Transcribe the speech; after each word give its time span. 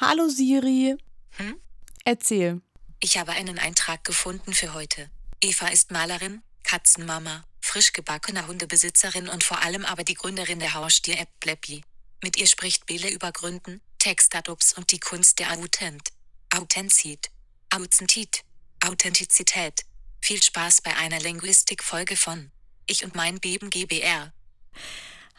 Hallo 0.00 0.28
Siri. 0.28 0.96
Hm? 1.32 1.60
Erzähl. 2.06 2.62
Ich 3.00 3.18
habe 3.18 3.32
einen 3.32 3.58
Eintrag 3.58 4.02
gefunden 4.02 4.54
für 4.54 4.72
heute. 4.72 5.10
Eva 5.42 5.68
ist 5.68 5.90
Malerin, 5.90 6.40
Katzenmama, 6.62 7.44
frisch 7.60 7.92
gebackener 7.92 8.46
Hundebesitzerin 8.46 9.28
und 9.28 9.44
vor 9.44 9.60
allem 9.60 9.84
aber 9.84 10.02
die 10.02 10.14
Gründerin 10.14 10.58
der 10.58 10.72
Haustier-App 10.72 11.28
Bleppy. 11.40 11.82
Mit 12.22 12.38
ihr 12.38 12.46
spricht 12.46 12.86
Bele 12.86 13.10
über 13.10 13.30
Gründen, 13.30 13.82
Textadubs 13.98 14.72
und 14.72 14.90
die 14.90 15.00
Kunst 15.00 15.38
der 15.38 15.52
Authent. 15.52 16.08
Authentizität. 16.56 17.30
Authentizität. 17.68 18.42
Authentizität. 18.82 19.82
Viel 20.22 20.42
Spaß 20.42 20.80
bei 20.80 20.96
einer 20.96 21.20
Linguistik-Folge 21.20 22.16
von 22.16 22.50
Ich 22.86 23.04
und 23.04 23.14
mein 23.14 23.38
Beben 23.38 23.68
GBR. 23.68 24.32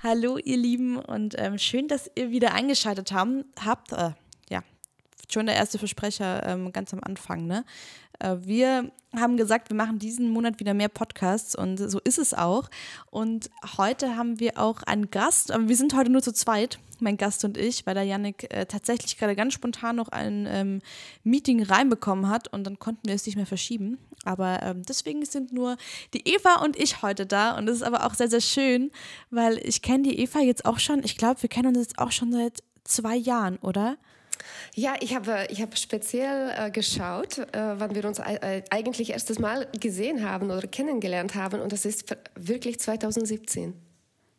Hallo 0.04 0.38
ihr 0.38 0.57
Lieben 0.57 0.98
und 0.98 1.34
ähm, 1.39 1.57
schön, 1.57 1.88
dass 1.88 2.12
ihr 2.14 2.30
wieder 2.30 2.54
eingeschaltet 2.54 3.12
haben, 3.12 3.46
habt. 3.59 3.91
Äh, 3.91 4.12
schon 5.34 5.45
der 5.45 5.55
erste 5.55 5.77
Versprecher 5.77 6.45
ähm, 6.45 6.71
ganz 6.71 6.93
am 6.93 7.01
Anfang. 7.04 7.46
Ne? 7.46 7.65
Äh, 8.19 8.37
wir 8.42 8.92
haben 9.14 9.36
gesagt, 9.36 9.69
wir 9.69 9.75
machen 9.75 10.00
diesen 10.00 10.29
Monat 10.29 10.60
wieder 10.60 10.74
mehr 10.74 10.88
Podcasts 10.88 11.55
und 11.55 11.78
so 11.78 12.00
ist 12.00 12.18
es 12.18 12.33
auch. 12.33 12.69
Und 13.10 13.50
heute 13.78 14.15
haben 14.15 14.39
wir 14.39 14.57
auch 14.57 14.83
einen 14.83 15.11
Gast, 15.11 15.52
aber 15.52 15.68
wir 15.68 15.75
sind 15.75 15.93
heute 15.96 16.10
nur 16.10 16.21
zu 16.21 16.32
zweit, 16.32 16.79
mein 17.00 17.18
Gast 17.18 17.43
und 17.43 17.57
ich, 17.57 17.86
weil 17.86 17.96
der 17.96 18.04
Yannick 18.04 18.54
äh, 18.54 18.65
tatsächlich 18.65 19.18
gerade 19.18 19.36
ganz 19.36 19.54
spontan 19.54 19.97
noch 19.97 20.10
ein 20.10 20.47
ähm, 20.47 20.82
Meeting 21.24 21.63
reinbekommen 21.63 22.29
hat 22.29 22.47
und 22.54 22.63
dann 22.63 22.79
konnten 22.79 23.07
wir 23.07 23.16
es 23.16 23.25
nicht 23.25 23.36
mehr 23.36 23.46
verschieben. 23.46 23.97
Aber 24.24 24.61
ähm, 24.61 24.83
deswegen 24.88 25.25
sind 25.25 25.52
nur 25.52 25.77
die 26.13 26.27
Eva 26.29 26.63
und 26.63 26.77
ich 26.77 27.02
heute 27.02 27.25
da 27.25 27.57
und 27.57 27.66
das 27.66 27.77
ist 27.77 27.83
aber 27.83 28.05
auch 28.05 28.13
sehr, 28.13 28.29
sehr 28.29 28.41
schön, 28.41 28.91
weil 29.29 29.57
ich 29.57 29.82
kenne 29.82 30.04
die 30.04 30.19
Eva 30.19 30.39
jetzt 30.39 30.66
auch 30.66 30.79
schon, 30.79 31.04
ich 31.04 31.18
glaube, 31.18 31.41
wir 31.41 31.50
kennen 31.50 31.69
uns 31.69 31.79
jetzt 31.79 32.00
auch 32.00 32.11
schon 32.11 32.31
seit 32.31 32.63
zwei 32.83 33.16
Jahren, 33.16 33.58
oder? 33.58 33.97
Ja, 34.75 34.95
ich 35.00 35.16
habe, 35.16 35.47
ich 35.50 35.61
habe 35.61 35.75
speziell 35.75 36.53
äh, 36.58 36.72
geschaut, 36.72 37.38
äh, 37.38 37.45
wann 37.53 37.95
wir 37.95 38.05
uns 38.05 38.19
äh, 38.19 38.63
eigentlich 38.69 39.11
erstes 39.11 39.39
Mal 39.39 39.67
gesehen 39.79 40.27
haben 40.27 40.52
oder 40.52 40.67
kennengelernt 40.67 41.35
haben 41.35 41.61
und 41.61 41.71
das 41.71 41.85
ist 41.85 42.16
wirklich 42.35 42.79
2017. 42.79 43.73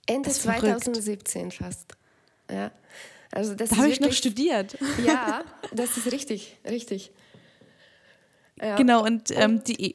Ende 0.06 0.30
2017 0.30 1.50
fast. 1.50 1.92
Ja. 2.50 2.70
Also 3.30 3.54
das 3.54 3.70
da 3.70 3.76
habe 3.76 3.88
ich 3.88 4.00
noch 4.00 4.12
studiert. 4.12 4.76
Ja, 5.04 5.44
das 5.72 5.96
ist 5.96 6.12
richtig, 6.12 6.58
richtig. 6.68 7.10
Ja. 8.60 8.76
Genau, 8.76 9.02
und 9.02 9.32
ähm, 9.32 9.64
die 9.64 9.94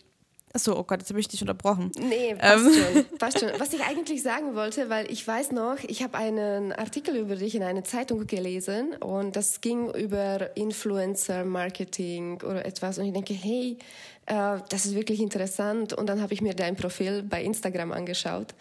Achso, 0.57 0.75
oh 0.75 0.83
Gott, 0.83 1.01
jetzt 1.01 1.09
habe 1.11 1.19
ich 1.19 1.27
dich 1.27 1.39
unterbrochen. 1.41 1.91
Nee, 1.99 2.33
passt 2.33 2.65
ähm. 2.65 2.73
schon, 2.73 3.17
passt 3.19 3.39
schon. 3.39 3.49
Was 3.59 3.73
ich 3.73 3.83
eigentlich 3.83 4.23
sagen 4.23 4.55
wollte, 4.55 4.89
weil 4.89 5.05
ich 5.11 5.27
weiß 5.27 5.51
noch, 5.51 5.77
ich 5.87 6.01
habe 6.01 6.17
einen 6.17 6.73
Artikel 6.73 7.15
über 7.15 7.35
dich 7.35 7.53
in 7.53 7.61
einer 7.61 7.83
Zeitung 7.83 8.25
gelesen 8.25 8.95
und 8.95 9.35
das 9.35 9.61
ging 9.61 9.93
über 9.93 10.57
Influencer-Marketing 10.57 12.41
oder 12.41 12.65
etwas 12.65 12.97
und 12.97 13.05
ich 13.05 13.13
denke, 13.13 13.35
hey, 13.35 13.77
äh, 14.25 14.57
das 14.67 14.87
ist 14.87 14.95
wirklich 14.95 15.21
interessant 15.21 15.93
und 15.93 16.07
dann 16.07 16.23
habe 16.23 16.33
ich 16.33 16.41
mir 16.41 16.55
dein 16.55 16.75
Profil 16.75 17.21
bei 17.21 17.43
Instagram 17.43 17.91
angeschaut 17.91 18.55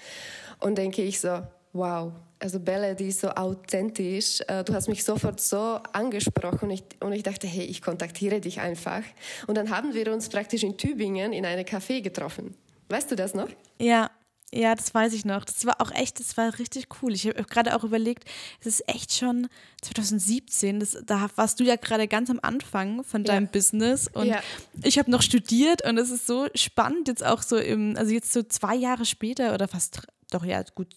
und 0.61 0.77
denke 0.77 1.01
ich 1.01 1.19
so, 1.19 1.45
wow, 1.73 2.13
also 2.39 2.61
Belle, 2.61 2.95
die 2.95 3.09
ist 3.09 3.21
so 3.21 3.31
authentisch. 3.31 4.41
Äh, 4.47 4.65
du 4.65 4.75
hast 4.75 4.89
mich 4.89 5.05
sofort 5.05 5.41
so 5.41 5.81
angesprochen 5.93 6.65
und 6.65 6.71
ich, 6.71 6.85
und 7.01 7.13
ich 7.13 7.23
dachte, 7.23 7.47
hey, 7.47 7.65
ich 7.65 7.83
kontaktiere 7.83 8.41
dich 8.41 8.61
einfach. 8.61 9.03
Und 9.47 9.57
dann 9.57 9.71
haben 9.71 9.95
wir 9.95 10.13
uns 10.13 10.29
praktisch 10.29 10.63
in 10.63 10.77
Tübingen 10.77 11.33
in 11.33 11.47
einem 11.47 11.65
Café 11.65 12.03
getroffen. 12.03 12.55
Weißt 12.89 13.11
du 13.11 13.17
das 13.17 13.35
noch? 13.35 13.49
Ja, 13.79 14.11
ja, 14.53 14.75
das 14.75 14.95
weiß 14.95 15.13
ich 15.13 15.25
noch. 15.25 15.45
Das 15.45 15.67
war 15.67 15.81
auch 15.81 15.91
echt, 15.91 16.21
das 16.21 16.37
war 16.37 16.59
richtig 16.59 16.87
cool. 17.03 17.13
Ich 17.13 17.27
habe 17.27 17.43
gerade 17.45 17.75
auch 17.75 17.83
überlegt, 17.83 18.25
es 18.61 18.67
ist 18.67 18.89
echt 18.89 19.13
schon 19.13 19.49
2017, 19.83 20.79
das, 20.79 20.97
da 21.05 21.29
warst 21.35 21.59
du 21.59 21.65
ja 21.65 21.77
gerade 21.77 22.07
ganz 22.07 22.31
am 22.31 22.39
Anfang 22.43 23.03
von 23.03 23.25
deinem 23.25 23.47
ja. 23.47 23.51
Business 23.51 24.09
und 24.09 24.27
ja. 24.27 24.41
ich 24.83 24.99
habe 24.99 25.11
noch 25.11 25.23
studiert 25.23 25.85
und 25.85 25.99
es 25.99 26.11
ist 26.11 26.27
so 26.27 26.47
spannend 26.55 27.09
jetzt 27.09 27.27
auch 27.27 27.43
so 27.43 27.57
im, 27.57 27.97
also 27.97 28.13
jetzt 28.13 28.33
so 28.33 28.43
zwei 28.45 28.77
Jahre 28.77 29.05
später 29.05 29.53
oder 29.53 29.67
fast, 29.67 30.03
doch 30.31 30.45
ja, 30.45 30.63
gut, 30.75 30.95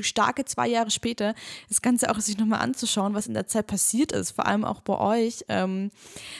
starke 0.00 0.44
zwei 0.44 0.68
Jahre 0.68 0.90
später 0.90 1.34
das 1.68 1.82
Ganze 1.82 2.10
auch 2.10 2.18
sich 2.20 2.38
nochmal 2.38 2.60
anzuschauen, 2.60 3.14
was 3.14 3.26
in 3.26 3.34
der 3.34 3.46
Zeit 3.46 3.66
passiert 3.66 4.12
ist, 4.12 4.32
vor 4.32 4.46
allem 4.46 4.64
auch 4.64 4.80
bei 4.80 4.98
euch, 4.98 5.44
ähm, 5.48 5.90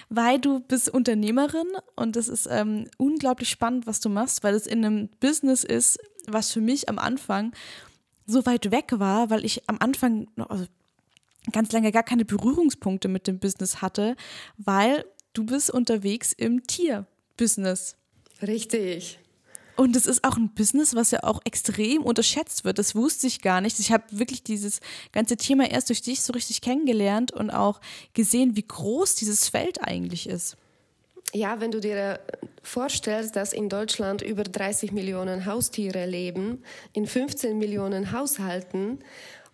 weil 0.09 0.39
du 0.39 0.61
bist 0.61 0.89
Unternehmerin 0.89 1.67
und 1.97 2.17
das 2.17 2.29
ist 2.29 2.49
ähm, 2.51 2.89
unglaublich 2.97 3.49
spannend, 3.49 3.87
was 3.87 4.01
du 4.01 4.09
machst, 4.09 4.43
weil 4.43 4.55
es 4.55 4.67
in 4.67 4.85
einem 4.85 5.09
Business 5.21 5.65
ist, 5.65 5.99
was 6.27 6.53
für 6.53 6.61
mich 6.61 6.89
am 6.89 6.99
Anfang 6.99 7.53
so 8.27 8.47
weit 8.47 8.71
weg 8.71 8.87
war, 8.93 9.31
weil 9.31 9.45
ich 9.45 9.69
am 9.69 9.77
Anfang 9.81 10.29
noch, 10.37 10.51
also 10.51 10.67
ganz 11.53 11.73
lange 11.73 11.93
gar 11.93 12.03
keine 12.03 12.25
Berührungspunkte 12.25 13.09
mit 13.09 13.27
dem 13.27 13.39
Business 13.39 13.83
hatte, 13.83 14.17
weil 14.57 15.05
du 15.33 15.45
bist 15.45 15.71
unterwegs 15.71 16.33
im 16.33 16.67
Tierbusiness. 16.67 17.97
Richtig. 18.43 19.19
Und 19.81 19.97
es 19.97 20.05
ist 20.05 20.25
auch 20.25 20.37
ein 20.37 20.51
Business, 20.51 20.95
was 20.95 21.11
ja 21.11 21.23
auch 21.23 21.41
extrem 21.47 22.03
unterschätzt 22.03 22.67
wird. 22.67 22.79
Das 22.79 22.95
wusste 22.95 23.27
ich 23.27 23.41
gar 23.41 23.63
nicht. 23.63 23.81
Ich 23.81 23.91
habe 23.91 24.05
wirklich 24.11 24.43
dieses 24.43 24.81
ganze 25.11 25.39
Thema 25.39 25.71
erst 25.71 25.89
durch 25.89 26.03
dich 26.03 26.21
so 26.21 26.35
richtig 26.35 26.61
kennengelernt 26.61 27.33
und 27.33 27.49
auch 27.49 27.81
gesehen, 28.13 28.57
wie 28.57 28.63
groß 28.69 29.15
dieses 29.15 29.49
Feld 29.49 29.83
eigentlich 29.83 30.29
ist. 30.29 30.59
Ja, 31.33 31.61
wenn 31.63 31.71
du 31.71 31.81
dir 31.81 32.21
vorstellst, 32.63 33.37
dass 33.37 33.55
in 33.55 33.71
Deutschland 33.71 34.21
über 34.21 34.43
30 34.43 34.93
Millionen 34.93 35.47
Haustiere 35.47 36.05
leben, 36.05 36.63
in 36.93 37.07
15 37.07 37.57
Millionen 37.57 38.13
Haushalten 38.13 38.99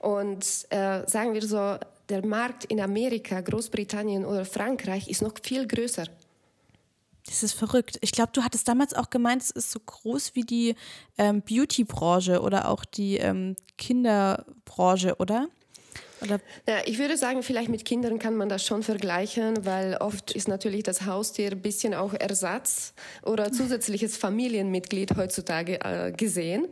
und 0.00 0.44
äh, 0.70 1.06
sagen 1.06 1.34
wir 1.34 1.46
so, 1.46 1.76
der 2.08 2.26
Markt 2.26 2.64
in 2.64 2.80
Amerika, 2.80 3.40
Großbritannien 3.42 4.24
oder 4.24 4.44
Frankreich 4.44 5.06
ist 5.06 5.22
noch 5.22 5.34
viel 5.40 5.68
größer. 5.68 6.06
Das 7.26 7.42
ist 7.42 7.52
verrückt. 7.52 7.98
Ich 8.02 8.12
glaube, 8.12 8.30
du 8.32 8.42
hattest 8.42 8.68
damals 8.68 8.94
auch 8.94 9.10
gemeint, 9.10 9.42
es 9.42 9.50
ist 9.50 9.70
so 9.72 9.80
groß 9.80 10.34
wie 10.34 10.44
die 10.44 10.76
ähm, 11.18 11.42
Beauty-Branche 11.42 12.40
oder 12.40 12.68
auch 12.68 12.84
die 12.84 13.16
ähm, 13.16 13.56
Kinderbranche, 13.78 15.16
oder? 15.16 15.48
Oder? 16.22 16.40
Ja, 16.66 16.78
ich 16.86 16.98
würde 16.98 17.16
sagen, 17.16 17.42
vielleicht 17.42 17.68
mit 17.68 17.84
Kindern 17.84 18.18
kann 18.18 18.36
man 18.36 18.48
das 18.48 18.64
schon 18.64 18.82
vergleichen, 18.82 19.66
weil 19.66 19.96
oft 19.96 20.32
ist 20.32 20.48
natürlich 20.48 20.82
das 20.82 21.04
Haustier 21.04 21.52
ein 21.52 21.60
bisschen 21.60 21.92
auch 21.94 22.14
Ersatz 22.14 22.94
oder 23.22 23.52
zusätzliches 23.52 24.16
Familienmitglied 24.16 25.16
heutzutage 25.16 25.78
äh, 25.84 26.12
gesehen. 26.12 26.68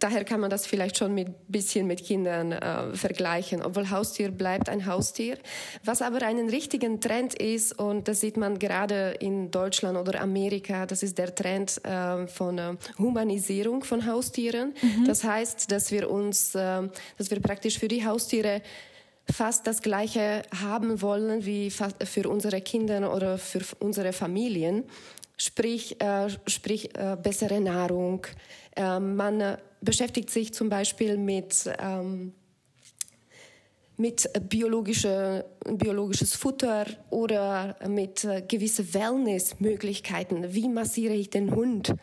Daher 0.00 0.24
kann 0.24 0.40
man 0.40 0.50
das 0.50 0.66
vielleicht 0.66 0.98
schon 0.98 1.14
mit 1.14 1.28
bisschen 1.48 1.86
mit 1.86 2.04
Kindern 2.04 2.52
äh, 2.52 2.94
vergleichen, 2.96 3.62
obwohl 3.62 3.90
Haustier 3.90 4.30
bleibt 4.30 4.68
ein 4.68 4.86
Haustier. 4.86 5.38
Was 5.84 6.02
aber 6.02 6.22
einen 6.22 6.48
richtigen 6.48 7.00
Trend 7.00 7.34
ist 7.34 7.78
und 7.78 8.08
das 8.08 8.20
sieht 8.20 8.36
man 8.36 8.58
gerade 8.58 9.16
in 9.20 9.50
Deutschland 9.50 9.98
oder 9.98 10.20
Amerika, 10.20 10.86
das 10.86 11.02
ist 11.02 11.18
der 11.18 11.34
Trend 11.34 11.80
äh, 11.84 12.26
von 12.26 12.58
äh, 12.58 12.76
Humanisierung 12.98 13.84
von 13.84 14.06
Haustieren. 14.06 14.74
Mhm. 14.82 15.04
Das 15.06 15.22
heißt, 15.22 15.70
dass 15.70 15.92
wir 15.92 16.10
uns, 16.10 16.54
äh, 16.54 16.88
dass 17.18 17.30
wir 17.30 17.40
praktisch 17.40 17.78
für 17.78 17.88
die 17.88 18.04
Haustiere 18.04 18.62
fast 19.32 19.66
das 19.66 19.82
Gleiche 19.82 20.42
haben 20.62 21.02
wollen 21.02 21.44
wie 21.44 21.70
für 21.70 22.28
unsere 22.28 22.60
Kinder 22.60 23.14
oder 23.14 23.38
für 23.38 23.60
unsere 23.78 24.12
Familien. 24.12 24.84
Sprich, 25.36 26.00
äh, 26.00 26.28
sprich 26.46 26.94
äh, 26.96 27.16
bessere 27.22 27.60
Nahrung. 27.60 28.26
Äh, 28.76 29.00
man 29.00 29.56
beschäftigt 29.80 30.30
sich 30.30 30.52
zum 30.52 30.68
Beispiel 30.68 31.16
mit 31.16 31.70
ähm, 31.78 32.34
mit 34.00 34.30
biologische, 34.48 35.44
biologisches 35.66 36.34
Futter 36.34 36.86
oder 37.10 37.76
mit 37.86 38.24
äh, 38.24 38.42
gewissen 38.48 38.94
Wellnessmöglichkeiten. 38.94 40.54
Wie 40.54 40.70
massiere 40.70 41.12
ich 41.12 41.28
den 41.28 41.54
Hund? 41.54 41.94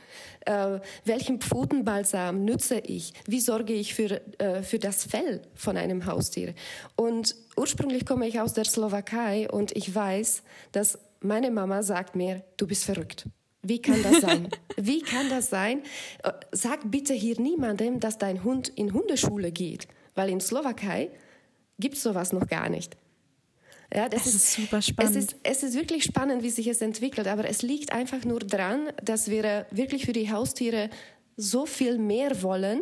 Äh, 0.45 0.79
welchen 1.05 1.41
Pfotenbalsam 1.41 2.45
nutze 2.45 2.77
ich? 2.77 3.13
Wie 3.25 3.39
sorge 3.39 3.73
ich 3.73 3.95
für, 3.95 4.21
äh, 4.39 4.61
für 4.61 4.77
das 4.77 5.05
Fell 5.05 5.41
von 5.55 5.75
einem 5.75 6.05
Haustier? 6.05 6.53
Und 6.95 7.35
ursprünglich 7.57 8.05
komme 8.05 8.27
ich 8.27 8.39
aus 8.39 8.53
der 8.53 8.65
Slowakei 8.65 9.49
und 9.49 9.75
ich 9.75 9.93
weiß, 9.93 10.43
dass 10.73 10.99
meine 11.21 11.49
Mama 11.49 11.81
sagt 11.81 12.15
mir, 12.15 12.43
du 12.57 12.67
bist 12.67 12.85
verrückt. 12.85 13.27
Wie 13.63 13.81
kann 13.81 14.03
das 14.03 14.21
sein? 14.21 14.49
Wie 14.77 15.01
kann 15.01 15.31
das 15.31 15.49
sein? 15.49 15.81
Äh, 16.23 16.31
sag 16.51 16.91
bitte 16.91 17.15
hier 17.15 17.41
niemandem, 17.41 17.99
dass 17.99 18.19
dein 18.19 18.43
Hund 18.43 18.67
in 18.67 18.93
Hundeschule 18.93 19.51
geht, 19.51 19.87
weil 20.13 20.29
in 20.29 20.39
Slowakei 20.39 21.09
gibt 21.79 21.95
es 21.95 22.03
sowas 22.03 22.33
noch 22.33 22.47
gar 22.47 22.69
nicht. 22.69 22.97
Ja, 23.93 24.09
das, 24.09 24.23
das 24.23 24.33
ist, 24.33 24.35
ist, 24.35 24.53
super 24.53 24.81
spannend. 24.81 25.15
Es 25.15 25.25
ist, 25.25 25.35
es 25.43 25.63
ist 25.63 25.75
wirklich 25.75 26.03
spannend, 26.03 26.43
wie 26.43 26.49
sich 26.49 26.67
es 26.67 26.81
entwickelt, 26.81 27.27
aber 27.27 27.47
es 27.47 27.61
liegt 27.61 27.93
einfach 27.93 28.25
nur 28.25 28.39
daran, 28.39 28.89
dass 29.01 29.29
wir 29.29 29.65
wirklich 29.71 30.05
für 30.05 30.13
die 30.13 30.31
Haustiere 30.31 30.89
so 31.37 31.65
viel 31.65 31.97
mehr 31.97 32.41
wollen, 32.43 32.81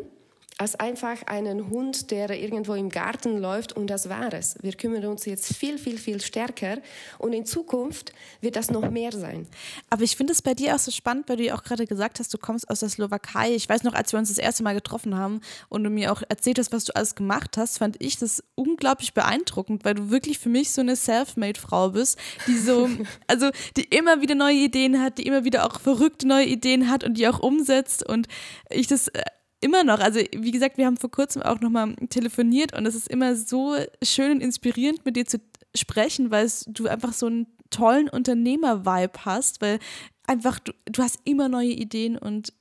als 0.57 0.75
einfach 0.75 1.24
einen 1.24 1.69
Hund, 1.69 2.12
der 2.12 2.30
irgendwo 2.30 2.75
im 2.75 2.90
Garten 2.90 3.38
läuft 3.40 3.74
und 3.74 3.88
das 3.88 4.07
war 4.07 4.34
es. 4.34 4.56
Wir 4.62 4.72
kümmern 4.72 5.06
uns 5.06 5.25
jetzt 5.25 5.54
viel, 5.54 5.78
viel, 5.78 5.98
viel 5.98 6.22
stärker 6.22 6.78
und 7.18 7.34
in 7.34 7.46
Zukunft 7.46 8.13
wird 8.40 8.56
das 8.56 8.72
noch 8.72 8.90
mehr 8.90 9.12
sein. 9.12 9.48
Aber 9.90 10.04
ich 10.04 10.16
finde 10.16 10.31
es 10.31 10.42
bei 10.42 10.54
dir 10.54 10.74
auch 10.74 10.80
so 10.80 10.92
spannend, 10.92 11.28
weil 11.28 11.36
du 11.38 11.44
ja 11.44 11.56
auch 11.56 11.63
gerade 11.63 11.86
gesagt 11.86 12.19
hast, 12.19 12.34
du 12.34 12.38
kommst 12.38 12.69
aus 12.69 12.80
der 12.80 12.88
Slowakei. 12.88 13.54
Ich 13.54 13.68
weiß 13.68 13.84
noch, 13.84 13.94
als 13.94 14.13
wir 14.13 14.19
uns 14.19 14.30
das 14.30 14.38
erste 14.38 14.63
Mal 14.63 14.75
getroffen 14.75 15.18
haben 15.18 15.42
und 15.68 15.84
du 15.84 15.90
mir 15.90 16.13
auch 16.13 16.24
erzählt 16.30 16.57
hast, 16.57 16.72
was 16.72 16.86
du 16.86 16.96
alles 16.96 17.16
gemacht 17.16 17.57
hast, 17.57 17.80
fand 17.80 18.02
ich 18.02 18.18
das 18.18 18.42
unglaublich 18.56 19.13
beeindruckend, 19.13 19.84
weil 19.84 19.96
du 19.96 20.10
wirklich 20.10 20.40
für 20.40 20.50
mich 20.50 20.72
so 20.72 20.80
eine 20.80 20.96
Self-Made-Frau 20.96 21.90
bist, 21.90 22.18
die 22.48 22.57
so, 22.57 22.90
also 23.28 23.50
die 23.75 23.84
immer 23.84 24.22
wieder 24.22 24.36
neue 24.36 24.56
Ideen 24.56 25.02
hat, 25.02 25.18
die 25.18 25.24
immer 25.24 25.44
wieder 25.44 25.66
auch 25.66 25.81
verrückte 25.81 26.25
neue 26.25 26.46
Ideen 26.46 26.90
hat 26.90 27.04
und 27.04 27.18
die 27.18 27.28
auch 27.28 27.40
umsetzt 27.40 28.07
und 28.07 28.30
ich 28.69 28.88
das 28.88 29.10
äh, 29.10 29.22
immer 29.66 29.84
noch, 29.84 30.00
also 30.00 30.20
wie 30.20 30.52
gesagt, 30.52 30.78
wir 30.78 30.86
haben 30.86 30.98
vor 30.98 31.10
kurzem 31.10 31.42
auch 31.42 31.60
nochmal 31.60 31.96
telefoniert 32.10 32.78
und 32.78 32.86
es 32.86 32.94
ist 32.94 33.10
immer 33.10 33.36
so 33.36 33.76
schön 34.04 34.34
und 34.34 34.42
inspirierend 34.42 35.04
mit 35.06 35.16
dir 35.16 35.26
zu 35.26 35.40
sprechen, 35.76 36.30
weil 36.30 36.50
du 36.68 36.88
einfach 36.88 37.14
so 37.14 37.26
einen 37.26 37.48
tollen 37.72 38.08
Unternehmer-Vibe 38.08 39.26
hast, 39.26 39.62
weil 39.62 39.80
einfach 40.28 40.60
du, 40.60 40.72
du 40.86 41.02
hast 41.02 41.20
immer 41.26 41.50
neue 41.50 41.72
Ideen 41.72 42.16
und 42.16 42.54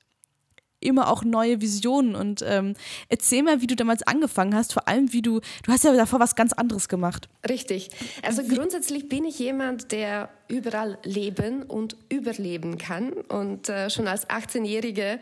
immer 0.79 1.11
auch 1.11 1.23
neue 1.23 1.61
Visionen 1.61 2.15
und 2.15 2.43
ähm, 2.45 2.73
erzähl 3.09 3.43
mal, 3.43 3.61
wie 3.61 3.67
du 3.67 3.75
damals 3.75 4.03
angefangen 4.03 4.55
hast, 4.55 4.73
vor 4.73 4.87
allem 4.87 5.11
wie 5.13 5.21
du, 5.21 5.39
du 5.63 5.71
hast 5.71 5.83
ja 5.83 5.93
davor 5.93 6.19
was 6.19 6.35
ganz 6.35 6.53
anderes 6.53 6.89
gemacht. 6.89 7.27
Richtig. 7.47 7.89
Also 8.21 8.43
grundsätzlich 8.43 9.09
bin 9.09 9.25
ich 9.25 9.39
jemand, 9.39 9.91
der 9.91 10.29
überall 10.47 10.97
leben 11.03 11.63
und 11.63 11.97
überleben 12.09 12.77
kann 12.77 13.13
und 13.13 13.69
äh, 13.69 13.89
schon 13.89 14.07
als 14.07 14.29
18-Jährige 14.29 15.19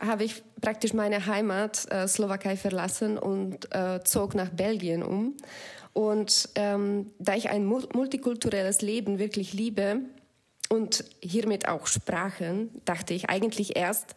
habe 0.00 0.24
ich 0.24 0.42
praktisch 0.60 0.92
meine 0.92 1.26
Heimat 1.26 1.90
äh, 1.90 2.06
Slowakei 2.06 2.56
verlassen 2.56 3.18
und 3.18 3.74
äh, 3.74 4.00
zog 4.04 4.34
nach 4.34 4.50
Belgien 4.50 5.02
um. 5.02 5.34
Und 5.94 6.50
ähm, 6.56 7.10
da 7.18 7.34
ich 7.34 7.48
ein 7.48 7.64
multikulturelles 7.64 8.82
Leben 8.82 9.18
wirklich 9.18 9.54
liebe 9.54 10.00
und 10.68 11.04
hiermit 11.22 11.68
auch 11.68 11.86
Sprachen, 11.86 12.68
dachte 12.84 13.14
ich 13.14 13.30
eigentlich 13.30 13.76
erst, 13.76 14.14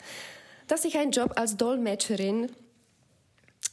dass 0.69 0.85
ich 0.85 0.97
einen 0.97 1.11
Job 1.11 1.33
als 1.35 1.57
Dolmetscherin 1.57 2.49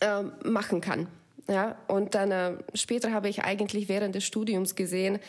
äh, 0.01 0.23
machen 0.45 0.81
kann. 0.81 1.09
Ja, 1.49 1.79
und 1.87 2.15
dann 2.17 2.33
äh, 2.33 2.55
später 2.75 3.13
habe 3.13 3.29
ich 3.29 3.45
eigentlich 3.45 3.89
während 3.89 4.15
des 4.15 4.25
Studiums 4.25 4.75
gesehen 4.75 5.21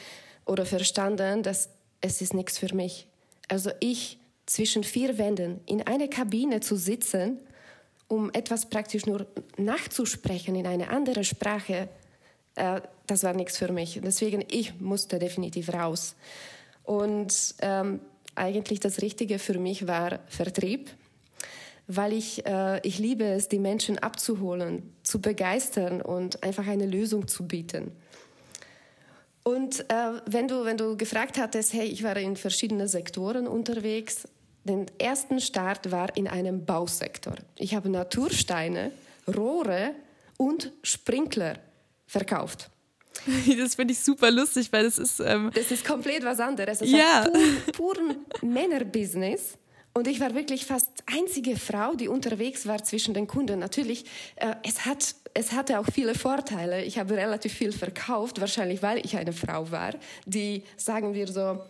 oder 0.46 0.66
verstanden, 0.66 1.44
dass 1.44 1.70
es 2.02 2.22
ist 2.22 2.34
nichts 2.34 2.58
für 2.58 2.74
mich. 2.74 3.08
Also 3.50 3.70
ich 3.80 4.18
zwischen 4.46 4.84
vier 4.84 5.18
Wänden 5.18 5.60
in 5.66 5.86
einer 5.86 6.08
Kabine 6.08 6.62
zu 6.62 6.76
sitzen, 6.76 7.38
um 8.08 8.32
etwas 8.32 8.70
praktisch 8.70 9.06
nur 9.06 9.28
nachzusprechen 9.58 10.56
in 10.56 10.66
eine 10.66 10.90
andere 10.90 11.24
Sprache, 11.24 11.90
äh, 12.56 12.82
das 13.08 13.24
war 13.24 13.34
nichts 13.34 13.58
für 13.58 13.72
mich. 13.72 14.00
Deswegen 14.02 14.44
ich 14.50 14.80
musste 14.80 15.20
definitiv 15.20 15.74
raus. 15.74 16.16
Und 16.84 17.56
ähm, 17.60 18.00
eigentlich 18.36 18.80
das 18.80 19.02
Richtige 19.02 19.38
für 19.38 19.60
mich 19.60 19.86
war 19.86 20.20
Vertrieb 20.28 20.90
weil 21.88 22.14
ich, 22.14 22.46
äh, 22.46 22.80
ich 22.86 23.00
liebe 23.00 23.24
es, 23.24 23.48
die 23.48 23.60
Menschen 23.60 23.98
abzuholen, 23.98 24.94
zu 25.04 25.22
begeistern 25.22 26.02
und 26.02 26.44
einfach 26.44 26.68
eine 26.68 26.86
Lösung 26.86 27.28
zu 27.28 27.48
bieten. 27.48 27.92
Und 29.44 29.90
äh, 29.90 30.22
wenn, 30.26 30.50
du, 30.50 30.66
wenn 30.66 30.76
du 30.76 30.98
gefragt 30.98 31.38
hattest, 31.38 31.74
hey, 31.74 31.88
ich 31.88 32.04
war 32.04 32.18
in 32.18 32.36
verschiedenen 32.36 32.90
Sektoren 32.90 33.48
unterwegs, 33.48 34.28
der 34.66 34.86
ersten 35.00 35.40
Start 35.40 35.90
war 35.92 36.16
in 36.18 36.28
einem 36.28 36.66
Bausektor. 36.66 37.36
Ich 37.58 37.74
habe 37.74 37.88
Natursteine, 37.88 38.92
Rohre 39.34 39.92
und 40.36 40.74
Sprinkler 40.84 41.60
verkauft. 42.06 42.70
Das 43.58 43.76
finde 43.76 43.94
ich 43.94 44.00
super 44.00 44.30
lustig, 44.32 44.72
weil 44.72 44.84
das 44.84 44.98
ist. 45.00 45.20
Ähm 45.20 45.52
das 45.54 45.72
ist 45.72 45.84
komplett 45.84 46.24
was 46.24 46.40
anderes. 46.40 46.80
Das 46.80 46.90
ja. 46.90 47.24
ist 47.24 47.72
pur, 47.74 47.96
pur 47.96 48.16
Männerbusiness. 48.42 49.58
Und 49.98 50.08
ich 50.08 50.20
war 50.20 50.36
wirklich 50.36 50.68
fast 50.68 50.92
einzige 51.08 51.56
Frau, 51.56 51.96
die 51.96 52.08
unterwegs 52.08 52.68
war 52.68 52.84
zwischen 52.84 53.16
den 53.16 53.26
Kunden. 53.26 53.58
Natürlich, 53.58 54.06
äh, 54.36 54.54
es, 54.64 54.86
hat, 54.86 55.16
es 55.34 55.54
hatte 55.54 55.80
auch 55.80 55.88
viele 55.92 56.14
Vorteile. 56.14 56.84
Ich 56.84 57.00
habe 57.00 57.16
relativ 57.16 57.52
viel 57.52 57.72
verkauft, 57.72 58.40
wahrscheinlich 58.40 58.84
weil 58.84 59.04
ich 59.04 59.18
eine 59.18 59.34
Frau 59.34 59.72
war, 59.72 59.96
die, 60.28 60.62
sagen 60.76 61.16
wir 61.16 61.28
so, 61.28 61.64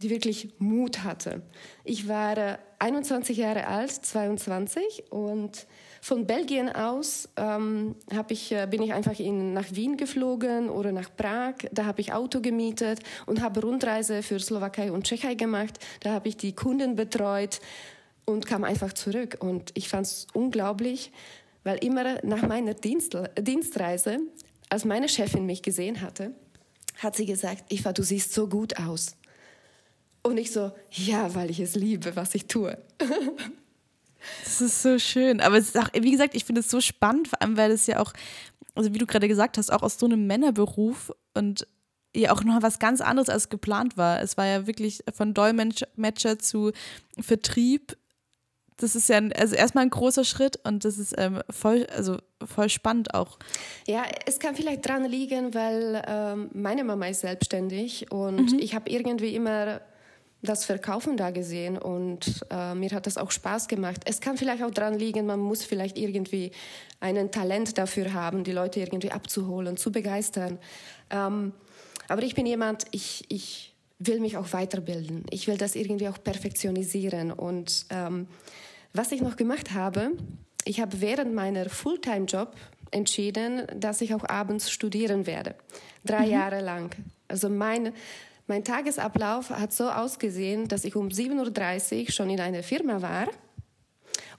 die 0.00 0.08
wirklich 0.08 0.54
Mut 0.58 1.04
hatte. 1.04 1.42
Ich 1.84 2.08
war 2.08 2.38
äh, 2.38 2.56
21 2.78 3.36
Jahre 3.36 3.66
alt, 3.66 3.90
22 3.90 5.12
und 5.12 5.66
von 6.04 6.26
Belgien 6.26 6.68
aus 6.68 7.30
ähm, 7.36 7.94
ich, 8.28 8.52
äh, 8.52 8.68
bin 8.70 8.82
ich 8.82 8.92
einfach 8.92 9.18
in, 9.18 9.54
nach 9.54 9.64
Wien 9.70 9.96
geflogen 9.96 10.68
oder 10.68 10.92
nach 10.92 11.08
Prag. 11.16 11.54
Da 11.72 11.86
habe 11.86 12.02
ich 12.02 12.12
Auto 12.12 12.42
gemietet 12.42 13.00
und 13.24 13.40
habe 13.40 13.62
Rundreise 13.62 14.22
für 14.22 14.38
Slowakei 14.38 14.92
und 14.92 15.04
Tschechei 15.04 15.34
gemacht. 15.34 15.78
Da 16.00 16.10
habe 16.10 16.28
ich 16.28 16.36
die 16.36 16.54
Kunden 16.54 16.94
betreut 16.94 17.58
und 18.26 18.46
kam 18.46 18.64
einfach 18.64 18.92
zurück. 18.92 19.38
Und 19.40 19.70
ich 19.72 19.88
fand 19.88 20.06
es 20.06 20.26
unglaublich, 20.34 21.10
weil 21.62 21.82
immer 21.82 22.22
nach 22.22 22.42
meiner 22.46 22.74
Dienst, 22.74 23.16
Dienstreise, 23.40 24.18
als 24.68 24.84
meine 24.84 25.08
Chefin 25.08 25.46
mich 25.46 25.62
gesehen 25.62 26.02
hatte, 26.02 26.32
hat 26.98 27.16
sie 27.16 27.24
gesagt, 27.24 27.72
Eva, 27.72 27.94
du 27.94 28.02
siehst 28.02 28.34
so 28.34 28.46
gut 28.46 28.78
aus. 28.78 29.16
Und 30.22 30.36
ich 30.36 30.52
so, 30.52 30.70
ja, 30.90 31.34
weil 31.34 31.50
ich 31.50 31.60
es 31.60 31.76
liebe, 31.76 32.14
was 32.14 32.34
ich 32.34 32.46
tue. 32.46 32.76
Das 34.42 34.60
ist 34.60 34.82
so 34.82 34.98
schön. 34.98 35.40
Aber 35.40 35.56
es 35.56 35.66
ist 35.66 35.78
auch, 35.78 35.88
wie 35.92 36.10
gesagt, 36.10 36.34
ich 36.34 36.44
finde 36.44 36.60
es 36.60 36.70
so 36.70 36.80
spannend, 36.80 37.28
vor 37.28 37.40
allem, 37.40 37.56
weil 37.56 37.70
es 37.70 37.86
ja 37.86 38.00
auch, 38.00 38.12
also 38.74 38.92
wie 38.94 38.98
du 38.98 39.06
gerade 39.06 39.28
gesagt 39.28 39.58
hast, 39.58 39.70
auch 39.70 39.82
aus 39.82 39.98
so 39.98 40.06
einem 40.06 40.26
Männerberuf 40.26 41.12
und 41.34 41.66
ja 42.16 42.32
auch 42.32 42.44
noch 42.44 42.62
was 42.62 42.78
ganz 42.78 43.00
anderes 43.00 43.28
als 43.28 43.48
geplant 43.48 43.96
war. 43.96 44.22
Es 44.22 44.36
war 44.36 44.46
ja 44.46 44.66
wirklich 44.66 45.02
von 45.12 45.34
Dolmetscher 45.34 46.38
zu 46.38 46.72
Vertrieb. 47.18 47.96
Das 48.76 48.96
ist 48.96 49.08
ja 49.08 49.18
ein, 49.18 49.32
also 49.32 49.54
erstmal 49.54 49.84
ein 49.84 49.90
großer 49.90 50.24
Schritt 50.24 50.58
und 50.64 50.84
das 50.84 50.98
ist 50.98 51.14
ähm, 51.16 51.42
voll, 51.48 51.86
also 51.94 52.18
voll 52.44 52.68
spannend 52.68 53.14
auch. 53.14 53.38
Ja, 53.86 54.04
es 54.26 54.40
kann 54.40 54.56
vielleicht 54.56 54.86
dran 54.86 55.04
liegen, 55.04 55.54
weil 55.54 56.02
ähm, 56.06 56.50
meine 56.52 56.82
Mama 56.82 57.06
ist 57.06 57.20
selbstständig 57.20 58.10
und 58.10 58.52
mhm. 58.52 58.58
ich 58.58 58.74
habe 58.74 58.90
irgendwie 58.90 59.34
immer 59.34 59.80
das 60.44 60.64
Verkaufen 60.64 61.16
da 61.16 61.30
gesehen 61.30 61.78
und 61.78 62.44
äh, 62.50 62.74
mir 62.74 62.90
hat 62.90 63.06
das 63.06 63.16
auch 63.16 63.30
Spaß 63.30 63.68
gemacht. 63.68 64.02
Es 64.04 64.20
kann 64.20 64.36
vielleicht 64.36 64.62
auch 64.62 64.70
daran 64.70 64.98
liegen, 64.98 65.26
man 65.26 65.40
muss 65.40 65.64
vielleicht 65.64 65.98
irgendwie 65.98 66.52
einen 67.00 67.30
Talent 67.30 67.78
dafür 67.78 68.12
haben, 68.12 68.44
die 68.44 68.52
Leute 68.52 68.80
irgendwie 68.80 69.10
abzuholen, 69.10 69.76
zu 69.76 69.90
begeistern. 69.90 70.58
Ähm, 71.10 71.52
aber 72.08 72.22
ich 72.22 72.34
bin 72.34 72.46
jemand, 72.46 72.84
ich, 72.90 73.24
ich 73.28 73.74
will 73.98 74.20
mich 74.20 74.36
auch 74.36 74.52
weiterbilden. 74.52 75.24
Ich 75.30 75.46
will 75.46 75.56
das 75.56 75.74
irgendwie 75.74 76.08
auch 76.08 76.22
perfektionisieren. 76.22 77.32
Und 77.32 77.86
ähm, 77.90 78.26
was 78.92 79.12
ich 79.12 79.20
noch 79.20 79.36
gemacht 79.36 79.72
habe, 79.72 80.12
ich 80.64 80.80
habe 80.80 81.00
während 81.00 81.34
meiner 81.34 81.68
Fulltime-Job 81.68 82.54
entschieden, 82.90 83.66
dass 83.74 84.00
ich 84.00 84.14
auch 84.14 84.28
abends 84.28 84.70
studieren 84.70 85.26
werde. 85.26 85.54
Drei 86.04 86.26
mhm. 86.26 86.32
Jahre 86.32 86.60
lang. 86.60 86.94
Also 87.28 87.48
mein 87.48 87.92
mein 88.46 88.64
Tagesablauf 88.64 89.50
hat 89.50 89.72
so 89.72 89.88
ausgesehen, 89.88 90.68
dass 90.68 90.84
ich 90.84 90.96
um 90.96 91.08
7.30 91.08 92.04
Uhr 92.04 92.12
schon 92.12 92.30
in 92.30 92.40
einer 92.40 92.62
Firma 92.62 93.00
war 93.00 93.28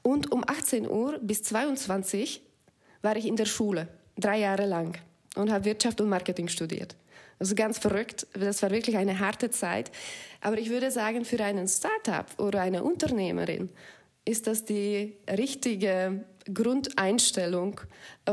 und 0.04 0.32
um 0.32 0.44
18 0.46 0.88
Uhr 0.88 1.20
bis 1.22 1.42
22 1.44 2.42
Uhr 2.42 2.46
war 3.02 3.16
ich 3.16 3.26
in 3.26 3.36
der 3.36 3.46
Schule, 3.46 3.88
drei 4.18 4.40
Jahre 4.40 4.66
lang 4.66 4.98
und 5.36 5.52
habe 5.52 5.66
Wirtschaft 5.66 6.02
und 6.02 6.10
Marketing 6.10 6.48
studiert. 6.48 6.96
Also 7.40 7.56
ganz 7.56 7.80
verrückt, 7.80 8.28
das 8.34 8.62
war 8.62 8.72
wirklich 8.72 8.98
eine 8.98 9.20
harte 9.20 9.50
Zeit. 9.50 9.92
Aber 10.42 10.58
ich 10.58 10.70
würde 10.70 10.92
sagen, 10.92 11.26
für 11.26 11.44
einen 11.44 11.68
Startup 11.68 12.26
oder 12.38 12.62
eine 12.62 12.84
Unternehmerin 12.84 13.70
ist 14.24 14.48
das 14.48 14.66
die 14.66 15.18
richtige 15.30 16.24
Grundeinstellung 16.52 17.82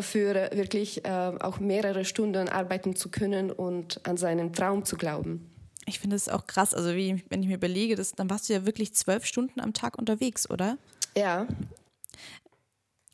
für 0.01 0.51
wirklich 0.53 1.05
äh, 1.05 1.09
auch 1.09 1.61
mehrere 1.61 2.05
Stunden 2.05 2.49
arbeiten 2.49 2.95
zu 2.95 3.11
können 3.11 3.51
und 3.51 4.07
an 4.07 4.17
seinen 4.17 4.53
Traum 4.53 4.85
zu 4.85 4.97
glauben 4.97 5.52
ich 5.87 5.99
finde 5.99 6.17
es 6.17 6.29
auch 6.29 6.47
krass, 6.47 6.75
also 6.75 6.95
wie, 6.95 7.23
wenn 7.29 7.43
ich 7.43 7.49
mir 7.49 7.57
überlege, 7.57 7.97
das, 7.97 8.13
dann 8.13 8.31
warst 8.31 8.49
du 8.49 8.53
ja 8.53 8.67
wirklich 8.67 8.95
zwölf 8.95 9.25
Stunden 9.25 9.61
am 9.61 9.73
Tag 9.73 9.99
unterwegs, 9.99 10.49
oder? 10.49 10.79
Ja. 11.17 11.47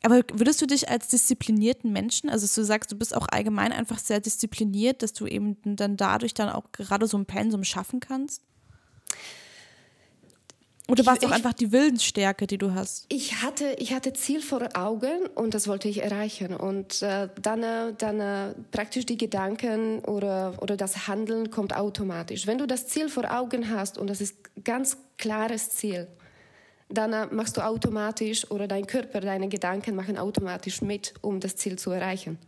Aber 0.01 0.23
würdest 0.33 0.61
du 0.61 0.65
dich 0.65 0.87
als 0.89 1.09
disziplinierten 1.09 1.91
Menschen, 1.91 2.29
also 2.29 2.47
du 2.47 2.65
sagst, 2.65 2.91
du 2.91 2.95
bist 2.95 3.15
auch 3.15 3.27
allgemein 3.29 3.73
einfach 3.73 3.99
sehr 3.99 4.21
diszipliniert, 4.21 5.03
dass 5.03 5.13
du 5.13 5.25
eben 5.27 5.57
dann 5.75 5.97
dadurch 5.97 6.33
dann 6.33 6.49
auch 6.49 6.71
gerade 6.71 7.07
so 7.07 7.17
ein 7.17 7.25
Pensum 7.25 7.63
schaffen 7.63 7.99
kannst? 7.99 8.43
Oder 10.89 11.05
war 11.05 11.15
es 11.15 11.23
auch 11.23 11.31
einfach 11.31 11.53
die 11.53 11.71
Willensstärke, 11.71 12.47
die 12.47 12.57
du 12.57 12.73
hast? 12.73 13.05
Ich 13.09 13.41
hatte, 13.43 13.75
ich 13.77 13.93
hatte 13.93 14.13
Ziel 14.13 14.41
vor 14.41 14.67
Augen 14.73 15.27
und 15.35 15.53
das 15.53 15.67
wollte 15.67 15.87
ich 15.87 16.03
erreichen. 16.03 16.55
Und 16.55 17.01
äh, 17.01 17.29
dann, 17.41 17.63
äh, 17.63 17.93
dann 17.97 18.19
äh, 18.19 18.53
praktisch 18.71 19.05
die 19.05 19.17
Gedanken 19.17 19.99
oder, 19.99 20.53
oder 20.61 20.77
das 20.77 21.07
Handeln 21.07 21.51
kommt 21.51 21.75
automatisch. 21.75 22.47
Wenn 22.47 22.57
du 22.57 22.65
das 22.65 22.87
Ziel 22.87 23.09
vor 23.09 23.31
Augen 23.31 23.69
hast 23.69 23.97
und 23.97 24.09
das 24.09 24.19
ist 24.19 24.35
ganz 24.63 24.97
klares 25.17 25.69
Ziel, 25.69 26.07
dann 26.89 27.13
äh, 27.13 27.27
machst 27.27 27.57
du 27.57 27.61
automatisch 27.61 28.49
oder 28.49 28.67
dein 28.67 28.87
Körper, 28.87 29.21
deine 29.21 29.47
Gedanken 29.47 29.95
machen 29.95 30.17
automatisch 30.17 30.81
mit, 30.81 31.13
um 31.21 31.39
das 31.39 31.55
Ziel 31.55 31.77
zu 31.77 31.91
erreichen. 31.91 32.39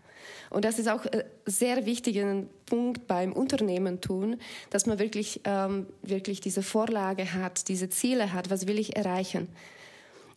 Und 0.50 0.66
das 0.66 0.80
ist 0.80 0.90
auch 0.90 1.06
ein 1.06 1.22
äh, 1.22 1.24
sehr 1.46 1.86
wichtiger 1.86 2.44
Punkt 2.66 3.08
beim 3.08 3.34
Unternehmen 3.34 4.02
tun, 4.02 4.38
dass 4.70 4.86
man 4.86 5.00
wirklich, 5.00 5.42
ähm, 5.46 5.88
wirklich 6.02 6.42
diese 6.42 6.64
Vorlage 6.64 7.34
hat, 7.34 7.68
diese 7.68 7.90
Ziele 7.90 8.34
hat, 8.34 8.50
was 8.50 8.68
will 8.68 8.80
ich 8.80 8.96
erreichen. 8.96 9.48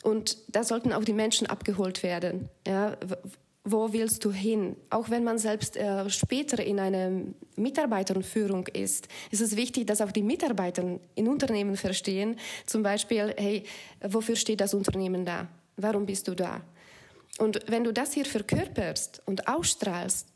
Und 0.03 0.37
da 0.49 0.65
sollten 0.65 0.93
auch 0.93 1.05
die 1.05 1.15
Menschen 1.15 1.47
abgeholt 1.47 2.03
werden. 2.03 2.49
Ja, 2.67 2.97
wo 3.65 3.95
willst 3.95 4.25
du 4.25 4.31
hin? 4.31 4.77
Auch 4.91 5.09
wenn 5.09 5.25
man 5.25 5.39
selbst 5.39 5.77
äh, 5.77 6.09
später 6.11 6.63
in 6.63 6.79
einer 6.79 7.11
Mitarbeiterführung 7.57 8.67
ist, 8.67 9.09
ist 9.31 9.41
es 9.41 9.57
wichtig, 9.57 9.87
dass 9.87 10.03
auch 10.03 10.13
die 10.13 10.23
Mitarbeiter 10.23 11.01
in 11.15 11.29
Unternehmen 11.29 11.77
verstehen, 11.77 12.37
zum 12.67 12.83
Beispiel, 12.83 13.35
hey, 13.39 13.65
wofür 14.03 14.37
steht 14.37 14.61
das 14.61 14.75
Unternehmen 14.75 15.25
da? 15.25 15.49
Warum 15.79 16.05
bist 16.05 16.29
du 16.29 16.35
da? 16.35 16.61
Und 17.39 17.61
wenn 17.69 17.85
du 17.85 17.93
das 17.93 18.13
hier 18.13 18.25
verkörperst 18.25 19.23
und 19.27 19.49
ausstrahlst, 19.49 20.29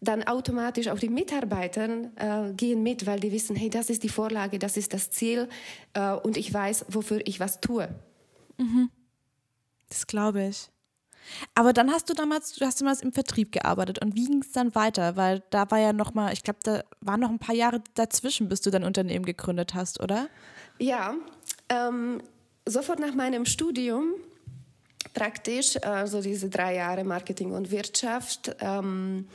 dann 0.00 0.22
automatisch 0.24 0.88
auch 0.88 0.98
die 0.98 1.08
Mitarbeiter 1.08 1.88
äh, 2.16 2.52
gehen 2.52 2.82
mit, 2.82 3.06
weil 3.06 3.18
die 3.18 3.32
wissen, 3.32 3.56
hey, 3.56 3.70
das 3.70 3.90
ist 3.90 4.02
die 4.02 4.08
Vorlage, 4.08 4.58
das 4.58 4.76
ist 4.76 4.92
das 4.92 5.10
Ziel 5.10 5.48
äh, 5.94 6.12
und 6.12 6.36
ich 6.36 6.52
weiß, 6.52 6.86
wofür 6.88 7.20
ich 7.24 7.40
was 7.40 7.60
tue. 7.60 7.88
Mhm. 8.58 8.90
Das 9.88 10.06
glaube 10.06 10.46
ich. 10.46 10.70
Aber 11.54 11.72
dann 11.72 11.90
hast 11.90 12.08
du 12.08 12.14
damals, 12.14 12.52
du 12.52 12.64
hast 12.64 12.80
damals 12.80 13.02
im 13.02 13.12
Vertrieb 13.12 13.52
gearbeitet 13.52 14.00
und 14.00 14.14
wie 14.14 14.26
ging 14.26 14.42
es 14.42 14.52
dann 14.52 14.74
weiter? 14.74 15.16
Weil 15.16 15.42
da 15.50 15.70
war 15.70 15.78
ja 15.78 15.92
noch 15.92 16.14
mal, 16.14 16.32
ich 16.32 16.44
glaube, 16.44 16.60
da 16.62 16.84
waren 17.00 17.20
noch 17.20 17.30
ein 17.30 17.38
paar 17.38 17.54
Jahre 17.54 17.82
dazwischen, 17.94 18.48
bis 18.48 18.60
du 18.60 18.70
dein 18.70 18.84
Unternehmen 18.84 19.24
gegründet 19.24 19.74
hast, 19.74 20.00
oder? 20.00 20.28
Ja, 20.78 21.14
ähm, 21.68 22.22
sofort 22.64 23.00
nach 23.00 23.14
meinem 23.14 23.44
Studium 23.44 24.14
praktisch, 25.16 25.76
also 25.82 26.20
diese 26.20 26.48
drei 26.48 26.76
Jahre 26.76 27.02
Marketing 27.02 27.50
und 27.50 27.70
Wirtschaft, 27.72 28.54
ähm, 28.60 29.26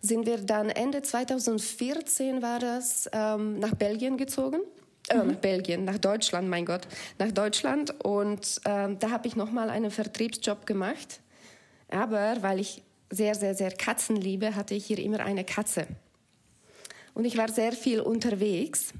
sind 0.00 0.26
wir 0.26 0.38
dann 0.38 0.70
Ende 0.70 1.02
2014 1.02 2.40
war 2.40 2.58
das 2.58 3.08
ähm, 3.12 3.58
nach 3.58 3.74
Belgien 3.74 4.16
gezogen. 4.16 4.60
Äh, 5.08 5.18
mhm. 5.18 5.28
nach 5.28 5.36
Belgien, 5.36 5.84
nach 5.84 5.98
Deutschland, 5.98 6.48
mein 6.48 6.64
Gott, 6.64 6.88
nach 7.18 7.30
Deutschland. 7.30 7.94
Und 8.02 8.60
ähm, 8.64 8.98
da 8.98 9.10
habe 9.10 9.28
ich 9.28 9.36
nochmal 9.36 9.68
einen 9.68 9.90
Vertriebsjob 9.90 10.64
gemacht 10.64 11.20
aber 11.94 12.42
weil 12.42 12.60
ich 12.60 12.82
sehr, 13.10 13.34
sehr, 13.34 13.54
sehr 13.54 13.70
Katzen 13.70 14.16
liebe, 14.16 14.56
hatte 14.56 14.74
ich 14.74 14.86
hier 14.86 14.98
immer 14.98 15.20
eine 15.20 15.44
Katze. 15.44 15.86
Und 17.14 17.24
ich 17.24 17.36
war 17.36 17.48
sehr 17.48 17.72
viel 17.72 18.00
unterwegs. 18.00 18.92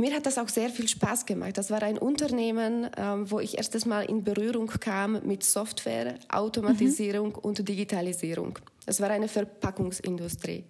Mir 0.00 0.14
hat 0.14 0.26
das 0.26 0.38
auch 0.38 0.48
sehr 0.48 0.70
viel 0.70 0.86
Spaß 0.86 1.26
gemacht. 1.26 1.58
Das 1.58 1.70
war 1.72 1.82
ein 1.82 1.98
Unternehmen, 1.98 2.88
ähm, 2.96 3.28
wo 3.28 3.40
ich 3.40 3.56
erstes 3.58 3.84
Mal 3.84 4.02
in 4.02 4.22
Berührung 4.22 4.68
kam 4.68 5.20
mit 5.26 5.42
Software, 5.42 6.14
Automatisierung 6.28 7.30
mhm. 7.30 7.38
und 7.38 7.68
Digitalisierung. 7.68 8.60
Das 8.86 9.00
war 9.00 9.10
eine 9.10 9.26
Verpackungsindustrie. 9.26 10.64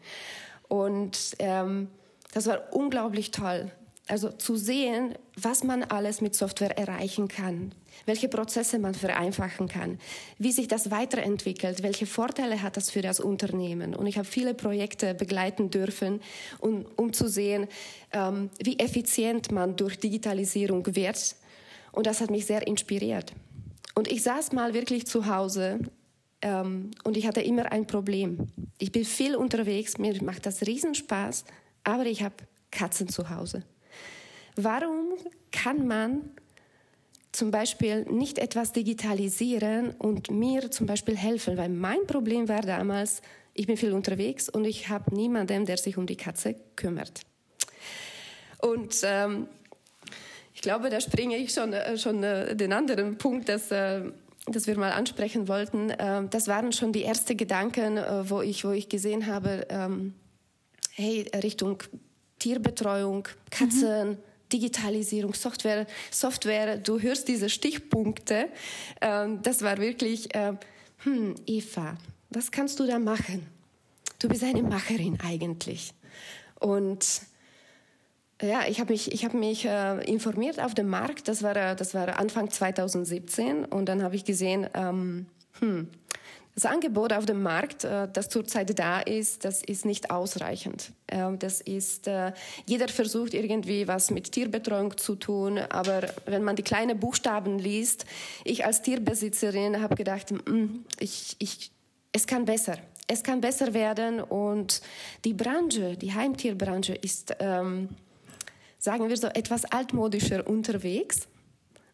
Und 0.69 1.37
ähm, 1.41 1.89
das 2.33 2.47
war 2.47 2.73
unglaublich 2.73 3.31
toll. 3.31 3.71
Also 4.07 4.31
zu 4.31 4.57
sehen, 4.57 5.15
was 5.37 5.63
man 5.63 5.83
alles 5.83 6.23
mit 6.23 6.35
Software 6.35 6.79
erreichen 6.79 7.29
kann, 7.29 7.73
welche 8.07 8.29
Prozesse 8.29 8.79
man 8.79 8.95
vereinfachen 8.95 9.69
kann, 9.69 9.99
wie 10.39 10.53
sich 10.53 10.69
das 10.69 10.91
weiterentwickelt, 10.91 11.83
welche 11.83 12.07
Vorteile 12.07 12.63
hat 12.63 12.77
das 12.77 12.91
für 12.91 13.03
das 13.03 13.21
Unternehmen. 13.21 13.95
Und 13.95 14.07
ich 14.07 14.19
habe 14.19 14.27
viele 14.27 14.55
Projekte 14.55 15.15
begleiten 15.15 15.71
dürfen, 15.71 16.21
um, 16.59 16.87
um 16.97 17.13
zu 17.13 17.29
sehen, 17.29 17.69
ähm, 18.13 18.51
wie 18.63 18.79
effizient 18.79 19.53
man 19.53 19.77
durch 19.77 19.99
Digitalisierung 19.99 20.95
wird. 20.95 21.37
Und 21.93 22.07
das 22.07 22.21
hat 22.21 22.31
mich 22.31 22.47
sehr 22.47 22.67
inspiriert. 22.67 23.33
Und 23.95 24.09
ich 24.09 24.23
saß 24.23 24.53
mal 24.53 24.75
wirklich 24.75 25.07
zu 25.07 25.27
Hause 25.27 25.81
ähm, 26.43 26.93
und 27.05 27.17
ich 27.17 27.27
hatte 27.27 27.41
immer 27.41 27.73
ein 27.73 27.87
Problem. 27.87 28.47
Ich 28.79 28.93
bin 28.93 29.05
viel 29.05 29.35
unterwegs, 29.35 29.99
mir 29.99 30.23
macht 30.23 30.47
das 30.47 30.63
Riesenspaß, 30.63 31.45
aber 31.85 32.07
ich 32.07 32.23
habe 32.23 32.37
Katzen 32.71 33.09
zu 33.09 33.31
Hause. 33.31 33.65
Warum 34.55 35.15
kann 35.51 35.87
man 35.87 36.31
zum 37.39 37.53
Beispiel 37.53 38.03
nicht 38.03 38.39
etwas 38.39 38.73
digitalisieren 38.73 39.93
und 39.93 40.29
mir 40.31 40.73
zum 40.73 40.87
Beispiel 40.87 41.17
helfen? 41.17 41.57
Weil 41.57 41.69
mein 41.69 42.05
Problem 42.09 42.49
war 42.49 42.63
damals, 42.63 43.23
ich 43.55 43.69
bin 43.69 43.77
viel 43.77 43.93
unterwegs 43.93 44.49
und 44.49 44.65
ich 44.65 44.89
habe 44.89 45.15
niemanden, 45.15 45.65
der 45.65 45.79
sich 45.79 45.97
um 45.97 46.07
die 46.07 46.17
Katze 46.17 46.57
kümmert. 46.75 47.21
Und 48.61 48.97
ähm, 49.05 49.47
ich 50.53 50.63
glaube, 50.63 50.91
da 50.91 51.01
springe 51.01 51.37
ich 51.37 51.53
schon, 51.55 51.73
äh, 51.73 51.97
schon 51.97 52.25
äh, 52.25 52.57
den 52.57 52.73
anderen 52.73 53.17
Punkt, 53.19 53.49
dass, 53.49 53.71
äh, 53.71 54.03
dass 54.47 54.67
wir 54.67 54.77
mal 54.77 54.91
ansprechen 54.91 55.47
wollten. 55.47 55.91
Äh, 55.91 56.27
das 56.29 56.49
waren 56.49 56.73
schon 56.73 56.93
die 56.93 57.05
ersten 57.05 57.37
Gedanken, 57.37 57.99
äh, 57.99 58.29
wo, 58.29 58.43
ich, 58.43 58.65
wo 58.65 58.73
ich 58.73 58.89
gesehen 58.89 59.27
habe, 59.27 59.65
ähm, 59.69 60.15
hey, 60.95 61.31
Richtung 61.41 61.85
Tierbetreuung, 62.41 63.29
Katzen, 63.51 64.11
mhm. 64.11 64.19
Digitalisierung, 64.53 65.35
Software, 65.35 65.87
Software, 66.11 66.79
du 66.79 67.01
hörst 67.01 67.29
diese 67.29 67.49
Stichpunkte. 67.49 68.49
Ähm, 69.01 69.41
das 69.43 69.63
war 69.63 69.79
wirklich, 69.79 70.35
äh, 70.35 70.55
hm, 70.99 71.35
Eva, 71.47 71.97
was 72.31 72.51
kannst 72.51 72.81
du 72.81 72.87
da 72.87 72.99
machen? 72.99 73.47
Du 74.19 74.29
bist 74.29 74.43
eine 74.43 74.63
Macherin 74.63 75.19
eigentlich. 75.21 75.93
Und 76.59 77.07
ja, 78.43 78.63
ich 78.69 78.81
habe 78.81 78.93
mich, 78.93 79.13
ich 79.13 79.25
hab 79.25 79.35
mich 79.35 79.65
äh, 79.65 80.05
informiert 80.05 80.61
auf 80.61 80.75
dem 80.75 80.89
Markt. 80.89 81.29
Das 81.29 81.43
war, 81.43 81.57
äh, 81.57 81.77
das 81.77 81.95
war 81.95 82.19
Anfang 82.19 82.51
2017 82.51 83.65
und 83.65 83.87
dann 83.87 84.03
habe 84.03 84.17
ich 84.17 84.25
gesehen, 84.25 84.69
ähm, 84.75 85.27
hm, 85.59 85.89
das 86.59 86.67
Angebot 86.67 87.13
auf 87.13 87.25
dem 87.25 87.41
Markt, 87.41 87.85
äh, 87.85 88.09
das 88.13 88.29
zurzeit 88.29 88.77
da 88.77 88.99
ist, 88.99 89.45
das 89.45 89.63
ist 89.63 89.85
nicht 89.85 90.11
ausreichend. 90.11 90.91
Ähm, 91.07 91.39
das 91.39 91.61
ist, 91.61 92.09
äh, 92.09 92.33
jeder 92.67 92.89
versucht 92.89 93.33
irgendwie 93.33 93.87
was 93.87 94.11
mit 94.11 94.33
Tierbetreuung 94.33 94.97
zu 94.97 95.15
tun, 95.15 95.59
aber 95.59 96.13
wenn 96.27 96.43
man 96.43 96.57
die 96.57 96.65
kleinen 96.65 96.99
Buchstaben 96.99 97.61
liest, 97.61 98.07
ich 98.43 98.65
als 98.67 98.83
Tierbesitzerin 98.83 99.81
habe 99.81 99.95
gedacht, 99.95 100.33
mm, 100.33 100.85
ich, 100.99 101.37
ich, 101.39 101.71
es 102.11 102.27
kann 102.27 102.45
besser. 102.45 102.77
Es 103.07 103.23
kann 103.23 103.41
besser 103.41 103.73
werden 103.73 104.21
und 104.21 104.83
die 105.25 105.35
Branche, 105.35 105.97
die 105.97 106.13
Heimtierbranche 106.13 106.95
ist, 106.95 107.37
ähm, 107.39 107.89
sagen 108.79 109.09
wir 109.09 109.17
so, 109.17 109.29
etwas 109.29 109.65
altmodischer 109.65 110.45
unterwegs. 110.45 111.29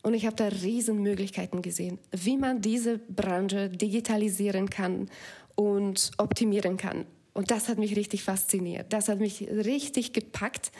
Und 0.04 0.12
ich 0.12 0.26
habe 0.26 0.36
da 0.36 0.48
riesen 0.48 1.00
Möglichkeiten 1.00 1.62
gesehen, 1.62 1.98
wie 2.12 2.36
man 2.36 2.60
diese 2.60 2.98
Branche 2.98 3.70
digitalisieren 3.70 4.68
kann 4.68 5.08
und 5.54 6.10
optimieren 6.18 6.76
kann. 6.76 7.06
Und 7.32 7.50
das 7.50 7.70
hat 7.70 7.78
mich 7.78 7.96
richtig 7.96 8.22
fasziniert. 8.22 8.92
Das 8.92 9.08
hat 9.08 9.18
mich 9.18 9.48
richtig 9.48 10.12
gepackt, 10.12 10.72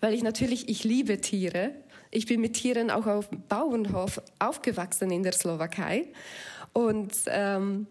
weil 0.00 0.14
ich 0.14 0.22
natürlich, 0.22 0.68
ich 0.68 0.84
liebe 0.84 1.20
Tiere. 1.20 1.72
Ich 2.12 2.26
bin 2.26 2.40
mit 2.40 2.54
Tieren 2.54 2.92
auch 2.92 3.08
auf 3.08 3.28
Bauernhof 3.48 4.22
aufgewachsen 4.38 5.10
in 5.10 5.24
der 5.24 5.32
Slowakei. 5.32 6.06
Und 6.72 7.12
ähm, 7.26 7.88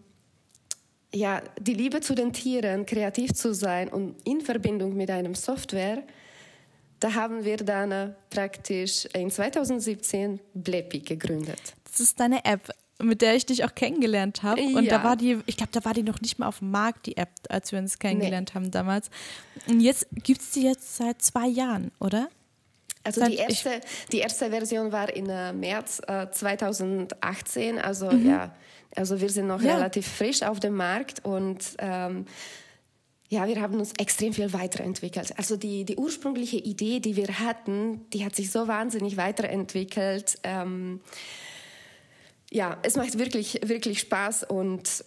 ja, 1.12 1.42
die 1.60 1.74
Liebe 1.74 2.00
zu 2.00 2.14
den 2.14 2.32
Tieren, 2.32 2.86
kreativ 2.86 3.34
zu 3.34 3.52
sein 3.52 3.90
und 3.90 4.16
in 4.26 4.40
Verbindung 4.40 4.96
mit 4.96 5.10
einem 5.10 5.34
Software, 5.34 6.02
da 7.00 7.14
haben 7.14 7.44
wir 7.44 7.56
dann 7.56 8.14
praktisch 8.28 9.06
in 9.14 9.30
2017 9.30 10.40
Blepi 10.54 11.00
gegründet. 11.00 11.60
Das 11.84 12.00
ist 12.00 12.20
deine 12.20 12.44
App, 12.44 12.70
mit 13.02 13.22
der 13.22 13.34
ich 13.34 13.46
dich 13.46 13.64
auch 13.64 13.74
kennengelernt 13.74 14.42
habe. 14.42 14.60
Und 14.62 14.84
ja. 14.84 14.98
da 14.98 15.04
war 15.04 15.16
die, 15.16 15.38
ich 15.46 15.56
glaube, 15.56 15.72
da 15.72 15.84
war 15.84 15.94
die 15.94 16.02
noch 16.02 16.20
nicht 16.20 16.38
mal 16.38 16.46
auf 16.46 16.58
dem 16.58 16.70
Markt, 16.70 17.06
die 17.06 17.16
App, 17.16 17.30
als 17.48 17.72
wir 17.72 17.78
uns 17.78 17.98
kennengelernt 17.98 18.50
nee. 18.50 18.54
haben 18.54 18.70
damals. 18.70 19.10
Und 19.66 19.80
jetzt 19.80 20.06
gibt 20.12 20.40
es 20.42 20.50
die 20.52 20.62
jetzt 20.62 20.96
seit 20.96 21.22
zwei 21.22 21.46
Jahren, 21.46 21.90
oder? 21.98 22.28
Also 23.02 23.24
die 23.24 23.36
erste, 23.36 23.80
die 24.12 24.18
erste 24.18 24.50
Version 24.50 24.92
war 24.92 25.14
im 25.14 25.28
äh, 25.30 25.54
März 25.54 26.02
äh, 26.06 26.30
2018, 26.30 27.78
also 27.78 28.10
mhm. 28.10 28.28
ja, 28.28 28.54
also 28.94 29.20
wir 29.20 29.30
sind 29.30 29.46
noch 29.46 29.62
ja. 29.62 29.76
relativ 29.76 30.06
frisch 30.06 30.42
auf 30.42 30.60
dem 30.60 30.74
Markt 30.74 31.24
und 31.24 31.64
ähm, 31.78 32.26
ja, 33.30 33.46
wir 33.46 33.60
haben 33.60 33.78
uns 33.78 33.92
extrem 33.96 34.32
viel 34.32 34.52
weiterentwickelt. 34.52 35.38
Also 35.38 35.56
die, 35.56 35.84
die 35.84 35.96
ursprüngliche 35.96 36.56
Idee, 36.56 36.98
die 36.98 37.14
wir 37.14 37.38
hatten, 37.38 38.10
die 38.10 38.24
hat 38.24 38.34
sich 38.34 38.50
so 38.50 38.66
wahnsinnig 38.66 39.16
weiterentwickelt. 39.16 40.38
Ähm, 40.42 41.00
ja, 42.50 42.76
es 42.82 42.96
macht 42.96 43.18
wirklich, 43.20 43.60
wirklich 43.62 44.00
Spaß 44.00 44.42
und 44.42 45.04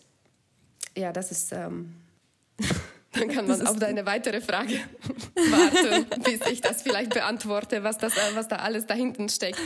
ja, 0.96 1.12
das 1.12 1.32
ist. 1.32 1.51
Ähm, 1.51 1.96
dann 3.12 3.27
kann 3.27 3.46
man 3.46 3.68
auf 3.68 3.77
deine 3.77 4.06
weitere 4.06 4.39
Frage 4.39 4.75
warten, 5.36 6.24
bis 6.24 6.39
ich 6.50 6.62
das 6.62 6.82
vielleicht 6.82 7.13
beantworte, 7.13 7.84
was, 7.84 7.98
das, 7.98 8.13
was 8.36 8.48
da 8.48 8.56
alles 8.56 8.88
da 8.88 8.94
hinten 8.94 9.27
steckt. 9.27 9.60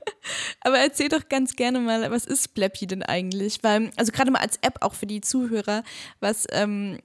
Aber 0.62 0.78
erzähl 0.78 1.10
doch 1.10 1.28
ganz 1.28 1.56
gerne 1.56 1.78
mal, 1.78 2.10
was 2.10 2.24
ist 2.24 2.54
Blappy 2.54 2.86
denn 2.86 3.02
eigentlich? 3.02 3.62
Weil, 3.62 3.90
also 3.96 4.12
gerade 4.12 4.30
mal 4.30 4.40
als 4.40 4.56
App 4.62 4.78
auch 4.80 4.94
für 4.94 5.06
die 5.06 5.20
Zuhörer, 5.20 5.84
was, 6.20 6.46
ähm, 6.52 6.98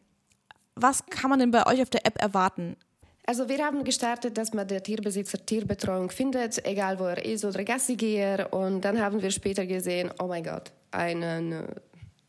was 0.75 1.05
kann 1.05 1.29
man 1.29 1.39
denn 1.39 1.51
bei 1.51 1.65
euch 1.67 1.81
auf 1.81 1.89
der 1.89 2.05
App 2.05 2.21
erwarten? 2.21 2.75
Also 3.25 3.47
wir 3.47 3.63
haben 3.63 3.83
gestartet, 3.85 4.37
dass 4.37 4.53
man 4.53 4.67
der 4.67 4.83
Tierbesitzer 4.83 5.45
Tierbetreuung 5.45 6.09
findet, 6.09 6.65
egal 6.65 6.99
wo 6.99 7.05
er 7.05 7.23
ist 7.23 7.45
oder 7.45 7.63
Gassigeher. 7.63 8.51
Und 8.51 8.81
dann 8.81 8.99
haben 8.99 9.21
wir 9.21 9.31
später 9.31 9.65
gesehen, 9.65 10.11
oh 10.19 10.27
mein 10.27 10.43
Gott, 10.43 10.71
einen 10.91 11.53
äh, 11.53 11.67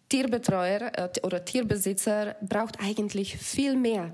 Tierbetreuer 0.08 0.92
äh, 0.96 1.08
oder 1.22 1.44
Tierbesitzer 1.44 2.36
braucht 2.42 2.78
eigentlich 2.80 3.36
viel 3.36 3.74
mehr. 3.74 4.12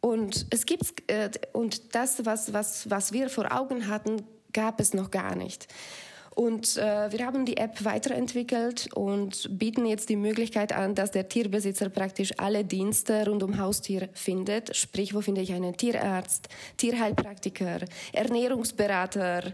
Und 0.00 0.46
es 0.50 0.66
gibt 0.66 1.10
äh, 1.10 1.30
und 1.52 1.94
das, 1.94 2.26
was, 2.26 2.52
was, 2.52 2.90
was 2.90 3.12
wir 3.12 3.30
vor 3.30 3.50
Augen 3.50 3.88
hatten, 3.88 4.22
gab 4.52 4.80
es 4.80 4.92
noch 4.92 5.10
gar 5.10 5.34
nicht. 5.34 5.66
Und 6.36 6.76
äh, 6.76 7.10
wir 7.10 7.24
haben 7.24 7.46
die 7.46 7.56
App 7.56 7.82
weiterentwickelt 7.82 8.90
und 8.92 9.48
bieten 9.58 9.86
jetzt 9.86 10.10
die 10.10 10.16
Möglichkeit 10.16 10.70
an, 10.70 10.94
dass 10.94 11.10
der 11.10 11.30
Tierbesitzer 11.30 11.88
praktisch 11.88 12.34
alle 12.36 12.62
Dienste 12.62 13.24
rund 13.26 13.42
um 13.42 13.58
Haustier 13.58 14.10
findet. 14.12 14.76
Sprich, 14.76 15.14
wo 15.14 15.22
finde 15.22 15.40
ich 15.40 15.54
einen 15.54 15.78
Tierarzt, 15.78 16.50
Tierheilpraktiker, 16.76 17.78
Ernährungsberater, 18.12 19.46
äh, 19.46 19.52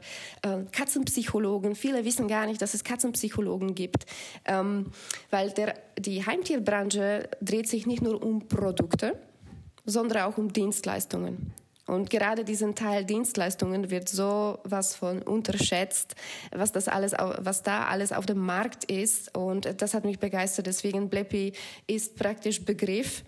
Katzenpsychologen. 0.73 1.77
Viele 1.77 2.05
wissen 2.05 2.27
gar 2.27 2.47
nicht, 2.47 2.61
dass 2.61 2.75
es 2.75 2.83
Katzenpsychologen 2.83 3.77
gibt, 3.77 4.05
ähm, 4.45 4.91
weil 5.31 5.51
der, 5.51 5.77
die 5.97 6.27
Heimtierbranche 6.27 7.29
dreht 7.41 7.69
sich 7.69 7.87
nicht 7.87 8.03
nur 8.03 8.21
um 8.21 8.49
Produkte, 8.49 9.17
sondern 9.85 10.23
auch 10.23 10.37
um 10.37 10.53
Dienstleistungen. 10.53 11.53
Und 11.87 12.11
gerade 12.11 12.45
diesen 12.45 12.75
Teil 12.75 13.05
Dienstleistungen 13.05 13.91
wird 13.91 14.09
so 14.09 14.59
was 14.65 14.95
von 14.95 15.21
unterschätzt, 15.23 16.15
was 16.53 16.71
das 16.71 16.87
alles, 16.89 17.13
was 17.13 17.63
da 17.63 17.87
alles 17.87 18.13
auf 18.13 18.25
dem 18.25 18.39
Markt 18.39 18.85
ist. 18.85 19.37
Und 19.37 19.83
das 19.83 19.95
hat 19.95 20.05
mich 20.05 20.19
begeistert. 20.21 20.67
Deswegen 20.67 21.09
Bleppi 21.09 21.53
ist 21.87 22.17
praktisch 22.17 22.65
Begriff 22.65 23.25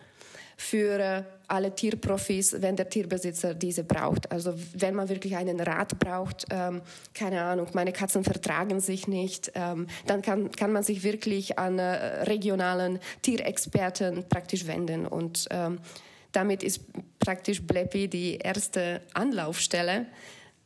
für 0.56 0.98
äh, 0.98 1.22
alle 1.48 1.74
Tierprofis, 1.74 2.56
wenn 2.60 2.76
der 2.76 2.88
Tierbesitzer 2.88 3.54
diese 3.54 3.84
braucht. 3.84 4.30
Also 4.30 4.54
wenn 4.74 4.94
man 4.94 5.08
wirklich 5.08 5.36
einen 5.36 5.60
Rat 5.60 5.98
braucht, 5.98 6.46
ähm, 6.50 6.82
keine 7.12 7.42
Ahnung, 7.42 7.66
meine 7.74 7.92
Katzen 7.92 8.24
vertragen 8.24 8.80
sich 8.80 9.08
nicht, 9.08 9.52
ähm, 9.54 9.88
dann 10.06 10.22
kann, 10.22 10.50
kann 10.52 10.72
man 10.72 10.82
sich 10.82 11.02
wirklich 11.02 11.58
an 11.58 11.78
äh, 11.78 12.22
regionalen 12.22 13.00
Tierexperten 13.22 14.28
praktisch 14.28 14.66
wenden 14.66 15.06
und 15.06 15.46
ähm, 15.50 15.80
damit 16.34 16.62
ist 16.62 16.80
praktisch 17.18 17.62
Bleppi 17.62 18.08
die 18.08 18.36
erste 18.36 19.00
Anlaufstelle, 19.14 20.06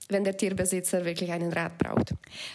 wenn 0.09 0.25
der 0.25 0.37
Tierbesitzer 0.37 1.05
wirklich 1.05 1.31
einen 1.31 1.53
Rat 1.53 1.77
braucht. 1.79 2.15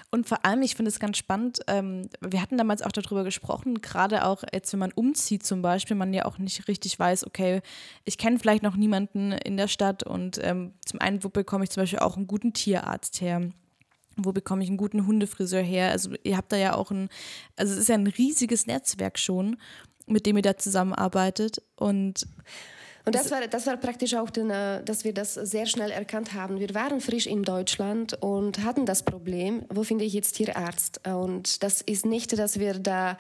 Und 0.10 0.27
vor 0.27 0.43
allem, 0.43 0.63
ich 0.63 0.75
finde 0.75 0.89
es 0.89 1.00
ganz 1.00 1.17
spannend, 1.17 1.60
ähm, 1.67 2.10
wir 2.20 2.41
hatten 2.41 2.58
damals 2.58 2.82
auch 2.82 2.91
darüber 2.91 3.24
gesprochen, 3.24 3.82
gerade 3.82 4.25
auch 4.25 4.43
jetzt, 4.51 4.74
wenn 4.74 4.79
man 4.79 4.91
umzieht 4.91 5.46
zum 5.46 5.62
Beispiel, 5.62 5.96
man 5.96 6.13
ja 6.13 6.25
auch 6.25 6.39
nicht 6.39 6.67
richtig 6.67 6.98
weiß, 6.98 7.27
okay, 7.27 7.62
ich 8.05 8.17
kenne 8.17 8.39
vielleicht 8.39 8.63
noch 8.63 8.75
niemanden 8.75 9.34
in 9.34 9.58
der 9.58 9.67
Stadt 9.67 10.03
und 10.03 10.39
ähm, 10.43 10.74
zum 10.86 11.00
einen, 11.00 11.24
wo 11.24 11.29
bekomme 11.29 11.63
ich 11.63 11.70
zum 11.70 11.84
Beispiel 11.84 12.00
auch 12.00 12.17
einen 12.17 12.27
guten 12.27 12.53
Tierarzt 12.53 13.22
her? 13.22 13.41
Wo 14.15 14.32
bekomme 14.32 14.63
ich 14.63 14.70
einen 14.70 14.77
guten 14.77 15.05
Hundefriseur 15.05 15.62
her? 15.62 15.91
Also 15.91 16.12
ihr 16.24 16.38
habt 16.38 16.51
da 16.51 16.58
ja 16.58 16.75
auch 16.75 16.91
ein, 16.91 17.10
also 17.55 17.74
es 17.74 17.79
ist 17.79 17.89
ja 17.89 17.96
ein 17.96 18.08
riesiges 18.08 18.67
Netzwerk 18.67 19.20
schon, 19.20 19.58
mit 20.08 20.25
dem 20.25 20.38
ihr 20.38 20.43
da 20.43 20.58
zusammenarbeitet 20.58 21.62
und 21.75 22.25
und 23.06 23.16
das 23.16 23.32
war, 23.32 23.46
das 23.48 23.68
war 23.68 23.78
praktisch 23.78 24.14
auch, 24.16 24.30
den, 24.30 24.50
äh, 24.50 24.84
dass 24.84 25.04
wir 25.04 25.14
das 25.14 25.34
sehr 25.34 25.66
schnell 25.66 25.92
erkannt 25.92 26.34
haben. 26.34 26.60
Wir 26.60 26.74
waren 26.74 27.02
frisch 27.02 27.28
in 27.28 27.44
Deutschland 27.44 28.14
und 28.22 28.64
hatten 28.64 28.86
das 28.86 29.04
Problem, 29.04 29.64
wo 29.70 29.84
finde 29.84 30.06
ich 30.06 30.14
jetzt 30.14 30.34
Tierarzt? 30.34 31.06
Und 31.06 31.64
das 31.64 31.82
ist 31.82 32.06
nicht, 32.06 32.38
dass 32.38 32.60
wir 32.60 32.80
da 32.80 33.18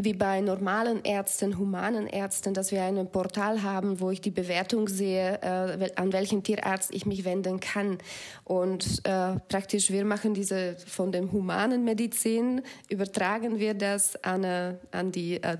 wie 0.00 0.12
bei 0.14 0.40
normalen 0.40 1.02
Ärzten, 1.02 1.58
humanen 1.58 2.06
Ärzten, 2.06 2.54
dass 2.54 2.70
wir 2.70 2.84
ein 2.84 3.10
Portal 3.10 3.64
haben, 3.64 3.98
wo 3.98 4.10
ich 4.10 4.20
die 4.20 4.30
Bewertung 4.30 4.86
sehe, 4.86 5.40
äh, 5.42 5.90
an 5.96 6.12
welchen 6.12 6.44
Tierarzt 6.44 6.94
ich 6.94 7.04
mich 7.04 7.24
wenden 7.24 7.58
kann. 7.58 7.98
Und 8.44 9.00
äh, 9.04 9.40
praktisch, 9.48 9.90
wir 9.90 10.04
machen 10.04 10.34
diese 10.34 10.76
von 10.86 11.10
dem 11.10 11.32
humanen 11.32 11.82
Medizin, 11.82 12.62
übertragen 12.88 13.58
wir 13.58 13.74
das 13.74 14.22
an, 14.22 14.44
äh, 14.44 14.74
an 14.92 15.10
die 15.10 15.42
äh, 15.42 15.56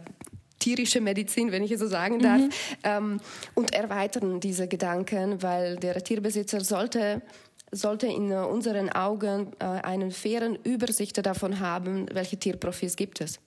tierische 0.59 1.01
Medizin, 1.01 1.53
wenn 1.53 1.63
ich 1.63 1.73
es 1.73 1.81
so 1.81 1.87
sagen 1.87 2.19
darf, 2.19 2.41
mhm. 2.41 2.51
ähm, 2.85 3.21
und 3.55 3.75
erweitern 3.75 4.41
diese 4.41 4.69
Gedanken, 4.69 5.43
weil 5.43 5.77
der 5.77 6.03
Tierbesitzer 6.03 6.61
sollte 6.61 7.23
sollte 7.71 8.07
in 8.07 8.33
unseren 8.33 8.91
Augen 8.91 9.53
äh, 9.59 9.65
einen 9.65 10.11
fairen 10.11 10.57
Übersicht 10.57 11.25
davon 11.25 11.61
haben, 11.61 12.07
welche 12.13 12.39
Tierprofis 12.39 12.97
gibt 12.97 13.21
es. 13.21 13.41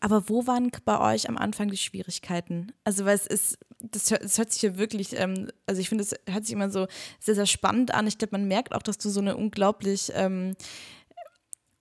Aber 0.00 0.28
wo 0.28 0.46
waren 0.46 0.70
bei 0.84 1.14
euch 1.14 1.28
am 1.28 1.36
Anfang 1.36 1.70
die 1.70 1.76
Schwierigkeiten? 1.76 2.72
Also, 2.84 3.04
weil 3.04 3.16
es 3.16 3.26
ist, 3.26 3.58
das 3.80 4.10
hört, 4.10 4.24
das 4.24 4.38
hört 4.38 4.52
sich 4.52 4.62
ja 4.62 4.78
wirklich, 4.78 5.18
ähm, 5.18 5.48
also 5.66 5.80
ich 5.80 5.88
finde, 5.88 6.04
es 6.04 6.14
hört 6.28 6.44
sich 6.44 6.54
immer 6.54 6.70
so 6.70 6.86
sehr, 7.20 7.34
sehr 7.34 7.46
spannend 7.46 7.92
an. 7.92 8.06
Ich 8.06 8.18
glaube, 8.18 8.38
man 8.38 8.48
merkt 8.48 8.74
auch, 8.74 8.82
dass 8.82 8.98
du 8.98 9.10
so 9.10 9.20
eine 9.20 9.36
unglaublich, 9.36 10.10
ähm, 10.14 10.54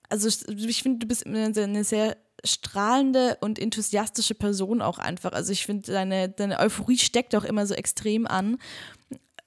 also 0.09 0.27
ich 0.27 0.83
finde, 0.83 0.99
du 0.99 1.07
bist 1.07 1.25
eine 1.25 1.83
sehr 1.83 2.17
strahlende 2.43 3.37
und 3.41 3.59
enthusiastische 3.59 4.35
Person 4.35 4.81
auch 4.81 4.97
einfach. 4.97 5.31
Also 5.31 5.51
ich 5.51 5.65
finde, 5.65 5.91
deine, 5.91 6.29
deine 6.29 6.59
Euphorie 6.59 6.97
steckt 6.97 7.35
auch 7.35 7.43
immer 7.43 7.65
so 7.65 7.73
extrem 7.73 8.27
an. 8.27 8.57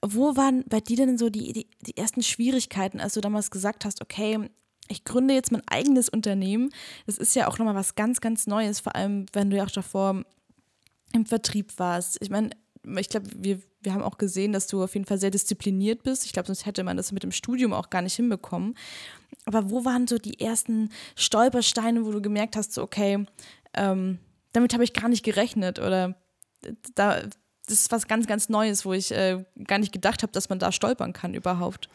Wo 0.01 0.35
waren 0.35 0.63
bei 0.67 0.79
dir 0.79 0.97
denn 0.97 1.17
so 1.17 1.29
die, 1.29 1.53
die, 1.53 1.67
die 1.81 1.97
ersten 1.97 2.23
Schwierigkeiten, 2.23 2.99
als 2.99 3.13
du 3.13 3.21
damals 3.21 3.51
gesagt 3.51 3.85
hast, 3.85 4.01
okay, 4.01 4.49
ich 4.89 5.03
gründe 5.03 5.33
jetzt 5.33 5.51
mein 5.51 5.67
eigenes 5.67 6.09
Unternehmen. 6.09 6.71
Das 7.05 7.17
ist 7.17 7.35
ja 7.35 7.47
auch 7.47 7.57
nochmal 7.57 7.75
was 7.75 7.95
ganz, 7.95 8.21
ganz 8.21 8.47
Neues, 8.47 8.79
vor 8.79 8.95
allem 8.95 9.27
wenn 9.33 9.49
du 9.49 9.57
ja 9.57 9.65
auch 9.65 9.71
davor 9.71 10.23
im 11.13 11.25
Vertrieb 11.25 11.77
warst. 11.77 12.17
Ich 12.21 12.29
meine, 12.29 12.49
ich 12.97 13.09
glaube, 13.09 13.27
wir, 13.35 13.59
wir 13.81 13.93
haben 13.93 14.03
auch 14.03 14.17
gesehen, 14.17 14.51
dass 14.51 14.67
du 14.67 14.83
auf 14.83 14.93
jeden 14.93 15.05
Fall 15.05 15.19
sehr 15.19 15.31
diszipliniert 15.31 16.03
bist. 16.03 16.25
Ich 16.25 16.33
glaube, 16.33 16.47
sonst 16.47 16.65
hätte 16.65 16.83
man 16.83 16.97
das 16.97 17.11
mit 17.11 17.23
dem 17.23 17.31
Studium 17.31 17.73
auch 17.73 17.89
gar 17.89 18.01
nicht 18.01 18.15
hinbekommen. 18.15 18.75
Aber 19.45 19.69
wo 19.69 19.85
waren 19.85 20.07
so 20.07 20.17
die 20.17 20.39
ersten 20.39 20.89
Stolpersteine, 21.15 22.05
wo 22.05 22.11
du 22.11 22.21
gemerkt 22.21 22.55
hast, 22.55 22.73
so, 22.73 22.83
okay, 22.83 23.25
ähm, 23.73 24.19
damit 24.53 24.73
habe 24.73 24.83
ich 24.83 24.93
gar 24.93 25.09
nicht 25.09 25.23
gerechnet 25.23 25.79
oder 25.79 26.15
da, 26.95 27.21
das 27.69 27.81
ist 27.81 27.91
was 27.91 28.07
ganz, 28.07 28.27
ganz 28.27 28.49
Neues, 28.49 28.85
wo 28.85 28.93
ich 28.93 29.11
äh, 29.11 29.43
gar 29.65 29.77
nicht 29.77 29.93
gedacht 29.93 30.23
habe, 30.23 30.31
dass 30.31 30.49
man 30.49 30.59
da 30.59 30.71
stolpern 30.71 31.13
kann 31.13 31.33
überhaupt. 31.33 31.87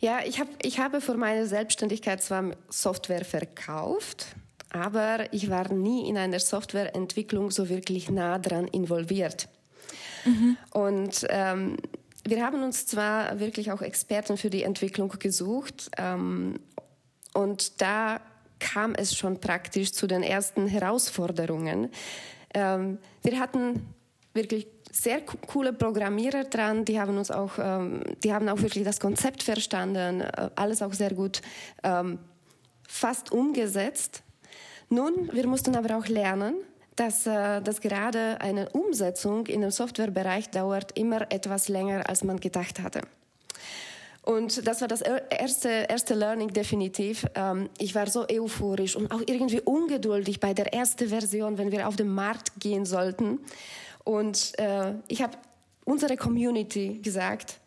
Ja, 0.00 0.20
ich, 0.24 0.40
hab, 0.40 0.48
ich 0.62 0.78
habe 0.78 1.00
vor 1.00 1.16
meiner 1.16 1.46
Selbstständigkeit 1.46 2.22
zwar 2.22 2.52
Software 2.70 3.24
verkauft, 3.24 4.34
aber 4.70 5.32
ich 5.32 5.50
war 5.50 5.72
nie 5.72 6.08
in 6.08 6.16
einer 6.16 6.40
Softwareentwicklung 6.40 7.50
so 7.50 7.68
wirklich 7.68 8.10
nah 8.10 8.38
dran 8.38 8.66
involviert. 8.66 9.48
Mhm. 10.24 10.56
Und 10.72 11.26
ähm, 11.28 11.76
wir 12.30 12.44
haben 12.44 12.62
uns 12.62 12.86
zwar 12.86 13.40
wirklich 13.40 13.72
auch 13.72 13.82
Experten 13.82 14.36
für 14.36 14.50
die 14.50 14.62
Entwicklung 14.62 15.08
gesucht 15.18 15.90
ähm, 15.96 16.60
und 17.34 17.80
da 17.80 18.20
kam 18.58 18.94
es 18.94 19.16
schon 19.16 19.40
praktisch 19.40 19.92
zu 19.92 20.06
den 20.06 20.22
ersten 20.22 20.66
Herausforderungen. 20.66 21.90
Ähm, 22.54 22.98
wir 23.22 23.38
hatten 23.38 23.86
wirklich 24.34 24.66
sehr 24.90 25.20
coole 25.20 25.72
Programmierer 25.72 26.44
dran, 26.44 26.84
die 26.84 27.00
haben 27.00 27.18
uns 27.18 27.30
auch, 27.30 27.52
ähm, 27.58 28.02
die 28.24 28.32
haben 28.32 28.48
auch 28.48 28.60
wirklich 28.62 28.84
das 28.84 29.00
Konzept 29.00 29.42
verstanden, 29.42 30.22
äh, 30.22 30.50
alles 30.56 30.82
auch 30.82 30.92
sehr 30.92 31.14
gut 31.14 31.42
ähm, 31.82 32.18
fast 32.88 33.32
umgesetzt. 33.32 34.22
Nun, 34.88 35.30
wir 35.32 35.46
mussten 35.46 35.76
aber 35.76 35.96
auch 35.98 36.06
lernen, 36.06 36.54
dass, 36.98 37.26
äh, 37.26 37.62
dass 37.62 37.80
gerade 37.80 38.40
eine 38.40 38.68
Umsetzung 38.70 39.46
in 39.46 39.60
dem 39.60 39.70
Softwarebereich 39.70 40.50
dauert 40.50 40.98
immer 40.98 41.30
etwas 41.30 41.68
länger, 41.68 42.08
als 42.08 42.24
man 42.24 42.40
gedacht 42.40 42.80
hatte. 42.80 43.02
Und 44.22 44.66
das 44.66 44.80
war 44.80 44.88
das 44.88 45.00
erste, 45.00 45.68
erste 45.68 46.14
Learning 46.14 46.48
definitiv. 46.52 47.24
Ähm, 47.34 47.70
ich 47.78 47.94
war 47.94 48.08
so 48.08 48.26
euphorisch 48.28 48.96
und 48.96 49.10
auch 49.10 49.22
irgendwie 49.26 49.60
ungeduldig 49.60 50.40
bei 50.40 50.52
der 50.52 50.74
ersten 50.74 51.08
Version, 51.08 51.56
wenn 51.56 51.70
wir 51.70 51.88
auf 51.88 51.96
den 51.96 52.08
Markt 52.08 52.52
gehen 52.58 52.84
sollten. 52.84 53.38
Und 54.04 54.58
äh, 54.58 54.94
ich 55.06 55.22
habe 55.22 55.38
unsere 55.84 56.16
Community 56.16 56.98
gesagt, 57.00 57.58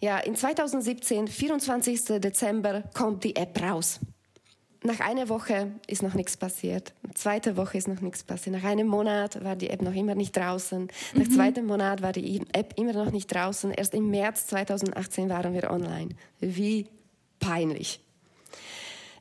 ja, 0.00 0.18
in 0.18 0.34
2017, 0.34 1.28
24. 1.28 2.04
Dezember, 2.18 2.82
kommt 2.94 3.22
die 3.22 3.36
App 3.36 3.62
raus. 3.62 4.00
Nach 4.86 5.00
einer 5.00 5.30
Woche 5.30 5.72
ist 5.86 6.02
noch 6.02 6.12
nichts 6.12 6.36
passiert. 6.36 6.92
Zweite 7.14 7.56
Woche 7.56 7.78
ist 7.78 7.88
noch 7.88 8.02
nichts 8.02 8.22
passiert. 8.22 8.56
Nach 8.56 8.64
einem 8.64 8.86
Monat 8.86 9.42
war 9.42 9.56
die 9.56 9.70
App 9.70 9.80
noch 9.80 9.94
immer 9.94 10.14
nicht 10.14 10.36
draußen. 10.36 10.88
Nach 11.14 11.24
mhm. 11.24 11.30
zweitem 11.30 11.66
Monat 11.66 12.02
war 12.02 12.12
die 12.12 12.42
App 12.52 12.74
immer 12.76 12.92
noch 12.92 13.10
nicht 13.10 13.34
draußen. 13.34 13.70
Erst 13.70 13.94
im 13.94 14.10
März 14.10 14.48
2018 14.48 15.30
waren 15.30 15.54
wir 15.54 15.70
online. 15.70 16.10
Wie 16.38 16.86
peinlich. 17.40 17.98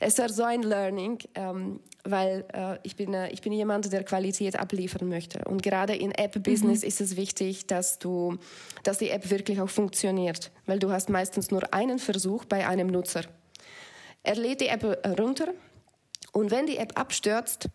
Es 0.02 0.18
war 0.18 0.28
so 0.28 0.44
ein 0.44 0.64
Learning, 0.64 1.20
ähm, 1.34 1.80
weil 2.04 2.44
äh, 2.54 2.78
ich, 2.84 2.98
bin, 2.98 3.14
äh, 3.14 3.30
ich 3.30 3.40
bin 3.40 3.54
jemand, 3.54 3.94
der 3.94 4.04
Qualität 4.04 4.60
abliefern 4.60 5.08
möchte. 5.08 5.46
Und 5.46 5.64
gerade 5.64 5.96
in 5.96 6.12
App-Business 6.12 6.82
mhm. 6.82 6.88
ist 6.90 7.00
es 7.00 7.16
wichtig, 7.16 7.68
dass, 7.68 8.00
du, 8.00 8.38
dass 8.84 8.98
die 8.98 9.12
App 9.12 9.30
wirklich 9.30 9.62
auch 9.62 9.70
funktioniert. 9.70 10.52
Weil 10.66 10.80
du 10.80 10.92
hast 10.92 11.10
meistens 11.10 11.52
nur 11.52 11.74
einen 11.74 12.00
Versuch 12.00 12.44
bei 12.44 12.68
einem 12.68 12.88
Nutzer. 12.88 13.22
Er 14.24 14.36
lädt 14.36 14.62
die 14.62 14.68
App 14.68 14.84
runter 15.20 15.50
und 16.32 16.52
wenn 16.52 16.66
die 16.66 16.78
App 16.78 17.00
abstürzt, 17.00 17.70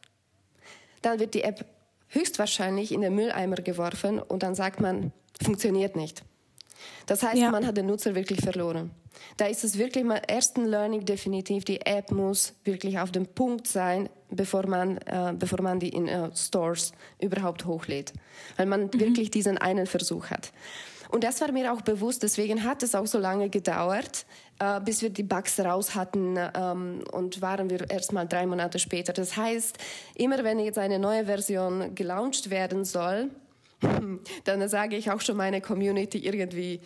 dann 1.03 1.21
wird 1.21 1.35
die 1.35 1.43
App 1.43 1.65
höchstwahrscheinlich 2.09 2.93
in 2.93 3.03
den 3.03 3.15
Mülleimer 3.15 3.57
geworfen 3.57 4.19
und 4.19 4.43
dann 4.43 4.55
sagt 4.55 4.81
man, 4.81 5.13
funktioniert 5.43 5.95
nicht. 5.95 6.23
Das 7.07 7.23
heißt, 7.23 7.37
ja. 7.41 7.51
man 7.51 7.67
hat 7.67 7.77
den 7.77 7.87
Nutzer 7.87 8.15
wirklich 8.15 8.41
verloren. 8.41 8.91
Da 9.37 9.47
ist 9.47 9.65
es 9.65 9.79
wirklich 9.79 10.05
mal 10.05 10.23
ersten 10.27 10.65
Learning 10.65 11.05
definitiv. 11.05 11.65
Die 11.65 11.81
App 11.81 12.13
muss 12.13 12.55
wirklich 12.65 12.99
auf 12.99 13.11
dem 13.11 13.27
Punkt 13.27 13.67
sein, 13.67 14.09
bevor 14.31 14.67
man, 14.67 14.99
äh, 14.99 15.35
bevor 15.37 15.61
man 15.61 15.81
die 15.81 15.89
in 15.89 16.09
äh, 16.09 16.35
Stores 16.37 16.93
überhaupt 17.21 17.65
hochlädt, 17.65 18.13
weil 18.57 18.67
man 18.67 18.85
mhm. 18.85 19.01
wirklich 19.01 19.31
diesen 19.31 19.59
einen 19.59 19.87
Versuch 19.87 20.31
hat. 20.31 20.53
Und 21.09 21.25
das 21.25 21.41
war 21.41 21.53
mir 21.53 21.73
auch 21.73 21.81
bewusst, 21.81 22.23
deswegen 22.23 22.65
hat 22.65 22.83
es 22.83 22.95
auch 22.95 23.07
so 23.07 23.19
lange 23.19 23.49
gedauert, 23.49 24.27
äh, 24.59 24.81
bis 24.81 25.03
wir 25.03 25.11
die 25.11 25.23
Bugs 25.23 25.59
raus 25.59 25.95
hatten 25.95 26.37
ähm, 26.37 27.03
und 27.13 27.41
waren 27.41 27.71
wir 27.71 27.89
erst 27.91 28.13
mal 28.13 28.27
drei 28.27 28.47
Monate 28.47 28.79
später. 28.79 29.13
Das 29.13 29.37
heißt, 29.37 29.79
immer 30.17 30.45
wenn 30.45 30.59
jetzt 30.59 30.79
eine 30.79 30.99
neue 30.99 31.25
Version 31.25 31.95
gelauncht 31.95 32.51
werden 32.51 32.85
soll, 32.85 33.31
dann 34.45 34.69
sage 34.69 34.97
ich 34.97 35.11
auch 35.11 35.21
schon 35.21 35.37
meine 35.37 35.61
Community 35.61 36.19
irgendwie, 36.19 36.81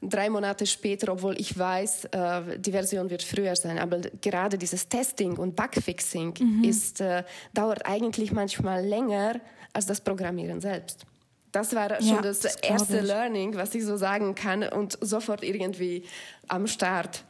drei 0.00 0.30
Monate 0.30 0.66
später, 0.66 1.12
obwohl 1.12 1.38
ich 1.40 1.58
weiß, 1.58 2.06
äh, 2.06 2.58
die 2.58 2.70
Version 2.70 3.10
wird 3.10 3.22
früher 3.22 3.56
sein. 3.56 3.78
Aber 3.78 3.98
gerade 4.20 4.58
dieses 4.58 4.88
Testing 4.88 5.36
und 5.36 5.56
Bugfixing 5.56 6.34
mhm. 6.38 6.64
ist, 6.64 7.00
äh, 7.00 7.24
dauert 7.52 7.84
eigentlich 7.86 8.32
manchmal 8.32 8.84
länger 8.84 9.40
als 9.72 9.86
das 9.86 10.00
Programmieren 10.00 10.60
selbst. 10.60 11.04
Das 11.52 11.74
war 11.74 11.96
schon 11.96 12.16
ja, 12.16 12.22
das, 12.22 12.40
das 12.40 12.56
erste 12.56 13.00
Learning, 13.00 13.54
was 13.56 13.74
ich 13.74 13.84
so 13.84 13.96
sagen 13.96 14.34
kann 14.34 14.62
und 14.62 14.98
sofort 15.00 15.42
irgendwie 15.42 16.04
am 16.46 16.66
Start. 16.66 17.24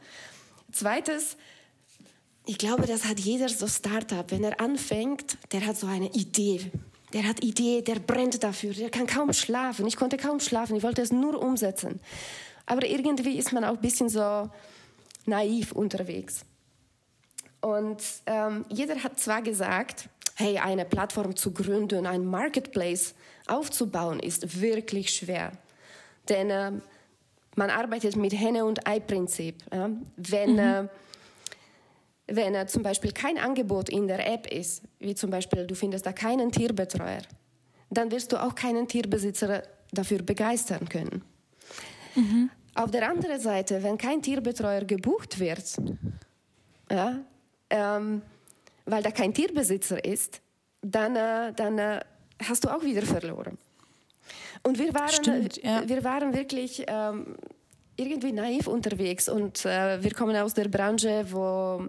Zweites, 0.71 1.37
ich 2.45 2.57
glaube, 2.57 2.85
das 2.85 3.05
hat 3.05 3.19
jeder 3.19 3.47
so 3.47 3.67
Startup. 3.67 4.29
Wenn 4.29 4.43
er 4.43 4.59
anfängt, 4.59 5.37
der 5.51 5.65
hat 5.65 5.77
so 5.77 5.87
eine 5.87 6.11
Idee. 6.13 6.71
Der 7.13 7.23
hat 7.27 7.43
Idee, 7.43 7.81
der 7.81 7.95
brennt 7.95 8.43
dafür, 8.43 8.73
der 8.73 8.89
kann 8.89 9.07
kaum 9.07 9.33
schlafen. 9.33 9.87
Ich 9.87 9.95
konnte 9.95 10.17
kaum 10.17 10.39
schlafen, 10.39 10.75
ich 10.75 10.83
wollte 10.83 11.01
es 11.01 11.11
nur 11.11 11.41
umsetzen. 11.41 11.99
Aber 12.65 12.85
irgendwie 12.85 13.37
ist 13.37 13.51
man 13.51 13.63
auch 13.63 13.75
ein 13.75 13.81
bisschen 13.81 14.09
so 14.09 14.49
naiv 15.25 15.71
unterwegs. 15.71 16.41
Und 17.61 18.01
ähm, 18.25 18.65
jeder 18.69 19.03
hat 19.03 19.19
zwar 19.19 19.41
gesagt, 19.41 20.07
hey, 20.35 20.57
eine 20.57 20.85
Plattform 20.85 21.35
zu 21.35 21.51
gründen, 21.51 22.05
ein 22.05 22.25
Marketplace 22.25 23.15
aufzubauen, 23.49 24.19
ist 24.19 24.61
wirklich 24.61 25.11
schwer. 25.11 25.51
Denn 26.27 26.49
äh, 26.49 26.71
man 27.55 27.69
arbeitet 27.69 28.15
mit 28.15 28.33
Henne- 28.33 28.65
und 28.65 28.87
Ei-Prinzip. 28.87 29.63
Ja? 29.71 29.89
Wenn, 30.15 30.53
mhm. 30.53 30.59
äh, 30.59 30.87
wenn 32.27 32.55
äh, 32.55 32.67
zum 32.67 32.83
Beispiel 32.83 33.11
kein 33.11 33.37
Angebot 33.37 33.89
in 33.89 34.07
der 34.07 34.31
App 34.31 34.47
ist, 34.51 34.83
wie 34.99 35.15
zum 35.15 35.29
Beispiel 35.29 35.65
du 35.65 35.75
findest 35.75 36.05
da 36.05 36.13
keinen 36.13 36.51
Tierbetreuer, 36.51 37.21
dann 37.89 38.11
wirst 38.11 38.31
du 38.31 38.41
auch 38.41 38.55
keinen 38.55 38.87
Tierbesitzer 38.87 39.63
dafür 39.91 40.21
begeistern 40.21 40.87
können. 40.87 41.23
Mhm. 42.15 42.49
Auf 42.75 42.91
der 42.91 43.09
anderen 43.09 43.39
Seite, 43.39 43.81
wenn 43.83 43.97
kein 43.97 44.21
Tierbetreuer 44.21 44.85
gebucht 44.85 45.39
wird, 45.39 45.75
ja, 46.91 47.19
ähm, 47.69 48.21
weil 48.85 49.03
da 49.03 49.11
kein 49.11 49.33
Tierbesitzer 49.33 50.03
ist, 50.03 50.41
dann, 50.81 51.15
äh, 51.15 51.53
dann 51.53 51.77
äh, 51.77 51.99
hast 52.43 52.63
du 52.63 52.69
auch 52.69 52.83
wieder 52.83 53.01
verloren. 53.01 53.57
Und 54.63 54.77
wir 54.79 54.93
waren, 54.93 55.09
Stimmt, 55.09 55.63
ja. 55.63 55.87
wir 55.87 56.03
waren 56.03 56.33
wirklich 56.33 56.83
ähm, 56.87 57.35
irgendwie 57.95 58.31
naiv 58.31 58.67
unterwegs 58.67 59.29
und 59.29 59.65
äh, 59.65 60.01
wir 60.03 60.11
kommen 60.11 60.35
aus 60.35 60.53
der 60.53 60.67
Branche, 60.67 61.25
wo, 61.29 61.85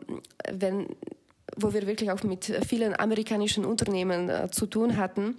wenn, 0.52 0.86
wo 1.56 1.72
wir 1.72 1.86
wirklich 1.86 2.10
auch 2.10 2.22
mit 2.22 2.44
vielen 2.66 2.98
amerikanischen 2.98 3.64
Unternehmen 3.64 4.28
äh, 4.28 4.50
zu 4.50 4.66
tun 4.66 4.96
hatten 4.96 5.36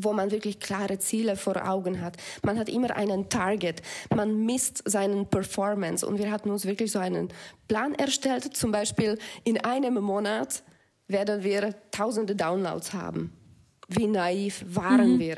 wo 0.00 0.12
man 0.12 0.30
wirklich 0.30 0.60
klare 0.60 0.98
Ziele 0.98 1.36
vor 1.36 1.68
Augen 1.68 2.00
hat. 2.00 2.16
Man 2.42 2.58
hat 2.58 2.68
immer 2.68 2.94
einen 2.96 3.28
Target, 3.28 3.82
man 4.14 4.44
misst 4.44 4.82
seinen 4.84 5.26
Performance 5.26 6.06
und 6.06 6.18
wir 6.18 6.30
hatten 6.30 6.50
uns 6.50 6.66
wirklich 6.66 6.92
so 6.92 6.98
einen 6.98 7.28
Plan 7.66 7.94
erstellt. 7.94 8.56
Zum 8.56 8.70
Beispiel 8.70 9.18
in 9.44 9.58
einem 9.58 9.94
Monat 9.94 10.62
werden 11.08 11.42
wir 11.42 11.74
tausende 11.90 12.36
Downloads 12.36 12.92
haben. 12.92 13.32
Wie 13.88 14.06
naiv 14.06 14.64
waren 14.68 15.14
mhm. 15.14 15.18
wir? 15.18 15.36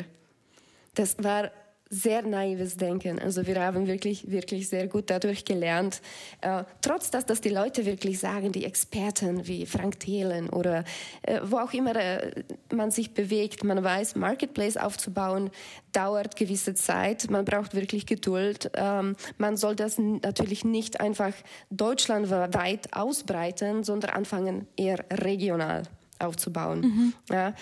Das 0.95 1.17
war 1.23 1.51
sehr 1.93 2.23
naives 2.23 2.77
Denken. 2.77 3.19
Also 3.19 3.45
wir 3.49 3.61
haben 3.61 3.89
wirklich, 3.89 4.31
wirklich 4.31 4.69
sehr 4.69 4.87
gut 4.87 5.11
dadurch 5.11 5.45
gelernt. 5.45 6.01
Äh, 6.41 6.63
trotz 6.81 7.11
dass 7.11 7.27
das 7.27 7.41
die 7.41 7.49
Leute 7.49 7.85
wirklich 7.85 8.21
sagen, 8.21 8.53
die 8.53 8.65
Experten 8.65 9.49
wie 9.49 9.67
Frank 9.67 9.99
Thelen 9.99 10.49
oder 10.51 10.85
äh, 11.23 11.41
wo 11.43 11.59
auch 11.59 11.73
immer 11.73 11.97
äh, 11.97 12.45
man 12.73 12.93
sich 12.93 13.13
bewegt, 13.13 13.65
man 13.65 13.83
weiß, 13.83 14.15
Marketplace 14.15 14.77
aufzubauen 14.77 15.51
dauert 15.93 16.37
gewisse 16.37 16.75
Zeit. 16.75 17.29
Man 17.29 17.45
braucht 17.45 17.75
wirklich 17.75 18.07
Geduld. 18.07 18.71
Ähm, 18.75 19.17
man 19.39 19.57
soll 19.57 19.75
das 19.75 19.99
natürlich 19.99 20.65
nicht 20.65 21.01
einfach 21.01 21.33
deutschlandweit 21.71 22.95
ausbreiten, 22.95 23.83
sondern 23.83 24.11
anfangen 24.13 24.69
eher 24.77 25.05
regional 25.11 25.83
aufzubauen. 26.21 26.81
Mhm. 26.81 27.15
Ja. 27.31 27.55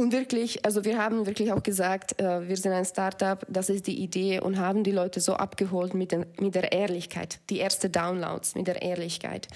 Und 0.00 0.12
wirklich, 0.12 0.64
also 0.64 0.86
wir 0.86 0.96
haben 0.96 1.26
wirklich 1.26 1.52
auch 1.52 1.62
gesagt, 1.62 2.18
äh, 2.22 2.48
wir 2.48 2.56
sind 2.56 2.72
ein 2.72 2.86
Startup, 2.86 3.46
das 3.50 3.68
ist 3.68 3.86
die 3.86 4.02
Idee 4.02 4.40
und 4.40 4.58
haben 4.58 4.82
die 4.82 4.92
Leute 4.92 5.20
so 5.20 5.34
abgeholt 5.34 5.92
mit, 5.92 6.10
den, 6.10 6.24
mit 6.38 6.54
der 6.54 6.72
Ehrlichkeit, 6.72 7.38
die 7.50 7.58
erste 7.58 7.90
Downloads 7.90 8.54
mit 8.54 8.66
der 8.66 8.80
Ehrlichkeit. 8.80 9.46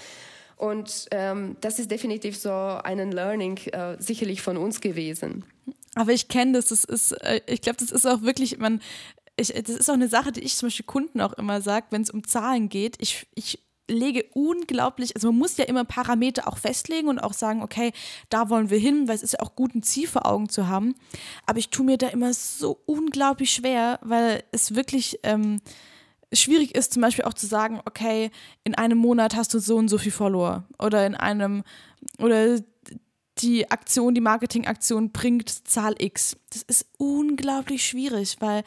Und 0.55 1.07
ähm, 1.09 1.57
das 1.61 1.79
ist 1.79 1.89
definitiv 1.89 2.37
so 2.37 2.51
ein 2.51 3.11
Learning 3.11 3.57
äh, 3.71 3.95
sicherlich 3.97 4.43
von 4.43 4.57
uns 4.57 4.81
gewesen. 4.81 5.45
Aber 5.95 6.11
ich 6.11 6.27
kenne 6.27 6.51
das, 6.51 6.67
das 6.67 6.83
ist, 6.83 7.13
äh, 7.23 7.41
ich 7.47 7.61
glaube, 7.61 7.77
das 7.79 7.89
ist 7.89 8.05
auch 8.05 8.21
wirklich, 8.21 8.59
man, 8.59 8.83
ich, 9.37 9.47
das 9.51 9.75
ist 9.75 9.89
auch 9.89 9.95
eine 9.95 10.09
Sache, 10.09 10.31
die 10.31 10.41
ich 10.41 10.55
zum 10.57 10.67
Beispiel 10.67 10.85
Kunden 10.85 11.21
auch 11.21 11.33
immer 11.33 11.59
sage, 11.61 11.87
wenn 11.89 12.03
es 12.03 12.11
um 12.11 12.23
Zahlen 12.23 12.69
geht. 12.69 12.97
Ich, 12.99 13.25
ich 13.33 13.64
lege 13.87 14.25
unglaublich, 14.33 15.15
also 15.15 15.31
man 15.31 15.39
muss 15.39 15.57
ja 15.57 15.65
immer 15.65 15.85
Parameter 15.85 16.47
auch 16.47 16.57
festlegen 16.57 17.07
und 17.07 17.19
auch 17.19 17.33
sagen, 17.33 17.61
okay, 17.61 17.91
da 18.29 18.49
wollen 18.49 18.69
wir 18.69 18.79
hin, 18.79 19.07
weil 19.07 19.15
es 19.15 19.23
ist 19.23 19.33
ja 19.33 19.39
auch 19.39 19.55
gut, 19.55 19.75
ein 19.75 19.83
Ziel 19.83 20.07
vor 20.07 20.25
Augen 20.25 20.49
zu 20.49 20.67
haben. 20.67 20.95
Aber 21.45 21.59
ich 21.59 21.69
tue 21.69 21.85
mir 21.85 21.97
da 21.97 22.07
immer 22.07 22.33
so 22.33 22.79
unglaublich 22.85 23.51
schwer, 23.51 23.99
weil 24.01 24.43
es 24.51 24.75
wirklich 24.75 25.19
ähm, 25.23 25.61
schwierig 26.33 26.75
ist, 26.75 26.93
zum 26.93 27.01
Beispiel 27.01 27.25
auch 27.25 27.33
zu 27.33 27.47
sagen, 27.47 27.81
okay, 27.85 28.31
in 28.63 28.75
einem 28.75 28.97
Monat 28.97 29.35
hast 29.35 29.53
du 29.53 29.59
so 29.59 29.75
und 29.77 29.87
so 29.87 29.97
viel 29.97 30.11
Follower 30.11 30.65
oder 30.79 31.05
in 31.05 31.15
einem, 31.15 31.63
oder 32.19 32.59
die 33.39 33.69
Aktion, 33.69 34.15
die 34.15 34.21
Marketingaktion 34.21 35.11
bringt 35.11 35.49
Zahl 35.67 35.95
X. 35.99 36.37
Das 36.51 36.63
ist 36.63 36.87
unglaublich 36.97 37.85
schwierig, 37.85 38.37
weil 38.39 38.63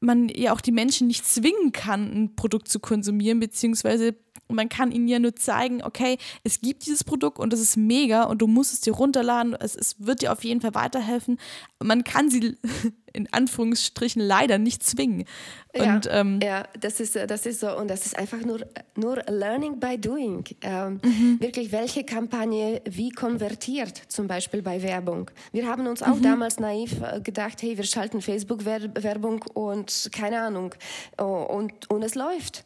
man 0.00 0.28
ja 0.30 0.52
auch 0.52 0.60
die 0.60 0.72
Menschen 0.72 1.06
nicht 1.06 1.26
zwingen 1.26 1.72
kann, 1.72 2.10
ein 2.10 2.36
Produkt 2.36 2.68
zu 2.68 2.80
konsumieren, 2.80 3.38
beziehungsweise 3.38 4.16
man 4.48 4.68
kann 4.68 4.92
ihnen 4.92 5.08
ja 5.08 5.18
nur 5.18 5.36
zeigen, 5.36 5.82
okay, 5.82 6.18
es 6.44 6.60
gibt 6.60 6.86
dieses 6.86 7.04
Produkt 7.04 7.38
und 7.38 7.52
es 7.52 7.60
ist 7.60 7.76
mega 7.76 8.24
und 8.24 8.38
du 8.38 8.46
musst 8.46 8.72
es 8.72 8.80
dir 8.80 8.92
runterladen, 8.92 9.54
es, 9.54 9.74
es 9.74 9.96
wird 9.98 10.22
dir 10.22 10.32
auf 10.32 10.44
jeden 10.44 10.60
Fall 10.60 10.74
weiterhelfen. 10.74 11.38
Man 11.82 12.04
kann 12.04 12.30
sie 12.30 12.56
in 13.12 13.32
Anführungsstrichen 13.32 14.22
leider 14.22 14.58
nicht 14.58 14.82
zwingen. 14.82 15.24
Und, 15.72 16.06
ja, 16.06 16.20
ähm, 16.20 16.40
ja, 16.42 16.64
das 16.78 17.00
ist, 17.00 17.16
das 17.16 17.46
ist 17.46 17.60
so 17.60 17.76
und 17.76 17.88
das 17.88 18.06
ist 18.06 18.16
einfach 18.16 18.40
nur, 18.44 18.60
nur 18.96 19.22
Learning 19.28 19.78
by 19.78 19.98
Doing. 19.98 20.44
Ähm, 20.62 21.00
mhm. 21.02 21.40
Wirklich, 21.40 21.72
welche 21.72 22.04
Kampagne 22.04 22.82
wie 22.84 23.10
konvertiert, 23.10 23.96
zum 24.08 24.26
Beispiel 24.26 24.62
bei 24.62 24.82
Werbung. 24.82 25.30
Wir 25.52 25.66
haben 25.66 25.86
uns 25.86 26.02
auch 26.02 26.16
mhm. 26.16 26.22
damals 26.22 26.60
naiv 26.60 27.00
äh, 27.02 27.20
gedacht, 27.20 27.62
hey, 27.62 27.76
wir 27.76 27.84
schalten 27.84 28.20
Facebook-Werbung 28.20 29.44
und 29.54 30.10
keine 30.12 30.40
Ahnung 30.40 30.74
oh, 31.18 31.24
und, 31.24 31.90
und 31.90 32.02
es 32.02 32.14
läuft. 32.14 32.64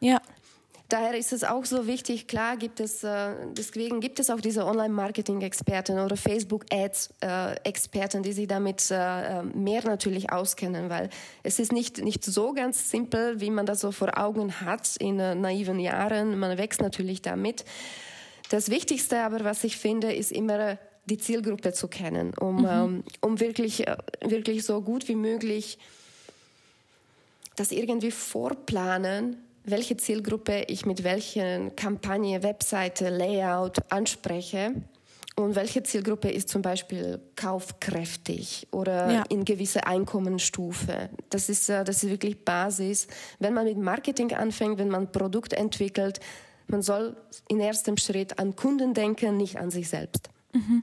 Ja. 0.00 0.20
Daher 0.92 1.16
ist 1.16 1.32
es 1.32 1.42
auch 1.42 1.64
so 1.64 1.86
wichtig, 1.86 2.26
klar 2.26 2.58
gibt 2.58 2.78
es, 2.78 3.02
äh, 3.02 3.32
deswegen 3.56 4.00
gibt 4.00 4.20
es 4.20 4.28
auch 4.28 4.42
diese 4.42 4.66
Online-Marketing-Experten 4.66 5.98
oder 5.98 6.18
Facebook-Ads-Experten, 6.18 8.22
die 8.22 8.34
sich 8.34 8.46
damit 8.46 8.90
äh, 8.90 9.38
äh, 9.38 9.42
mehr 9.42 9.86
natürlich 9.86 10.30
auskennen, 10.30 10.90
weil 10.90 11.08
es 11.44 11.58
ist 11.58 11.72
nicht, 11.72 12.04
nicht 12.04 12.22
so 12.22 12.52
ganz 12.52 12.90
simpel, 12.90 13.40
wie 13.40 13.48
man 13.48 13.64
das 13.64 13.80
so 13.80 13.90
vor 13.90 14.18
Augen 14.18 14.60
hat 14.60 14.96
in 14.98 15.18
äh, 15.18 15.34
naiven 15.34 15.80
Jahren. 15.80 16.38
Man 16.38 16.58
wächst 16.58 16.82
natürlich 16.82 17.22
damit. 17.22 17.64
Das 18.50 18.68
Wichtigste 18.68 19.20
aber, 19.20 19.44
was 19.44 19.64
ich 19.64 19.78
finde, 19.78 20.12
ist 20.12 20.30
immer 20.30 20.76
die 21.06 21.16
Zielgruppe 21.16 21.72
zu 21.72 21.88
kennen, 21.88 22.34
um, 22.38 22.56
mhm. 22.56 22.68
ähm, 22.68 23.02
um 23.22 23.40
wirklich, 23.40 23.86
wirklich 24.20 24.66
so 24.66 24.82
gut 24.82 25.08
wie 25.08 25.16
möglich 25.16 25.78
das 27.56 27.72
irgendwie 27.72 28.10
vorplanen, 28.10 29.38
welche 29.64 29.96
Zielgruppe 29.96 30.64
ich 30.68 30.86
mit 30.86 31.04
welchen 31.04 31.76
Kampagne, 31.76 32.42
Webseite, 32.42 33.10
Layout 33.10 33.78
anspreche 33.90 34.74
und 35.36 35.54
welche 35.54 35.82
Zielgruppe 35.82 36.30
ist 36.30 36.48
zum 36.48 36.62
Beispiel 36.62 37.20
kaufkräftig 37.36 38.68
oder 38.70 39.10
ja. 39.10 39.24
in 39.28 39.44
gewisse 39.44 39.86
Einkommensstufe. 39.86 41.08
Das 41.30 41.48
ist, 41.48 41.68
äh, 41.70 41.84
das 41.84 42.02
ist 42.02 42.10
wirklich 42.10 42.44
Basis. 42.44 43.06
Wenn 43.38 43.54
man 43.54 43.64
mit 43.64 43.78
Marketing 43.78 44.34
anfängt, 44.34 44.78
wenn 44.78 44.88
man 44.88 45.02
ein 45.02 45.12
Produkt 45.12 45.52
entwickelt, 45.52 46.20
man 46.66 46.82
soll 46.82 47.16
in 47.48 47.60
erstem 47.60 47.96
Schritt 47.96 48.38
an 48.38 48.56
Kunden 48.56 48.94
denken, 48.94 49.36
nicht 49.36 49.58
an 49.58 49.70
sich 49.70 49.88
selbst. 49.88 50.28
Mhm. 50.52 50.82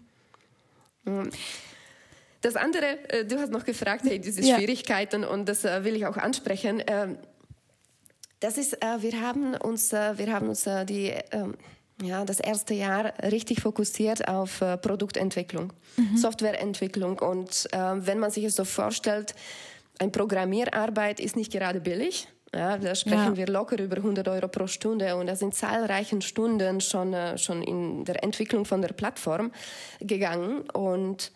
Mm. 1.06 1.30
Das 2.42 2.56
andere, 2.56 3.10
äh, 3.10 3.26
du 3.26 3.38
hast 3.38 3.52
noch 3.52 3.66
gefragt, 3.66 4.06
hey, 4.06 4.20
diese 4.20 4.42
ja. 4.42 4.56
Schwierigkeiten 4.56 5.24
und 5.26 5.48
das 5.50 5.66
äh, 5.66 5.84
will 5.84 5.96
ich 5.96 6.06
auch 6.06 6.18
ansprechen. 6.18 6.82
Ähm, 8.40 8.48
Das 8.48 8.58
ist, 8.58 8.82
äh, 8.82 9.02
wir 9.02 9.22
haben 9.22 9.56
uns, 9.56 9.94
äh, 9.94 10.18
wir 10.18 10.34
haben 10.34 10.50
uns 10.50 10.66
äh, 10.68 10.86
die, 10.86 11.14
ähm, 11.32 11.56
ja, 12.02 12.24
das 12.24 12.40
erste 12.40 12.74
Jahr 12.74 13.14
richtig 13.24 13.62
fokussiert 13.62 14.28
auf 14.28 14.62
äh, 14.62 14.78
Produktentwicklung, 14.78 15.74
mhm. 15.98 16.18
Softwareentwicklung. 16.18 17.20
Und 17.20 17.68
äh, 17.72 17.78
wenn 17.78 18.20
man 18.20 18.32
sich 18.32 18.46
es 18.46 18.56
so 18.56 18.64
vorstellt, 18.64 19.36
ein 20.00 20.12
Programmierarbeit 20.12 21.20
ist 21.20 21.36
nicht 21.36 21.52
gerade 21.52 21.82
billig. 21.82 22.30
Ja, 22.54 22.78
da 22.78 22.96
sprechen 22.96 23.36
ja. 23.36 23.38
wir 23.38 23.48
locker 23.48 23.78
über 23.80 23.98
100 23.98 24.28
Euro 24.28 24.48
pro 24.48 24.66
Stunde 24.66 25.16
und 25.16 25.28
da 25.28 25.36
sind 25.36 25.54
zahlreiche 25.54 26.20
Stunden 26.22 26.82
schon, 26.82 27.14
äh, 27.14 27.38
schon 27.38 27.62
in 27.62 28.06
der 28.06 28.24
Entwicklung 28.24 28.66
von 28.66 28.82
der 28.82 28.90
Plattform 28.90 29.52
gegangen. 30.00 30.62
Und 30.72 31.32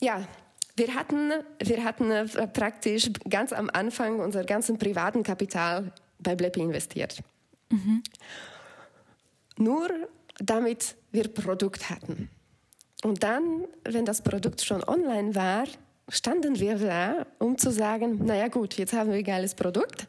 ja, 0.00 0.28
wir 0.76 0.94
hatten, 0.94 1.32
wir 1.60 1.84
hatten 1.84 2.10
äh, 2.10 2.46
praktisch 2.48 3.10
ganz 3.28 3.52
am 3.52 3.70
Anfang 3.70 4.20
unser 4.20 4.44
ganzen 4.44 4.78
privaten 4.78 5.22
Kapital 5.22 5.92
bei 6.18 6.34
Blepi 6.34 6.60
investiert. 6.60 7.20
Mhm. 7.70 8.02
Nur 9.56 9.88
damit 10.38 10.96
wir 11.12 11.28
Produkt 11.28 11.90
hatten. 11.90 12.28
Und 13.04 13.22
dann, 13.22 13.64
wenn 13.84 14.04
das 14.04 14.22
Produkt 14.22 14.62
schon 14.62 14.82
online 14.82 15.34
war, 15.34 15.64
standen 16.08 16.58
wir 16.58 16.76
da, 16.76 17.26
um 17.38 17.56
zu 17.56 17.70
sagen, 17.70 18.24
naja 18.24 18.48
gut, 18.48 18.74
jetzt 18.74 18.92
haben 18.92 19.10
wir 19.10 19.18
ein 19.18 19.24
geiles 19.24 19.54
Produkt. 19.54 20.08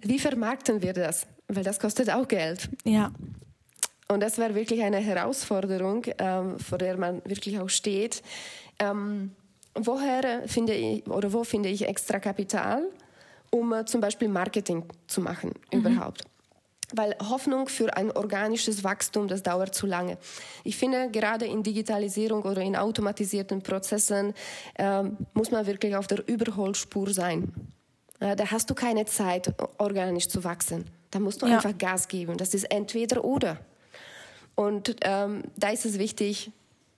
Wie 0.00 0.18
vermarkten 0.18 0.82
wir 0.82 0.92
das? 0.92 1.26
Weil 1.48 1.62
das 1.62 1.78
kostet 1.78 2.10
auch 2.10 2.26
Geld. 2.26 2.68
Ja. 2.84 3.12
Und 4.08 4.20
das 4.20 4.38
war 4.38 4.54
wirklich 4.54 4.82
eine 4.82 4.98
Herausforderung, 4.98 6.06
ähm, 6.18 6.58
vor 6.58 6.78
der 6.78 6.96
man 6.96 7.22
wirklich 7.24 7.60
auch 7.60 7.68
steht. 7.68 8.22
Ähm, 8.80 9.30
woher 9.74 10.48
finde 10.48 10.74
ich 10.74 11.06
oder 11.06 11.32
wo 11.32 11.44
finde 11.44 11.68
ich 11.68 11.86
extra 11.86 12.18
Kapital, 12.18 12.82
um 13.50 13.72
äh, 13.72 13.84
zum 13.84 14.00
Beispiel 14.00 14.28
Marketing 14.28 14.84
zu 15.06 15.20
machen 15.20 15.52
mhm. 15.72 15.80
überhaupt? 15.80 16.24
weil 16.92 17.16
Hoffnung 17.22 17.68
für 17.68 17.96
ein 17.96 18.10
organisches 18.10 18.82
Wachstum, 18.82 19.28
das 19.28 19.44
dauert 19.44 19.76
zu 19.76 19.86
lange. 19.86 20.18
Ich 20.64 20.76
finde, 20.76 21.08
gerade 21.10 21.46
in 21.46 21.62
Digitalisierung 21.62 22.42
oder 22.42 22.62
in 22.62 22.74
automatisierten 22.74 23.62
Prozessen 23.62 24.34
äh, 24.74 25.04
muss 25.32 25.52
man 25.52 25.66
wirklich 25.66 25.94
auf 25.94 26.08
der 26.08 26.26
Überholspur 26.28 27.12
sein. 27.12 27.52
Äh, 28.18 28.34
da 28.36 28.50
hast 28.50 28.70
du 28.70 28.74
keine 28.74 29.04
Zeit, 29.06 29.54
organisch 29.78 30.28
zu 30.28 30.42
wachsen. 30.42 30.84
Da 31.10 31.20
musst 31.20 31.42
du 31.42 31.46
ja. 31.46 31.58
einfach 31.58 31.76
Gas 31.78 32.08
geben. 32.08 32.36
Das 32.36 32.54
ist 32.54 32.64
entweder 32.64 33.24
oder. 33.24 33.58
Und 34.54 34.96
ähm, 35.02 35.42
da 35.56 35.70
ist 35.70 35.86
es 35.86 35.98
wichtig, 35.98 36.50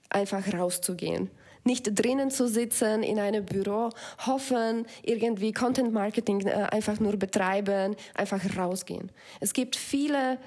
einfach 0.09 0.41
rauszugehen 0.53 1.29
nicht 1.63 1.91
drinnen 1.93 2.31
zu 2.31 2.47
sitzen 2.47 3.03
in 3.03 3.19
einem 3.19 3.45
Büro, 3.45 3.89
hoffen, 4.25 4.85
irgendwie 5.01 5.51
Content 5.51 5.93
Marketing 5.93 6.41
äh, 6.45 6.67
einfach 6.71 6.99
nur 6.99 7.17
betreiben, 7.17 7.95
einfach 8.15 8.41
rausgehen. 8.57 9.11
Es 9.39 9.53
gibt 9.53 9.75
viele 9.75 10.37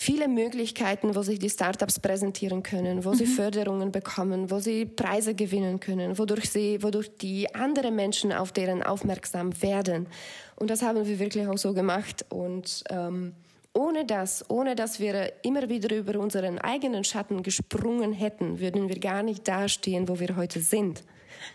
viele 0.00 0.28
Möglichkeiten, 0.28 1.16
wo 1.16 1.22
sich 1.22 1.40
die 1.40 1.50
Startups 1.50 1.98
präsentieren 1.98 2.62
können, 2.62 3.04
wo 3.04 3.10
mhm. 3.10 3.14
sie 3.14 3.26
Förderungen 3.26 3.90
bekommen, 3.90 4.48
wo 4.50 4.60
sie 4.60 4.86
Preise 4.86 5.34
gewinnen 5.34 5.80
können, 5.80 6.16
wodurch 6.18 6.48
sie, 6.50 6.82
wodurch 6.82 7.10
die 7.20 7.52
anderen 7.54 7.96
Menschen 7.96 8.32
auf 8.32 8.52
deren 8.52 8.84
aufmerksam 8.84 9.60
werden. 9.60 10.06
Und 10.54 10.70
das 10.70 10.82
haben 10.82 11.04
wir 11.04 11.18
wirklich 11.18 11.46
auch 11.48 11.58
so 11.58 11.74
gemacht. 11.74 12.24
Und 12.30 12.84
ähm, 12.90 13.34
ohne 13.74 14.04
das, 14.04 14.48
ohne 14.50 14.74
dass 14.74 14.98
wir 14.98 15.32
immer 15.44 15.68
wieder 15.68 15.94
über 15.96 16.18
unseren 16.18 16.58
eigenen 16.58 17.04
Schatten 17.04 17.42
gesprungen 17.42 18.12
hätten, 18.12 18.60
würden 18.60 18.88
wir 18.88 18.98
gar 18.98 19.22
nicht 19.22 19.46
dastehen, 19.46 20.08
wo 20.08 20.18
wir 20.18 20.36
heute 20.36 20.60
sind. 20.60 21.04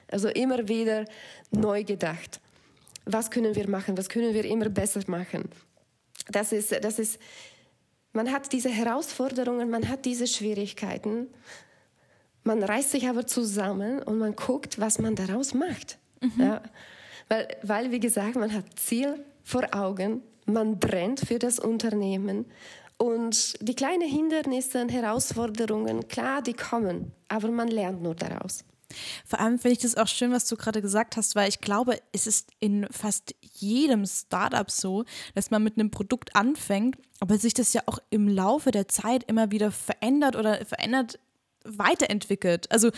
Also 0.10 0.30
immer 0.30 0.68
wieder 0.68 1.06
neu 1.52 1.84
gedacht. 1.84 2.40
Was 3.06 3.30
können 3.30 3.56
wir 3.56 3.70
machen? 3.70 3.98
Was 3.98 4.10
können 4.10 4.34
wir 4.34 4.46
immer 4.46 4.70
besser 4.70 5.02
machen? 5.08 5.50
Das 6.30 6.54
ist, 6.54 6.72
das 6.84 7.00
ist, 7.00 7.20
man 8.14 8.32
hat 8.32 8.54
diese 8.54 8.70
Herausforderungen, 8.70 9.70
man 9.70 9.90
hat 9.90 10.06
diese 10.06 10.28
Schwierigkeiten. 10.28 11.28
Man 12.44 12.64
reißt 12.64 12.92
sich 12.92 13.08
aber 13.10 13.26
zusammen 13.26 14.02
und 14.02 14.18
man 14.20 14.36
guckt, 14.36 14.80
was 14.80 15.00
man 15.00 15.16
daraus 15.16 15.54
macht. 15.54 15.98
Mhm. 16.22 16.32
Ja, 16.38 16.62
weil, 17.28 17.48
weil, 17.64 17.92
wie 17.92 18.00
gesagt, 18.00 18.36
man 18.36 18.54
hat 18.54 18.66
Ziel 18.80 19.24
vor 19.44 19.68
Augen 19.74 20.22
man 20.46 20.80
brennt 20.80 21.22
für 21.22 21.40
das 21.40 21.60
Unternehmen 21.60 22.46
und 22.98 23.56
die 23.62 23.76
kleinen 23.76 24.08
Hindernisse 24.08 24.82
und 24.82 24.90
Herausforderungen, 24.90 26.08
klar, 26.08 26.42
die 26.42 26.54
kommen, 26.54 27.12
aber 27.28 27.50
man 27.50 27.68
lernt 27.68 28.02
nur 28.02 28.16
daraus. 28.16 28.64
Vor 29.26 29.40
allem 29.40 29.58
finde 29.58 29.74
ich 29.74 29.80
das 29.80 29.98
auch 29.98 30.08
schön, 30.08 30.32
was 30.32 30.46
du 30.46 30.56
gerade 30.56 30.82
gesagt 30.82 31.18
hast, 31.18 31.36
weil 31.36 31.50
ich 31.50 31.62
glaube, 31.62 31.98
es 32.12 32.28
ist 32.28 32.52
in 32.60 32.88
fast 32.92 33.36
jedem 33.42 34.06
Startup 34.06 34.70
so, 34.70 35.04
dass 35.34 35.52
man 35.52 35.64
mit 35.64 35.78
einem 35.78 35.92
Produkt 35.92 36.36
anfängt, 36.36 36.98
aber 37.20 37.38
sich 37.38 37.54
das 37.54 37.74
ja 37.74 37.82
auch 37.88 38.00
im 38.10 38.28
Laufe 38.28 38.72
der 38.72 38.88
Zeit 38.88 39.24
immer 39.24 39.52
wieder 39.52 39.72
verändert 39.72 40.36
oder 40.36 40.64
verändert 40.66 41.20
weiterentwickelt. 41.66 42.72
Also 42.72 42.92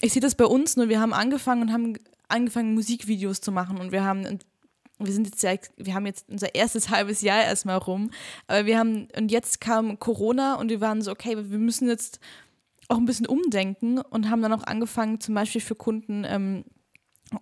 ich 0.00 0.12
sehe 0.12 0.22
das 0.22 0.36
bei 0.36 0.44
uns 0.44 0.76
nur, 0.76 0.88
wir 0.88 1.00
haben 1.00 1.12
angefangen 1.12 1.62
und 1.62 1.72
haben 1.72 1.98
angefangen 2.28 2.74
Musikvideos 2.74 3.40
zu 3.40 3.52
machen 3.52 3.78
und 3.78 3.92
wir 3.92 4.04
haben 4.04 4.38
wir 5.06 5.12
sind 5.12 5.26
jetzt 5.26 5.42
ja, 5.42 5.54
wir 5.76 5.94
haben 5.94 6.06
jetzt 6.06 6.28
unser 6.28 6.54
erstes 6.54 6.88
halbes 6.90 7.22
Jahr 7.22 7.42
erstmal 7.44 7.78
rum, 7.78 8.10
aber 8.46 8.66
wir 8.66 8.78
haben, 8.78 9.08
und 9.16 9.30
jetzt 9.30 9.60
kam 9.60 9.98
Corona 9.98 10.56
und 10.56 10.70
wir 10.70 10.80
waren 10.80 11.02
so, 11.02 11.10
okay, 11.10 11.36
wir 11.36 11.58
müssen 11.58 11.88
jetzt 11.88 12.20
auch 12.88 12.96
ein 12.96 13.06
bisschen 13.06 13.26
umdenken 13.26 13.98
und 13.98 14.28
haben 14.28 14.42
dann 14.42 14.52
auch 14.52 14.64
angefangen, 14.64 15.20
zum 15.20 15.34
Beispiel 15.34 15.60
für 15.60 15.74
Kunden 15.74 16.24
ähm, 16.26 16.64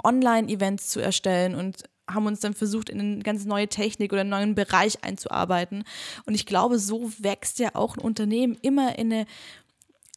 Online-Events 0.05 0.89
zu 0.89 1.01
erstellen 1.01 1.55
und 1.55 1.85
haben 2.09 2.27
uns 2.27 2.41
dann 2.41 2.55
versucht, 2.55 2.89
in 2.89 3.01
eine 3.01 3.19
ganz 3.21 3.45
neue 3.45 3.69
Technik 3.69 4.13
oder 4.13 4.23
einen 4.23 4.31
neuen 4.31 4.55
Bereich 4.55 5.05
einzuarbeiten. 5.05 5.85
Und 6.27 6.35
ich 6.35 6.47
glaube, 6.47 6.79
so 6.79 7.13
wächst 7.19 7.59
ja 7.59 7.75
auch 7.75 7.97
ein 7.97 8.03
Unternehmen 8.03 8.57
immer 8.63 8.99
in 8.99 9.13
eine, 9.13 9.27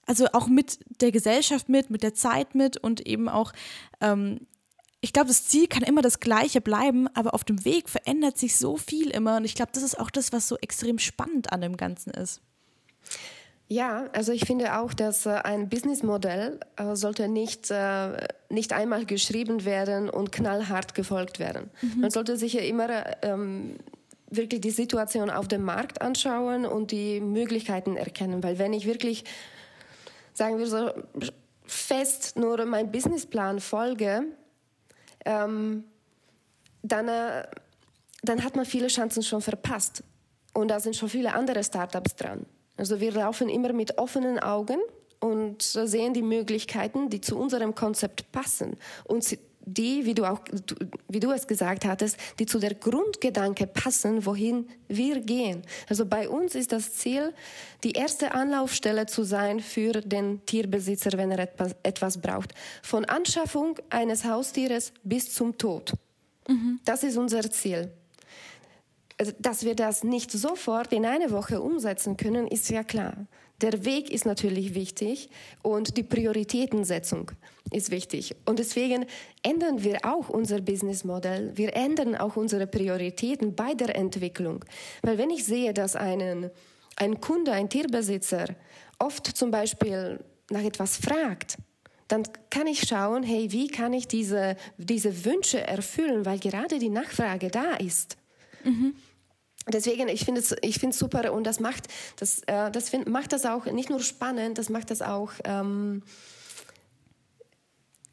also 0.06 0.28
auch 0.34 0.48
mit 0.48 0.80
der 1.02 1.12
Gesellschaft 1.12 1.70
mit, 1.70 1.90
mit 1.90 2.04
der 2.04 2.14
Zeit 2.14 2.56
mit 2.56 2.78
und 2.78 3.06
eben 3.06 3.30
auch 3.30 3.54
ähm, 4.02 4.48
ich 5.04 5.12
glaube, 5.12 5.28
das 5.28 5.46
Ziel 5.48 5.68
kann 5.68 5.84
immer 5.84 6.02
das 6.02 6.22
gleiche 6.22 6.62
bleiben, 6.62 7.10
aber 7.14 7.34
auf 7.34 7.44
dem 7.44 7.66
Weg 7.66 7.90
verändert 7.90 8.38
sich 8.38 8.56
so 8.56 8.78
viel 8.78 9.10
immer. 9.10 9.36
Und 9.36 9.44
ich 9.44 9.54
glaube, 9.54 9.72
das 9.74 9.84
ist 9.84 10.00
auch 10.00 10.10
das, 10.10 10.32
was 10.32 10.48
so 10.48 10.56
extrem 10.62 10.98
spannend 10.98 11.52
an 11.52 11.60
dem 11.60 11.76
Ganzen 11.76 12.12
ist. 12.12 12.40
Ja, 13.68 14.06
also 14.14 14.32
ich 14.32 14.46
finde 14.46 14.80
auch, 14.80 14.94
dass 14.94 15.26
äh, 15.26 15.32
ein 15.32 15.68
Businessmodell 15.68 16.58
äh, 16.78 16.96
sollte 16.96 17.28
nicht, 17.28 17.70
äh, 17.70 18.28
nicht 18.48 18.72
einmal 18.72 19.06
geschrieben 19.06 19.66
werden 19.66 20.10
und 20.10 20.32
knallhart 20.32 20.96
gefolgt 20.96 21.38
werden. 21.38 21.70
Mhm. 21.82 22.00
Man 22.02 22.10
sollte 22.10 22.38
sich 22.38 22.54
ja 22.54 22.62
immer 22.62 23.22
ähm, 23.24 23.76
wirklich 24.30 24.62
die 24.62 24.72
Situation 24.72 25.30
auf 25.30 25.50
dem 25.50 25.64
Markt 25.64 26.02
anschauen 26.02 26.66
und 26.66 26.92
die 26.92 27.20
Möglichkeiten 27.20 27.98
erkennen. 27.98 28.42
Weil 28.42 28.58
wenn 28.58 28.72
ich 28.72 28.86
wirklich, 28.86 29.26
sagen 30.32 30.60
wir 30.60 30.68
so, 30.68 30.92
fest 31.66 32.38
nur 32.38 32.64
meinem 32.66 32.90
Businessplan 32.90 33.60
folge, 33.60 34.28
ähm, 35.26 35.84
dann, 36.82 37.08
äh, 37.08 37.48
dann 38.24 38.44
hat 38.44 38.56
man 38.56 38.66
viele 38.66 38.88
Chancen 38.88 39.24
schon 39.24 39.42
verpasst. 39.42 40.04
Und 40.54 40.68
da 40.68 40.80
sind 40.80 40.96
schon 40.96 41.10
viele 41.10 41.34
andere 41.34 41.64
Startups 41.64 42.16
dran. 42.16 42.46
Also 42.78 43.00
wir 43.00 43.12
laufen 43.12 43.50
immer 43.50 43.74
mit 43.74 43.98
offenen 43.98 44.40
Augen 44.40 44.78
und 45.20 45.62
sehen 45.62 46.14
die 46.14 46.22
Möglichkeiten, 46.22 47.10
die 47.10 47.22
zu 47.22 47.38
unserem 47.38 47.76
Konzept 47.76 48.32
passen. 48.32 48.78
Und 49.06 49.24
die, 49.66 50.06
wie 50.06 50.14
du 50.14 50.26
auch, 50.26 50.42
wie 51.08 51.20
du 51.20 51.32
es 51.32 51.48
gesagt 51.48 51.86
hattest, 51.86 52.18
die 52.40 52.46
zu 52.46 52.60
der 52.60 52.76
Grundgedanke 52.76 53.68
passen, 53.68 54.26
wohin 54.26 54.68
wir 54.88 55.22
gehen. 55.22 55.64
Also 55.90 56.06
bei 56.06 56.30
uns 56.30 56.56
ist 56.56 56.72
das 56.72 56.94
Ziel, 56.94 57.34
die 57.84 57.92
erste 57.92 58.34
Anlaufstelle 58.34 59.06
zu 59.06 59.24
sein 59.24 59.60
für 59.60 59.94
den 59.94 60.46
Tierbesitzer, 60.46 61.18
wenn 61.18 61.32
er 61.32 61.50
etwas 61.84 62.18
braucht. 62.20 62.54
Von 62.82 63.06
Anschaffung 63.06 63.80
eines 63.90 64.26
Haustieres 64.26 64.94
bis 65.04 65.34
zum 65.34 65.58
Tod. 65.58 65.94
Mhm. 66.48 66.80
Das 66.86 67.04
ist 67.04 67.18
unser 67.18 67.50
Ziel. 67.50 67.92
Also, 69.18 69.32
dass 69.40 69.64
wir 69.64 69.76
das 69.76 70.04
nicht 70.04 70.32
sofort 70.32 70.92
in 70.92 71.06
einer 71.06 71.32
Woche 71.32 71.62
umsetzen 71.62 72.18
können, 72.18 72.48
ist 72.48 72.70
ja 72.70 72.84
klar. 72.84 73.28
Der 73.64 73.86
Weg 73.86 74.12
ist 74.12 74.26
natürlich 74.26 74.76
wichtig 74.76 75.30
und 75.62 75.96
die 75.96 76.04
Prioritätensetzung 76.04 77.32
ist 77.72 77.92
wichtig. 77.92 78.36
Und 78.46 78.60
deswegen 78.60 79.06
ändern 79.42 79.86
wir 79.86 80.00
auch 80.04 80.28
unser 80.28 80.60
Businessmodell. 80.60 81.54
Wir 81.56 81.74
ändern 81.74 82.18
auch 82.18 82.36
unsere 82.36 82.68
Prioritäten 82.68 83.56
bei 83.56 83.74
der 83.74 83.96
Entwicklung. 83.96 84.66
Weil 85.02 85.18
wenn 85.18 85.30
ich 85.30 85.46
sehe, 85.46 85.74
dass 85.74 85.96
einen, 85.96 86.52
ein 86.98 87.22
Kunde, 87.22 87.54
ein 87.54 87.70
Tierbesitzer 87.70 88.48
oft 89.00 89.28
zum 89.28 89.50
Beispiel 89.50 90.20
nach 90.50 90.64
etwas 90.64 90.98
fragt, 90.98 91.58
dann 92.10 92.24
kann 92.50 92.68
ich 92.68 92.86
schauen, 92.86 93.24
hey, 93.24 93.54
wie 93.54 93.70
kann 93.70 93.94
ich 93.94 94.10
diese, 94.10 94.58
diese 94.78 95.24
Wünsche 95.24 95.66
erfüllen, 95.66 96.26
weil 96.26 96.38
gerade 96.38 96.80
die 96.80 96.90
Nachfrage 96.90 97.48
da 97.48 97.76
ist. 97.76 98.18
Mhm. 98.66 98.94
Deswegen, 99.68 100.10
ich 100.10 100.26
finde 100.26 100.42
es 100.42 100.56
ich 100.62 100.80
finde 100.80 100.96
super 100.96 101.32
und 101.32 101.46
das 101.46 101.60
macht 101.60 101.88
das, 102.18 102.40
äh, 102.48 102.70
das 102.72 102.90
find, 102.90 103.08
macht 103.08 103.32
das 103.32 103.46
auch 103.46 103.66
nicht 103.66 103.90
nur 103.90 104.02
spannend, 104.02 104.58
das 104.58 104.70
macht 104.70 104.92
das 104.92 105.02
auch 105.02 105.32
ähm, 105.46 106.04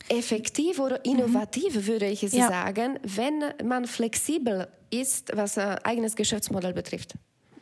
effektiv 0.09 0.79
oder 0.79 1.05
innovativ, 1.05 1.75
mhm. 1.75 1.87
würde 1.87 2.07
ich 2.07 2.23
es 2.23 2.33
ja. 2.33 2.49
sagen, 2.49 2.99
wenn 3.03 3.43
man 3.65 3.87
flexibel 3.87 4.69
ist, 4.91 5.31
was 5.35 5.59
ein 5.59 5.79
eigenes 5.79 6.17
Geschäftsmodell 6.17 6.73
betrifft. 6.73 7.15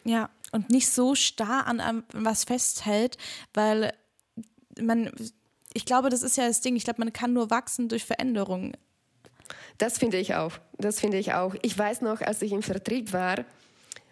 Ja, 0.05 0.31
und 0.53 0.70
nicht 0.70 0.88
so 0.88 1.14
starr 1.14 1.66
an 1.66 2.05
was 2.12 2.44
festhält, 2.44 3.18
weil 3.53 3.92
man, 4.81 5.11
ich 5.74 5.85
glaube, 5.85 6.09
das 6.09 6.22
ist 6.22 6.37
ja 6.37 6.46
das 6.46 6.62
Ding, 6.62 6.77
ich 6.77 6.85
glaube, 6.85 7.01
man 7.01 7.12
kann 7.12 7.33
nur 7.33 7.51
wachsen 7.51 7.88
durch 7.88 8.05
Veränderungen. 8.05 8.72
Das 9.77 9.98
finde 9.98 10.18
ich 10.18 10.35
auch. 10.35 10.53
Das 10.79 11.01
finde 11.01 11.18
ich 11.18 11.35
auch. 11.35 11.55
Ich 11.62 11.77
weiß 11.77 12.01
noch, 12.01 12.20
als 12.20 12.42
ich 12.42 12.53
im 12.53 12.62
Vertrieb 12.62 13.12
war 13.12 13.44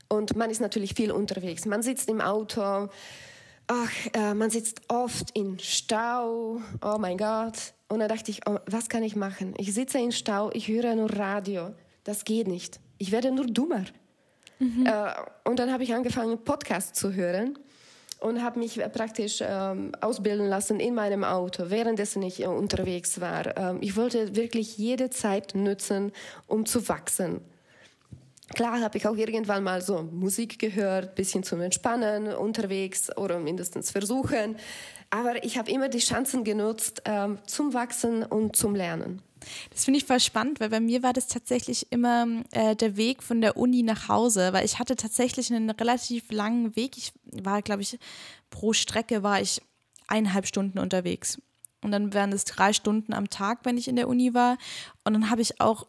und 0.09 0.37
man 0.37 0.51
ist 0.51 0.61
natürlich 0.61 0.95
viel 0.95 1.11
unterwegs. 1.11 1.65
Man 1.67 1.83
sitzt 1.83 2.09
im 2.09 2.21
Auto, 2.21 2.89
ach, 3.67 3.91
äh, 4.13 4.35
man 4.35 4.51
sitzt 4.51 4.83
oft 4.89 5.31
in 5.33 5.59
Stau. 5.59 6.61
Oh 6.83 6.97
mein 6.99 7.19
Gott. 7.19 7.75
Und 7.89 8.01
dann 8.01 8.09
dachte 8.09 8.31
ich, 8.31 8.41
oh, 8.47 8.59
was 8.67 8.89
kann 8.89 9.03
ich 9.03 9.17
machen? 9.17 9.55
Ich 9.59 9.73
sitze 9.75 9.99
im 9.99 10.13
Stau, 10.13 10.51
ich 10.53 10.69
höre 10.69 10.95
nur 10.95 11.11
Radio. 11.11 11.75
Das 12.05 12.25
geht 12.25 12.49
nicht. 12.49 12.81
Ich 12.99 13.13
werde 13.13 13.31
nur 13.31 13.47
dummer. 13.47 13.85
Mhm. 14.59 14.87
Äh, 14.87 15.13
und 15.49 15.59
dann 15.59 15.73
habe 15.73 15.83
ich 15.83 15.95
angefangen, 15.95 16.39
Podcasts 16.43 16.99
zu 16.99 17.15
hören 17.15 17.59
und 18.21 18.43
habe 18.43 18.59
mich 18.59 18.81
praktisch 18.93 19.43
ähm, 19.43 19.93
ausbilden 20.01 20.49
lassen 20.49 20.81
in 20.81 20.95
meinem 20.95 21.25
Auto, 21.25 21.65
währenddessen 21.69 22.23
ich 22.23 22.43
äh, 22.43 22.47
unterwegs 22.47 23.21
war. 23.21 23.57
Ähm, 23.57 23.79
ich 23.81 23.97
wollte 23.97 24.35
wirklich 24.37 24.79
jede 24.79 25.11
Zeit 25.11 25.55
nutzen, 25.55 26.13
um 26.47 26.65
zu 26.65 26.89
wachsen. 26.89 27.41
Klar 28.55 28.81
habe 28.81 28.97
ich 28.97 29.07
auch 29.09 29.17
irgendwann 29.17 29.65
mal 29.65 29.83
so 29.83 30.03
Musik 30.03 30.59
gehört, 30.59 31.17
bisschen 31.17 31.43
zum 31.43 31.61
Entspannen 31.61 32.29
unterwegs 32.29 33.15
oder 33.17 33.41
mindestens 33.41 33.91
versuchen. 33.91 34.57
Aber 35.11 35.45
ich 35.45 35.59
habe 35.59 35.71
immer 35.71 35.89
die 35.89 35.99
Chancen 35.99 36.45
genutzt 36.45 37.03
ähm, 37.05 37.39
zum 37.47 37.75
Wachsen 37.75 38.23
und 38.23 38.57
zum 38.57 38.75
Lernen. 38.75 39.23
Das 39.71 39.85
finde 39.85 39.99
ich 39.99 40.05
voll 40.05 40.21
spannend, 40.21 40.61
weil 40.61 40.71
bei 40.71 40.81
mir 40.81 41.03
war 41.03 41.13
das 41.13 41.29
tatsächlich 41.29 41.91
immer 41.91 42.27
äh, 42.53 42.75
der 42.75 42.97
Weg 42.97 43.23
von 43.23 43.41
der 43.41 43.57
Uni 43.57 43.83
nach 43.83 44.09
Hause, 44.09 44.53
weil 44.53 44.65
ich 44.65 44.79
hatte 44.79 44.97
tatsächlich 44.97 45.53
einen 45.53 45.71
relativ 45.71 46.31
langen 46.31 46.75
Weg. 46.75 46.97
Ich 46.97 47.13
war, 47.25 47.63
glaube 47.63 47.83
ich, 47.83 47.99
pro 48.51 48.73
Strecke 48.73 49.23
war 49.23 49.41
ich 49.41 49.61
eineinhalb 50.09 50.47
Stunden 50.47 50.79
unterwegs. 50.79 51.41
Und 51.83 51.93
dann 51.93 52.13
wären 52.15 52.33
es 52.33 52.45
drei 52.45 52.73
Stunden 52.73 53.13
am 53.13 53.29
Tag, 53.31 53.61
wenn 53.65 53.79
ich 53.79 53.87
in 53.87 53.97
der 53.97 54.09
Uni 54.09 54.35
war. 54.35 54.57
Und 55.05 55.13
dann 55.13 55.31
habe 55.31 55.43
ich 55.43 55.61
auch 55.61 55.87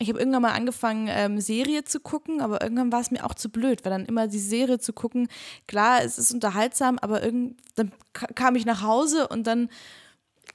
ich 0.00 0.08
habe 0.08 0.20
irgendwann 0.20 0.42
mal 0.42 0.52
angefangen, 0.52 1.08
ähm, 1.10 1.40
Serie 1.40 1.84
zu 1.84 1.98
gucken, 1.98 2.40
aber 2.40 2.62
irgendwann 2.62 2.92
war 2.92 3.00
es 3.00 3.10
mir 3.10 3.24
auch 3.24 3.34
zu 3.34 3.48
blöd, 3.48 3.84
weil 3.84 3.90
dann 3.90 4.06
immer 4.06 4.28
die 4.28 4.38
Serie 4.38 4.78
zu 4.78 4.92
gucken, 4.92 5.28
klar, 5.66 6.04
es 6.04 6.18
ist 6.18 6.32
unterhaltsam, 6.32 6.98
aber 7.00 7.22
irgend, 7.22 7.60
dann 7.74 7.92
kam 8.12 8.54
ich 8.54 8.64
nach 8.64 8.82
Hause 8.82 9.26
und 9.28 9.46
dann 9.46 9.68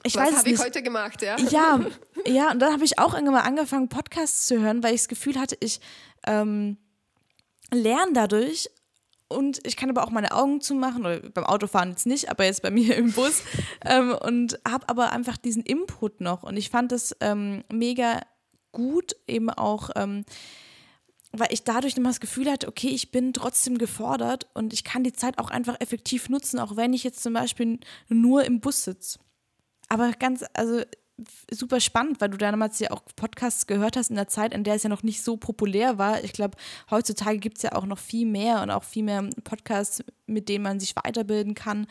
ich 0.05 0.15
Was 0.15 0.37
habe 0.37 0.49
ich 0.49 0.59
heute 0.59 0.81
gemacht, 0.81 1.21
ja? 1.21 1.37
Ja, 1.49 1.79
ja 2.25 2.51
und 2.51 2.59
dann 2.59 2.73
habe 2.73 2.83
ich 2.83 2.99
auch 2.99 3.13
irgendwann 3.13 3.35
mal 3.35 3.41
angefangen, 3.41 3.89
Podcasts 3.89 4.47
zu 4.47 4.59
hören, 4.59 4.83
weil 4.83 4.95
ich 4.95 5.01
das 5.01 5.07
Gefühl 5.07 5.39
hatte, 5.39 5.57
ich 5.59 5.79
ähm, 6.25 6.77
lerne 7.71 8.13
dadurch 8.13 8.69
und 9.27 9.65
ich 9.65 9.77
kann 9.77 9.89
aber 9.89 10.03
auch 10.03 10.09
meine 10.09 10.33
Augen 10.33 10.61
zumachen, 10.61 11.05
oder 11.05 11.19
beim 11.19 11.45
Autofahren 11.45 11.91
jetzt 11.91 12.05
nicht, 12.05 12.29
aber 12.29 12.45
jetzt 12.45 12.61
bei 12.61 12.71
mir 12.71 12.95
im 12.95 13.11
Bus 13.11 13.43
ähm, 13.85 14.15
und 14.21 14.59
habe 14.67 14.87
aber 14.89 15.11
einfach 15.11 15.37
diesen 15.37 15.63
Input 15.63 16.21
noch 16.21 16.43
und 16.43 16.55
ich 16.55 16.69
fand 16.69 16.91
das 16.91 17.15
ähm, 17.19 17.63
mega 17.71 18.21
gut, 18.73 19.15
eben 19.27 19.49
auch 19.49 19.89
ähm, 19.95 20.25
weil 21.33 21.51
ich 21.51 21.63
dadurch 21.63 21.97
immer 21.97 22.09
das 22.09 22.19
Gefühl 22.19 22.49
hatte, 22.49 22.67
okay, 22.67 22.89
ich 22.89 23.09
bin 23.09 23.33
trotzdem 23.33 23.79
gefordert 23.79 24.47
und 24.53 24.71
ich 24.71 24.83
kann 24.83 25.03
die 25.03 25.13
Zeit 25.13 25.39
auch 25.39 25.49
einfach 25.49 25.81
effektiv 25.81 26.29
nutzen, 26.29 26.59
auch 26.59 26.75
wenn 26.75 26.93
ich 26.93 27.03
jetzt 27.03 27.23
zum 27.23 27.33
Beispiel 27.33 27.79
nur 28.07 28.45
im 28.45 28.59
Bus 28.59 28.83
sitze. 28.83 29.17
Aber 29.89 30.11
ganz, 30.11 30.45
also 30.53 30.83
super 31.51 31.79
spannend, 31.79 32.21
weil 32.21 32.29
du 32.29 32.37
damals 32.37 32.77
ja 32.79 32.91
auch 32.91 33.01
Podcasts 33.15 33.65
gehört 33.65 33.97
hast 33.97 34.11
in 34.11 34.15
der 34.15 34.27
Zeit, 34.27 34.53
in 34.53 34.63
der 34.63 34.75
es 34.75 34.83
ja 34.83 34.89
noch 34.89 35.03
nicht 35.03 35.23
so 35.23 35.35
populär 35.37 35.97
war. 35.97 36.23
Ich 36.23 36.33
glaube, 36.33 36.57
heutzutage 36.91 37.39
gibt 37.39 37.57
es 37.57 37.63
ja 37.63 37.73
auch 37.73 37.85
noch 37.87 37.99
viel 37.99 38.27
mehr 38.27 38.61
und 38.61 38.69
auch 38.69 38.83
viel 38.83 39.03
mehr 39.03 39.27
Podcasts, 39.43 40.03
mit 40.27 40.49
denen 40.49 40.63
man 40.63 40.79
sich 40.79 40.95
weiterbilden 40.95 41.55
kann. 41.55 41.87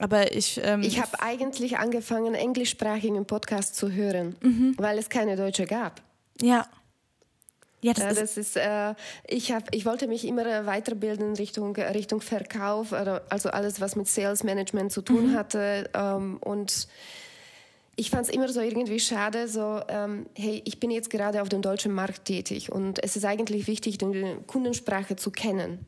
Aber 0.00 0.32
ich. 0.34 0.60
Ähm, 0.64 0.82
ich 0.82 1.00
habe 1.00 1.20
eigentlich 1.20 1.78
angefangen, 1.78 2.34
englischsprachigen 2.34 3.26
Podcast 3.26 3.76
zu 3.76 3.92
hören, 3.92 4.34
mhm. 4.40 4.74
weil 4.78 4.98
es 4.98 5.08
keine 5.08 5.36
Deutsche 5.36 5.66
gab. 5.66 6.02
Ja. 6.40 6.66
Ja, 7.82 7.94
das, 7.94 8.16
das 8.16 8.18
ist, 8.18 8.36
ist 8.36 8.56
äh, 8.56 8.94
ich, 9.26 9.52
hab, 9.52 9.74
ich 9.74 9.86
wollte 9.86 10.06
mich 10.06 10.26
immer 10.26 10.66
weiterbilden 10.66 11.34
Richtung, 11.36 11.74
Richtung 11.74 12.20
Verkauf, 12.20 12.92
also 12.92 13.48
alles, 13.48 13.80
was 13.80 13.96
mit 13.96 14.06
Sales 14.06 14.44
Management 14.44 14.92
zu 14.92 15.00
tun 15.00 15.32
mhm. 15.32 15.34
hatte. 15.34 15.88
Ähm, 15.94 16.36
und 16.42 16.88
ich 17.96 18.10
fand 18.10 18.26
es 18.26 18.34
immer 18.34 18.48
so 18.48 18.60
irgendwie 18.60 19.00
schade, 19.00 19.48
so, 19.48 19.80
ähm, 19.88 20.26
hey, 20.34 20.62
ich 20.66 20.78
bin 20.78 20.90
jetzt 20.90 21.08
gerade 21.10 21.40
auf 21.40 21.48
dem 21.48 21.62
deutschen 21.62 21.92
Markt 21.92 22.26
tätig 22.26 22.70
und 22.70 23.02
es 23.02 23.16
ist 23.16 23.24
eigentlich 23.24 23.66
wichtig, 23.66 23.96
die 23.96 24.36
Kundensprache 24.46 25.16
zu 25.16 25.30
kennen. 25.30 25.86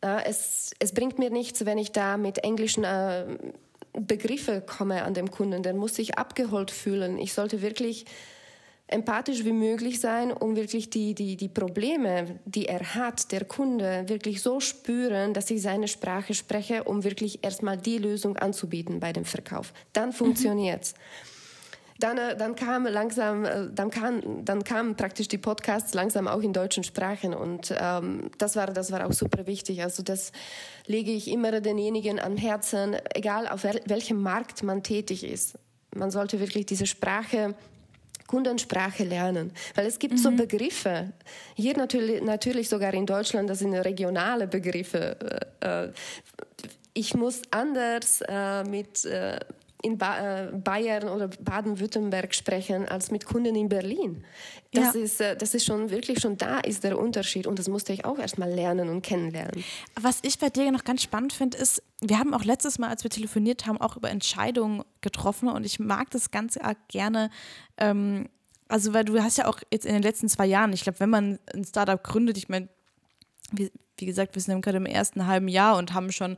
Äh, 0.00 0.24
es, 0.24 0.72
es 0.78 0.92
bringt 0.92 1.18
mir 1.18 1.30
nichts, 1.30 1.64
wenn 1.66 1.78
ich 1.78 1.92
da 1.92 2.16
mit 2.16 2.38
englischen 2.38 2.84
äh, 2.84 3.26
Begriffe 3.92 4.60
komme 4.60 5.02
an 5.02 5.14
dem 5.14 5.30
Kunden. 5.30 5.62
Der 5.62 5.74
muss 5.74 5.96
sich 5.96 6.18
abgeholt 6.18 6.70
fühlen. 6.70 7.18
Ich 7.18 7.32
sollte 7.32 7.62
wirklich 7.62 8.06
empathisch 8.86 9.44
wie 9.44 9.52
möglich 9.52 10.00
sein, 10.00 10.32
um 10.32 10.56
wirklich 10.56 10.90
die, 10.90 11.14
die, 11.14 11.36
die 11.36 11.48
Probleme, 11.48 12.40
die 12.44 12.66
er 12.66 12.94
hat, 12.94 13.30
der 13.30 13.44
Kunde, 13.44 14.04
wirklich 14.08 14.42
so 14.42 14.58
spüren, 14.58 15.32
dass 15.32 15.50
ich 15.50 15.62
seine 15.62 15.86
Sprache 15.86 16.34
spreche, 16.34 16.84
um 16.84 17.04
wirklich 17.04 17.44
erstmal 17.44 17.76
die 17.76 17.98
Lösung 17.98 18.36
anzubieten 18.36 18.98
bei 18.98 19.12
dem 19.12 19.24
Verkauf. 19.24 19.72
Dann 19.92 20.12
funktioniert's. 20.12 20.94
Mhm. 20.94 21.29
Dann, 22.00 22.18
äh, 22.18 22.36
dann 22.36 22.56
kam 22.56 22.86
langsam, 22.86 23.44
äh, 23.44 23.68
dann 23.72 23.90
kam, 23.90 24.44
dann 24.44 24.64
kamen 24.64 24.96
praktisch 24.96 25.28
die 25.28 25.38
Podcasts 25.38 25.94
langsam 25.94 26.26
auch 26.26 26.40
in 26.40 26.52
deutschen 26.52 26.82
Sprachen 26.82 27.34
und 27.34 27.74
ähm, 27.78 28.30
das 28.38 28.56
war, 28.56 28.66
das 28.66 28.90
war 28.90 29.06
auch 29.06 29.12
super 29.12 29.46
wichtig. 29.46 29.82
Also 29.82 30.02
das 30.02 30.32
lege 30.86 31.12
ich 31.12 31.28
immer 31.28 31.60
denjenigen 31.60 32.18
am 32.18 32.36
Herzen, 32.36 32.96
egal 33.14 33.46
auf 33.46 33.64
welchem 33.64 34.20
Markt 34.22 34.62
man 34.62 34.82
tätig 34.82 35.24
ist. 35.24 35.58
Man 35.94 36.10
sollte 36.10 36.40
wirklich 36.40 36.66
diese 36.66 36.86
Sprache 36.86 37.54
Kundensprache 38.26 39.02
lernen. 39.02 39.50
Weil 39.74 39.86
es 39.86 39.98
gibt 39.98 40.14
mhm. 40.14 40.18
so 40.18 40.30
Begriffe, 40.30 41.12
hier 41.54 41.76
natürlich, 41.76 42.22
natürlich 42.22 42.68
sogar 42.68 42.94
in 42.94 43.04
Deutschland, 43.04 43.50
das 43.50 43.58
sind 43.58 43.74
regionale 43.74 44.46
Begriffe. 44.46 45.16
Äh, 45.60 45.88
ich 46.94 47.14
muss 47.14 47.42
anders 47.50 48.20
mit 48.68 49.06
in 49.82 49.98
ba 49.98 50.46
äh, 50.46 50.52
Bayern 50.52 51.08
oder 51.08 51.28
Baden-Württemberg 51.28 52.34
sprechen 52.34 52.86
als 52.88 53.10
mit 53.10 53.24
Kunden 53.24 53.54
in 53.54 53.68
Berlin. 53.68 54.24
Das, 54.72 54.94
ja. 54.94 55.00
ist, 55.00 55.20
äh, 55.20 55.36
das 55.36 55.54
ist 55.54 55.64
schon 55.64 55.90
wirklich 55.90 56.20
schon 56.20 56.36
da 56.36 56.60
ist 56.60 56.84
der 56.84 56.98
Unterschied 56.98 57.46
und 57.46 57.58
das 57.58 57.68
musste 57.68 57.92
ich 57.92 58.04
auch 58.04 58.18
erstmal 58.18 58.50
lernen 58.50 58.88
und 58.88 59.02
kennenlernen. 59.02 59.64
Was 60.00 60.20
ich 60.22 60.38
bei 60.38 60.50
dir 60.50 60.70
noch 60.70 60.84
ganz 60.84 61.02
spannend 61.02 61.32
finde, 61.32 61.58
ist, 61.58 61.82
wir 62.00 62.18
haben 62.18 62.34
auch 62.34 62.44
letztes 62.44 62.78
Mal, 62.78 62.88
als 62.88 63.02
wir 63.04 63.10
telefoniert 63.10 63.66
haben, 63.66 63.80
auch 63.80 63.96
über 63.96 64.10
Entscheidungen 64.10 64.82
getroffen 65.00 65.48
und 65.48 65.64
ich 65.64 65.78
mag 65.78 66.10
das 66.10 66.30
ganz 66.30 66.58
gerne. 66.88 67.30
Ähm, 67.76 68.28
also, 68.68 68.94
weil 68.94 69.04
du 69.04 69.20
hast 69.20 69.36
ja 69.36 69.46
auch 69.46 69.58
jetzt 69.72 69.84
in 69.84 69.92
den 69.92 70.02
letzten 70.02 70.28
zwei 70.28 70.46
Jahren, 70.46 70.72
ich 70.72 70.82
glaube, 70.82 71.00
wenn 71.00 71.10
man 71.10 71.38
ein 71.52 71.64
Startup 71.64 72.02
gründet, 72.02 72.38
ich 72.38 72.48
meine, 72.48 72.68
wie, 73.50 73.70
wie 74.00 74.06
gesagt, 74.06 74.34
wir 74.34 74.42
sind 74.42 74.62
gerade 74.62 74.78
im 74.78 74.86
ersten 74.86 75.26
halben 75.26 75.48
Jahr 75.48 75.76
und 75.76 75.94
haben 75.94 76.12
schon 76.12 76.36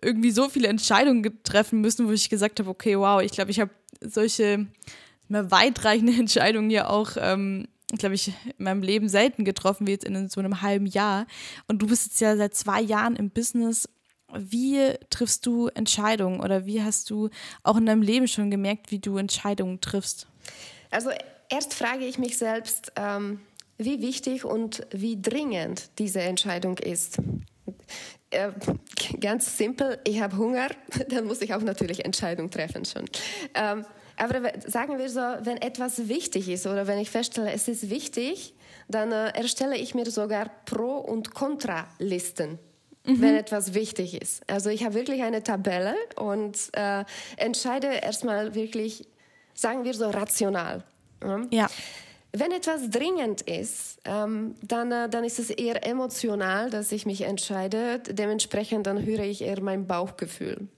irgendwie 0.00 0.30
so 0.30 0.48
viele 0.48 0.68
Entscheidungen 0.68 1.42
treffen 1.44 1.80
müssen, 1.80 2.08
wo 2.08 2.12
ich 2.12 2.30
gesagt 2.30 2.60
habe, 2.60 2.70
okay, 2.70 2.98
wow, 2.98 3.20
ich 3.20 3.32
glaube, 3.32 3.50
ich 3.50 3.60
habe 3.60 3.70
solche 4.00 4.66
weitreichende 5.28 6.12
Entscheidungen 6.18 6.70
ja 6.70 6.88
auch, 6.88 7.12
ähm, 7.18 7.68
glaube 7.98 8.14
ich, 8.14 8.28
in 8.28 8.64
meinem 8.64 8.82
Leben 8.82 9.08
selten 9.08 9.44
getroffen, 9.44 9.86
wie 9.86 9.92
jetzt 9.92 10.04
in 10.04 10.28
so 10.28 10.40
einem 10.40 10.62
halben 10.62 10.86
Jahr. 10.86 11.26
Und 11.68 11.80
du 11.82 11.86
bist 11.86 12.06
jetzt 12.06 12.20
ja 12.20 12.36
seit 12.36 12.54
zwei 12.54 12.80
Jahren 12.80 13.16
im 13.16 13.30
Business. 13.30 13.88
Wie 14.34 14.94
triffst 15.10 15.44
du 15.44 15.68
Entscheidungen 15.68 16.40
oder 16.40 16.64
wie 16.64 16.82
hast 16.82 17.10
du 17.10 17.28
auch 17.64 17.76
in 17.76 17.84
deinem 17.84 18.00
Leben 18.00 18.28
schon 18.28 18.50
gemerkt, 18.50 18.90
wie 18.90 18.98
du 18.98 19.18
Entscheidungen 19.18 19.82
triffst? 19.82 20.26
Also 20.90 21.10
erst 21.50 21.74
frage 21.74 22.06
ich 22.06 22.18
mich 22.18 22.38
selbst, 22.38 22.92
ähm, 22.96 23.40
wie 23.84 24.00
wichtig 24.00 24.44
und 24.44 24.86
wie 24.90 25.20
dringend 25.20 25.90
diese 25.98 26.20
Entscheidung 26.20 26.78
ist. 26.78 27.18
Äh, 28.30 28.52
ganz 29.20 29.58
simpel, 29.58 29.98
ich 30.04 30.20
habe 30.20 30.36
Hunger, 30.36 30.68
dann 31.08 31.26
muss 31.26 31.42
ich 31.42 31.54
auch 31.54 31.60
natürlich 31.60 32.04
Entscheidung 32.04 32.50
treffen 32.50 32.84
schon. 32.84 33.04
Ähm, 33.54 33.84
aber 34.16 34.52
sagen 34.66 34.98
wir 34.98 35.08
so, 35.08 35.20
wenn 35.20 35.56
etwas 35.56 36.08
wichtig 36.08 36.48
ist 36.48 36.66
oder 36.66 36.86
wenn 36.86 36.98
ich 36.98 37.10
feststelle, 37.10 37.52
es 37.52 37.68
ist 37.68 37.90
wichtig, 37.90 38.54
dann 38.88 39.12
äh, 39.12 39.30
erstelle 39.30 39.76
ich 39.76 39.94
mir 39.94 40.10
sogar 40.10 40.50
Pro- 40.64 40.98
und 40.98 41.34
Kontralisten. 41.34 42.58
Mhm. 43.04 43.20
wenn 43.20 43.34
etwas 43.34 43.74
wichtig 43.74 44.20
ist. 44.20 44.48
Also 44.48 44.70
ich 44.70 44.84
habe 44.84 44.94
wirklich 44.94 45.24
eine 45.24 45.42
Tabelle 45.42 45.96
und 46.14 46.56
äh, 46.72 47.04
entscheide 47.36 47.88
erstmal 47.88 48.54
wirklich, 48.54 49.08
sagen 49.54 49.82
wir 49.82 49.92
so, 49.92 50.08
rational. 50.10 50.84
Ja. 51.50 51.68
Wenn 52.32 52.50
etwas 52.50 52.88
dringend 52.88 53.42
ist, 53.42 54.00
ähm, 54.04 54.54
dann, 54.62 54.90
äh, 54.90 55.08
dann 55.08 55.24
ist 55.24 55.38
es 55.38 55.50
eher 55.50 55.86
emotional, 55.86 56.70
dass 56.70 56.90
ich 56.92 57.04
mich 57.04 57.22
entscheide. 57.22 57.98
Dementsprechend 58.00 58.86
dann 58.86 59.04
höre 59.04 59.20
ich 59.20 59.42
eher 59.42 59.60
mein 59.60 59.86
Bauchgefühl. 59.86 60.68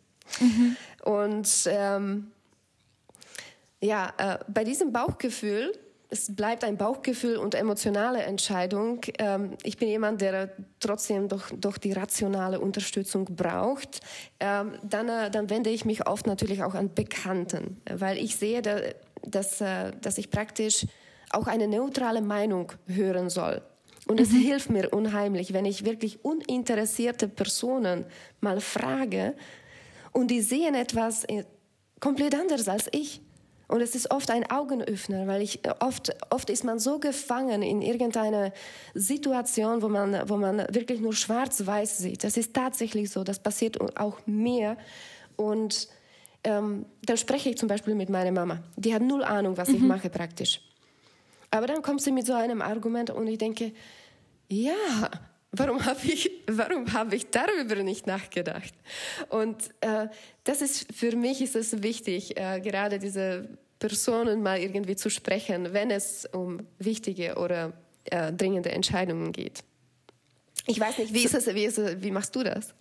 Mhm. 0.41 0.77
Und 1.05 1.49
ähm, 1.67 2.33
Ja, 3.81 4.13
äh, 4.17 4.39
bei 4.49 4.65
diesem 4.65 4.93
Bauchgefühl 4.93 5.73
es 6.15 6.35
bleibt 6.35 6.63
ein 6.63 6.77
Bauchgefühl 6.77 7.37
und 7.39 7.57
emotionale 7.57 8.23
Entscheidung. 8.23 9.01
Ähm, 9.19 9.57
ich 9.65 9.79
bin 9.79 9.89
jemand, 9.89 10.21
der 10.21 10.51
trotzdem 10.79 11.29
doch, 11.29 11.51
doch 11.57 11.77
die 11.77 11.93
rationale 11.93 12.61
Unterstützung 12.61 13.25
braucht. 13.25 14.01
Ähm, 14.39 14.75
dann, 14.85 15.09
äh, 15.09 15.31
dann 15.31 15.51
wende 15.51 15.71
ich 15.71 15.85
mich 15.85 16.07
oft 16.07 16.29
natürlich 16.29 16.63
auch 16.63 16.75
an 16.75 16.95
Bekannten, 16.95 17.81
weil 17.91 18.17
ich 18.19 18.37
sehe, 18.37 18.63
dass, 19.23 19.61
äh, 19.61 19.91
dass 20.01 20.19
ich 20.19 20.31
praktisch 20.31 20.87
auch 21.35 21.47
eine 21.47 21.69
neutrale 21.69 22.23
Meinung 22.23 22.73
hören 22.87 23.31
soll. 23.31 23.63
Und 24.07 24.21
es 24.21 24.31
mhm. 24.31 24.41
hilft 24.41 24.71
mir 24.71 24.93
unheimlich, 24.93 25.53
wenn 25.53 25.65
ich 25.65 25.85
wirklich 25.85 26.25
uninteressierte 26.25 27.29
Personen 27.29 28.05
mal 28.41 28.61
frage 28.61 29.35
und 30.13 30.31
die 30.31 30.41
sehen 30.41 30.75
etwas 30.75 31.25
äh, 31.25 31.45
komplett 32.01 32.35
anders 32.35 32.69
als 32.69 32.89
ich. 32.93 33.21
Und 33.67 33.81
es 33.81 33.95
ist 33.95 34.11
oft 34.11 34.31
ein 34.31 34.51
Augenöffner, 34.51 35.27
weil 35.27 35.41
ich 35.41 35.61
oft, 35.81 36.15
oft 36.31 36.51
ist 36.51 36.65
man 36.65 36.79
so 36.79 36.99
gefangen 36.99 37.63
in 37.63 37.81
irgendeiner 37.81 38.53
Situation, 38.93 39.81
wo 39.81 39.89
man, 39.89 40.29
wo 40.29 40.37
man 40.37 40.59
wirklich 40.71 41.01
nur 41.01 41.15
schwarz-weiß 41.15 41.99
sieht. 41.99 42.25
Das 42.25 42.37
ist 42.37 42.53
tatsächlich 42.53 43.11
so. 43.11 43.25
Das 43.25 43.39
passiert 43.43 43.99
auch 43.99 44.19
mir. 44.27 44.77
Und 45.37 45.89
ähm, 46.45 46.85
dann 47.03 47.17
spreche 47.17 47.49
ich 47.49 47.57
zum 47.57 47.69
Beispiel 47.69 47.95
mit 47.95 48.11
meiner 48.11 48.33
Mama. 48.33 48.63
Die 48.77 48.95
hat 48.95 49.03
null 49.03 49.25
Ahnung, 49.25 49.57
was 49.57 49.69
mhm. 49.69 49.77
ich 49.77 49.81
mache 49.81 50.11
praktisch. 50.11 50.61
Aber 51.55 51.69
dann 51.69 51.83
kommt 51.83 52.03
sie 52.03 52.11
mit 52.11 52.27
so 52.27 52.33
einem 52.33 52.61
Argument 52.61 53.11
und 53.11 53.29
ich 53.29 53.39
denke, 53.39 53.71
ja, 54.49 54.75
warum 55.53 55.85
habe 55.87 56.01
ich, 56.03 56.29
warum 56.49 56.85
ich 57.13 57.31
darüber 57.31 57.77
nicht 57.77 58.09
nachgedacht? 58.09 58.75
Und 59.29 59.71
äh, 59.81 60.09
das 60.43 60.63
ist 60.63 60.93
für 60.93 61.15
mich 61.15 61.41
ist 61.41 61.55
es 61.55 61.81
wichtig, 61.81 62.37
äh, 62.37 62.61
gerade 62.61 62.99
diese 62.99 63.49
Personen 63.79 64.43
mal 64.43 64.59
irgendwie 64.59 64.97
zu 64.97 65.11
sprechen, 65.11 65.73
wenn 65.73 65.93
es 65.93 66.27
um 66.33 66.59
wichtige 66.81 67.37
oder 67.37 67.73
äh, 68.07 68.33
dringende 68.33 68.73
Entscheidungen 68.73 69.31
geht. 69.31 69.63
Ich 70.67 70.81
weiß 70.81 70.99
nicht, 70.99 71.15
wie 71.15 71.23
ist 71.23 71.35
es, 71.35 71.47
wie, 71.55 71.65
ist 71.67 71.79
es, 71.79 72.03
wie 72.03 72.11
machst 72.11 72.35
du 72.35 72.43
das? 72.43 72.75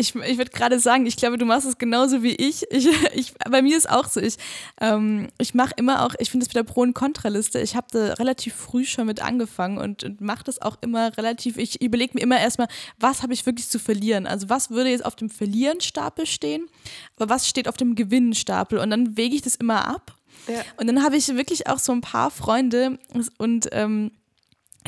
Ich, 0.00 0.14
ich 0.14 0.38
würde 0.38 0.50
gerade 0.50 0.80
sagen, 0.80 1.06
ich 1.06 1.16
glaube, 1.16 1.38
du 1.38 1.44
machst 1.44 1.66
es 1.66 1.78
genauso 1.78 2.22
wie 2.22 2.34
ich. 2.34 2.64
ich, 2.70 2.88
ich 3.14 3.34
bei 3.50 3.62
mir 3.62 3.76
ist 3.76 3.88
auch 3.88 4.08
so. 4.08 4.20
Ich, 4.20 4.36
ähm, 4.80 5.28
ich 5.38 5.54
mache 5.54 5.74
immer 5.76 6.04
auch, 6.04 6.14
ich 6.18 6.30
finde 6.30 6.44
es 6.44 6.48
mit 6.48 6.56
der 6.56 6.64
Pro- 6.64 6.80
und 6.80 6.94
Kontraliste, 6.94 7.60
ich 7.60 7.76
habe 7.76 7.86
da 7.92 8.14
relativ 8.14 8.54
früh 8.54 8.84
schon 8.84 9.06
mit 9.06 9.22
angefangen 9.22 9.78
und, 9.78 10.02
und 10.02 10.20
mache 10.20 10.44
das 10.44 10.60
auch 10.60 10.78
immer 10.80 11.16
relativ, 11.16 11.58
ich 11.58 11.80
überlege 11.82 12.14
mir 12.14 12.22
immer 12.22 12.40
erstmal, 12.40 12.68
was 12.98 13.22
habe 13.22 13.34
ich 13.34 13.46
wirklich 13.46 13.68
zu 13.68 13.78
verlieren? 13.78 14.26
Also 14.26 14.48
was 14.48 14.70
würde 14.70 14.90
jetzt 14.90 15.04
auf 15.04 15.16
dem 15.16 15.28
Verlieren-Stapel 15.30 16.26
stehen, 16.26 16.68
aber 17.16 17.28
was 17.28 17.48
steht 17.48 17.68
auf 17.68 17.76
dem 17.76 17.94
Gewinnen-Stapel? 17.94 18.78
Und 18.78 18.90
dann 18.90 19.16
wege 19.16 19.36
ich 19.36 19.42
das 19.42 19.54
immer 19.54 19.86
ab. 19.86 20.16
Ja. 20.48 20.62
Und 20.78 20.86
dann 20.86 21.02
habe 21.02 21.16
ich 21.16 21.28
wirklich 21.28 21.66
auch 21.66 21.78
so 21.78 21.92
ein 21.92 22.00
paar 22.00 22.30
Freunde 22.30 22.98
und 23.36 23.68
ähm, 23.72 24.12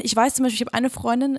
ich 0.01 0.17
weiß 0.17 0.35
zum 0.35 0.45
Beispiel, 0.45 0.63
ich 0.63 0.67
habe 0.67 0.75
eine 0.75 0.89
Freundin, 0.89 1.39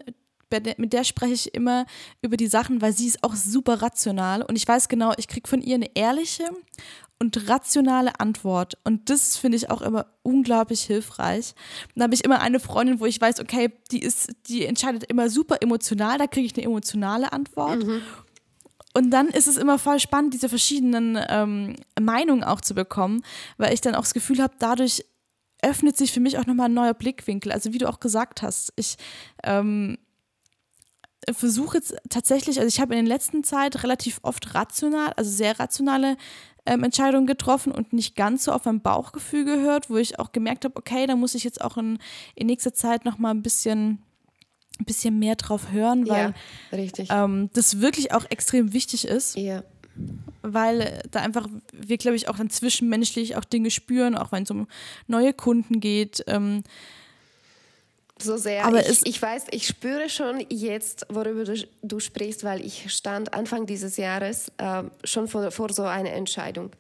mit 0.77 0.93
der 0.93 1.03
spreche 1.03 1.33
ich 1.33 1.53
immer 1.53 1.85
über 2.21 2.37
die 2.37 2.47
Sachen, 2.47 2.81
weil 2.81 2.93
sie 2.93 3.07
ist 3.07 3.23
auch 3.23 3.35
super 3.35 3.81
rational 3.81 4.41
und 4.41 4.55
ich 4.55 4.67
weiß 4.67 4.87
genau, 4.89 5.13
ich 5.17 5.27
kriege 5.27 5.47
von 5.47 5.61
ihr 5.61 5.75
eine 5.75 5.95
ehrliche 5.95 6.45
und 7.19 7.49
rationale 7.49 8.19
Antwort. 8.19 8.77
Und 8.83 9.09
das 9.09 9.37
finde 9.37 9.57
ich 9.57 9.69
auch 9.69 9.81
immer 9.81 10.07
unglaublich 10.23 10.83
hilfreich. 10.83 11.55
Dann 11.95 12.03
habe 12.03 12.13
ich 12.13 12.23
immer 12.25 12.41
eine 12.41 12.59
Freundin, 12.59 12.99
wo 12.99 13.05
ich 13.05 13.19
weiß, 13.19 13.39
okay, 13.39 13.71
die 13.91 14.01
ist, 14.01 14.31
die 14.47 14.65
entscheidet 14.65 15.05
immer 15.05 15.29
super 15.29 15.61
emotional, 15.61 16.17
da 16.17 16.27
kriege 16.27 16.45
ich 16.45 16.55
eine 16.55 16.65
emotionale 16.65 17.31
Antwort. 17.31 17.85
Mhm. 17.85 18.01
Und 18.93 19.09
dann 19.09 19.29
ist 19.29 19.47
es 19.47 19.57
immer 19.57 19.79
voll 19.79 19.99
spannend, 19.99 20.33
diese 20.33 20.49
verschiedenen 20.49 21.17
ähm, 21.29 21.75
Meinungen 21.99 22.43
auch 22.43 22.61
zu 22.61 22.75
bekommen, 22.75 23.23
weil 23.57 23.73
ich 23.73 23.81
dann 23.81 23.95
auch 23.95 24.01
das 24.01 24.13
Gefühl 24.13 24.41
habe, 24.41 24.53
dadurch 24.59 25.03
öffnet 25.63 25.97
sich 25.97 26.11
für 26.11 26.19
mich 26.19 26.37
auch 26.37 26.45
nochmal 26.45 26.67
ein 26.67 26.73
neuer 26.73 26.93
Blickwinkel. 26.93 27.51
Also 27.51 27.73
wie 27.73 27.77
du 27.77 27.87
auch 27.87 27.99
gesagt 27.99 28.41
hast, 28.41 28.73
ich 28.75 28.97
ähm, 29.43 29.97
versuche 31.31 31.77
jetzt 31.77 31.95
tatsächlich, 32.09 32.59
also 32.59 32.67
ich 32.67 32.79
habe 32.79 32.95
in 32.95 33.05
der 33.05 33.15
letzten 33.15 33.43
Zeit 33.43 33.83
relativ 33.83 34.19
oft 34.23 34.53
rational, 34.53 35.13
also 35.13 35.31
sehr 35.31 35.59
rationale 35.59 36.17
ähm, 36.65 36.83
Entscheidungen 36.83 37.27
getroffen 37.27 37.71
und 37.71 37.93
nicht 37.93 38.15
ganz 38.15 38.45
so 38.45 38.51
auf 38.51 38.65
mein 38.65 38.81
Bauchgefühl 38.81 39.45
gehört, 39.45 39.89
wo 39.89 39.97
ich 39.97 40.19
auch 40.19 40.31
gemerkt 40.31 40.65
habe, 40.65 40.75
okay, 40.77 41.05
da 41.07 41.15
muss 41.15 41.35
ich 41.35 41.43
jetzt 41.43 41.61
auch 41.61 41.77
in, 41.77 41.99
in 42.35 42.47
nächster 42.47 42.73
Zeit 42.73 43.05
noch 43.05 43.17
mal 43.17 43.31
ein 43.31 43.41
bisschen 43.43 43.99
ein 44.79 44.85
bisschen 44.85 45.19
mehr 45.19 45.35
drauf 45.35 45.71
hören, 45.71 46.07
weil 46.09 46.33
ja, 46.71 47.23
ähm, 47.23 47.49
das 47.53 47.79
wirklich 47.79 48.11
auch 48.11 48.25
extrem 48.29 48.73
wichtig 48.73 49.05
ist. 49.05 49.37
Ja. 49.37 49.63
Weil 50.41 51.03
da 51.11 51.19
einfach 51.19 51.47
wir, 51.71 51.97
glaube 51.97 52.15
ich, 52.15 52.27
auch 52.27 52.37
dann 52.37 52.49
zwischenmenschlich 52.49 53.35
auch 53.35 53.45
Dinge 53.45 53.69
spüren, 53.69 54.15
auch 54.15 54.31
wenn 54.31 54.43
es 54.43 54.51
um 54.51 54.67
neue 55.05 55.33
Kunden 55.33 55.79
geht. 55.79 56.23
Ähm, 56.25 56.63
so 58.21 58.37
sehr. 58.37 58.65
Aber 58.65 58.87
ich, 58.87 59.05
ich 59.05 59.21
weiß, 59.21 59.45
ich 59.51 59.67
spüre 59.67 60.09
schon 60.09 60.45
jetzt, 60.49 61.05
worüber 61.09 61.43
du, 61.43 61.55
du 61.81 61.99
sprichst, 61.99 62.43
weil 62.43 62.65
ich 62.65 62.93
stand 62.93 63.33
Anfang 63.33 63.65
dieses 63.65 63.97
Jahres 63.97 64.51
äh, 64.57 64.83
schon 65.03 65.27
vor, 65.27 65.51
vor 65.51 65.73
so 65.73 65.83
einer 65.83 66.11
Entscheidung. 66.11 66.71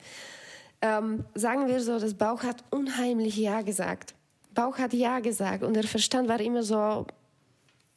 Ähm, 0.81 1.23
sagen 1.33 1.67
wir 1.67 1.81
so, 1.81 1.99
das 1.99 2.13
Bauch 2.13 2.43
hat 2.43 2.63
unheimlich 2.69 3.37
Ja 3.37 3.61
gesagt. 3.61 4.13
Bauch 4.53 4.77
hat 4.77 4.93
Ja 4.93 5.19
gesagt 5.19 5.63
und 5.63 5.73
der 5.73 5.83
Verstand 5.83 6.27
war 6.27 6.39
immer 6.39 6.61
so 6.61 7.05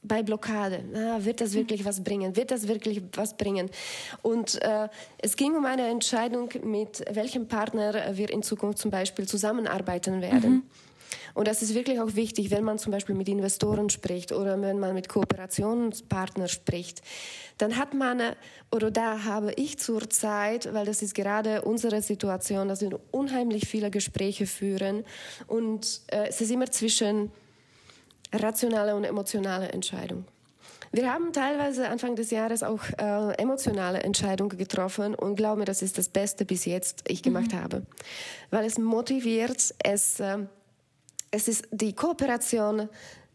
bei 0.02 0.22
Blockade. 0.22 0.84
Na, 0.92 1.24
wird 1.24 1.40
das 1.40 1.54
wirklich 1.54 1.84
was 1.84 2.02
bringen? 2.02 2.36
Wird 2.36 2.50
das 2.50 2.68
wirklich 2.68 3.02
was 3.14 3.36
bringen? 3.36 3.70
Und 4.22 4.62
äh, 4.62 4.88
es 5.18 5.36
ging 5.36 5.56
um 5.56 5.64
eine 5.64 5.88
Entscheidung, 5.88 6.48
mit 6.62 7.04
welchem 7.10 7.48
Partner 7.48 8.16
wir 8.16 8.30
in 8.30 8.42
Zukunft 8.42 8.78
zum 8.78 8.90
Beispiel 8.90 9.26
zusammenarbeiten 9.26 10.20
werden. 10.20 10.50
Mhm. 10.50 10.62
Und 11.36 11.46
das 11.48 11.60
ist 11.60 11.74
wirklich 11.74 12.00
auch 12.00 12.14
wichtig, 12.14 12.50
wenn 12.50 12.64
man 12.64 12.78
zum 12.78 12.92
Beispiel 12.92 13.14
mit 13.14 13.28
Investoren 13.28 13.90
spricht 13.90 14.32
oder 14.32 14.58
wenn 14.62 14.78
man 14.78 14.94
mit 14.94 15.10
Kooperationspartnern 15.10 16.48
spricht. 16.48 17.02
Dann 17.58 17.76
hat 17.76 17.92
man, 17.92 18.22
oder 18.74 18.90
da 18.90 19.24
habe 19.24 19.52
ich 19.52 19.78
zurzeit, 19.78 20.72
weil 20.72 20.86
das 20.86 21.02
ist 21.02 21.14
gerade 21.14 21.60
unsere 21.60 22.00
Situation, 22.00 22.68
dass 22.68 22.80
wir 22.80 22.98
unheimlich 23.10 23.68
viele 23.68 23.90
Gespräche 23.90 24.46
führen 24.46 25.04
und 25.46 26.00
äh, 26.06 26.28
es 26.28 26.40
ist 26.40 26.50
immer 26.50 26.70
zwischen 26.70 27.30
rationale 28.32 28.96
und 28.96 29.04
emotionale 29.04 29.68
Entscheidung. 29.68 30.24
Wir 30.90 31.12
haben 31.12 31.34
teilweise 31.34 31.90
Anfang 31.90 32.16
des 32.16 32.30
Jahres 32.30 32.62
auch 32.62 32.80
äh, 32.96 33.34
emotionale 33.34 34.02
Entscheidungen 34.02 34.56
getroffen 34.56 35.14
und 35.14 35.36
glaube 35.36 35.58
mir, 35.58 35.64
das 35.66 35.82
ist 35.82 35.98
das 35.98 36.08
Beste 36.08 36.46
bis 36.46 36.64
jetzt 36.64 37.04
ich 37.06 37.22
gemacht 37.22 37.52
mhm. 37.52 37.62
habe, 37.62 37.82
weil 38.48 38.64
es 38.64 38.78
motiviert, 38.78 39.74
es 39.84 40.18
äh, 40.20 40.38
es 41.36 41.48
ist 41.48 41.68
die 41.70 41.92
Kooperation 41.92 42.88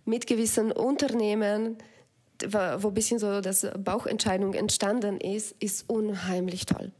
mit 0.06 0.26
gewissen 0.26 0.72
Unternehmen, 0.72 1.78
wo 2.44 2.88
ein 2.88 2.94
bisschen 2.96 3.20
so 3.20 3.42
das 3.42 3.68
Bauchentscheidung 3.78 4.56
entstanden 4.56 5.20
ist, 5.20 5.56
ist 5.60 5.88
unheimlich 5.88 6.66
toll. 6.66 6.92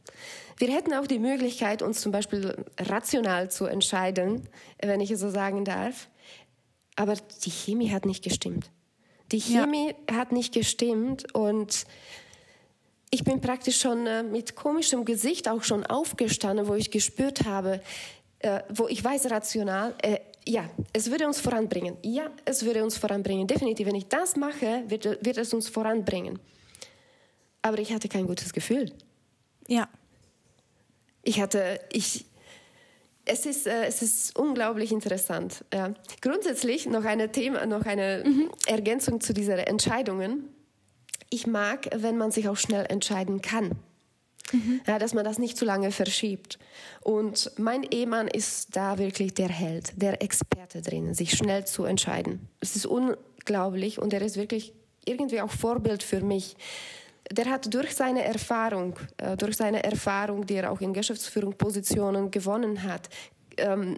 Wir 0.58 0.68
hätten 0.68 0.94
auch 0.94 1.08
die 1.08 1.18
Möglichkeit, 1.18 1.82
uns 1.82 2.00
zum 2.00 2.12
Beispiel 2.12 2.54
rational 2.78 3.50
zu 3.50 3.64
entscheiden, 3.64 4.48
wenn 4.80 5.00
ich 5.00 5.10
es 5.10 5.18
so 5.18 5.30
sagen 5.30 5.64
darf. 5.64 6.08
Aber 6.94 7.14
die 7.44 7.50
Chemie 7.50 7.90
hat 7.90 8.06
nicht 8.06 8.22
gestimmt. 8.22 8.70
Die 9.32 9.40
Chemie 9.40 9.94
ja. 10.08 10.18
hat 10.18 10.30
nicht 10.30 10.54
gestimmt 10.54 11.34
und 11.34 11.84
ich 13.10 13.24
bin 13.24 13.40
praktisch 13.40 13.80
schon 13.80 14.06
äh, 14.06 14.22
mit 14.22 14.54
komischem 14.54 15.04
Gesicht 15.04 15.48
auch 15.48 15.64
schon 15.64 15.84
aufgestanden, 15.84 16.68
wo 16.68 16.74
ich 16.74 16.92
gespürt 16.92 17.44
habe, 17.44 17.80
äh, 18.38 18.60
wo 18.68 18.86
ich 18.86 19.02
weiß 19.02 19.30
rational, 19.30 19.94
äh, 20.02 20.18
ja, 20.46 20.68
es 20.92 21.10
würde 21.10 21.26
uns 21.26 21.40
voranbringen. 21.40 21.96
Ja, 22.02 22.30
es 22.44 22.64
würde 22.64 22.82
uns 22.82 22.96
voranbringen. 22.96 23.46
Definitiv, 23.46 23.86
wenn 23.86 23.94
ich 23.94 24.08
das 24.08 24.36
mache, 24.36 24.84
wird, 24.88 25.04
wird 25.24 25.38
es 25.38 25.54
uns 25.54 25.68
voranbringen. 25.68 26.38
Aber 27.62 27.78
ich 27.78 27.92
hatte 27.92 28.08
kein 28.08 28.26
gutes 28.26 28.52
Gefühl. 28.52 28.92
Ja. 29.68 29.88
Ich 31.22 31.40
hatte, 31.40 31.80
ich, 31.92 32.26
es 33.24 33.46
ist, 33.46 33.66
äh, 33.68 33.86
es 33.86 34.02
ist 34.02 34.36
unglaublich 34.36 34.90
interessant. 34.90 35.64
Ja. 35.72 35.94
Grundsätzlich 36.20 36.86
noch 36.86 37.04
eine 37.04 37.30
Thema, 37.30 37.64
noch 37.66 37.86
eine 37.86 38.24
mhm. 38.26 38.50
Ergänzung 38.66 39.20
zu 39.20 39.32
diesen 39.32 39.58
Entscheidungen. 39.58 40.48
Ich 41.30 41.46
mag, 41.46 41.88
wenn 41.94 42.18
man 42.18 42.32
sich 42.32 42.48
auch 42.48 42.56
schnell 42.56 42.84
entscheiden 42.88 43.40
kann. 43.40 43.72
Mhm. 44.50 44.80
Ja, 44.86 44.98
dass 44.98 45.14
man 45.14 45.24
das 45.24 45.38
nicht 45.38 45.56
zu 45.56 45.64
lange 45.64 45.90
verschiebt. 45.90 46.58
Und 47.00 47.52
mein 47.58 47.84
Ehemann 47.84 48.28
ist 48.28 48.76
da 48.76 48.98
wirklich 48.98 49.34
der 49.34 49.48
Held, 49.48 49.92
der 49.96 50.22
Experte 50.22 50.82
drin, 50.82 51.14
sich 51.14 51.32
schnell 51.32 51.64
zu 51.66 51.84
entscheiden. 51.84 52.48
Es 52.60 52.76
ist 52.76 52.86
unglaublich 52.86 53.98
und 53.98 54.12
er 54.12 54.22
ist 54.22 54.36
wirklich 54.36 54.72
irgendwie 55.04 55.40
auch 55.40 55.50
Vorbild 55.50 56.02
für 56.02 56.20
mich. 56.20 56.56
Der 57.30 57.46
hat 57.46 57.72
durch 57.72 57.94
seine 57.94 58.24
Erfahrung, 58.24 58.98
äh, 59.16 59.36
durch 59.36 59.56
seine 59.56 59.82
Erfahrung, 59.84 60.44
die 60.44 60.54
er 60.54 60.70
auch 60.70 60.80
in 60.80 60.92
Geschäftsführungspositionen 60.92 62.30
gewonnen 62.30 62.82
hat, 62.82 63.08
ähm, 63.56 63.96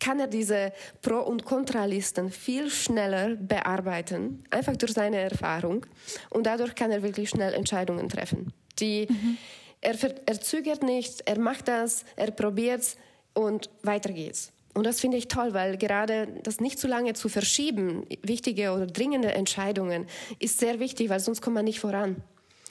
kann 0.00 0.20
er 0.20 0.28
diese 0.28 0.72
Pro- 1.02 1.22
und 1.22 1.44
Kontralisten 1.44 2.30
viel 2.30 2.70
schneller 2.70 3.34
bearbeiten, 3.34 4.44
einfach 4.50 4.76
durch 4.76 4.92
seine 4.92 5.16
Erfahrung. 5.18 5.84
Und 6.30 6.46
dadurch 6.46 6.76
kann 6.76 6.92
er 6.92 7.02
wirklich 7.02 7.30
schnell 7.30 7.52
Entscheidungen 7.52 8.08
treffen, 8.08 8.52
die 8.78 9.08
mhm 9.10 9.38
er, 9.80 9.96
er 10.26 10.40
zögert 10.40 10.82
nicht, 10.82 11.22
er 11.26 11.38
macht 11.38 11.68
das, 11.68 12.04
er 12.16 12.30
probiert 12.30 12.96
und 13.34 13.70
weiter 13.82 14.12
geht's. 14.12 14.52
Und 14.74 14.84
das 14.84 15.00
finde 15.00 15.16
ich 15.16 15.28
toll, 15.28 15.54
weil 15.54 15.76
gerade 15.76 16.28
das 16.42 16.60
nicht 16.60 16.78
zu 16.78 16.86
lange 16.86 17.14
zu 17.14 17.28
verschieben, 17.28 18.06
wichtige 18.22 18.72
oder 18.72 18.86
dringende 18.86 19.32
Entscheidungen, 19.32 20.06
ist 20.38 20.58
sehr 20.58 20.78
wichtig, 20.78 21.08
weil 21.08 21.20
sonst 21.20 21.40
kommt 21.40 21.54
man 21.54 21.64
nicht 21.64 21.80
voran. 21.80 22.22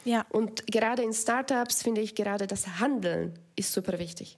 Ja. 0.05 0.25
Und 0.29 0.65
gerade 0.67 1.03
in 1.03 1.13
Startups 1.13 1.83
finde 1.83 2.01
ich 2.01 2.15
gerade 2.15 2.47
das 2.47 2.79
Handeln 2.79 3.33
ist 3.57 3.73
super 3.73 3.99
wichtig. 3.99 4.37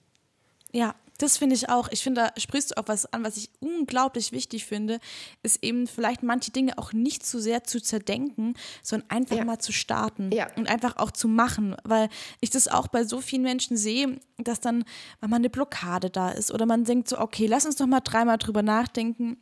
Ja, 0.72 0.96
das 1.22 1.36
finde 1.36 1.54
ich 1.54 1.68
auch. 1.68 1.88
Ich 1.90 2.02
finde, 2.02 2.22
da 2.34 2.40
sprichst 2.40 2.70
du 2.70 2.78
auch 2.78 2.88
was 2.88 3.12
an, 3.12 3.22
was 3.24 3.36
ich 3.36 3.50
unglaublich 3.60 4.32
wichtig 4.32 4.64
finde, 4.64 5.00
ist 5.42 5.62
eben 5.62 5.86
vielleicht 5.86 6.22
manche 6.22 6.50
Dinge 6.50 6.78
auch 6.78 6.92
nicht 6.92 7.24
zu 7.26 7.40
sehr 7.40 7.64
zu 7.64 7.80
zerdenken, 7.80 8.54
sondern 8.82 9.10
einfach 9.10 9.36
ja. 9.36 9.44
mal 9.44 9.58
zu 9.58 9.72
starten 9.72 10.30
ja. 10.32 10.48
und 10.56 10.68
einfach 10.68 10.96
auch 10.96 11.10
zu 11.10 11.28
machen. 11.28 11.76
Weil 11.84 12.08
ich 12.40 12.48
das 12.48 12.68
auch 12.68 12.88
bei 12.88 13.04
so 13.04 13.20
vielen 13.20 13.42
Menschen 13.42 13.76
sehe, 13.76 14.18
dass 14.38 14.60
dann 14.60 14.84
mal 15.20 15.36
eine 15.36 15.50
Blockade 15.50 16.08
da 16.08 16.30
ist 16.30 16.52
oder 16.52 16.64
man 16.64 16.84
denkt 16.84 17.08
so, 17.08 17.18
okay, 17.18 17.46
lass 17.46 17.66
uns 17.66 17.76
doch 17.76 17.86
mal 17.86 18.00
dreimal 18.00 18.38
drüber 18.38 18.62
nachdenken. 18.62 19.36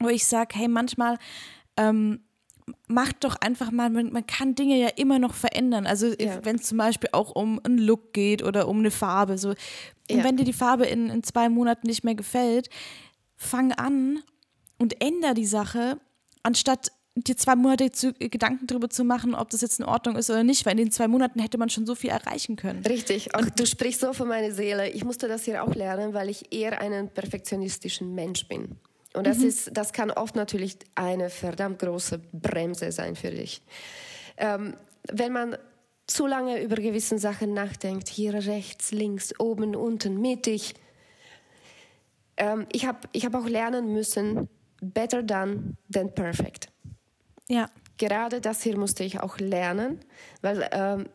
Wo 0.00 0.08
ich 0.08 0.26
sage, 0.26 0.58
hey, 0.58 0.66
manchmal 0.66 1.18
ähm, 1.76 2.24
macht 2.88 3.24
doch 3.24 3.36
einfach 3.36 3.70
mal, 3.70 3.90
man, 3.90 4.12
man, 4.12 4.26
kann 4.26 4.54
Dinge 4.54 4.78
ja 4.78 4.88
immer 4.96 5.18
noch 5.18 5.34
verändern. 5.34 5.86
Also 5.86 6.08
ja. 6.18 6.44
wenn 6.44 6.56
es 6.56 6.62
zum 6.62 6.78
Beispiel 6.78 7.10
auch 7.12 7.34
um 7.34 7.60
einen 7.64 7.78
Look 7.78 8.12
geht 8.12 8.42
oder 8.42 8.68
um 8.68 8.78
eine 8.78 8.90
Farbe. 8.90 9.36
So. 9.38 9.50
Und 9.50 9.58
ja. 10.08 10.24
wenn 10.24 10.36
dir 10.36 10.44
die 10.44 10.52
Farbe 10.52 10.86
in, 10.86 11.10
in 11.10 11.22
zwei 11.22 11.48
Monaten 11.48 11.86
nicht 11.86 12.04
mehr 12.04 12.14
gefällt, 12.14 12.70
fang 13.36 13.72
an 13.72 14.22
und 14.78 15.02
änder 15.02 15.34
die 15.34 15.46
Sache, 15.46 15.98
anstatt 16.42 16.90
dir 17.16 17.36
zwei 17.36 17.54
Monate 17.54 17.92
zu, 17.92 18.12
Gedanken 18.14 18.66
darüber 18.66 18.90
zu 18.90 19.04
machen, 19.04 19.34
ob 19.34 19.50
das 19.50 19.60
jetzt 19.60 19.78
in 19.78 19.86
Ordnung 19.86 20.16
ist 20.16 20.30
oder 20.30 20.42
nicht, 20.42 20.66
weil 20.66 20.72
in 20.72 20.86
den 20.86 20.90
zwei 20.90 21.06
Monaten 21.06 21.38
hätte 21.40 21.58
man 21.58 21.68
schon 21.68 21.86
so 21.86 21.94
viel 21.94 22.10
erreichen 22.10 22.56
können. 22.56 22.84
Richtig, 22.84 23.34
auch 23.34 23.44
du 23.44 23.66
sprichst 23.66 24.00
so 24.00 24.12
von 24.12 24.28
meiner 24.28 24.52
Seele. 24.52 24.90
Ich 24.90 25.04
musste 25.04 25.28
das 25.28 25.44
hier 25.44 25.62
auch 25.62 25.74
lernen, 25.74 26.12
weil 26.12 26.28
ich 26.28 26.52
eher 26.52 26.80
einen 26.80 27.08
perfektionistischen 27.08 28.14
Mensch 28.14 28.48
bin. 28.48 28.76
Und 29.14 29.26
das, 29.26 29.38
mhm. 29.38 29.46
ist, 29.46 29.70
das 29.72 29.92
kann 29.92 30.10
oft 30.10 30.36
natürlich 30.36 30.76
eine 30.94 31.30
verdammt 31.30 31.78
große 31.78 32.20
Bremse 32.32 32.92
sein 32.92 33.16
für 33.16 33.30
dich. 33.30 33.62
Ähm, 34.36 34.76
wenn 35.10 35.32
man 35.32 35.56
zu 36.06 36.26
lange 36.26 36.62
über 36.62 36.76
gewisse 36.76 37.18
Sachen 37.18 37.54
nachdenkt, 37.54 38.08
hier 38.08 38.34
rechts, 38.34 38.92
links, 38.92 39.38
oben, 39.38 39.74
unten, 39.74 40.20
mittig. 40.20 40.74
Ähm, 42.36 42.66
ich 42.72 42.86
habe 42.86 43.08
ich 43.12 43.24
hab 43.24 43.34
auch 43.34 43.46
lernen 43.46 43.92
müssen, 43.92 44.48
better 44.80 45.22
done 45.22 45.76
than 45.90 46.14
perfect. 46.14 46.68
Ja. 47.48 47.70
Gerade 47.96 48.40
das 48.40 48.62
hier 48.62 48.76
musste 48.76 49.04
ich 49.04 49.20
auch 49.20 49.38
lernen, 49.38 50.00
weil 50.42 50.68
ähm, 50.72 51.08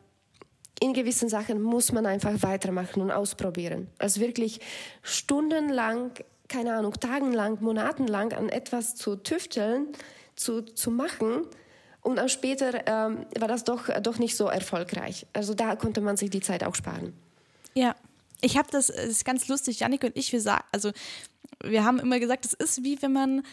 in 0.80 0.93
gewissen 0.93 1.28
Sachen 1.28 1.62
muss 1.62 1.91
man 1.91 2.06
einfach 2.06 2.41
weitermachen 2.41 3.02
und 3.02 3.12
ausprobieren. 3.12 3.89
Also 3.97 4.22
wirklich 4.22 4.62
stundenlang 5.04 6.12
keine 6.50 6.76
Ahnung, 6.76 6.93
tagenlang, 6.93 7.58
monatenlang 7.62 8.34
an 8.34 8.50
etwas 8.50 8.95
zu 8.95 9.16
tüfteln, 9.16 9.88
zu, 10.36 10.62
zu 10.62 10.91
machen. 10.91 11.45
Und 12.02 12.16
dann 12.16 12.30
später 12.30 12.88
ähm, 12.88 13.26
war 13.38 13.47
das 13.47 13.64
doch, 13.64 13.89
doch 14.02 14.18
nicht 14.20 14.36
so 14.36 14.47
erfolgreich. 14.47 15.28
Also 15.34 15.54
da 15.54 15.76
konnte 15.76 16.02
man 16.02 16.18
sich 16.18 16.30
die 16.30 16.41
Zeit 16.41 16.64
auch 16.64 16.76
sparen. 16.76 17.14
Ja, 17.74 17.95
ich 18.41 18.58
habe 18.58 18.70
das, 18.72 18.88
das 18.88 19.06
ist 19.06 19.26
ganz 19.26 19.47
lustig, 19.47 19.82
Janik 19.82 20.04
und 20.04 20.16
ich, 20.16 20.32
wir 20.32 20.41
sagen, 20.41 20.64
also 20.72 20.91
wir 21.64 21.84
haben 21.84 22.00
immer 22.00 22.20
gesagt, 22.20 22.45
es 22.45 22.54
ist 22.54 22.84
wie 22.84 23.02
wenn 23.02 23.14
man 23.14 23.43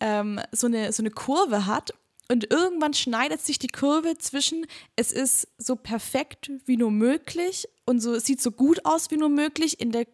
ähm, 0.00 0.40
so, 0.52 0.66
eine, 0.66 0.92
so 0.92 1.02
eine 1.02 1.10
Kurve 1.10 1.66
hat 1.66 1.94
und 2.28 2.50
irgendwann 2.50 2.94
schneidet 2.94 3.40
sich 3.40 3.58
die 3.58 3.68
Kurve 3.68 4.18
zwischen, 4.18 4.66
es 4.96 5.12
ist 5.12 5.48
so 5.58 5.76
perfekt 5.76 6.50
wie 6.66 6.76
nur 6.76 6.90
möglich 6.90 7.68
und 7.84 8.00
so, 8.00 8.14
es 8.14 8.26
sieht 8.26 8.40
so 8.40 8.50
gut 8.50 8.84
aus 8.84 9.10
wie 9.10 9.16
nur 9.16 9.28
möglich 9.28 9.80
in 9.80 9.92
der 9.92 10.06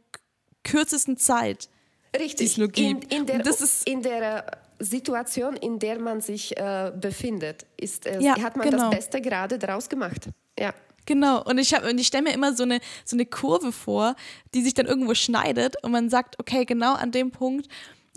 kürzesten 0.64 1.16
Zeit. 1.16 1.68
Richtig. 2.16 2.54
Gibt. 2.54 2.78
In, 2.78 3.02
in, 3.02 3.26
der, 3.26 3.46
in 3.86 4.02
der 4.02 4.44
Situation, 4.78 5.56
in 5.56 5.78
der 5.78 5.98
man 5.98 6.20
sich 6.20 6.56
äh, 6.56 6.92
befindet, 6.98 7.66
ist, 7.76 8.06
äh, 8.06 8.20
ja, 8.20 8.40
hat 8.40 8.56
man 8.56 8.70
genau. 8.70 8.90
das 8.90 8.90
Beste 8.90 9.20
gerade 9.20 9.58
daraus 9.58 9.88
gemacht. 9.88 10.28
Ja. 10.58 10.72
Genau, 11.06 11.42
und 11.42 11.56
ich, 11.56 11.72
ich 11.72 12.06
stelle 12.06 12.24
mir 12.24 12.34
immer 12.34 12.52
so 12.52 12.64
eine, 12.64 12.80
so 13.04 13.16
eine 13.16 13.24
Kurve 13.24 13.72
vor, 13.72 14.14
die 14.54 14.62
sich 14.62 14.74
dann 14.74 14.84
irgendwo 14.84 15.14
schneidet 15.14 15.82
und 15.82 15.90
man 15.90 16.10
sagt, 16.10 16.38
okay, 16.38 16.66
genau 16.66 16.94
an 16.94 17.12
dem 17.12 17.30
Punkt 17.30 17.66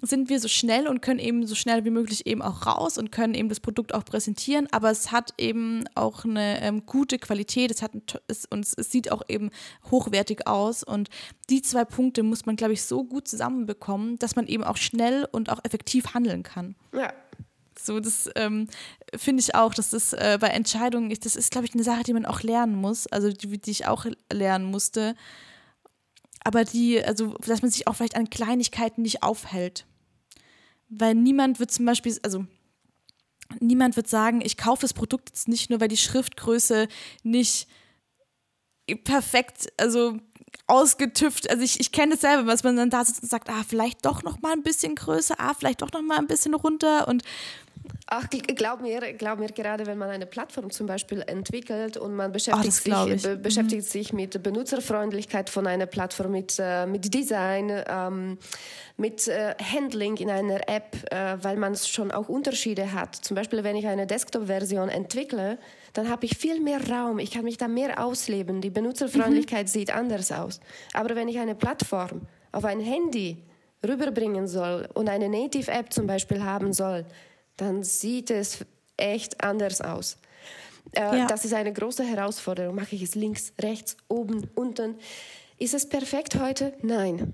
sind 0.01 0.29
wir 0.29 0.39
so 0.39 0.47
schnell 0.47 0.87
und 0.87 1.01
können 1.01 1.19
eben 1.19 1.45
so 1.45 1.53
schnell 1.53 1.85
wie 1.85 1.91
möglich 1.91 2.25
eben 2.25 2.41
auch 2.41 2.65
raus 2.65 2.97
und 2.97 3.11
können 3.11 3.35
eben 3.35 3.49
das 3.49 3.59
Produkt 3.59 3.93
auch 3.93 4.03
präsentieren, 4.03 4.67
aber 4.71 4.89
es 4.89 5.11
hat 5.11 5.33
eben 5.37 5.83
auch 5.93 6.25
eine 6.25 6.61
ähm, 6.61 6.85
gute 6.85 7.19
Qualität, 7.19 7.69
es 7.71 7.81
hat 7.81 7.91
es, 8.27 8.45
und 8.45 8.65
es 8.65 8.91
sieht 8.91 9.11
auch 9.11 9.21
eben 9.27 9.51
hochwertig 9.91 10.47
aus. 10.47 10.83
Und 10.83 11.09
die 11.49 11.61
zwei 11.61 11.85
Punkte 11.85 12.23
muss 12.23 12.45
man, 12.45 12.55
glaube 12.55 12.73
ich, 12.73 12.83
so 12.83 13.03
gut 13.03 13.27
zusammenbekommen, 13.27 14.17
dass 14.17 14.35
man 14.35 14.47
eben 14.47 14.63
auch 14.63 14.77
schnell 14.77 15.27
und 15.31 15.51
auch 15.51 15.59
effektiv 15.63 16.13
handeln 16.13 16.43
kann. 16.43 16.75
Ja. 16.93 17.13
So, 17.79 17.99
das 17.99 18.29
ähm, 18.35 18.67
finde 19.15 19.41
ich 19.41 19.55
auch, 19.55 19.73
dass 19.73 19.91
das 19.91 20.13
äh, 20.13 20.37
bei 20.39 20.47
Entscheidungen, 20.47 21.15
das 21.23 21.35
ist, 21.35 21.51
glaube 21.51 21.65
ich, 21.65 21.73
eine 21.73 21.83
Sache, 21.83 22.03
die 22.03 22.13
man 22.13 22.25
auch 22.25 22.41
lernen 22.43 22.75
muss, 22.75 23.07
also 23.07 23.31
die, 23.31 23.57
die 23.59 23.71
ich 23.71 23.87
auch 23.87 24.05
lernen 24.31 24.65
musste. 24.65 25.15
Aber 26.43 26.63
die, 26.63 27.03
also 27.03 27.35
dass 27.45 27.61
man 27.61 27.71
sich 27.71 27.87
auch 27.87 27.95
vielleicht 27.95 28.15
an 28.15 28.29
Kleinigkeiten 28.29 29.03
nicht 29.03 29.23
aufhält 29.23 29.85
weil 30.91 31.15
niemand 31.15 31.59
wird 31.59 31.71
zum 31.71 31.85
Beispiel, 31.85 32.17
also 32.21 32.45
niemand 33.59 33.95
wird 33.95 34.07
sagen, 34.07 34.41
ich 34.41 34.57
kaufe 34.57 34.81
das 34.81 34.93
Produkt 34.93 35.29
jetzt 35.29 35.47
nicht 35.47 35.69
nur, 35.69 35.79
weil 35.79 35.87
die 35.87 35.97
Schriftgröße 35.97 36.87
nicht 37.23 37.67
perfekt, 39.03 39.71
also 39.77 40.17
ausgetüft. 40.67 41.49
Also 41.49 41.63
ich, 41.63 41.79
ich 41.79 41.91
kenne 41.91 42.15
es 42.15 42.21
selber, 42.21 42.47
was 42.47 42.63
man 42.63 42.75
dann 42.75 42.89
da 42.89 43.03
sitzt 43.03 43.23
und 43.23 43.29
sagt, 43.29 43.49
ah, 43.49 43.63
vielleicht 43.67 44.05
doch 44.05 44.23
noch 44.23 44.41
mal 44.41 44.53
ein 44.53 44.63
bisschen 44.63 44.95
größer, 44.95 45.35
ah, 45.37 45.53
vielleicht 45.57 45.81
doch 45.81 45.91
noch 45.91 46.01
mal 46.01 46.17
ein 46.17 46.27
bisschen 46.27 46.53
runter 46.53 47.07
und 47.07 47.23
Ach, 48.13 48.27
glaub 48.29 48.81
mir, 48.81 49.13
glaub 49.13 49.39
mir, 49.39 49.47
gerade 49.47 49.85
wenn 49.85 49.97
man 49.97 50.09
eine 50.09 50.25
Plattform 50.25 50.69
zum 50.69 50.85
Beispiel 50.85 51.23
entwickelt 51.25 51.95
und 51.95 52.13
man 52.13 52.33
beschäftigt, 52.33 52.89
oh, 52.93 53.05
sich, 53.07 53.21
be 53.23 53.37
beschäftigt 53.37 53.83
mhm. 53.83 53.89
sich 53.89 54.11
mit 54.11 54.43
Benutzerfreundlichkeit 54.43 55.49
von 55.49 55.65
einer 55.65 55.85
Plattform, 55.85 56.31
mit, 56.31 56.57
äh, 56.59 56.85
mit 56.85 57.13
Design, 57.13 57.71
ähm, 57.87 58.37
mit 58.97 59.29
äh, 59.29 59.55
Handling 59.63 60.17
in 60.17 60.29
einer 60.29 60.67
App, 60.67 60.97
äh, 61.09 61.37
weil 61.41 61.55
man 61.55 61.75
schon 61.77 62.11
auch 62.11 62.27
Unterschiede 62.27 62.91
hat. 62.91 63.15
Zum 63.15 63.35
Beispiel, 63.35 63.63
wenn 63.63 63.77
ich 63.77 63.87
eine 63.87 64.05
Desktop-Version 64.05 64.89
entwickle, 64.89 65.57
dann 65.93 66.09
habe 66.09 66.25
ich 66.25 66.37
viel 66.37 66.59
mehr 66.59 66.89
Raum, 66.89 67.19
ich 67.19 67.31
kann 67.31 67.43
mich 67.43 67.57
da 67.57 67.67
mehr 67.67 68.03
ausleben, 68.03 68.61
die 68.61 68.69
Benutzerfreundlichkeit 68.69 69.67
mhm. 69.67 69.71
sieht 69.71 69.93
anders 69.93 70.31
aus. 70.31 70.59
Aber 70.93 71.15
wenn 71.15 71.27
ich 71.27 71.39
eine 71.39 71.55
Plattform 71.55 72.21
auf 72.51 72.65
ein 72.65 72.79
Handy 72.79 73.43
rüberbringen 73.85 74.47
soll 74.47 74.87
und 74.93 75.09
eine 75.09 75.29
Native-App 75.29 75.91
zum 75.91 76.07
Beispiel 76.07 76.43
haben 76.43 76.73
soll, 76.73 77.05
dann 77.57 77.83
sieht 77.83 78.31
es 78.31 78.65
echt 78.97 79.43
anders 79.43 79.81
aus. 79.81 80.17
Äh, 80.93 81.19
ja. 81.19 81.27
Das 81.27 81.45
ist 81.45 81.53
eine 81.53 81.73
große 81.73 82.03
Herausforderung. 82.03 82.75
Mache 82.75 82.95
ich 82.95 83.03
es 83.03 83.15
links, 83.15 83.53
rechts, 83.59 83.97
oben, 84.07 84.49
unten? 84.55 84.95
Ist 85.57 85.73
es 85.73 85.87
perfekt 85.87 86.39
heute? 86.39 86.73
Nein. 86.81 87.33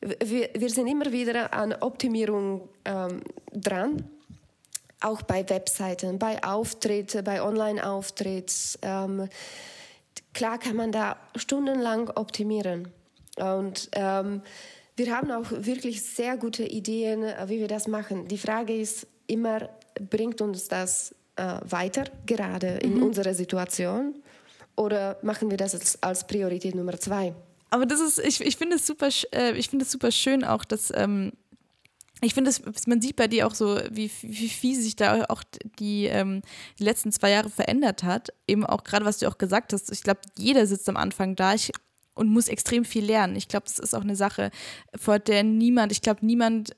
Wir, 0.00 0.50
wir 0.54 0.70
sind 0.70 0.86
immer 0.88 1.10
wieder 1.12 1.52
an 1.54 1.72
Optimierung 1.74 2.68
ähm, 2.84 3.22
dran, 3.52 4.04
auch 5.00 5.22
bei 5.22 5.48
Webseiten, 5.48 6.18
bei 6.18 6.42
Auftritten, 6.42 7.24
bei 7.24 7.42
Online-Auftritten. 7.42 8.78
Ähm, 8.82 9.28
klar 10.32 10.58
kann 10.58 10.76
man 10.76 10.92
da 10.92 11.16
stundenlang 11.36 12.10
optimieren. 12.10 12.88
Und 13.36 13.90
ähm, 13.92 14.42
wir 14.96 15.14
haben 15.14 15.30
auch 15.30 15.50
wirklich 15.50 16.02
sehr 16.02 16.36
gute 16.36 16.64
Ideen, 16.64 17.22
äh, 17.22 17.48
wie 17.48 17.60
wir 17.60 17.68
das 17.68 17.86
machen. 17.86 18.28
Die 18.28 18.38
Frage 18.38 18.74
ist, 18.74 19.06
immer 19.26 19.68
bringt 20.00 20.40
uns 20.40 20.68
das 20.68 21.14
äh, 21.36 21.58
weiter, 21.64 22.04
gerade 22.24 22.78
in 22.78 22.96
mhm. 22.96 23.02
unserer 23.02 23.34
Situation? 23.34 24.14
Oder 24.76 25.18
machen 25.22 25.50
wir 25.50 25.56
das 25.56 25.74
als, 25.74 26.02
als 26.02 26.26
Priorität 26.26 26.74
Nummer 26.74 26.98
zwei? 26.98 27.34
Aber 27.70 27.86
das 27.86 28.00
ist, 28.00 28.18
ich, 28.18 28.40
ich 28.40 28.56
finde 28.56 28.76
es 28.76 28.86
super, 28.86 29.08
äh, 29.32 29.52
ich 29.52 29.68
finde 29.68 29.84
es 29.84 29.90
super 29.90 30.10
schön 30.10 30.44
auch, 30.44 30.64
dass 30.64 30.92
ähm, 30.94 31.32
ich 32.22 32.34
finde, 32.34 32.50
man 32.86 33.02
sieht 33.02 33.16
bei 33.16 33.28
dir 33.28 33.46
auch 33.46 33.54
so, 33.54 33.78
wie, 33.90 34.10
wie 34.22 34.48
viel 34.48 34.80
sich 34.80 34.96
da 34.96 35.24
auch 35.28 35.42
die, 35.78 36.06
ähm, 36.06 36.40
die 36.78 36.84
letzten 36.84 37.12
zwei 37.12 37.30
Jahre 37.30 37.50
verändert 37.50 38.02
hat. 38.02 38.32
Eben 38.46 38.64
auch 38.64 38.84
gerade, 38.84 39.04
was 39.04 39.18
du 39.18 39.28
auch 39.28 39.36
gesagt 39.36 39.72
hast. 39.72 39.92
Ich 39.92 40.02
glaube, 40.02 40.20
jeder 40.38 40.66
sitzt 40.66 40.88
am 40.88 40.96
Anfang 40.96 41.36
da 41.36 41.54
ich, 41.54 41.72
und 42.14 42.28
muss 42.28 42.48
extrem 42.48 42.84
viel 42.84 43.04
lernen. 43.04 43.36
Ich 43.36 43.46
glaube, 43.46 43.66
das 43.66 43.78
ist 43.78 43.94
auch 43.94 44.00
eine 44.00 44.16
Sache, 44.16 44.50
vor 44.96 45.18
der 45.18 45.44
niemand, 45.44 45.92
ich 45.92 46.00
glaube, 46.00 46.24
niemand 46.24 46.74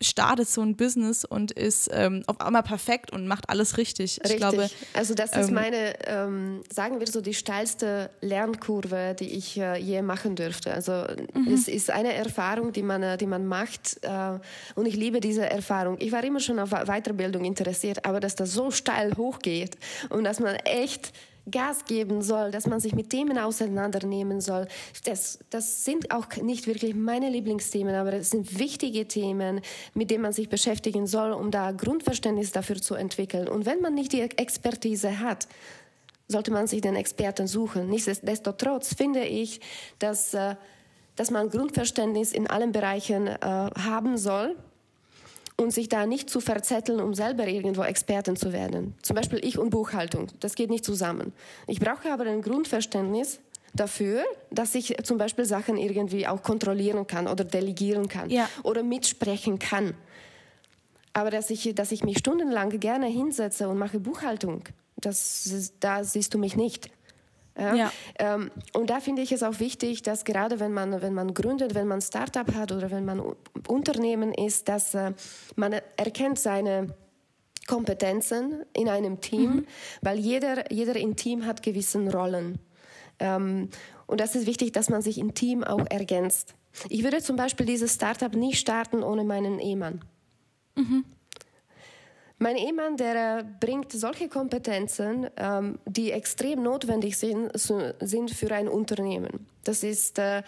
startet 0.00 0.48
so 0.48 0.60
ein 0.62 0.76
Business 0.76 1.24
und 1.24 1.50
ist 1.50 1.90
ähm, 1.92 2.22
auf 2.26 2.40
einmal 2.40 2.62
perfekt 2.62 3.12
und 3.12 3.26
macht 3.26 3.50
alles 3.50 3.78
richtig. 3.78 4.20
Richtig. 4.20 4.30
Ich 4.30 4.36
glaube, 4.36 4.70
also 4.94 5.14
das 5.14 5.36
ist 5.36 5.48
ähm, 5.48 5.54
meine, 5.54 6.06
ähm, 6.06 6.62
sagen 6.72 7.00
wir 7.00 7.06
so, 7.06 7.20
die 7.20 7.34
steilste 7.34 8.10
Lernkurve, 8.20 9.16
die 9.18 9.30
ich 9.30 9.58
äh, 9.58 9.76
je 9.78 10.02
machen 10.02 10.36
dürfte. 10.36 10.72
Also 10.72 11.04
mhm. 11.34 11.52
es 11.52 11.66
ist 11.66 11.90
eine 11.90 12.14
Erfahrung, 12.14 12.72
die 12.72 12.82
man, 12.82 13.02
äh, 13.02 13.16
die 13.16 13.26
man 13.26 13.46
macht 13.46 13.98
äh, 14.02 14.38
und 14.76 14.86
ich 14.86 14.94
liebe 14.94 15.20
diese 15.20 15.48
Erfahrung. 15.48 15.96
Ich 15.98 16.12
war 16.12 16.22
immer 16.22 16.40
schon 16.40 16.58
auf 16.60 16.70
Weiterbildung 16.70 17.44
interessiert, 17.44 18.04
aber 18.04 18.20
dass 18.20 18.36
das 18.36 18.52
so 18.52 18.70
steil 18.70 19.16
hochgeht 19.16 19.76
und 20.10 20.24
dass 20.24 20.38
man 20.38 20.54
echt 20.56 21.12
Gas 21.50 21.84
geben 21.84 22.22
soll, 22.22 22.50
dass 22.50 22.66
man 22.66 22.80
sich 22.80 22.94
mit 22.94 23.10
Themen 23.10 23.38
auseinandernehmen 23.38 24.40
soll. 24.40 24.68
Das, 25.04 25.38
das 25.50 25.84
sind 25.84 26.10
auch 26.10 26.26
nicht 26.36 26.66
wirklich 26.66 26.94
meine 26.94 27.30
Lieblingsthemen, 27.30 27.94
aber 27.94 28.14
es 28.14 28.30
sind 28.30 28.58
wichtige 28.58 29.06
Themen, 29.06 29.60
mit 29.94 30.10
denen 30.10 30.22
man 30.22 30.32
sich 30.32 30.48
beschäftigen 30.48 31.06
soll, 31.06 31.32
um 31.32 31.50
da 31.50 31.72
Grundverständnis 31.72 32.52
dafür 32.52 32.76
zu 32.76 32.94
entwickeln. 32.94 33.48
Und 33.48 33.66
wenn 33.66 33.80
man 33.80 33.94
nicht 33.94 34.12
die 34.12 34.20
Expertise 34.20 35.20
hat, 35.20 35.48
sollte 36.28 36.50
man 36.50 36.66
sich 36.66 36.80
den 36.80 36.94
Experten 36.94 37.46
suchen. 37.46 37.88
Nichtsdestotrotz 37.88 38.94
finde 38.94 39.24
ich, 39.24 39.60
dass, 39.98 40.34
äh, 40.34 40.56
dass 41.16 41.30
man 41.30 41.48
Grundverständnis 41.48 42.32
in 42.32 42.46
allen 42.46 42.72
Bereichen 42.72 43.26
äh, 43.26 43.38
haben 43.40 44.18
soll 44.18 44.54
und 45.60 45.72
sich 45.72 45.88
da 45.88 46.06
nicht 46.06 46.30
zu 46.30 46.40
verzetteln, 46.40 47.00
um 47.00 47.14
selber 47.14 47.46
irgendwo 47.46 47.82
Experten 47.82 48.36
zu 48.36 48.52
werden. 48.52 48.94
Zum 49.02 49.16
Beispiel 49.16 49.44
ich 49.44 49.58
und 49.58 49.70
Buchhaltung, 49.70 50.28
das 50.40 50.54
geht 50.54 50.70
nicht 50.70 50.84
zusammen. 50.84 51.32
Ich 51.66 51.80
brauche 51.80 52.12
aber 52.12 52.24
ein 52.24 52.42
Grundverständnis 52.42 53.40
dafür, 53.74 54.24
dass 54.50 54.74
ich 54.74 54.96
zum 55.02 55.18
Beispiel 55.18 55.44
Sachen 55.44 55.76
irgendwie 55.76 56.26
auch 56.26 56.42
kontrollieren 56.42 57.06
kann 57.06 57.26
oder 57.26 57.44
delegieren 57.44 58.08
kann 58.08 58.30
ja. 58.30 58.48
oder 58.62 58.82
mitsprechen 58.82 59.58
kann. 59.58 59.94
Aber 61.12 61.30
dass 61.30 61.50
ich, 61.50 61.74
dass 61.74 61.90
ich 61.90 62.04
mich 62.04 62.18
stundenlang 62.18 62.78
gerne 62.78 63.06
hinsetze 63.06 63.68
und 63.68 63.78
mache 63.78 63.98
Buchhaltung, 63.98 64.62
das, 64.96 65.72
da 65.80 66.04
siehst 66.04 66.34
du 66.34 66.38
mich 66.38 66.56
nicht. 66.56 66.90
Ja? 67.58 67.74
ja. 67.74 67.92
Ähm, 68.18 68.50
und 68.72 68.90
da 68.90 69.00
finde 69.00 69.22
ich 69.22 69.32
es 69.32 69.42
auch 69.42 69.58
wichtig, 69.58 70.02
dass 70.02 70.24
gerade 70.24 70.60
wenn 70.60 70.72
man, 70.72 71.02
wenn 71.02 71.14
man 71.14 71.34
gründet, 71.34 71.74
wenn 71.74 71.88
man 71.88 72.00
Startup 72.00 72.54
hat 72.54 72.72
oder 72.72 72.90
wenn 72.90 73.04
man 73.04 73.20
Unternehmen 73.66 74.32
ist, 74.32 74.68
dass 74.68 74.94
äh, 74.94 75.12
man 75.56 75.72
erkennt 75.96 76.38
seine 76.38 76.94
Kompetenzen 77.66 78.64
in 78.72 78.88
einem 78.88 79.20
Team, 79.20 79.50
mhm. 79.50 79.66
weil 80.00 80.18
jeder, 80.18 80.72
jeder 80.72 80.96
im 80.96 81.16
Team 81.16 81.44
hat 81.46 81.62
gewissen 81.62 82.08
Rollen. 82.08 82.58
Ähm, 83.18 83.68
und 84.06 84.20
das 84.20 84.34
ist 84.34 84.46
wichtig, 84.46 84.72
dass 84.72 84.88
man 84.88 85.02
sich 85.02 85.18
im 85.18 85.34
Team 85.34 85.62
auch 85.64 85.84
ergänzt. 85.90 86.54
Ich 86.88 87.02
würde 87.02 87.20
zum 87.20 87.36
Beispiel 87.36 87.66
dieses 87.66 87.94
Startup 87.94 88.34
nie 88.34 88.54
starten 88.54 89.02
ohne 89.02 89.24
meinen 89.24 89.58
Ehemann. 89.58 90.00
Mhm. 90.76 91.04
Mein 92.40 92.56
Ehemann, 92.56 92.96
der 92.96 93.44
bringt 93.58 93.90
solche 93.90 94.28
Kompetenzen, 94.28 95.28
ähm, 95.36 95.78
die 95.86 96.12
extrem 96.12 96.62
notwendig 96.62 97.18
sind, 97.18 97.50
sind 98.00 98.30
für 98.30 98.52
ein 98.52 98.68
Unternehmen. 98.68 99.46
Das 99.64 99.82
ist, 99.82 100.18
äh, 100.20 100.42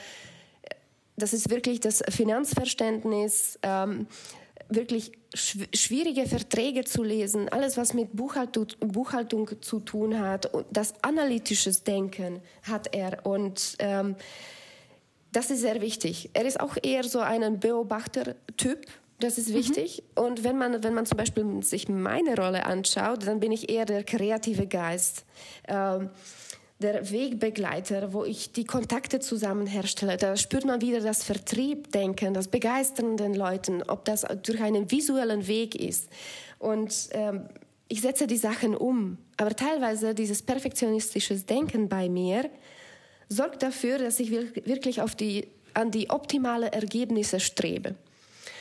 das 1.16 1.32
ist 1.32 1.50
wirklich 1.50 1.80
das 1.80 2.02
Finanzverständnis, 2.08 3.58
ähm, 3.62 4.06
wirklich 4.68 5.10
schwierige 5.34 6.26
Verträge 6.26 6.84
zu 6.84 7.02
lesen, 7.02 7.48
alles, 7.48 7.76
was 7.76 7.92
mit 7.92 8.16
Buchhaltung, 8.16 9.48
zu 9.60 9.80
tun 9.80 10.18
hat, 10.18 10.48
das 10.70 10.94
analytisches 11.02 11.82
Denken 11.82 12.40
hat 12.62 12.94
er 12.94 13.26
und 13.26 13.76
ähm, 13.80 14.14
das 15.32 15.50
ist 15.50 15.60
sehr 15.60 15.80
wichtig. 15.80 16.30
Er 16.32 16.44
ist 16.44 16.58
auch 16.58 16.76
eher 16.82 17.04
so 17.04 17.20
ein 17.20 17.60
Beobachtertyp 17.60 18.86
das 19.20 19.38
ist 19.38 19.50
mhm. 19.50 19.54
wichtig. 19.54 20.02
Mhm. 20.16 20.22
Und 20.24 20.44
wenn 20.44 20.58
man, 20.58 20.82
wenn 20.82 20.94
man 20.94 21.06
zum 21.06 21.18
Beispiel 21.18 21.62
sich 21.62 21.88
meine 21.88 22.36
Rolle 22.36 22.66
anschaut, 22.66 23.26
dann 23.26 23.40
bin 23.40 23.52
ich 23.52 23.70
eher 23.70 23.84
der 23.84 24.04
kreative 24.04 24.66
Geist. 24.66 25.24
Ähm, 25.68 26.10
der 26.80 27.10
Wegbegleiter, 27.10 28.14
wo 28.14 28.24
ich 28.24 28.52
die 28.52 28.64
Kontakte 28.64 29.20
zusammen 29.20 29.66
herstelle. 29.66 30.16
Da 30.16 30.36
spürt 30.36 30.64
man 30.64 30.80
wieder 30.80 31.00
das 31.00 31.22
Vertriebdenken, 31.22 32.32
das 32.32 32.48
Begeistern 32.48 33.18
den 33.18 33.34
Leuten, 33.34 33.82
ob 33.82 34.06
das 34.06 34.24
durch 34.42 34.62
einen 34.62 34.90
visuellen 34.90 35.46
Weg 35.46 35.74
ist. 35.74 36.08
Und 36.58 37.10
ähm, 37.12 37.48
ich 37.88 38.00
setze 38.00 38.26
die 38.26 38.38
Sachen 38.38 38.74
um. 38.74 39.18
Aber 39.36 39.54
teilweise 39.54 40.14
dieses 40.14 40.42
perfektionistische 40.42 41.36
Denken 41.36 41.88
bei 41.88 42.08
mir 42.08 42.48
sorgt 43.28 43.62
dafür, 43.62 43.98
dass 43.98 44.18
ich 44.18 44.30
wirklich 44.30 45.02
auf 45.02 45.14
die, 45.14 45.48
an 45.74 45.90
die 45.90 46.08
optimale 46.08 46.72
Ergebnisse 46.72 47.40
strebe. 47.40 47.94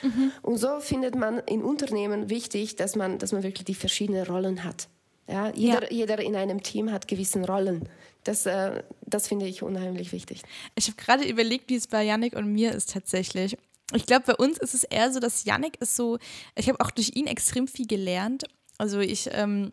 Mhm. 0.01 0.31
Und 0.41 0.57
so 0.57 0.79
findet 0.79 1.15
man 1.15 1.39
in 1.39 1.63
Unternehmen 1.63 2.29
wichtig, 2.29 2.75
dass 2.75 2.95
man, 2.95 3.17
dass 3.17 3.31
man 3.31 3.43
wirklich 3.43 3.65
die 3.65 3.75
verschiedenen 3.75 4.25
Rollen 4.25 4.63
hat. 4.63 4.87
Ja, 5.27 5.51
jeder, 5.53 5.91
ja. 5.91 5.99
jeder 5.99 6.19
in 6.19 6.35
einem 6.35 6.63
Team 6.63 6.91
hat 6.91 7.07
gewisse 7.07 7.45
Rollen. 7.45 7.87
Das, 8.23 8.45
äh, 8.45 8.83
das 9.05 9.27
finde 9.27 9.47
ich 9.47 9.61
unheimlich 9.61 10.11
wichtig. 10.11 10.41
Ich 10.75 10.87
habe 10.87 10.97
gerade 10.97 11.23
überlegt, 11.25 11.69
wie 11.69 11.75
es 11.75 11.87
bei 11.87 12.03
Yannick 12.03 12.35
und 12.35 12.51
mir 12.51 12.71
ist 12.71 12.91
tatsächlich. 12.91 13.57
Ich 13.93 14.05
glaube, 14.05 14.25
bei 14.25 14.35
uns 14.35 14.57
ist 14.57 14.73
es 14.73 14.83
eher 14.83 15.11
so, 15.11 15.19
dass 15.19 15.45
Yannick 15.45 15.79
ist 15.81 15.95
so, 15.95 16.17
ich 16.55 16.67
habe 16.67 16.79
auch 16.79 16.91
durch 16.91 17.15
ihn 17.15 17.27
extrem 17.27 17.67
viel 17.67 17.87
gelernt. 17.87 18.45
Also 18.77 18.99
ich 18.99 19.29
ähm, 19.33 19.71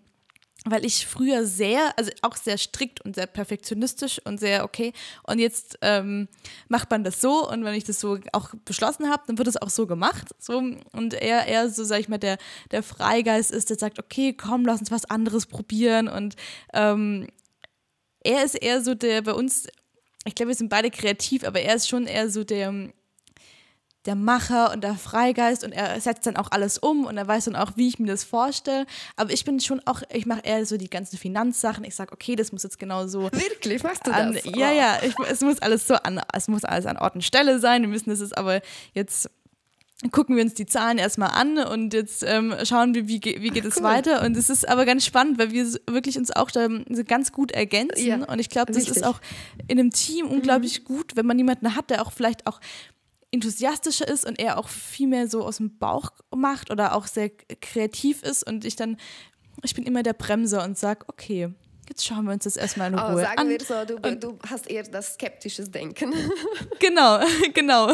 weil 0.67 0.85
ich 0.85 1.07
früher 1.07 1.47
sehr, 1.47 1.97
also 1.97 2.11
auch 2.23 2.37
sehr 2.37 2.59
strikt 2.59 3.01
und 3.01 3.15
sehr 3.15 3.27
perfektionistisch 3.27 4.21
und 4.25 4.39
sehr 4.39 4.65
okay. 4.65 4.93
Und 5.23 5.39
jetzt 5.39 5.79
ähm, 5.81 6.29
macht 6.69 6.91
man 6.91 7.05
das 7.05 7.21
so 7.21 7.49
und 7.49 7.65
wenn 7.65 7.75
ich 7.75 7.85
das 7.85 8.01
so 8.01 8.19
auch 8.33 8.51
beschlossen 8.65 9.09
habe, 9.09 9.23
dann 9.27 9.39
wird 9.39 9.49
es 9.49 9.57
auch 9.57 9.71
so 9.71 9.87
gemacht. 9.87 10.35
So. 10.39 10.59
Und 10.93 11.15
er 11.15 11.47
eher 11.47 11.71
so, 11.71 11.85
sag 11.85 12.01
ich 12.01 12.09
mal, 12.09 12.19
der, 12.19 12.39
der 12.73 12.83
Freigeist 12.83 13.53
ist, 13.53 13.71
der 13.71 13.79
sagt, 13.79 13.99
okay, 13.99 14.33
komm, 14.33 14.65
lass 14.67 14.81
uns 14.81 14.91
was 14.91 15.05
anderes 15.05 15.47
probieren. 15.47 16.09
Und 16.09 16.35
ähm, 16.75 17.29
er 18.25 18.45
ist 18.45 18.55
eher 18.57 18.83
so 18.83 18.95
der 18.95 19.23
bei 19.23 19.33
uns, 19.33 19.69
ich 20.25 20.35
glaube, 20.35 20.49
wir 20.49 20.57
sind 20.57 20.69
beide 20.69 20.91
kreativ, 20.91 21.45
aber 21.45 21.61
er 21.61 21.77
ist 21.77 21.89
schon 21.89 22.07
eher 22.07 22.29
so 22.29 22.43
der 22.43 22.93
der 24.07 24.15
Macher 24.15 24.73
und 24.73 24.83
der 24.83 24.95
Freigeist 24.95 25.65
und 25.65 25.73
er 25.73 26.01
setzt 26.01 26.27
dann 26.27 26.37
auch 26.37 26.51
alles 26.51 26.79
um 26.79 27.05
und 27.05 27.17
er 27.17 27.27
weiß 27.27 27.47
dann 27.47 27.57
auch, 27.57 27.73
wie 27.77 27.89
ich 27.89 27.99
mir 27.99 28.07
das 28.07 28.25
vorstelle. 28.25 28.87
Aber 29.17 29.33
ich 29.33 29.45
bin 29.45 29.61
schon 29.61 29.81
auch, 29.85 30.03
ich 30.13 30.27
mache 30.27 30.41
eher 30.45 30.65
so 30.65 30.77
die 30.77 30.91
ganzen 30.91 31.19
Finanzsachen. 31.19 31.85
Ich 31.85 31.95
sage, 31.95 32.13
okay, 32.13 32.37
das 32.37 32.53
muss 32.53 32.63
jetzt 32.63 32.79
genau 32.79 33.07
so. 33.07 33.25
Wirklich, 33.33 33.83
machst 33.83 34.07
du 34.07 34.13
an, 34.13 34.35
das? 34.35 34.45
Ja, 34.45 34.73
ja, 34.73 34.99
ich, 35.03 35.15
es 35.29 35.41
muss 35.41 35.59
alles 35.59 35.87
so 35.87 35.95
an, 35.95 36.21
es 36.33 36.49
muss 36.49 36.65
alles 36.65 36.87
an 36.87 36.97
Ort 36.97 37.15
und 37.15 37.23
Stelle 37.23 37.59
sein. 37.59 37.83
Wir 37.83 37.89
müssen 37.89 38.11
das 38.11 38.33
aber 38.33 38.61
jetzt 38.95 39.29
gucken 40.11 40.37
wir 40.37 40.45
uns 40.45 40.53
die 40.53 40.67
Zahlen 40.67 40.99
erstmal 40.99 41.31
an 41.31 41.59
und 41.59 41.95
jetzt 41.95 42.23
ähm, 42.23 42.55
schauen 42.65 42.95
wir, 42.95 43.09
wie, 43.09 43.21
wie 43.23 43.49
geht 43.49 43.65
Ach, 43.65 43.69
es 43.69 43.77
cool. 43.79 43.85
weiter. 43.85 44.23
Und 44.25 44.37
es 44.37 44.51
ist 44.51 44.69
aber 44.69 44.85
ganz 44.85 45.07
spannend, 45.07 45.39
weil 45.39 45.53
wir 45.53 45.67
wirklich 45.89 46.19
uns 46.19 46.31
auch 46.31 46.51
da 46.51 46.69
ganz 47.07 47.33
gut 47.33 47.51
ergänzen. 47.53 48.07
Ja, 48.07 48.17
und 48.17 48.39
ich 48.39 48.51
glaube, 48.51 48.73
das 48.73 48.83
richtig. 48.83 48.97
ist 48.97 49.05
auch 49.05 49.21
in 49.69 49.79
einem 49.79 49.91
Team 49.91 50.27
unglaublich 50.27 50.81
mhm. 50.81 50.85
gut, 50.85 51.17
wenn 51.17 51.25
man 51.25 51.39
jemanden 51.39 51.75
hat, 51.75 51.89
der 51.89 52.03
auch 52.03 52.13
vielleicht 52.13 52.47
auch 52.47 52.61
enthusiastischer 53.31 54.09
ist 54.09 54.25
und 54.25 54.39
er 54.39 54.59
auch 54.59 54.69
viel 54.69 55.09
mehr 55.09 55.29
so 55.29 55.45
aus 55.45 55.59
dem 55.59 55.79
Bauch 55.79 56.11
macht 56.35 56.71
oder 56.71 56.95
auch 56.95 57.07
sehr 57.07 57.31
kreativ 57.31 58.23
ist 58.23 58.47
und 58.47 58.65
ich 58.65 58.77
dann, 58.77 58.97
ich 59.63 59.75
bin 59.75 59.85
immer 59.85 60.03
der 60.03 60.13
Bremser 60.13 60.65
und 60.65 60.79
sage, 60.79 61.05
okay, 61.09 61.53
jetzt 61.89 62.05
schauen 62.05 62.25
wir 62.25 62.33
uns 62.33 62.45
das 62.45 62.57
erstmal 62.57 62.93
in 62.93 62.99
Ruhe 62.99 63.15
oh, 63.15 63.19
sagen 63.19 63.39
an. 63.39 63.49
wir 63.49 63.61
so, 63.61 63.85
du, 63.85 64.17
du 64.17 64.39
hast 64.49 64.69
eher 64.69 64.83
das 64.85 65.15
skeptische 65.15 65.65
Denken. 65.69 66.13
genau, 66.79 67.21
genau. 67.55 67.93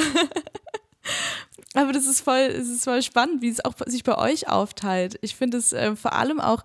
Aber 1.74 1.92
das 1.92 2.06
ist 2.06 2.20
voll, 2.20 2.40
es 2.40 2.68
ist 2.68 2.84
voll 2.84 3.02
spannend, 3.02 3.42
wie 3.42 3.48
es 3.48 3.64
auch 3.64 3.74
sich 3.86 4.04
bei 4.04 4.16
euch 4.16 4.48
aufteilt. 4.48 5.18
Ich 5.22 5.36
finde 5.36 5.58
es 5.58 5.72
äh, 5.72 5.96
vor 5.96 6.12
allem 6.12 6.40
auch, 6.40 6.62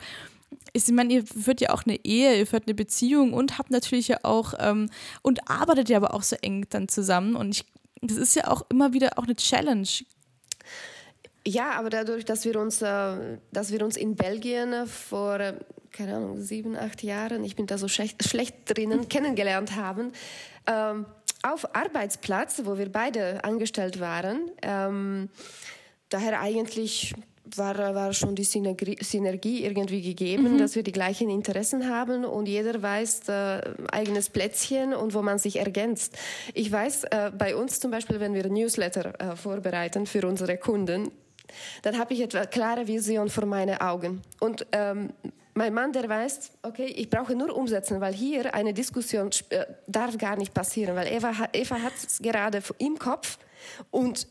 ich 0.73 0.87
meine, 0.89 1.13
ihr 1.13 1.25
führt 1.25 1.61
ja 1.61 1.69
auch 1.71 1.83
eine 1.85 2.03
Ehe, 2.05 2.37
ihr 2.37 2.45
führt 2.45 2.67
eine 2.67 2.75
Beziehung 2.75 3.33
und 3.33 3.57
habt 3.57 3.71
natürlich 3.71 4.09
ja 4.09 4.19
auch 4.23 4.53
ähm, 4.59 4.89
und 5.21 5.49
arbeitet 5.49 5.89
ja 5.89 5.97
aber 5.97 6.13
auch 6.13 6.23
so 6.23 6.35
eng 6.41 6.67
dann 6.69 6.87
zusammen. 6.87 7.35
Und 7.35 7.55
ich 7.55 7.65
das 8.07 8.17
ist 8.17 8.35
ja 8.35 8.47
auch 8.47 8.65
immer 8.69 8.93
wieder 8.93 9.17
auch 9.17 9.23
eine 9.23 9.35
Challenge. 9.35 9.87
Ja, 11.45 11.71
aber 11.73 11.89
dadurch, 11.89 12.25
dass 12.25 12.43
wir 12.43 12.59
uns, 12.59 12.81
äh, 12.81 13.37
dass 13.51 13.71
wir 13.71 13.83
uns 13.83 13.95
in 13.95 14.15
Belgien 14.15 14.85
vor, 14.85 15.39
äh, 15.39 15.53
keine 15.91 16.15
Ahnung, 16.15 16.41
sieben, 16.41 16.75
acht 16.75 17.03
Jahren, 17.03 17.43
ich 17.43 17.55
bin 17.55 17.67
da 17.67 17.77
so 17.77 17.87
schlecht, 17.87 18.27
schlecht 18.27 18.55
drinnen, 18.65 19.07
kennengelernt 19.09 19.75
haben, 19.75 20.11
ähm, 20.67 21.05
auf 21.43 21.73
Arbeitsplatz, 21.75 22.61
wo 22.65 22.77
wir 22.77 22.91
beide 22.91 23.43
angestellt 23.45 24.01
waren, 24.01 24.51
ähm, 24.61 25.29
daher 26.09 26.41
eigentlich 26.41 27.13
war, 27.55 27.95
war 27.95 28.13
schon 28.13 28.35
die 28.35 28.43
Synergie, 28.43 28.97
Synergie 29.01 29.63
irgendwie 29.63 30.01
gegeben, 30.01 30.53
mhm. 30.53 30.57
dass 30.57 30.75
wir 30.75 30.83
die 30.83 30.91
gleichen 30.91 31.29
Interessen 31.29 31.89
haben 31.89 32.25
und 32.25 32.47
jeder 32.47 32.81
weiß 32.81 33.29
äh, 33.29 33.61
eigenes 33.91 34.29
Plätzchen 34.29 34.93
und 34.93 35.13
wo 35.13 35.21
man 35.21 35.39
sich 35.39 35.57
ergänzt. 35.57 36.17
Ich 36.53 36.71
weiß, 36.71 37.05
äh, 37.05 37.31
bei 37.37 37.55
uns 37.55 37.79
zum 37.79 37.91
Beispiel, 37.91 38.19
wenn 38.19 38.33
wir 38.33 38.49
Newsletter 38.49 39.13
äh, 39.19 39.35
vorbereiten 39.35 40.05
für 40.05 40.27
unsere 40.27 40.57
Kunden, 40.57 41.11
dann 41.81 41.97
habe 41.97 42.13
ich 42.13 42.21
etwa 42.21 42.45
klare 42.45 42.87
Vision 42.87 43.29
vor 43.29 43.45
meinen 43.45 43.79
Augen. 43.79 44.21
Und 44.39 44.65
ähm, 44.71 45.13
mein 45.53 45.73
Mann, 45.73 45.91
der 45.91 46.07
weiß, 46.07 46.51
okay, 46.61 46.85
ich 46.85 47.09
brauche 47.09 47.35
nur 47.35 47.55
umsetzen, 47.55 47.99
weil 47.99 48.13
hier 48.13 48.53
eine 48.53 48.73
Diskussion 48.73 49.31
äh, 49.49 49.65
darf 49.87 50.17
gar 50.17 50.35
nicht 50.35 50.53
passieren, 50.53 50.95
weil 50.95 51.07
Eva, 51.07 51.33
Eva 51.51 51.81
hat 51.81 51.93
es 51.95 52.19
gerade 52.19 52.61
im 52.77 52.99
Kopf 52.99 53.39
und 53.89 54.27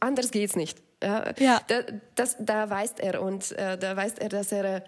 anders 0.00 0.30
geht 0.30 0.50
es 0.50 0.56
nicht. 0.56 0.85
Ja, 1.02 1.32
ja. 1.38 1.60
Da, 1.66 1.82
das, 2.14 2.36
da 2.40 2.70
weiß 2.70 2.94
er 2.98 3.22
und 3.22 3.52
äh, 3.52 3.76
da 3.76 3.96
weiß 3.96 4.14
er, 4.14 4.28
dass 4.28 4.52
er 4.52 4.76
äh, 4.76 4.80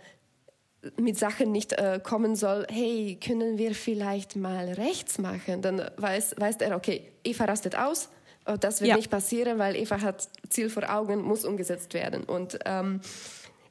mit 0.97 1.19
Sachen 1.19 1.53
nicht 1.53 1.73
äh, 1.73 2.01
kommen 2.03 2.37
soll, 2.37 2.67
hey, 2.71 3.19
können 3.23 3.59
wir 3.59 3.75
vielleicht 3.75 4.37
mal 4.37 4.69
rechts 4.69 5.19
machen? 5.19 5.61
Dann 5.61 5.91
weiß, 5.97 6.37
weiß 6.39 6.57
er, 6.57 6.77
okay, 6.77 7.13
Eva 7.25 7.45
rastet 7.45 7.77
aus, 7.77 8.09
oh, 8.47 8.57
das 8.59 8.81
wird 8.81 8.91
ja. 8.91 8.97
nicht 8.97 9.11
passieren, 9.11 9.59
weil 9.59 9.77
Eva 9.77 10.01
hat 10.01 10.29
Ziel 10.49 10.71
vor 10.71 10.89
Augen, 10.89 11.23
muss 11.23 11.45
umgesetzt 11.45 11.95
werden. 11.95 12.25
Und 12.25 12.59
ähm, 12.65 13.01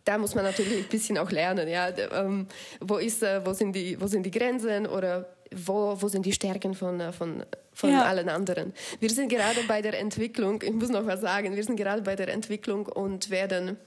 da 0.04 0.18
muss 0.18 0.36
man 0.36 0.46
natürlich 0.46 0.78
ein 0.78 0.90
bisschen 0.90 1.18
auch 1.18 1.32
lernen. 1.32 1.68
Ja, 1.68 1.90
ähm, 1.90 2.48
wo 2.80 2.98
ist, 2.98 3.24
äh, 3.24 3.46
wo 3.46 3.54
sind 3.54 3.74
die, 3.74 4.00
wo 4.00 4.08
sind 4.08 4.24
die 4.24 4.32
Grenzen 4.32 4.86
oder 4.86 5.36
wo, 5.54 5.96
wo 6.00 6.08
sind 6.08 6.26
die 6.26 6.34
Stärken 6.34 6.74
von, 6.74 7.00
äh, 7.00 7.12
von, 7.12 7.44
von 7.78 7.92
ja. 7.92 8.06
allen 8.06 8.28
anderen. 8.28 8.74
Wir 9.00 9.12
sind 9.12 9.30
gerade 9.30 9.62
bei 9.68 9.84
der 9.84 10.00
Entwicklung, 10.00 10.64
ich 10.64 10.74
muss 10.74 10.90
noch 10.90 11.06
was 11.06 11.22
sagen, 11.22 11.56
wir 11.56 11.64
sind 11.64 11.76
gerade 11.76 12.02
bei 12.02 12.16
der 12.16 12.28
Entwicklung 12.30 12.88
und 12.88 13.30
werden, 13.30 13.78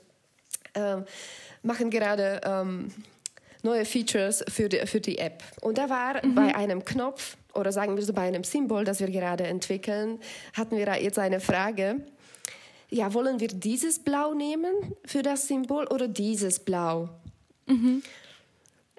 äh, 0.75 0.99
machen 1.65 1.91
gerade 1.91 2.41
ähm, 2.45 2.93
neue 3.65 3.85
Features 3.85 4.45
für 4.47 4.69
die, 4.69 4.87
für 4.87 5.01
die 5.01 5.19
App. 5.19 5.43
Und 5.61 5.77
da 5.77 5.91
war 5.91 6.25
mhm. 6.25 6.37
bei 6.37 6.55
einem 6.55 6.85
Knopf 6.85 7.37
oder 7.53 7.73
sagen 7.73 7.97
wir 7.97 8.05
so 8.05 8.13
bei 8.13 8.23
einem 8.23 8.45
Symbol, 8.45 8.85
das 8.85 9.01
wir 9.01 9.11
gerade 9.11 9.45
entwickeln, 9.49 10.21
hatten 10.53 10.77
wir 10.77 10.87
jetzt 11.03 11.19
eine 11.19 11.41
Frage. 11.41 11.97
Ja, 12.91 13.13
wollen 13.13 13.41
wir 13.41 13.49
dieses 13.49 13.99
Blau 13.99 14.35
nehmen 14.35 14.73
für 15.05 15.23
das 15.23 15.49
Symbol 15.49 15.89
oder 15.89 16.07
dieses 16.07 16.61
Blau? 16.61 17.09
Mhm. 17.67 18.05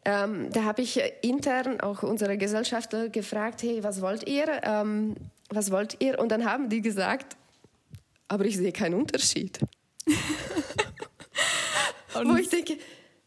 Ähm, 0.04 0.52
da 0.52 0.64
habe 0.64 0.82
ich 0.82 1.00
intern 1.22 1.80
auch 1.80 2.02
unsere 2.04 2.38
Gesellschafter 2.38 3.10
gefragt, 3.10 3.62
hey, 3.62 3.84
was 3.84 4.02
wollt 4.02 4.28
ihr? 4.28 4.62
Ähm, 4.64 5.16
was 5.50 5.70
wollt 5.72 5.98
ihr? 6.00 6.18
Und 6.20 6.30
dann 6.30 6.46
haben 6.46 6.70
die 6.70 6.82
gesagt, 6.82 7.38
aber 8.28 8.46
ich 8.46 8.58
sehe 8.58 8.72
keinen 8.72 8.96
Unterschied. 8.96 9.60
Wo 12.14 12.36
ich 12.36 12.50
denke, 12.50 12.78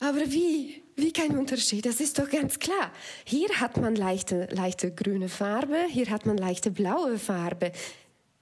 aber 0.00 0.20
wie? 0.30 0.82
Wie 0.96 1.12
kein 1.12 1.36
Unterschied? 1.36 1.86
Das 1.86 2.00
ist 2.00 2.18
doch 2.18 2.30
ganz 2.30 2.58
klar. 2.58 2.92
Hier 3.24 3.48
hat 3.60 3.76
man 3.76 3.96
leichte, 3.96 4.46
leichte 4.52 4.92
grüne 4.92 5.28
Farbe, 5.28 5.76
hier 5.88 6.08
hat 6.10 6.24
man 6.24 6.36
leichte 6.36 6.70
blaue 6.70 7.18
Farbe. 7.18 7.72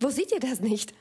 Wo 0.01 0.11
seht 0.11 0.33
ihr 0.33 0.41
das 0.41 0.61
nicht? 0.61 0.93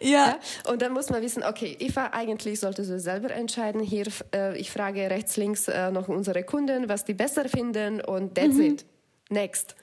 Ja. 0.00 0.10
ja. 0.10 0.38
Und 0.70 0.82
dann 0.82 0.92
muss 0.92 1.10
man 1.10 1.22
wissen, 1.22 1.42
okay, 1.42 1.76
Eva, 1.78 2.10
eigentlich 2.12 2.60
sollte 2.60 2.84
sie 2.84 2.98
selber 2.98 3.30
entscheiden. 3.30 3.80
Hier, 3.80 4.06
äh, 4.34 4.56
ich 4.58 4.70
frage 4.70 5.10
rechts, 5.10 5.36
links 5.36 5.68
äh, 5.68 5.90
noch 5.90 6.08
unsere 6.08 6.42
Kunden, 6.42 6.88
was 6.88 7.04
die 7.04 7.14
besser 7.14 7.48
finden 7.48 8.00
und 8.00 8.34
that's 8.34 8.54
mhm. 8.54 8.62
it. 8.62 8.84
Next. 9.28 9.76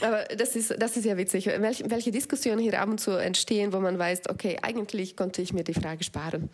Aber 0.00 0.24
das 0.36 0.56
ist, 0.56 0.74
das 0.78 0.96
ist 0.96 1.04
ja 1.04 1.16
witzig, 1.16 1.46
welche, 1.46 1.90
welche 1.90 2.10
Diskussionen 2.10 2.58
hier 2.58 2.78
ab 2.80 2.88
und 2.88 3.00
zu 3.00 3.12
entstehen, 3.12 3.72
wo 3.72 3.80
man 3.80 3.98
weiß, 3.98 4.28
okay, 4.28 4.58
eigentlich 4.60 5.16
konnte 5.16 5.40
ich 5.40 5.52
mir 5.52 5.64
die 5.64 5.74
Frage 5.74 6.04
sparen. 6.04 6.50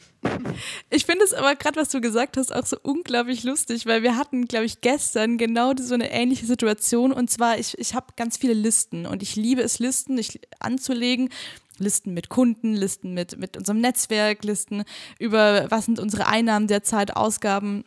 Ich 0.91 1.07
finde 1.07 1.25
es 1.25 1.35
aber 1.35 1.57
gerade, 1.57 1.79
was 1.81 1.89
du 1.89 2.01
gesagt 2.01 2.37
hast, 2.37 2.55
auch 2.55 2.67
so 2.67 2.77
unglaublich 2.83 3.43
lustig, 3.43 3.87
weil 3.87 4.03
wir 4.03 4.17
hatten, 4.17 4.47
glaube 4.47 4.65
ich, 4.65 4.81
gestern 4.81 5.39
genau 5.39 5.73
so 5.79 5.95
eine 5.95 6.11
ähnliche 6.13 6.47
Situation. 6.47 7.13
Und 7.13 7.31
zwar, 7.31 7.59
ich, 7.59 7.77
ich 7.79 7.95
habe 7.95 8.07
ganz 8.17 8.37
viele 8.37 8.55
Listen 8.55 9.07
und 9.07 9.23
ich 9.23 9.35
liebe 9.35 9.63
es, 9.63 9.79
Listen 9.81 10.19
ich, 10.19 10.41
anzulegen. 10.61 11.31
Listen 11.79 12.15
mit 12.15 12.29
Kunden, 12.29 12.75
Listen 12.75 13.15
mit, 13.15 13.39
mit 13.39 13.57
unserem 13.57 13.81
Netzwerk, 13.81 14.45
Listen 14.45 14.85
über, 15.19 15.71
was 15.71 15.87
sind 15.87 15.99
unsere 15.99 16.27
Einnahmen 16.27 16.67
derzeit, 16.67 17.17
Ausgaben. 17.17 17.85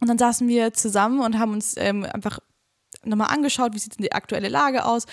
Und 0.00 0.08
dann 0.08 0.18
saßen 0.18 0.48
wir 0.48 0.72
zusammen 0.72 1.20
und 1.20 1.38
haben 1.38 1.52
uns 1.52 1.76
ähm, 1.76 2.04
einfach 2.04 2.40
nochmal 3.04 3.28
angeschaut, 3.28 3.74
wie 3.74 3.78
sieht 3.78 3.98
denn 3.98 4.04
die 4.04 4.12
aktuelle 4.12 4.48
Lage 4.48 4.84
aus. 4.84 5.06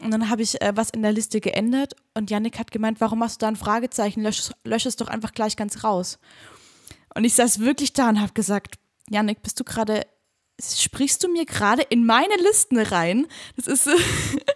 Und 0.00 0.10
dann 0.10 0.28
habe 0.28 0.42
ich 0.42 0.60
äh, 0.60 0.72
was 0.74 0.90
in 0.90 1.02
der 1.02 1.12
Liste 1.12 1.40
geändert 1.40 1.94
und 2.14 2.30
Yannick 2.30 2.58
hat 2.58 2.70
gemeint, 2.70 3.00
warum 3.00 3.20
machst 3.20 3.40
du 3.40 3.44
da 3.44 3.48
ein 3.48 3.56
Fragezeichen? 3.56 4.22
Lösch, 4.22 4.50
lösch 4.64 4.86
es 4.86 4.96
doch 4.96 5.08
einfach 5.08 5.32
gleich 5.32 5.56
ganz 5.56 5.84
raus. 5.84 6.18
Und 7.14 7.24
ich 7.24 7.34
saß 7.34 7.60
wirklich 7.60 7.92
da 7.92 8.08
und 8.08 8.20
habe 8.20 8.32
gesagt, 8.32 8.74
Yannick, 9.08 9.42
bist 9.42 9.60
du 9.60 9.64
gerade, 9.64 10.06
sprichst 10.60 11.22
du 11.22 11.28
mir 11.28 11.44
gerade 11.44 11.82
in 11.82 12.06
meine 12.06 12.34
Listen 12.36 12.78
rein? 12.78 13.26
Das 13.56 13.66
ist, 13.66 13.88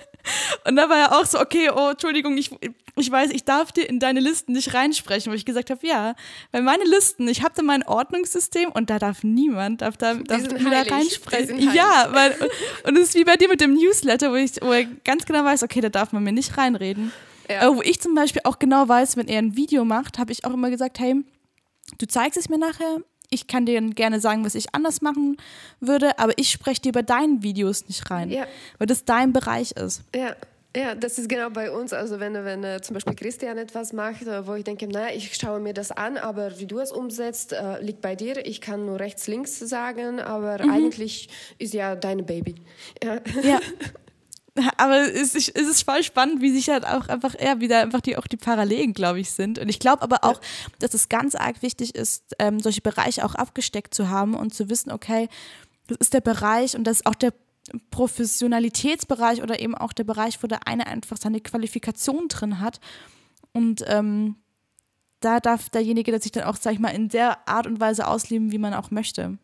Und 0.66 0.76
da 0.76 0.88
war 0.88 0.98
er 0.98 1.18
auch 1.18 1.24
so, 1.24 1.40
okay, 1.40 1.70
oh, 1.74 1.90
Entschuldigung, 1.90 2.36
ich, 2.36 2.50
ich 2.96 3.10
weiß, 3.10 3.30
ich 3.30 3.44
darf 3.44 3.72
dir 3.72 3.88
in 3.88 3.98
deine 3.98 4.20
Listen 4.20 4.52
nicht 4.52 4.74
reinsprechen, 4.74 5.32
wo 5.32 5.36
ich 5.36 5.44
gesagt 5.44 5.70
habe, 5.70 5.86
ja, 5.86 6.14
weil 6.52 6.62
meine 6.62 6.84
Listen, 6.84 7.28
ich 7.28 7.42
habe 7.42 7.54
da 7.56 7.62
mein 7.62 7.86
Ordnungssystem 7.86 8.70
und 8.70 8.90
da 8.90 8.98
darf 8.98 9.22
niemand, 9.22 9.82
darf 9.82 9.96
da, 9.96 10.14
darf 10.14 10.42
da 10.48 10.82
reinsprechen. 10.82 11.58
Ja, 11.72 12.08
weil, 12.12 12.36
und 12.84 12.96
es 12.96 13.08
ist 13.08 13.14
wie 13.14 13.24
bei 13.24 13.36
dir 13.36 13.48
mit 13.48 13.60
dem 13.60 13.74
Newsletter, 13.74 14.30
wo 14.30 14.36
ich, 14.36 14.52
wo 14.60 14.72
er 14.72 14.84
ganz 15.04 15.26
genau 15.26 15.44
weiß, 15.44 15.62
okay, 15.62 15.80
da 15.80 15.88
darf 15.88 16.12
man 16.12 16.22
mir 16.22 16.32
nicht 16.32 16.56
reinreden. 16.56 17.12
Ja. 17.48 17.74
Wo 17.74 17.80
ich 17.82 18.00
zum 18.00 18.14
Beispiel 18.14 18.42
auch 18.44 18.58
genau 18.58 18.88
weiß, 18.88 19.16
wenn 19.16 19.26
er 19.26 19.38
ein 19.38 19.56
Video 19.56 19.84
macht, 19.84 20.18
habe 20.18 20.32
ich 20.32 20.44
auch 20.44 20.52
immer 20.52 20.70
gesagt, 20.70 20.98
hey, 20.98 21.24
du 21.98 22.06
zeigst 22.06 22.38
es 22.38 22.48
mir 22.48 22.58
nachher, 22.58 22.98
ich 23.30 23.46
kann 23.46 23.66
dir 23.66 23.80
gerne 23.80 24.20
sagen, 24.20 24.44
was 24.44 24.54
ich 24.54 24.74
anders 24.74 25.00
machen 25.00 25.36
würde, 25.80 26.18
aber 26.18 26.32
ich 26.36 26.50
spreche 26.50 26.82
dir 26.82 26.92
bei 26.92 27.02
deinen 27.02 27.42
Videos 27.42 27.86
nicht 27.86 28.10
rein, 28.10 28.30
ja. 28.30 28.46
weil 28.78 28.86
das 28.86 29.04
dein 29.04 29.32
Bereich 29.32 29.72
ist. 29.72 30.02
Ja. 30.14 30.34
Ja, 30.76 30.94
das 30.94 31.18
ist 31.18 31.30
genau 31.30 31.48
bei 31.48 31.70
uns. 31.70 31.94
Also 31.94 32.20
wenn, 32.20 32.34
wenn 32.34 32.62
äh, 32.62 32.80
zum 32.82 32.92
Beispiel 32.94 33.14
Christian 33.14 33.56
etwas 33.56 33.94
macht, 33.94 34.26
äh, 34.26 34.46
wo 34.46 34.54
ich 34.54 34.64
denke, 34.64 34.86
naja, 34.86 35.14
ich 35.16 35.34
schaue 35.34 35.60
mir 35.60 35.72
das 35.72 35.90
an, 35.90 36.18
aber 36.18 36.58
wie 36.60 36.66
du 36.66 36.78
es 36.78 36.92
umsetzt, 36.92 37.54
äh, 37.54 37.80
liegt 37.80 38.02
bei 38.02 38.14
dir. 38.14 38.46
Ich 38.46 38.60
kann 38.60 38.84
nur 38.84 39.00
rechts, 39.00 39.26
links 39.26 39.58
sagen, 39.58 40.20
aber 40.20 40.62
mhm. 40.62 40.70
eigentlich 40.70 41.30
ist 41.58 41.72
ja 41.72 41.96
dein 41.96 42.26
Baby. 42.26 42.56
Ja. 43.02 43.14
ja. 43.42 43.60
aber 44.76 45.00
es 45.12 45.34
ist, 45.34 45.56
es 45.56 45.68
ist 45.68 45.82
voll 45.82 46.02
spannend, 46.02 46.40
wie 46.40 46.50
sich 46.50 46.68
halt 46.68 46.86
auch 46.86 47.08
einfach, 47.08 47.34
ja, 47.40 47.60
wieder 47.60 47.80
einfach 47.80 48.00
die, 48.00 48.16
auch 48.16 48.26
die 48.26 48.36
Parallelen, 48.36 48.92
glaube 48.92 49.20
ich, 49.20 49.30
sind. 49.30 49.58
Und 49.58 49.68
ich 49.68 49.78
glaube 49.78 50.02
aber 50.02 50.24
auch, 50.24 50.40
dass 50.78 50.94
es 50.94 51.08
ganz 51.08 51.34
arg 51.34 51.62
wichtig 51.62 51.94
ist, 51.94 52.34
ähm, 52.38 52.60
solche 52.60 52.80
Bereiche 52.80 53.24
auch 53.24 53.34
abgesteckt 53.34 53.94
zu 53.94 54.08
haben 54.08 54.34
und 54.34 54.54
zu 54.54 54.68
wissen, 54.70 54.90
okay, 54.90 55.28
das 55.86 55.98
ist 55.98 56.14
der 56.14 56.20
Bereich 56.20 56.76
und 56.76 56.84
das 56.84 56.98
ist 56.98 57.06
auch 57.06 57.14
der 57.14 57.32
Professionalitätsbereich 57.90 59.42
oder 59.42 59.60
eben 59.60 59.74
auch 59.74 59.92
der 59.92 60.04
Bereich, 60.04 60.42
wo 60.42 60.46
der 60.46 60.66
eine 60.66 60.86
einfach 60.86 61.18
seine 61.18 61.40
Qualifikation 61.40 62.28
drin 62.28 62.60
hat. 62.60 62.80
Und 63.52 63.84
ähm, 63.86 64.36
da 65.20 65.40
darf 65.40 65.68
derjenige 65.68 66.10
der 66.10 66.20
sich 66.20 66.32
dann 66.32 66.44
auch, 66.44 66.56
sag 66.56 66.72
ich 66.72 66.78
mal, 66.78 66.90
in 66.90 67.08
der 67.08 67.48
Art 67.48 67.66
und 67.66 67.80
Weise 67.80 68.06
ausleben, 68.06 68.52
wie 68.52 68.58
man 68.58 68.74
auch 68.74 68.90
möchte 68.90 69.38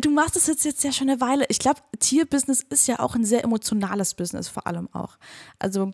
du 0.00 0.10
machst 0.10 0.36
es 0.36 0.46
jetzt, 0.46 0.64
jetzt 0.64 0.84
ja 0.84 0.92
schon 0.92 1.08
eine 1.08 1.20
Weile. 1.20 1.44
Ich 1.48 1.58
glaube, 1.58 1.80
Tierbusiness 1.98 2.62
ist 2.68 2.88
ja 2.88 3.00
auch 3.00 3.14
ein 3.14 3.24
sehr 3.24 3.44
emotionales 3.44 4.14
Business 4.14 4.48
vor 4.48 4.66
allem 4.66 4.88
auch. 4.92 5.18
Also 5.58 5.92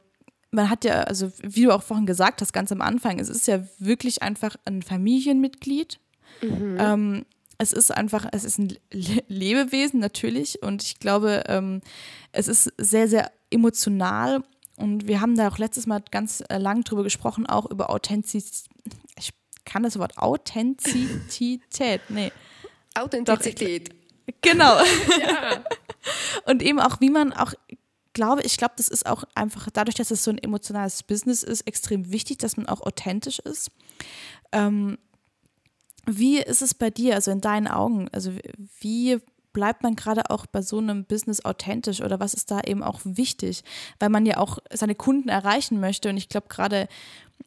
man 0.51 0.71
hat 0.71 0.85
ja, 0.85 1.03
also 1.03 1.31
wie 1.43 1.63
du 1.63 1.75
auch 1.75 1.83
vorhin 1.83 2.07
gesagt 2.07 2.41
hast, 2.41 2.53
ganz 2.53 2.73
am 2.73 2.81
Anfang, 2.81 3.19
es 3.19 3.29
ist 3.29 3.47
ja 3.47 3.63
wirklich 3.79 4.23
einfach 4.23 4.57
ein 4.65 4.83
Familienmitglied. 4.83 6.01
Mhm. 6.43 6.77
Ähm, 6.79 7.27
es 7.59 7.73
ist 7.73 7.91
einfach, 7.91 8.27
es 8.33 8.45
ist 8.45 8.59
ein 8.59 8.79
Lebewesen 8.93 9.99
natürlich 9.99 10.63
und 10.63 10.83
ich 10.85 11.01
glaube, 11.01 11.43
ähm, 11.49 11.81
es 12.31 12.47
ist 12.47 12.73
sehr, 12.79 13.09
sehr 13.09 13.33
emotional 13.51 14.45
und 14.77 15.09
wir 15.09 15.21
haben 15.21 15.37
da 15.37 15.49
auch 15.49 15.59
letztes 15.59 15.87
Mal 15.87 16.03
ganz 16.11 16.43
äh, 16.49 16.59
lang 16.59 16.85
drüber 16.85 17.03
gesprochen, 17.03 17.47
auch 17.47 17.67
über 17.67 17.91
Authentizität. 17.91 18.71
Ich 19.19 19.31
kann 19.65 19.83
das 19.83 19.99
Wort 19.99 20.19
Authentizität, 20.19 22.01
nee. 22.09 22.31
Authentizität. 22.95 23.91
Genau. 24.43 24.77
ja. 24.77 25.65
Und 26.45 26.63
eben 26.63 26.79
auch, 26.81 27.01
wie 27.01 27.09
man 27.09 27.33
auch 27.33 27.55
glaube, 28.19 28.43
ich 28.43 28.57
glaube, 28.57 28.75
das 28.77 28.89
ist 28.89 29.07
auch 29.07 29.25
einfach 29.35 29.69
dadurch, 29.73 29.95
dass 29.95 30.11
es 30.11 30.25
so 30.25 30.31
ein 30.31 30.39
emotionales 30.39 31.03
Business 31.03 31.43
ist, 31.45 31.63
extrem 31.63 32.11
wichtig, 32.11 32.39
dass 32.39 32.57
man 32.57 32.67
auch 32.67 32.81
authentisch 32.81 33.39
ist. 33.39 33.71
Ähm, 34.53 34.99
wie 36.05 36.39
ist 36.39 36.61
es 36.61 36.75
bei 36.75 36.91
dir, 36.91 37.15
also 37.15 37.31
in 37.31 37.41
deinen 37.41 37.69
Augen? 37.69 38.09
Also 38.13 38.33
wie 38.81 39.19
bleibt 39.53 39.83
man 39.83 39.95
gerade 39.95 40.31
auch 40.31 40.47
bei 40.47 40.63
so 40.63 40.79
einem 40.79 41.05
Business 41.05 41.45
authentisch 41.45 42.01
oder 42.01 42.19
was 42.19 42.35
ist 42.35 42.51
da 42.51 42.61
eben 42.61 42.83
auch 42.83 43.01
wichtig? 43.05 43.63
Weil 44.01 44.09
man 44.09 44.27
ja 44.27 44.39
auch 44.39 44.59
seine 44.73 44.95
Kunden 44.95 45.29
erreichen 45.29 45.79
möchte 45.79 46.09
und 46.09 46.17
ich 46.17 46.29
glaube 46.29 46.49
gerade, 46.49 46.89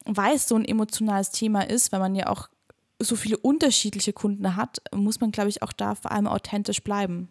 weil 0.06 0.36
es 0.36 0.48
so 0.48 0.56
ein 0.56 0.66
emotionales 0.66 1.32
Thema 1.32 1.62
ist, 1.62 1.92
weil 1.92 2.00
man 2.00 2.16
ja 2.16 2.28
auch 2.28 2.48
so 3.04 3.16
viele 3.16 3.38
unterschiedliche 3.38 4.14
Kunden 4.14 4.56
hat, 4.56 4.82
muss 4.94 5.20
man, 5.20 5.32
glaube 5.32 5.50
ich, 5.50 5.64
auch 5.64 5.74
da 5.74 5.96
vor 5.96 6.12
allem 6.12 6.28
authentisch 6.28 6.84
bleiben. 6.84 7.30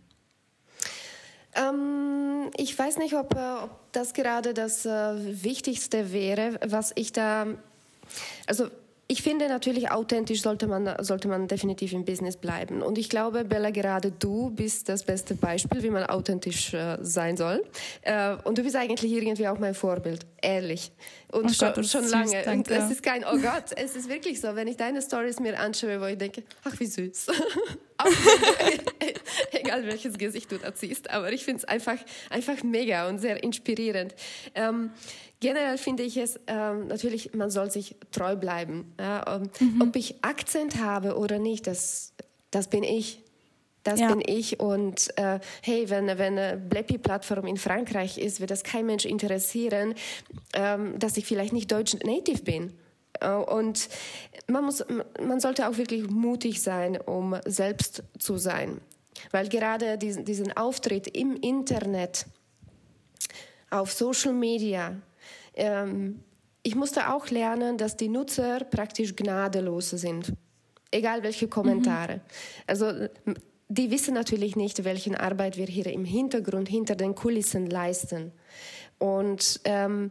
Ähm, 1.54 2.50
ich 2.56 2.78
weiß 2.78 2.98
nicht, 2.98 3.14
ob, 3.14 3.34
äh, 3.34 3.64
ob 3.64 3.70
das 3.92 4.12
gerade 4.12 4.54
das 4.54 4.86
äh, 4.86 5.42
Wichtigste 5.42 6.12
wäre, 6.12 6.58
was 6.64 6.92
ich 6.94 7.12
da. 7.12 7.46
Also 8.46 8.68
ich 9.10 9.22
finde 9.22 9.48
natürlich, 9.48 9.90
authentisch 9.90 10.40
sollte 10.40 10.68
man, 10.68 10.88
sollte 11.00 11.26
man 11.26 11.48
definitiv 11.48 11.92
im 11.92 12.04
Business 12.04 12.36
bleiben. 12.36 12.80
Und 12.80 12.96
ich 12.96 13.08
glaube, 13.08 13.44
Bella, 13.44 13.70
gerade 13.70 14.12
du 14.12 14.50
bist 14.50 14.88
das 14.88 15.02
beste 15.02 15.34
Beispiel, 15.34 15.82
wie 15.82 15.90
man 15.90 16.04
authentisch 16.04 16.72
äh, 16.74 16.96
sein 17.00 17.36
soll. 17.36 17.64
Äh, 18.02 18.36
und 18.44 18.56
du 18.56 18.62
bist 18.62 18.76
eigentlich 18.76 19.10
irgendwie 19.10 19.48
auch 19.48 19.58
mein 19.58 19.74
Vorbild, 19.74 20.26
ehrlich. 20.40 20.92
Und 21.32 21.46
oh 21.46 21.48
schon, 21.48 21.72
Gott, 21.74 21.86
schon 21.86 22.08
lange. 22.08 22.28
Süß, 22.28 22.44
danke. 22.44 22.72
Und 22.72 22.80
es 22.84 22.90
ist 22.92 23.02
kein, 23.02 23.24
oh 23.24 23.36
Gott, 23.38 23.76
es 23.76 23.96
ist 23.96 24.08
wirklich 24.08 24.40
so, 24.40 24.54
wenn 24.54 24.68
ich 24.68 24.76
deine 24.76 25.02
Stories 25.02 25.40
mir 25.40 25.58
anschaue, 25.58 26.00
wo 26.00 26.04
ich 26.04 26.16
denke, 26.16 26.44
ach, 26.62 26.78
wie 26.78 26.86
süß. 26.86 27.26
Egal 29.50 29.86
welches 29.86 30.16
Gesicht 30.18 30.52
du 30.52 30.58
da 30.58 30.72
ziehst, 30.72 31.10
aber 31.10 31.32
ich 31.32 31.44
finde 31.44 31.58
es 31.58 31.64
einfach, 31.64 31.98
einfach 32.30 32.62
mega 32.62 33.08
und 33.08 33.18
sehr 33.18 33.42
inspirierend. 33.42 34.14
Ähm, 34.54 34.90
Generell 35.40 35.78
finde 35.78 36.02
ich 36.02 36.18
es 36.18 36.38
ähm, 36.46 36.86
natürlich, 36.88 37.34
man 37.34 37.50
soll 37.50 37.70
sich 37.70 37.96
treu 38.12 38.36
bleiben. 38.36 38.92
Ja, 39.00 39.36
ähm, 39.36 39.50
mhm. 39.58 39.82
Ob 39.82 39.96
ich 39.96 40.22
Akzent 40.22 40.82
habe 40.82 41.16
oder 41.16 41.38
nicht, 41.38 41.66
das, 41.66 42.12
das 42.50 42.68
bin 42.68 42.82
ich. 42.82 43.22
Das 43.82 43.98
ja. 43.98 44.08
bin 44.08 44.22
ich 44.24 44.60
und 44.60 45.08
äh, 45.16 45.40
hey, 45.62 45.88
wenn, 45.88 46.06
wenn 46.06 46.38
eine 46.38 46.58
Blepi-Plattform 46.58 47.46
in 47.46 47.56
Frankreich 47.56 48.18
ist, 48.18 48.40
wird 48.40 48.50
das 48.50 48.62
kein 48.62 48.84
Mensch 48.84 49.06
interessieren, 49.06 49.94
ähm, 50.52 50.98
dass 50.98 51.16
ich 51.16 51.24
vielleicht 51.24 51.54
nicht 51.54 51.72
Deutsch 51.72 51.96
Native 52.04 52.42
bin. 52.42 52.74
Äh, 53.20 53.30
und 53.30 53.88
man, 54.48 54.66
muss, 54.66 54.84
man 55.18 55.40
sollte 55.40 55.66
auch 55.66 55.78
wirklich 55.78 56.10
mutig 56.10 56.60
sein, 56.60 57.00
um 57.00 57.36
selbst 57.46 58.02
zu 58.18 58.36
sein. 58.36 58.82
Weil 59.30 59.48
gerade 59.48 59.96
diesen, 59.96 60.26
diesen 60.26 60.54
Auftritt 60.54 61.06
im 61.08 61.36
Internet, 61.36 62.26
auf 63.70 63.92
Social 63.92 64.32
Media, 64.32 64.96
ähm, 65.60 66.20
ich 66.62 66.74
musste 66.74 67.12
auch 67.12 67.28
lernen, 67.28 67.78
dass 67.78 67.96
die 67.96 68.08
Nutzer 68.08 68.64
praktisch 68.64 69.14
gnadenlos 69.14 69.90
sind. 69.90 70.32
Egal 70.90 71.22
welche 71.22 71.48
Kommentare. 71.48 72.16
Mhm. 72.16 72.20
Also 72.66 72.92
die 73.68 73.90
wissen 73.90 74.14
natürlich 74.14 74.56
nicht, 74.56 74.84
welche 74.84 75.18
Arbeit 75.20 75.56
wir 75.56 75.66
hier 75.66 75.86
im 75.86 76.04
Hintergrund, 76.04 76.68
hinter 76.68 76.96
den 76.96 77.14
Kulissen 77.14 77.70
leisten. 77.70 78.32
Und 78.98 79.60
ähm, 79.64 80.10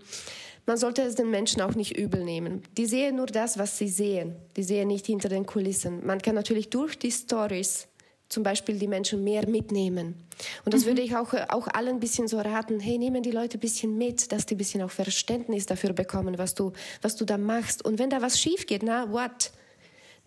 man 0.65 0.77
sollte 0.77 1.01
es 1.01 1.15
den 1.15 1.29
Menschen 1.29 1.61
auch 1.61 1.75
nicht 1.75 1.97
übel 1.97 2.23
nehmen. 2.23 2.63
Die 2.77 2.85
sehen 2.85 3.17
nur 3.17 3.25
das, 3.25 3.57
was 3.57 3.77
sie 3.77 3.89
sehen. 3.89 4.35
Die 4.55 4.63
sehen 4.63 4.87
nicht 4.87 5.07
hinter 5.07 5.27
den 5.27 5.45
Kulissen. 5.45 6.05
Man 6.05 6.21
kann 6.21 6.35
natürlich 6.35 6.69
durch 6.69 6.97
die 6.97 7.11
Stories 7.11 7.88
zum 8.29 8.43
Beispiel 8.43 8.77
die 8.77 8.87
Menschen 8.87 9.23
mehr 9.23 9.47
mitnehmen. 9.47 10.15
Und 10.63 10.73
das 10.73 10.83
mhm. 10.83 10.87
würde 10.87 11.01
ich 11.01 11.15
auch, 11.15 11.33
auch 11.49 11.67
allen 11.67 11.95
ein 11.95 11.99
bisschen 11.99 12.27
so 12.27 12.39
raten, 12.39 12.79
hey, 12.79 12.97
nehmen 12.97 13.23
die 13.23 13.31
Leute 13.31 13.57
ein 13.57 13.59
bisschen 13.59 13.97
mit, 13.97 14.31
dass 14.31 14.45
die 14.45 14.55
ein 14.55 14.59
bisschen 14.59 14.81
auch 14.83 14.91
Verständnis 14.91 15.65
dafür 15.65 15.93
bekommen, 15.93 16.37
was 16.37 16.53
du, 16.53 16.71
was 17.01 17.15
du 17.15 17.25
da 17.25 17.37
machst. 17.37 17.83
Und 17.83 17.99
wenn 17.99 18.09
da 18.09 18.21
was 18.21 18.39
schief 18.39 18.67
geht, 18.67 18.83
na, 18.83 19.11
what? 19.11 19.51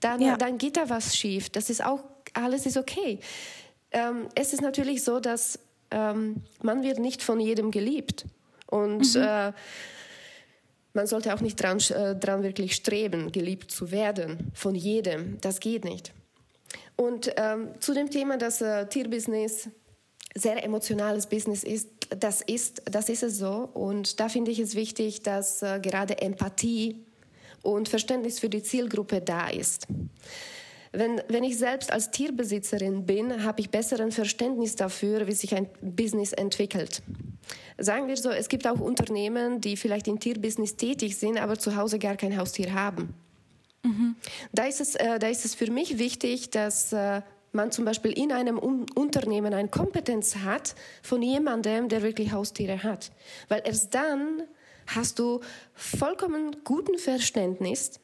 Dann, 0.01 0.21
ja. 0.21 0.37
dann 0.37 0.59
geht 0.59 0.77
da 0.77 0.91
was 0.91 1.17
schief. 1.17 1.49
Das 1.51 1.71
ist 1.71 1.85
auch, 1.85 2.03
alles 2.35 2.67
ist 2.67 2.77
okay. 2.77 3.21
Ähm, 3.93 4.29
es 4.35 4.53
ist 4.53 4.63
natürlich 4.63 5.05
so, 5.05 5.21
dass 5.21 5.61
ähm, 5.93 6.43
man 6.61 6.83
wird 6.83 6.99
nicht 6.99 7.23
von 7.23 7.39
jedem 7.39 7.71
geliebt. 7.71 8.27
Und 8.67 9.15
mhm. 9.15 9.23
äh, 9.23 9.53
man 10.93 11.07
sollte 11.07 11.33
auch 11.35 11.41
nicht 11.41 11.63
dran, 11.63 11.79
äh, 11.91 12.17
dran 12.17 12.43
wirklich 12.43 12.75
streben, 12.75 13.31
geliebt 13.31 13.71
zu 13.71 13.93
werden 13.93 14.51
von 14.55 14.75
jedem. 14.75 15.41
Das 15.41 15.61
geht 15.61 15.85
nicht. 15.85 16.13
Und 17.03 17.33
ähm, 17.37 17.71
zu 17.81 17.95
dem 17.95 18.11
Thema, 18.11 18.39
dass 18.39 18.61
äh, 18.61 18.87
Tierbusiness 18.87 19.69
sehr 20.37 20.63
emotionales 20.63 21.27
Business 21.27 21.65
ist, 21.65 21.89
das 22.11 22.43
ist, 22.43 22.81
das 22.85 23.09
ist 23.09 23.25
es 23.25 23.39
so. 23.39 23.69
Und 23.75 24.21
da 24.21 24.29
finde 24.29 24.53
ich 24.53 24.61
es 24.61 24.77
wichtig, 24.77 25.23
dass 25.25 25.63
äh, 25.63 25.81
gerade 25.81 26.23
Empathie 26.23 27.05
und 27.63 27.89
Verständnis 27.89 28.39
für 28.39 28.49
die 28.49 28.63
Zielgruppe 28.63 29.21
da 29.21 29.49
ist. 29.49 29.89
Wenn, 30.93 31.21
wenn 31.27 31.43
ich 31.43 31.59
selbst 31.59 31.93
als 31.93 32.13
Tierbesitzerin 32.13 33.05
bin, 33.05 33.43
habe 33.43 33.61
ich 33.63 33.71
besseren 33.71 34.13
Verständnis 34.13 34.77
dafür, 34.77 35.27
wie 35.27 35.33
sich 35.33 35.57
ein 35.57 35.69
Business 35.81 36.33
entwickelt. 36.33 37.03
Sagen 37.79 38.07
wir 38.07 38.17
so, 38.17 38.31
es 38.31 38.49
gibt 38.49 38.65
auch 38.65 38.79
Unternehmen, 38.79 39.61
die 39.61 39.77
vielleicht 39.77 40.07
im 40.07 40.21
Tierbusiness 40.21 40.77
tätig 40.77 41.17
sind, 41.17 41.37
aber 41.39 41.59
zu 41.59 41.75
Hause 41.75 41.99
gar 41.99 42.15
kein 42.17 42.39
Haustier 42.39 42.73
haben. 42.75 43.13
Mhm. 43.83 44.17
Da, 44.53 44.65
ist 44.65 44.81
es, 44.81 44.95
äh, 44.95 45.19
da 45.19 45.29
ist 45.29 45.45
es 45.45 45.55
für 45.55 45.71
mich 45.71 45.99
wichtig, 45.99 46.51
dass 46.51 46.93
äh, 46.93 47.23
man 47.53 47.71
zum 47.71 47.85
Beispiel 47.85 48.13
in 48.13 48.33
einem 48.33 48.59
Un 48.59 48.87
Unternehmen 48.95 49.53
eine 49.55 49.69
Kompetenz 49.69 50.37
hat 50.37 50.75
von 51.03 51.23
jemandem, 51.23 51.89
der 51.89 52.03
wirklich 52.03 52.33
Haustiere 52.33 52.83
hat. 52.83 53.13
Weil 53.49 53.63
erst 53.65 53.95
dann 53.95 54.43
hast 54.87 55.19
du 55.19 55.41
vollkommen 55.75 56.57
guten 56.65 56.99
Verständnis, 56.99 58.01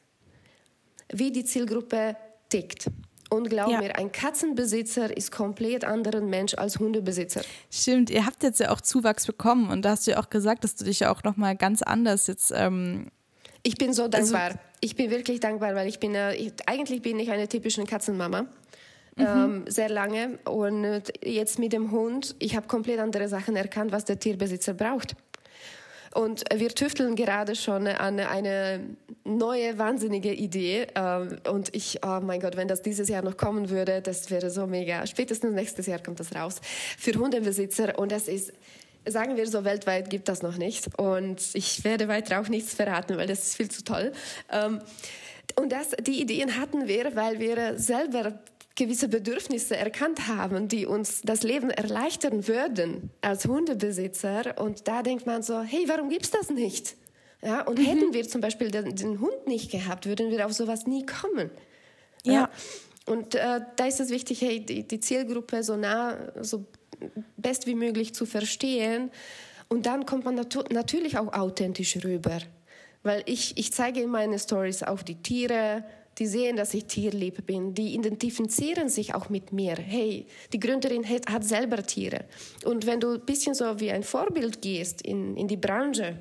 wie 1.12 1.32
die 1.32 1.44
Zielgruppe 1.44 2.16
tickt. 2.48 2.90
Und 3.30 3.50
glaub 3.50 3.70
ja. 3.70 3.80
mir, 3.80 3.96
ein 3.96 4.10
Katzenbesitzer 4.10 5.14
ist 5.14 5.30
komplett 5.30 5.84
anderer 5.84 6.22
Mensch 6.22 6.54
als 6.54 6.78
Hundebesitzer. 6.78 7.42
Stimmt, 7.70 8.08
ihr 8.08 8.24
habt 8.24 8.42
jetzt 8.42 8.58
ja 8.58 8.70
auch 8.70 8.80
Zuwachs 8.80 9.26
bekommen 9.26 9.68
und 9.70 9.82
da 9.84 9.90
hast 9.90 10.06
du 10.06 10.12
ja 10.12 10.18
auch 10.18 10.30
gesagt, 10.30 10.64
dass 10.64 10.76
du 10.76 10.84
dich 10.84 11.00
ja 11.00 11.12
auch 11.12 11.22
nochmal 11.24 11.54
ganz 11.54 11.82
anders 11.82 12.26
jetzt 12.26 12.52
ähm, 12.54 13.10
ich 13.62 13.76
bin 13.76 13.92
so 13.92 14.04
also 14.04 14.10
dankbar. 14.10 14.42
Also, 14.42 14.58
ich 14.80 14.96
bin 14.96 15.10
wirklich 15.10 15.40
dankbar, 15.40 15.74
weil 15.74 15.88
ich 15.88 15.98
bin, 15.98 16.14
äh, 16.14 16.34
ich, 16.34 16.52
eigentlich 16.66 17.02
bin 17.02 17.18
ich 17.18 17.30
eine 17.30 17.48
typische 17.48 17.84
Katzenmama. 17.84 18.42
Mhm. 19.16 19.26
Ähm, 19.26 19.64
sehr 19.66 19.88
lange. 19.88 20.38
Und 20.44 21.12
jetzt 21.22 21.58
mit 21.58 21.72
dem 21.72 21.90
Hund, 21.90 22.36
ich 22.38 22.56
habe 22.56 22.66
komplett 22.66 23.00
andere 23.00 23.28
Sachen 23.28 23.56
erkannt, 23.56 23.92
was 23.92 24.04
der 24.04 24.18
Tierbesitzer 24.18 24.74
braucht. 24.74 25.16
Und 26.14 26.44
wir 26.54 26.70
tüfteln 26.70 27.16
gerade 27.16 27.54
schon 27.54 27.86
an 27.86 28.18
eine 28.18 28.80
neue, 29.24 29.78
wahnsinnige 29.78 30.32
Idee. 30.32 30.86
Ähm, 30.94 31.36
und 31.50 31.74
ich, 31.74 32.00
oh 32.04 32.20
mein 32.22 32.40
Gott, 32.40 32.56
wenn 32.56 32.68
das 32.68 32.82
dieses 32.82 33.08
Jahr 33.08 33.22
noch 33.22 33.36
kommen 33.36 33.70
würde, 33.70 34.00
das 34.00 34.30
wäre 34.30 34.50
so 34.50 34.66
mega. 34.66 35.06
Spätestens 35.06 35.52
nächstes 35.52 35.86
Jahr 35.86 35.98
kommt 35.98 36.20
das 36.20 36.34
raus 36.34 36.60
für 36.96 37.12
Hundebesitzer. 37.12 37.98
Und 37.98 38.10
das 38.12 38.26
ist 38.26 38.52
sagen 39.10 39.36
wir 39.36 39.46
so, 39.46 39.64
weltweit 39.64 40.10
gibt 40.10 40.28
das 40.28 40.42
noch 40.42 40.56
nicht. 40.56 40.98
Und 40.98 41.40
ich 41.54 41.84
werde 41.84 42.08
weiter 42.08 42.40
auch 42.40 42.48
nichts 42.48 42.74
verraten, 42.74 43.16
weil 43.16 43.26
das 43.26 43.40
ist 43.40 43.56
viel 43.56 43.70
zu 43.70 43.84
toll. 43.84 44.12
Ähm, 44.50 44.80
und 45.56 45.72
das, 45.72 45.90
die 46.00 46.20
Ideen 46.20 46.56
hatten 46.56 46.86
wir, 46.86 47.16
weil 47.16 47.40
wir 47.40 47.78
selber 47.78 48.38
gewisse 48.78 49.08
Bedürfnisse 49.08 49.76
erkannt 49.76 50.28
haben, 50.28 50.68
die 50.68 50.86
uns 50.86 51.20
das 51.22 51.42
Leben 51.42 51.70
erleichtern 51.70 52.46
würden 52.46 53.10
als 53.20 53.46
Hundebesitzer. 53.46 54.54
Und 54.60 54.86
da 54.86 55.02
denkt 55.02 55.26
man 55.26 55.42
so, 55.42 55.60
hey, 55.60 55.84
warum 55.88 56.08
gibt's 56.10 56.30
das 56.30 56.50
nicht? 56.50 56.96
Ja, 57.42 57.62
und 57.62 57.78
mhm. 57.78 57.84
hätten 57.84 58.14
wir 58.14 58.26
zum 58.28 58.40
Beispiel 58.40 58.70
den, 58.70 58.94
den, 58.94 59.20
Hund 59.20 59.46
nicht 59.46 59.70
gehabt, 59.70 60.06
würden 60.06 60.30
wir 60.30 60.46
auf 60.46 60.52
sowas 60.52 60.86
nie 60.86 61.04
kommen. 61.04 61.50
Ja. 62.24 62.32
ja. 62.32 62.50
Und 63.06 63.34
äh, 63.34 63.60
da 63.76 63.86
ist 63.86 64.00
es 64.00 64.10
wichtig, 64.10 64.42
hey, 64.42 64.64
die, 64.64 64.86
die 64.86 65.00
Zielgruppe 65.00 65.62
so 65.62 65.76
nah, 65.76 66.16
so 66.40 66.64
best 67.36 67.66
wie 67.66 67.74
möglich 67.74 68.14
zu 68.14 68.26
verstehen. 68.26 69.10
Und 69.68 69.86
dann 69.86 70.06
kommt 70.06 70.24
man 70.24 70.34
natu 70.34 70.62
natürlich 70.70 71.18
auch 71.18 71.32
authentisch 71.32 71.98
rüber. 72.04 72.38
Weil 73.02 73.22
ich, 73.26 73.56
ich 73.56 73.72
zeige 73.72 74.02
in 74.02 74.10
meinen 74.10 74.38
Stories 74.38 74.82
auch 74.82 75.02
die 75.02 75.22
Tiere, 75.22 75.84
die 76.18 76.26
sehen, 76.26 76.56
dass 76.56 76.74
ich 76.74 76.86
tierlieb 76.86 77.46
bin, 77.46 77.74
die 77.74 77.94
identifizieren 77.94 78.88
sich 78.88 79.14
auch 79.14 79.28
mit 79.28 79.52
mir. 79.52 79.76
Hey, 79.76 80.26
die 80.52 80.58
Gründerin 80.58 81.08
hat, 81.08 81.30
hat 81.30 81.44
selber 81.44 81.84
Tiere. 81.84 82.24
Und 82.64 82.86
wenn 82.86 82.98
du 82.98 83.14
ein 83.14 83.20
bisschen 83.20 83.54
so 83.54 83.78
wie 83.78 83.92
ein 83.92 84.02
Vorbild 84.02 84.60
gehst 84.60 85.02
in, 85.02 85.36
in 85.36 85.46
die 85.46 85.56
Branche, 85.56 86.18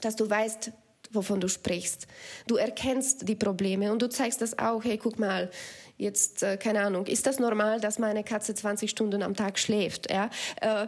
dass 0.00 0.14
du 0.14 0.28
weißt, 0.28 0.70
wovon 1.10 1.40
du 1.40 1.48
sprichst. 1.48 2.06
Du 2.46 2.56
erkennst 2.56 3.28
die 3.28 3.36
Probleme 3.36 3.92
und 3.92 4.02
du 4.02 4.08
zeigst 4.08 4.40
das 4.42 4.58
auch, 4.58 4.84
hey, 4.84 4.98
guck 4.98 5.18
mal, 5.18 5.50
jetzt, 5.96 6.42
äh, 6.42 6.56
keine 6.56 6.82
Ahnung, 6.82 7.06
ist 7.06 7.26
das 7.26 7.38
normal, 7.38 7.80
dass 7.80 7.98
meine 7.98 8.24
Katze 8.24 8.54
20 8.54 8.90
Stunden 8.90 9.22
am 9.22 9.34
Tag 9.34 9.58
schläft? 9.58 10.10
Ja? 10.10 10.30
Äh, 10.60 10.86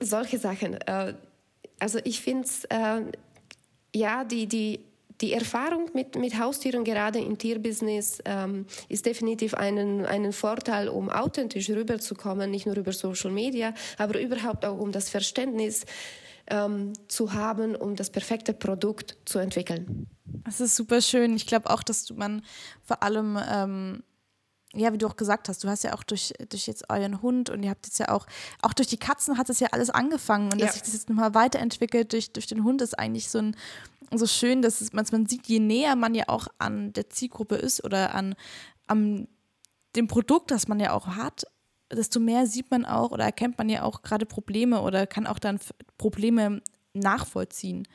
solche 0.00 0.38
Sachen. 0.38 0.74
Äh, 0.82 1.14
also 1.78 1.98
ich 2.04 2.20
finde 2.20 2.44
es, 2.44 2.64
äh, 2.64 3.02
ja, 3.94 4.24
die, 4.24 4.46
die, 4.46 4.80
die 5.20 5.32
Erfahrung 5.32 5.90
mit, 5.94 6.16
mit 6.16 6.38
Haustieren, 6.38 6.84
gerade 6.84 7.18
im 7.18 7.38
Tierbusiness, 7.38 8.18
ähm, 8.24 8.66
ist 8.88 9.06
definitiv 9.06 9.54
einen, 9.54 10.04
einen 10.04 10.32
Vorteil, 10.32 10.88
um 10.88 11.10
authentisch 11.10 11.70
rüberzukommen, 11.70 12.50
nicht 12.50 12.66
nur 12.66 12.76
über 12.76 12.92
Social 12.92 13.30
Media, 13.30 13.74
aber 13.98 14.20
überhaupt 14.20 14.64
auch 14.64 14.78
um 14.78 14.92
das 14.92 15.08
Verständnis 15.08 15.84
ähm, 16.48 16.92
zu 17.08 17.32
haben, 17.32 17.74
um 17.76 17.96
das 17.96 18.10
perfekte 18.10 18.52
Produkt 18.52 19.16
zu 19.24 19.38
entwickeln. 19.38 20.06
Das 20.44 20.60
ist 20.60 20.76
super 20.76 21.00
schön. 21.00 21.36
Ich 21.36 21.46
glaube 21.46 21.70
auch, 21.70 21.82
dass 21.82 22.10
man 22.10 22.42
vor 22.82 23.02
allem 23.02 23.38
ähm 23.50 24.02
ja, 24.74 24.92
wie 24.92 24.98
du 24.98 25.06
auch 25.06 25.16
gesagt 25.16 25.48
hast, 25.48 25.64
du 25.64 25.68
hast 25.68 25.84
ja 25.84 25.94
auch 25.94 26.02
durch, 26.02 26.32
durch 26.48 26.66
jetzt 26.66 26.90
euren 26.90 27.22
Hund 27.22 27.50
und 27.50 27.62
ihr 27.62 27.70
habt 27.70 27.86
jetzt 27.86 27.98
ja 27.98 28.08
auch, 28.08 28.26
auch 28.62 28.72
durch 28.72 28.88
die 28.88 28.96
Katzen 28.96 29.38
hat 29.38 29.50
es 29.50 29.60
ja 29.60 29.68
alles 29.72 29.90
angefangen 29.90 30.52
und 30.52 30.58
ja. 30.58 30.66
dass 30.66 30.74
sich 30.74 30.82
das 30.82 30.92
jetzt 30.92 31.08
nochmal 31.08 31.34
weiterentwickelt 31.34 32.12
durch, 32.12 32.32
durch 32.32 32.46
den 32.46 32.64
Hund 32.64 32.82
ist 32.82 32.98
eigentlich 32.98 33.28
so 33.28 33.38
ein, 33.38 33.56
so 34.12 34.26
schön, 34.26 34.62
dass 34.62 34.80
es, 34.80 34.92
man, 34.92 35.06
man 35.12 35.26
sieht, 35.26 35.46
je 35.46 35.60
näher 35.60 35.96
man 35.96 36.14
ja 36.14 36.24
auch 36.28 36.48
an 36.58 36.92
der 36.92 37.10
Zielgruppe 37.10 37.56
ist 37.56 37.84
oder 37.84 38.14
an, 38.14 38.34
an 38.86 39.28
dem 39.96 40.08
Produkt, 40.08 40.50
das 40.50 40.68
man 40.68 40.80
ja 40.80 40.92
auch 40.92 41.08
hat, 41.08 41.44
desto 41.92 42.20
mehr 42.20 42.46
sieht 42.46 42.70
man 42.70 42.84
auch 42.84 43.10
oder 43.10 43.24
erkennt 43.24 43.58
man 43.58 43.68
ja 43.68 43.82
auch 43.82 44.02
gerade 44.02 44.26
Probleme 44.26 44.80
oder 44.80 45.06
kann 45.06 45.26
auch 45.26 45.38
dann 45.38 45.60
Probleme 45.98 46.62
nachvollziehen. 46.92 47.86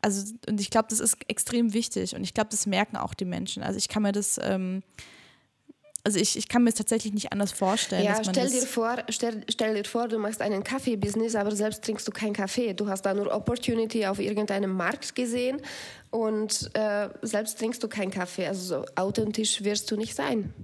Also, 0.00 0.34
und 0.48 0.60
ich 0.60 0.70
glaube, 0.70 0.88
das 0.88 1.00
ist 1.00 1.16
extrem 1.28 1.72
wichtig 1.72 2.14
und 2.14 2.22
ich 2.22 2.34
glaube, 2.34 2.50
das 2.50 2.66
merken 2.66 2.96
auch 2.96 3.14
die 3.14 3.24
Menschen. 3.24 3.62
Also 3.62 3.78
ich 3.78 3.88
kann 3.88 4.02
mir 4.02 4.12
das 4.12 4.38
ähm, 4.42 4.82
also 6.08 6.20
ich, 6.20 6.38
ich 6.38 6.48
kann 6.48 6.64
mir 6.64 6.70
es 6.70 6.76
tatsächlich 6.76 7.12
nicht 7.12 7.32
anders 7.32 7.52
vorstellen. 7.52 8.02
Ja, 8.02 8.24
stell 8.24 8.48
dir, 8.48 8.62
vor, 8.62 8.96
stell, 9.10 9.42
stell 9.46 9.74
dir 9.74 9.84
vor, 9.84 10.08
du 10.08 10.18
machst 10.18 10.40
einen 10.40 10.64
Kaffee-Business, 10.64 11.34
aber 11.34 11.54
selbst 11.54 11.84
trinkst 11.84 12.08
du 12.08 12.12
keinen 12.12 12.32
Kaffee. 12.32 12.72
Du 12.72 12.88
hast 12.88 13.02
da 13.02 13.12
nur 13.12 13.30
Opportunity 13.30 14.06
auf 14.06 14.18
irgendeinem 14.18 14.72
Markt 14.72 15.14
gesehen 15.14 15.60
und 16.08 16.70
äh, 16.72 17.10
selbst 17.20 17.58
trinkst 17.58 17.82
du 17.82 17.88
keinen 17.88 18.10
Kaffee. 18.10 18.46
Also 18.46 18.78
so 18.78 18.86
authentisch 18.96 19.62
wirst 19.64 19.90
du 19.90 19.96
nicht 19.96 20.14
sein. 20.14 20.54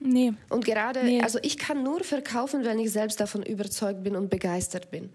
Nee. 0.00 0.32
Und 0.48 0.64
gerade, 0.64 1.04
nee. 1.04 1.20
also 1.20 1.38
ich 1.42 1.58
kann 1.58 1.82
nur 1.82 2.02
verkaufen, 2.02 2.64
wenn 2.64 2.78
ich 2.78 2.90
selbst 2.90 3.20
davon 3.20 3.42
überzeugt 3.42 4.02
bin 4.02 4.16
und 4.16 4.30
begeistert 4.30 4.90
bin. 4.90 5.10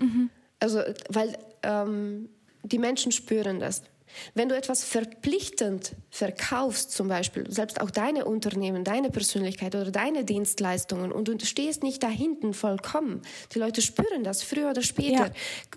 Mhm. 0.00 0.28
Also, 0.58 0.80
weil 1.08 1.38
ähm, 1.62 2.30
die 2.64 2.78
Menschen 2.80 3.12
spüren 3.12 3.60
das. 3.60 3.84
Wenn 4.34 4.48
du 4.48 4.56
etwas 4.56 4.84
verpflichtend 4.84 5.96
verkaufst, 6.10 6.92
zum 6.92 7.08
Beispiel, 7.08 7.50
selbst 7.50 7.80
auch 7.80 7.90
deine 7.90 8.24
Unternehmen, 8.24 8.84
deine 8.84 9.10
Persönlichkeit 9.10 9.74
oder 9.74 9.90
deine 9.90 10.24
Dienstleistungen 10.24 11.12
und 11.12 11.28
du 11.28 11.38
stehst 11.44 11.82
nicht 11.82 12.02
da 12.02 12.08
hinten 12.08 12.54
vollkommen, 12.54 13.22
die 13.54 13.58
Leute 13.58 13.82
spüren 13.82 14.24
das 14.24 14.42
früher 14.42 14.70
oder 14.70 14.82
später. 14.82 15.26
Ja. 15.26 15.32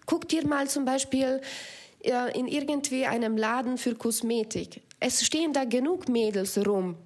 Guck 0.06 0.28
dir 0.28 0.46
mal 0.48 0.68
zum 0.68 0.86
Beispiel 0.86 1.42
in 2.34 2.48
irgendwie 2.48 3.06
einem 3.06 3.38
Laden 3.38 3.78
für 3.78 3.96
Kosmetik. 3.96 4.82
Es 5.00 5.26
stehen 5.26 5.54
da 5.54 5.64
genug 5.64 6.10
Mädels 6.10 6.58
rum, 6.66 6.98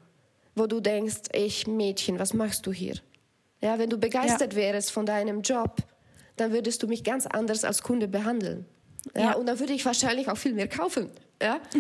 wo 0.55 0.65
du 0.65 0.79
denkst, 0.79 1.29
ich 1.33 1.67
Mädchen, 1.67 2.17
was 2.17 2.33
machst 2.33 2.65
du 2.65 2.71
hier? 2.71 2.95
Ja, 3.61 3.77
wenn 3.77 3.89
du 3.89 3.97
begeistert 3.97 4.53
ja. 4.53 4.59
wärst 4.59 4.91
von 4.91 5.05
deinem 5.05 5.41
Job, 5.41 5.77
dann 6.35 6.51
würdest 6.51 6.81
du 6.81 6.87
mich 6.87 7.03
ganz 7.03 7.25
anders 7.27 7.63
als 7.63 7.81
Kunde 7.81 8.07
behandeln. 8.07 8.65
Ja, 9.15 9.21
ja. 9.21 9.33
und 9.33 9.45
dann 9.45 9.59
würde 9.59 9.73
ich 9.73 9.85
wahrscheinlich 9.85 10.29
auch 10.29 10.37
viel 10.37 10.53
mehr 10.53 10.67
kaufen. 10.67 11.09
Ja. 11.41 11.59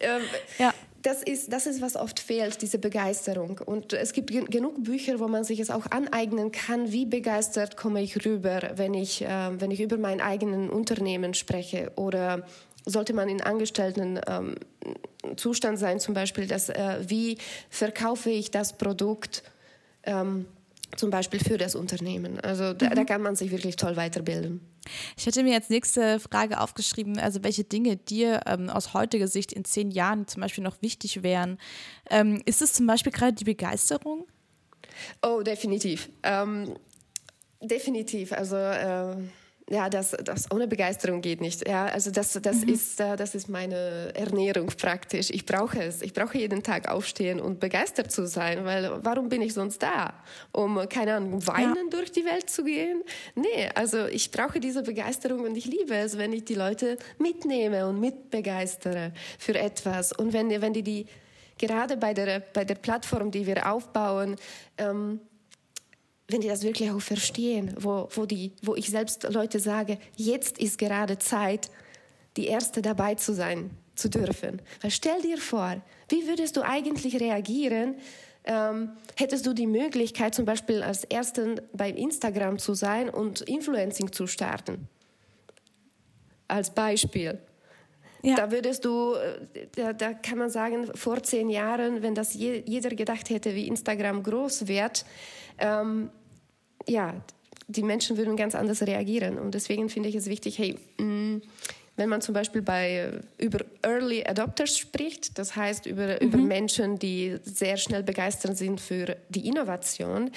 ähm, 0.00 0.22
ja 0.58 0.72
das 1.04 1.22
ist, 1.22 1.52
das 1.52 1.66
ist, 1.66 1.82
was 1.82 1.96
oft 1.96 2.18
fehlt, 2.18 2.62
diese 2.62 2.78
Begeisterung. 2.78 3.60
Und 3.64 3.92
es 3.92 4.12
gibt 4.12 4.30
genug 4.50 4.82
Bücher, 4.82 5.20
wo 5.20 5.28
man 5.28 5.44
sich 5.44 5.60
es 5.60 5.70
auch 5.70 5.86
aneignen 5.90 6.50
kann, 6.50 6.92
wie 6.92 7.04
begeistert 7.04 7.76
komme 7.76 8.02
ich 8.02 8.24
rüber, 8.24 8.72
wenn 8.76 8.94
ich, 8.94 9.22
äh, 9.22 9.60
wenn 9.60 9.70
ich 9.70 9.80
über 9.80 9.98
mein 9.98 10.20
eigenes 10.20 10.70
Unternehmen 10.70 11.34
spreche. 11.34 11.92
Oder 11.96 12.46
sollte 12.86 13.12
man 13.12 13.28
in 13.28 13.42
Angestellten 13.42 14.18
ähm, 14.26 14.54
Zustand 15.36 15.78
sein, 15.78 16.00
zum 16.00 16.14
Beispiel, 16.14 16.46
dass, 16.46 16.70
äh, 16.70 16.98
wie 17.06 17.36
verkaufe 17.68 18.30
ich 18.30 18.50
das 18.50 18.76
Produkt 18.76 19.42
ähm, 20.04 20.46
zum 20.96 21.10
Beispiel 21.10 21.40
für 21.40 21.58
das 21.58 21.74
Unternehmen. 21.74 22.40
Also 22.40 22.72
da, 22.72 22.90
mhm. 22.90 22.94
da 22.94 23.04
kann 23.04 23.22
man 23.22 23.36
sich 23.36 23.50
wirklich 23.50 23.76
toll 23.76 23.96
weiterbilden. 23.96 24.60
Ich 25.16 25.26
hätte 25.26 25.42
mir 25.42 25.54
als 25.54 25.70
nächste 25.70 26.20
Frage 26.20 26.60
aufgeschrieben, 26.60 27.18
also 27.18 27.42
welche 27.42 27.64
Dinge 27.64 27.96
dir 27.96 28.40
ähm, 28.46 28.68
aus 28.68 28.94
heutiger 28.94 29.28
Sicht 29.28 29.52
in 29.52 29.64
zehn 29.64 29.90
Jahren 29.90 30.26
zum 30.26 30.42
Beispiel 30.42 30.64
noch 30.64 30.82
wichtig 30.82 31.22
wären. 31.22 31.58
Ähm, 32.10 32.42
ist 32.44 32.62
es 32.62 32.72
zum 32.72 32.86
Beispiel 32.86 33.12
gerade 33.12 33.32
die 33.32 33.44
Begeisterung? 33.44 34.26
Oh, 35.22 35.42
definitiv. 35.42 36.08
Ähm, 36.22 36.74
definitiv. 37.60 38.32
Also 38.32 38.56
äh 38.56 39.16
ja, 39.70 39.88
das, 39.88 40.10
das 40.10 40.50
ohne 40.50 40.68
Begeisterung 40.68 41.22
geht 41.22 41.40
nicht. 41.40 41.66
Ja, 41.66 41.86
also 41.86 42.10
das, 42.10 42.38
das, 42.42 42.64
mhm. 42.66 42.74
ist, 42.74 43.00
äh, 43.00 43.16
das 43.16 43.34
ist 43.34 43.48
meine 43.48 44.12
Ernährung 44.14 44.66
praktisch. 44.66 45.30
Ich 45.30 45.46
brauche 45.46 45.82
es. 45.82 46.02
Ich 46.02 46.12
brauche 46.12 46.36
jeden 46.36 46.62
Tag 46.62 46.88
aufstehen 46.90 47.40
und 47.40 47.60
begeistert 47.60 48.12
zu 48.12 48.26
sein, 48.26 48.66
weil 48.66 48.90
warum 49.02 49.30
bin 49.30 49.40
ich 49.40 49.54
sonst 49.54 49.82
da? 49.82 50.12
Um, 50.52 50.86
keine 50.90 51.14
Ahnung, 51.14 51.46
weinen 51.46 51.88
ja. 51.90 51.90
durch 51.90 52.12
die 52.12 52.26
Welt 52.26 52.50
zu 52.50 52.64
gehen? 52.64 53.02
Nee, 53.34 53.70
also 53.74 54.04
ich 54.06 54.30
brauche 54.30 54.60
diese 54.60 54.82
Begeisterung 54.82 55.40
und 55.40 55.56
ich 55.56 55.64
liebe 55.64 55.94
es, 55.94 56.18
wenn 56.18 56.34
ich 56.34 56.44
die 56.44 56.56
Leute 56.56 56.98
mitnehme 57.18 57.86
und 57.86 58.00
mitbegeistere 58.00 59.12
für 59.38 59.58
etwas. 59.58 60.12
Und 60.12 60.34
wenn, 60.34 60.50
wenn 60.60 60.74
die, 60.74 60.82
die 60.82 61.06
gerade 61.56 61.96
bei 61.96 62.12
der, 62.12 62.40
bei 62.40 62.66
der 62.66 62.74
Plattform, 62.74 63.30
die 63.30 63.46
wir 63.46 63.72
aufbauen, 63.72 64.36
ähm, 64.76 65.20
wenn 66.28 66.40
die 66.40 66.48
das 66.48 66.62
wirklich 66.62 66.90
auch 66.90 67.00
verstehen, 67.00 67.74
wo, 67.78 68.08
wo, 68.14 68.26
die, 68.26 68.52
wo 68.62 68.74
ich 68.74 68.90
selbst 68.90 69.24
Leute 69.30 69.60
sage, 69.60 69.98
jetzt 70.16 70.58
ist 70.58 70.78
gerade 70.78 71.18
Zeit, 71.18 71.70
die 72.36 72.46
Erste 72.46 72.82
dabei 72.82 73.14
zu 73.14 73.34
sein, 73.34 73.70
zu 73.94 74.08
dürfen. 74.08 74.60
Weil 74.80 74.90
stell 74.90 75.20
dir 75.20 75.38
vor, 75.38 75.82
wie 76.08 76.26
würdest 76.26 76.56
du 76.56 76.62
eigentlich 76.62 77.20
reagieren, 77.20 77.96
ähm, 78.44 78.90
hättest 79.16 79.46
du 79.46 79.52
die 79.52 79.66
Möglichkeit, 79.66 80.34
zum 80.34 80.44
Beispiel 80.44 80.82
als 80.82 81.04
Ersten 81.04 81.60
bei 81.72 81.90
Instagram 81.90 82.58
zu 82.58 82.74
sein 82.74 83.08
und 83.08 83.42
Influencing 83.42 84.12
zu 84.12 84.26
starten? 84.26 84.88
Als 86.48 86.70
Beispiel. 86.70 87.38
Ja. 88.22 88.36
Da 88.36 88.50
würdest 88.50 88.84
du, 88.84 89.14
äh, 89.14 89.66
da, 89.76 89.92
da, 89.92 90.14
kann 90.14 90.38
man 90.38 90.50
sagen, 90.50 90.88
vor 90.94 91.22
zehn 91.22 91.50
Jahren, 91.50 92.02
wenn 92.02 92.14
das 92.14 92.34
je, 92.34 92.62
jeder 92.66 92.90
gedacht 92.90 93.28
hätte, 93.28 93.54
wie 93.54 93.68
Instagram 93.68 94.22
groß 94.22 94.66
wird, 94.66 95.04
ähm, 95.58 96.10
ja, 96.86 97.14
die 97.66 97.82
Menschen 97.82 98.16
würden 98.16 98.36
ganz 98.36 98.54
anders 98.54 98.82
reagieren. 98.82 99.38
Und 99.38 99.54
deswegen 99.54 99.88
finde 99.88 100.08
ich 100.08 100.14
es 100.14 100.26
wichtig, 100.26 100.58
hey, 100.58 100.78
mh, 100.98 101.04
mm, 101.04 101.42
wenn 101.96 102.08
man 102.08 102.20
zum 102.20 102.34
Beispiel 102.34 102.62
bei, 102.62 103.20
über 103.38 103.60
Early 103.82 104.24
Adopters 104.26 104.76
spricht, 104.76 105.38
das 105.38 105.54
heißt 105.54 105.86
über, 105.86 106.18
mhm. 106.20 106.26
über 106.26 106.38
Menschen, 106.38 106.98
die 106.98 107.36
sehr 107.44 107.76
schnell 107.76 108.02
begeistert 108.02 108.56
sind 108.56 108.80
für 108.80 109.16
die 109.28 109.46
Innovation, 109.46 110.30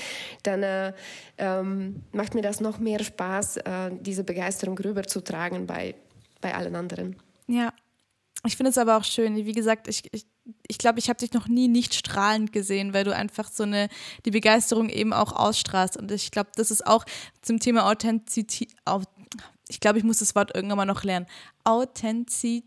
dann 0.44 0.64
äh, 0.64 0.94
ähm, 1.38 2.04
macht 2.12 2.36
mir 2.36 2.42
das 2.42 2.60
noch 2.60 2.78
mehr 2.78 3.04
Spaß, 3.04 3.58
äh, 3.58 3.92
diese 4.00 4.24
Begeisterung 4.24 4.78
rüberzutragen 4.78 5.66
bei, 5.66 5.96
bei 6.42 6.54
allen 6.54 6.76
anderen. 6.76 7.16
Ja, 7.48 7.74
ich 8.46 8.56
finde 8.56 8.70
es 8.70 8.78
aber 8.78 8.98
auch 8.98 9.04
schön. 9.04 9.36
Wie 9.36 9.54
gesagt, 9.54 9.88
ich, 9.88 10.04
ich 10.12 10.26
ich 10.68 10.78
glaube, 10.78 11.00
ich 11.00 11.10
habe 11.10 11.20
dich 11.20 11.34
noch 11.34 11.48
nie 11.48 11.68
nicht 11.68 11.94
strahlend 11.94 12.54
gesehen, 12.54 12.94
weil 12.94 13.04
du 13.04 13.16
einfach 13.16 13.50
so 13.52 13.64
eine, 13.64 13.90
die 14.26 14.32
Begeisterung 14.32 14.90
eben 14.90 15.14
auch 15.14 15.34
ausstrahlst. 15.34 15.98
Und 15.98 16.12
ich 16.12 16.32
glaube, 16.32 16.52
das 16.56 16.72
ist 16.72 16.86
auch 16.86 17.06
zum 17.42 17.60
Thema 17.60 17.90
Authentizität, 17.90 18.76
ich 19.70 19.80
glaube, 19.80 19.98
ich 19.98 20.04
muss 20.04 20.20
das 20.20 20.36
Wort 20.36 20.56
irgendwann 20.56 20.78
mal 20.78 20.86
noch 20.86 21.04
lernen. 21.04 21.26
Authentizität. 21.64 22.64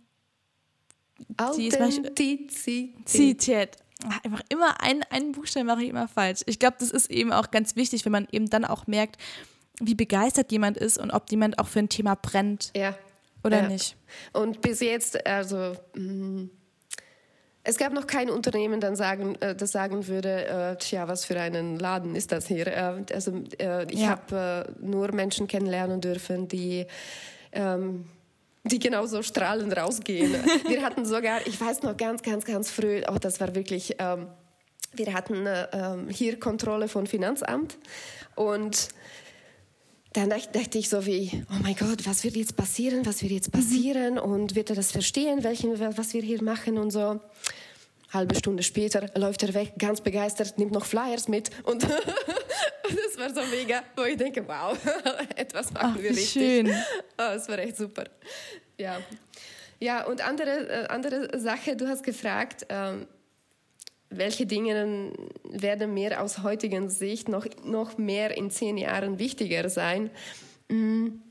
Authentizität. 1.39 3.77
Einfach 4.23 4.41
immer 4.49 4.83
einen, 4.83 5.03
einen 5.11 5.33
Buchstaben 5.33 5.67
mache 5.67 5.83
ich 5.83 5.91
immer 5.91 6.09
falsch. 6.09 6.41
Ich 6.47 6.59
glaube, 6.59 6.77
das 6.81 6.91
ist 6.91 7.11
eben 7.11 7.33
auch 7.33 7.51
ganz 7.51 7.77
wichtig, 7.77 8.05
wenn 8.05 8.13
man 8.13 8.29
eben 8.33 8.49
dann 8.49 8.65
auch 8.65 8.87
merkt, 8.87 9.21
wie 9.79 9.95
begeistert 9.95 10.53
jemand 10.53 10.77
ist 10.77 10.99
und 10.99 11.11
ob 11.11 11.31
jemand 11.31 11.59
auch 11.59 11.69
für 11.69 11.81
ein 11.81 11.89
Thema 11.89 12.15
brennt. 12.15 12.71
Ja. 12.75 12.97
Oder 13.43 13.63
ja. 13.63 13.69
nicht. 13.69 13.97
Und 14.33 14.61
bis 14.61 14.81
jetzt, 14.81 15.27
also 15.27 15.75
mh, 15.95 16.13
mm, 16.13 16.51
es 17.63 17.77
gab 17.77 17.93
noch 17.93 18.07
kein 18.07 18.31
Unternehmen, 18.31 18.81
das 18.81 18.99
sagen, 18.99 19.35
äh, 19.41 19.55
das 19.55 19.73
sagen 19.73 20.07
würde, 20.07 20.47
äh, 20.47 20.77
tja, 20.77 21.09
was 21.09 21.25
für 21.25 21.39
einen 21.39 21.79
Laden 21.79 22.15
ist 22.15 22.33
das 22.33 22.47
hier? 22.47 22.67
Äh, 22.67 23.05
also 23.13 23.33
äh, 23.59 23.85
ich 23.93 24.01
ja. 24.01 24.09
habe 24.11 24.75
nur 24.81 25.13
Menschen 25.13 25.47
kennenlernen 25.47 26.01
dürfen, 26.01 26.49
die 26.49 26.87
ähm, 27.53 28.07
die 28.65 28.79
genauso 28.79 29.23
strahlend 29.23 29.77
rausgehen. 29.77 30.33
wir 30.69 30.83
hatten 30.83 31.05
sogar, 31.05 31.47
ich 31.47 31.61
weiß 31.61 31.83
noch 31.83 31.97
ganz, 31.97 32.23
ganz, 32.23 32.45
ganz 32.45 32.71
früh, 32.71 33.03
auch 33.05 33.19
das 33.19 33.41
war 33.41 33.55
wirklich, 33.55 33.97
ähm, 33.99 34.27
wir 34.93 35.15
hatten 35.15 35.47
äh, 35.47 35.69
ähm, 35.73 36.09
hier 36.09 36.39
Kontrolle 36.39 36.89
von 36.89 37.07
Finanzamt 37.07 37.79
und 38.35 38.89
dann 40.13 40.31
dachte 40.31 40.79
ich 40.79 40.89
so 40.89 41.07
wie, 41.07 41.45
oh 41.51 41.63
mein 41.63 41.77
Gott, 41.77 42.07
was 42.07 42.25
wird 42.25 42.37
jetzt 42.37 42.57
passieren, 42.57 43.07
was 43.07 43.23
wird 43.23 43.33
jetzt 43.33 43.53
passieren 43.53 44.15
mhm. 44.15 44.21
und 44.21 44.55
wird 44.57 44.71
er 44.71 44.77
das 44.77 44.91
verstehen, 44.91 45.45
welchen, 45.45 45.79
was 45.97 46.15
wir 46.15 46.23
hier 46.23 46.43
machen 46.43 46.79
und 46.79 46.91
so. 46.91 47.21
Halbe 48.13 48.35
Stunde 48.35 48.65
später 48.65 49.09
läuft 49.17 49.45
er 49.45 49.55
weg, 49.55 49.75
ganz 49.79 50.01
begeistert, 50.01 50.59
nimmt 50.59 50.73
noch 50.73 50.85
Flyers 50.85 51.29
mit 51.29 51.51
und 51.63 51.83
das 51.85 53.19
war 53.19 53.33
so 53.33 53.49
mega, 53.51 53.85
wo 53.97 54.03
ich 54.03 54.17
denke, 54.17 54.47
wow, 54.49 54.77
etwas 55.37 55.73
machen 55.73 55.95
Ach, 55.97 56.03
wir 56.03 56.11
richtig. 56.11 56.31
Schön. 56.31 56.67
Oh, 57.13 57.35
das 57.35 57.49
war 57.49 57.59
echt 57.59 57.77
super. 57.77 58.05
Ja, 58.79 58.99
ja 59.79 60.07
und 60.07 60.27
andere, 60.27 60.69
äh, 60.69 60.87
andere 60.89 61.39
Sache, 61.39 61.77
du 61.77 61.87
hast 61.87 62.03
gefragt, 62.03 62.67
ähm, 62.69 63.07
welche 64.11 64.45
Dinge 64.45 65.13
werden 65.45 65.95
mir 65.95 66.21
aus 66.21 66.43
heutiger 66.43 66.89
Sicht 66.91 67.29
noch, 67.29 67.47
noch 67.65 67.97
mehr 67.97 68.37
in 68.37 68.51
zehn 68.51 68.77
Jahren 68.77 69.19
wichtiger 69.19 69.69
sein? 69.69 70.11
Mhm. 70.69 71.23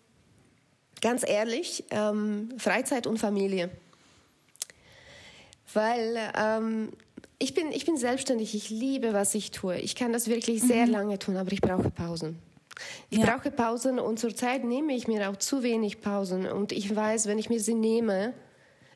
Ganz 1.01 1.27
ehrlich, 1.27 1.85
ähm, 1.91 2.49
Freizeit 2.57 3.07
und 3.07 3.19
Familie. 3.19 3.69
Weil 5.73 6.17
ähm, 6.37 6.89
ich, 7.37 7.53
bin, 7.53 7.71
ich 7.71 7.85
bin 7.85 7.95
selbstständig, 7.95 8.55
ich 8.55 8.69
liebe, 8.69 9.13
was 9.13 9.35
ich 9.35 9.51
tue. 9.51 9.77
Ich 9.77 9.95
kann 9.95 10.11
das 10.11 10.27
wirklich 10.27 10.61
sehr 10.61 10.87
mhm. 10.87 10.91
lange 10.91 11.19
tun, 11.19 11.37
aber 11.37 11.51
ich 11.51 11.61
brauche 11.61 11.89
Pausen. 11.89 12.39
Ich 13.09 13.19
ja. 13.19 13.25
brauche 13.25 13.51
Pausen 13.51 13.99
und 13.99 14.19
zurzeit 14.19 14.63
nehme 14.63 14.93
ich 14.93 15.07
mir 15.07 15.29
auch 15.29 15.37
zu 15.37 15.63
wenig 15.63 16.01
Pausen. 16.01 16.45
Und 16.45 16.71
ich 16.71 16.93
weiß, 16.93 17.27
wenn 17.27 17.37
ich 17.37 17.49
mir 17.49 17.59
sie 17.59 17.73
nehme, 17.73 18.33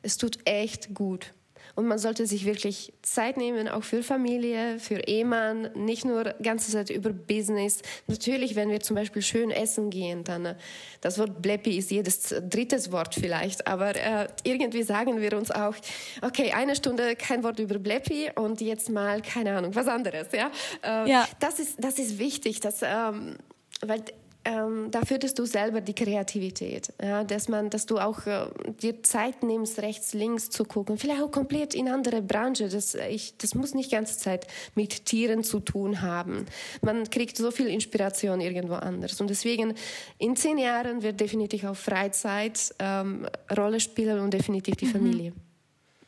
es 0.02 0.16
tut 0.16 0.38
echt 0.46 0.94
gut. 0.94 1.32
Und 1.74 1.86
man 1.86 1.98
sollte 1.98 2.26
sich 2.26 2.44
wirklich 2.44 2.92
Zeit 3.02 3.36
nehmen, 3.36 3.68
auch 3.68 3.82
für 3.82 4.02
Familie, 4.02 4.78
für 4.78 5.00
Ehemann, 5.00 5.70
nicht 5.74 6.04
nur 6.04 6.34
ganze 6.42 6.70
Zeit 6.70 6.90
über 6.90 7.10
Business. 7.10 7.82
Natürlich, 8.06 8.54
wenn 8.54 8.70
wir 8.70 8.80
zum 8.80 8.96
Beispiel 8.96 9.22
schön 9.22 9.50
essen 9.50 9.90
gehen, 9.90 10.24
dann 10.24 10.46
äh, 10.46 10.54
das 11.00 11.18
Wort 11.18 11.42
Bleppi 11.42 11.76
ist 11.76 11.90
jedes 11.90 12.34
drittes 12.48 12.92
Wort 12.92 13.14
vielleicht, 13.14 13.66
aber 13.66 13.96
äh, 13.96 14.28
irgendwie 14.44 14.82
sagen 14.82 15.20
wir 15.20 15.36
uns 15.36 15.50
auch, 15.50 15.74
okay, 16.22 16.52
eine 16.52 16.76
Stunde 16.76 17.16
kein 17.16 17.42
Wort 17.42 17.58
über 17.58 17.78
Bleppi 17.78 18.30
und 18.36 18.60
jetzt 18.60 18.88
mal 18.90 19.20
keine 19.20 19.56
Ahnung 19.56 19.74
was 19.74 19.88
anderes, 19.88 20.28
ja. 20.32 20.50
Äh, 20.82 21.10
ja. 21.10 21.28
Das 21.40 21.58
ist 21.58 21.82
das 21.82 21.98
ist 21.98 22.18
wichtig, 22.18 22.60
dass 22.60 22.82
ähm, 22.82 23.36
weil 23.80 24.04
ähm, 24.44 24.90
da 24.90 25.02
führtest 25.02 25.38
du 25.38 25.46
selber 25.46 25.80
die 25.80 25.94
Kreativität, 25.94 26.92
ja, 27.02 27.24
dass 27.24 27.48
man, 27.48 27.70
dass 27.70 27.86
du 27.86 27.98
auch 27.98 28.26
äh, 28.26 28.46
dir 28.80 29.02
Zeit 29.02 29.42
nimmst, 29.42 29.78
rechts, 29.80 30.12
links 30.12 30.50
zu 30.50 30.64
gucken, 30.64 30.98
vielleicht 30.98 31.22
auch 31.22 31.30
komplett 31.30 31.74
in 31.74 31.88
andere 31.88 32.20
Branche. 32.20 32.68
Das, 32.68 32.94
ich, 32.94 33.36
das 33.38 33.54
muss 33.54 33.74
nicht 33.74 33.90
ganze 33.90 34.18
Zeit 34.18 34.46
mit 34.74 35.06
Tieren 35.06 35.44
zu 35.44 35.60
tun 35.60 36.02
haben. 36.02 36.46
Man 36.82 37.08
kriegt 37.08 37.36
so 37.36 37.50
viel 37.50 37.68
Inspiration 37.68 38.40
irgendwo 38.40 38.74
anders 38.74 39.20
und 39.20 39.30
deswegen 39.30 39.74
in 40.18 40.36
zehn 40.36 40.58
Jahren 40.58 41.02
wird 41.02 41.20
definitiv 41.20 41.64
auch 41.64 41.76
Freizeit 41.76 42.74
ähm, 42.78 43.26
Rolle 43.56 43.80
spielen 43.80 44.20
und 44.20 44.34
definitiv 44.34 44.76
die 44.76 44.86
mhm. 44.86 44.92
Familie. 44.92 45.32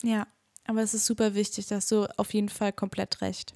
Ja, 0.02 0.26
aber 0.66 0.82
es 0.82 0.94
ist 0.94 1.06
super 1.06 1.34
wichtig, 1.34 1.66
dass 1.68 1.88
du 1.88 2.06
auf 2.18 2.34
jeden 2.34 2.48
Fall 2.50 2.72
komplett 2.72 3.22
recht. 3.22 3.54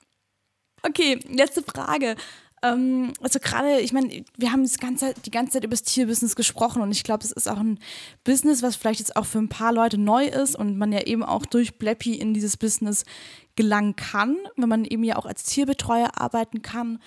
Okay, 0.83 1.21
letzte 1.29 1.63
Frage. 1.63 2.17
Ähm, 2.63 3.13
also 3.21 3.39
gerade, 3.39 3.81
ich 3.81 3.93
meine, 3.93 4.25
wir 4.37 4.53
haben 4.53 4.63
das 4.63 4.79
ganze, 4.79 5.15
die 5.25 5.31
ganze 5.31 5.53
Zeit 5.53 5.65
über 5.65 5.71
das 5.71 5.83
Tierbusiness 5.83 6.37
gesprochen 6.37 6.83
und 6.83 6.91
ich 6.91 7.05
glaube, 7.05 7.25
es 7.25 7.33
ist 7.33 7.49
auch 7.49 7.59
ein 7.59 7.79
Business, 8.25 8.63
was 8.63 8.77
vielleicht 8.77 9.01
jetzt 9.01 9.17
auch 9.17 9.27
für 9.27 9.39
ein 9.39 9.49
paar 9.49 9.73
Leute 9.73 9.97
neu 9.99 10.27
ist 10.27 10.57
und 10.57 10.77
man 10.77 10.93
ja 10.93 11.01
eben 11.07 11.23
auch 11.23 11.47
durch 11.47 11.79
Bleppy 11.79 12.15
in 12.15 12.35
dieses 12.35 12.57
Business 12.57 13.05
gelangen 13.57 13.97
kann, 13.97 14.37
wenn 14.57 14.69
man 14.69 14.85
eben 14.85 15.05
ja 15.05 15.17
auch 15.17 15.27
als 15.27 15.45
Tierbetreuer 15.45 16.11
arbeiten 16.19 16.63
kann, 16.63 16.99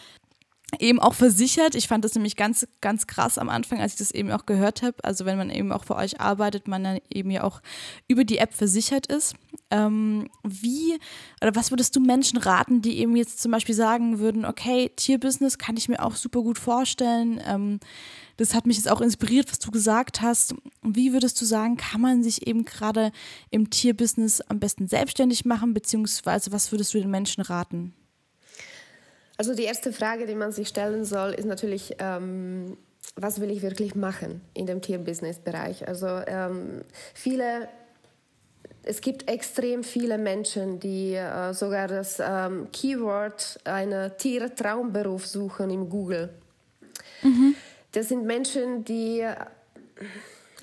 eben 0.80 1.00
auch 1.00 1.14
versichert. 1.14 1.76
Ich 1.76 1.88
fand 1.88 2.06
das 2.06 2.16
nämlich 2.16 2.36
ganz, 2.36 2.68
ganz 2.82 3.08
krass 3.08 3.38
am 3.38 3.50
Anfang, 3.50 3.80
als 3.80 3.94
ich 3.94 4.00
das 4.00 4.12
eben 4.12 4.32
auch 4.32 4.46
gehört 4.46 4.82
habe. 4.82 4.96
Also 5.04 5.26
wenn 5.26 5.38
man 5.38 5.50
eben 5.50 5.72
auch 5.72 5.84
für 5.84 5.96
euch 5.96 6.20
arbeitet, 6.20 6.68
man 6.68 6.84
dann 6.84 7.00
eben 7.10 7.32
ja 7.32 7.44
auch 7.44 7.62
über 8.08 8.24
die 8.24 8.38
App 8.38 8.54
versichert 8.54 9.08
ist. 9.08 9.36
Ähm, 9.72 10.30
wie 10.44 11.00
oder 11.42 11.56
was 11.56 11.72
würdest 11.72 11.96
du 11.96 12.00
Menschen 12.00 12.38
raten, 12.38 12.82
die 12.82 13.00
eben 13.00 13.16
jetzt 13.16 13.42
zum 13.42 13.52
Beispiel 13.52 13.76
sagen 13.76 14.20
würden, 14.20 14.46
okay, 14.46 14.92
Tierbusiness 14.96 15.58
kann 15.58 15.78
ich 15.78 15.90
mir 15.90 16.04
auch 16.04 16.16
super 16.16 16.42
gut 16.42 16.60
vorstellen. 16.60 17.42
Ähm, 17.46 17.80
das 18.38 18.54
hat 18.54 18.66
mich 18.66 18.78
jetzt 18.78 18.90
auch 18.90 19.02
inspiriert, 19.02 19.52
was 19.52 19.60
du 19.60 19.72
gesagt 19.72 20.22
hast. 20.22 20.56
Wie 20.82 21.14
würdest 21.14 21.40
du 21.40 21.46
sagen, 21.46 21.78
kann 21.78 22.02
man 22.02 22.24
sich 22.24 22.48
eben 22.48 22.66
gerade 22.66 23.12
im 23.50 23.70
Tierbusiness 23.70 24.42
am 24.42 24.60
besten 24.60 24.88
selbstständig 24.88 25.46
machen, 25.46 25.74
beziehungsweise 25.74 26.52
was 26.52 26.72
würdest 26.72 26.94
du 26.94 27.00
den 27.00 27.12
Menschen 27.12 27.42
raten? 27.42 27.94
Also 29.44 29.56
die 29.56 29.64
erste 29.64 29.92
Frage, 29.92 30.26
die 30.26 30.36
man 30.36 30.54
sich 30.54 30.70
stellen 30.70 31.04
soll, 31.04 31.32
ist 31.32 31.44
natürlich, 31.44 31.98
ähm, 32.00 32.78
was 33.18 33.42
will 33.42 33.52
ich 33.52 33.62
wirklich 33.62 33.94
machen 33.94 34.40
in 34.54 34.68
dem 34.68 34.82
Tierbusiness-Bereich? 34.82 35.86
Also 35.86 36.08
ähm, 36.08 36.86
viele 37.14 37.68
es 38.84 39.02
gibt 39.02 39.30
extrem 39.30 39.84
viele 39.84 40.18
Menschen, 40.18 40.80
die 40.80 41.16
äh, 41.16 41.54
sogar 41.54 41.90
das 41.90 42.22
ähm, 42.26 42.70
Keyword 42.72 43.60
eine 43.66 44.16
Tiere-Traumberuf 44.16 45.28
suchen 45.28 45.70
im 45.72 45.90
Google. 45.90 46.30
Mhm. 47.22 47.56
Das 47.92 48.08
sind 48.08 48.26
Menschen, 48.26 48.86
die 48.86 49.26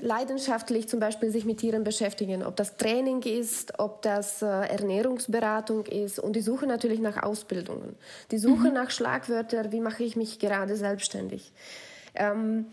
leidenschaftlich 0.01 0.88
zum 0.88 1.01
Beispiel 1.01 1.30
sich 1.30 1.44
mit 1.44 1.59
Tieren 1.59 1.84
beschäftigen, 1.84 2.42
ob 2.42 2.57
das 2.57 2.76
Training 2.76 3.22
ist, 3.22 3.78
ob 3.78 4.03
das 4.03 4.42
äh, 4.42 4.46
Ernährungsberatung 4.46 5.86
ist 5.86 6.18
und 6.18 6.34
die 6.34 6.40
suchen 6.40 6.68
natürlich 6.68 7.01
nach 7.01 7.22
Ausbildungen. 7.22 7.96
Die 8.30 8.38
suchen 8.38 8.70
mhm. 8.70 8.74
nach 8.74 8.90
Schlagwörtern, 8.90 9.72
wie 9.72 9.80
mache 9.80 10.05
ich 10.05 10.16
mich 10.16 10.38
gerade 10.38 10.76
selbstständig. 10.76 11.53
Ähm, 12.14 12.66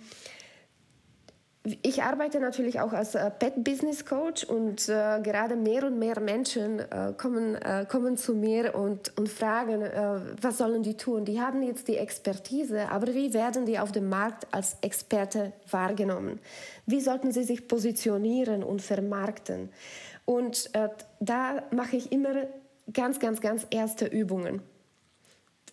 ich 1.81 2.03
arbeite 2.03 2.39
natürlich 2.39 2.79
auch 2.79 2.93
als 2.93 3.15
äh, 3.15 3.29
Pet 3.31 3.63
Business 3.63 4.05
Coach 4.05 4.43
und 4.43 4.87
äh, 4.89 5.19
gerade 5.21 5.55
mehr 5.55 5.85
und 5.85 5.99
mehr 5.99 6.19
Menschen 6.19 6.79
äh, 6.79 7.13
kommen, 7.17 7.55
äh, 7.55 7.85
kommen 7.89 8.17
zu 8.17 8.35
mir 8.35 8.75
und, 8.75 9.17
und 9.17 9.27
fragen, 9.27 9.81
äh, 9.81 10.19
was 10.41 10.57
sollen 10.59 10.83
die 10.83 10.95
tun? 10.95 11.25
Die 11.25 11.41
haben 11.41 11.63
jetzt 11.63 11.87
die 11.87 11.97
Expertise, 11.97 12.89
aber 12.89 13.13
wie 13.13 13.33
werden 13.33 13.65
die 13.65 13.79
auf 13.79 13.91
dem 13.91 14.07
Markt 14.09 14.47
als 14.51 14.77
Experte 14.81 15.53
wahrgenommen? 15.69 16.39
Wie 16.85 17.01
sollten 17.01 17.31
sie 17.31 17.43
sich 17.43 17.67
positionieren 17.67 18.63
und 18.63 18.81
vermarkten? 18.81 19.69
Und 20.25 20.69
äh, 20.73 20.89
da 21.19 21.63
mache 21.71 21.97
ich 21.97 22.11
immer 22.11 22.47
ganz, 22.93 23.19
ganz, 23.19 23.41
ganz 23.41 23.65
erste 23.69 24.05
Übungen, 24.05 24.61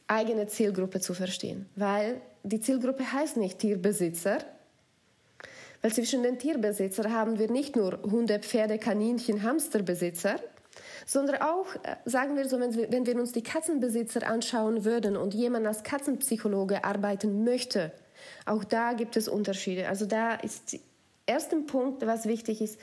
eigene 0.06 0.46
Zielgruppe 0.46 1.00
zu 1.00 1.14
verstehen, 1.14 1.66
weil 1.76 2.20
die 2.42 2.60
Zielgruppe 2.60 3.10
heißt 3.12 3.36
nicht 3.36 3.58
Tierbesitzer, 3.58 4.38
weil 5.84 5.92
zwischen 5.92 6.22
den 6.22 6.38
Tierbesitzern 6.38 7.12
haben 7.12 7.38
wir 7.38 7.50
nicht 7.50 7.76
nur 7.76 8.00
Hunde, 8.04 8.38
Pferde, 8.38 8.78
Kaninchen, 8.78 9.42
Hamsterbesitzer, 9.42 10.36
sondern 11.04 11.42
auch, 11.42 11.66
äh, 11.82 11.96
sagen 12.06 12.38
wir 12.38 12.48
so, 12.48 12.58
wenn 12.58 12.74
wir, 12.74 12.90
wenn 12.90 13.04
wir 13.04 13.14
uns 13.16 13.32
die 13.32 13.42
Katzenbesitzer 13.42 14.26
anschauen 14.26 14.86
würden 14.86 15.14
und 15.14 15.34
jemand 15.34 15.66
als 15.66 15.82
Katzenpsychologe 15.82 16.84
arbeiten 16.84 17.44
möchte, 17.44 17.92
auch 18.46 18.64
da 18.64 18.94
gibt 18.94 19.18
es 19.18 19.28
Unterschiede. 19.28 19.86
Also 19.86 20.06
da 20.06 20.36
ist 20.36 20.72
der 20.72 20.80
erste 21.26 21.56
Punkt, 21.56 22.06
was 22.06 22.24
wichtig 22.24 22.62
ist, 22.62 22.80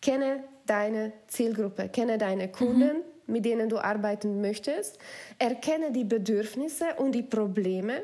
kenne 0.00 0.44
deine 0.64 1.12
Zielgruppe, 1.26 1.90
kenne 1.90 2.16
deine 2.16 2.50
Kunden, 2.50 3.02
mhm. 3.02 3.34
mit 3.34 3.44
denen 3.44 3.68
du 3.68 3.76
arbeiten 3.76 4.40
möchtest, 4.40 4.98
erkenne 5.38 5.92
die 5.92 6.04
Bedürfnisse 6.04 6.86
und 6.96 7.12
die 7.12 7.22
Probleme 7.22 8.02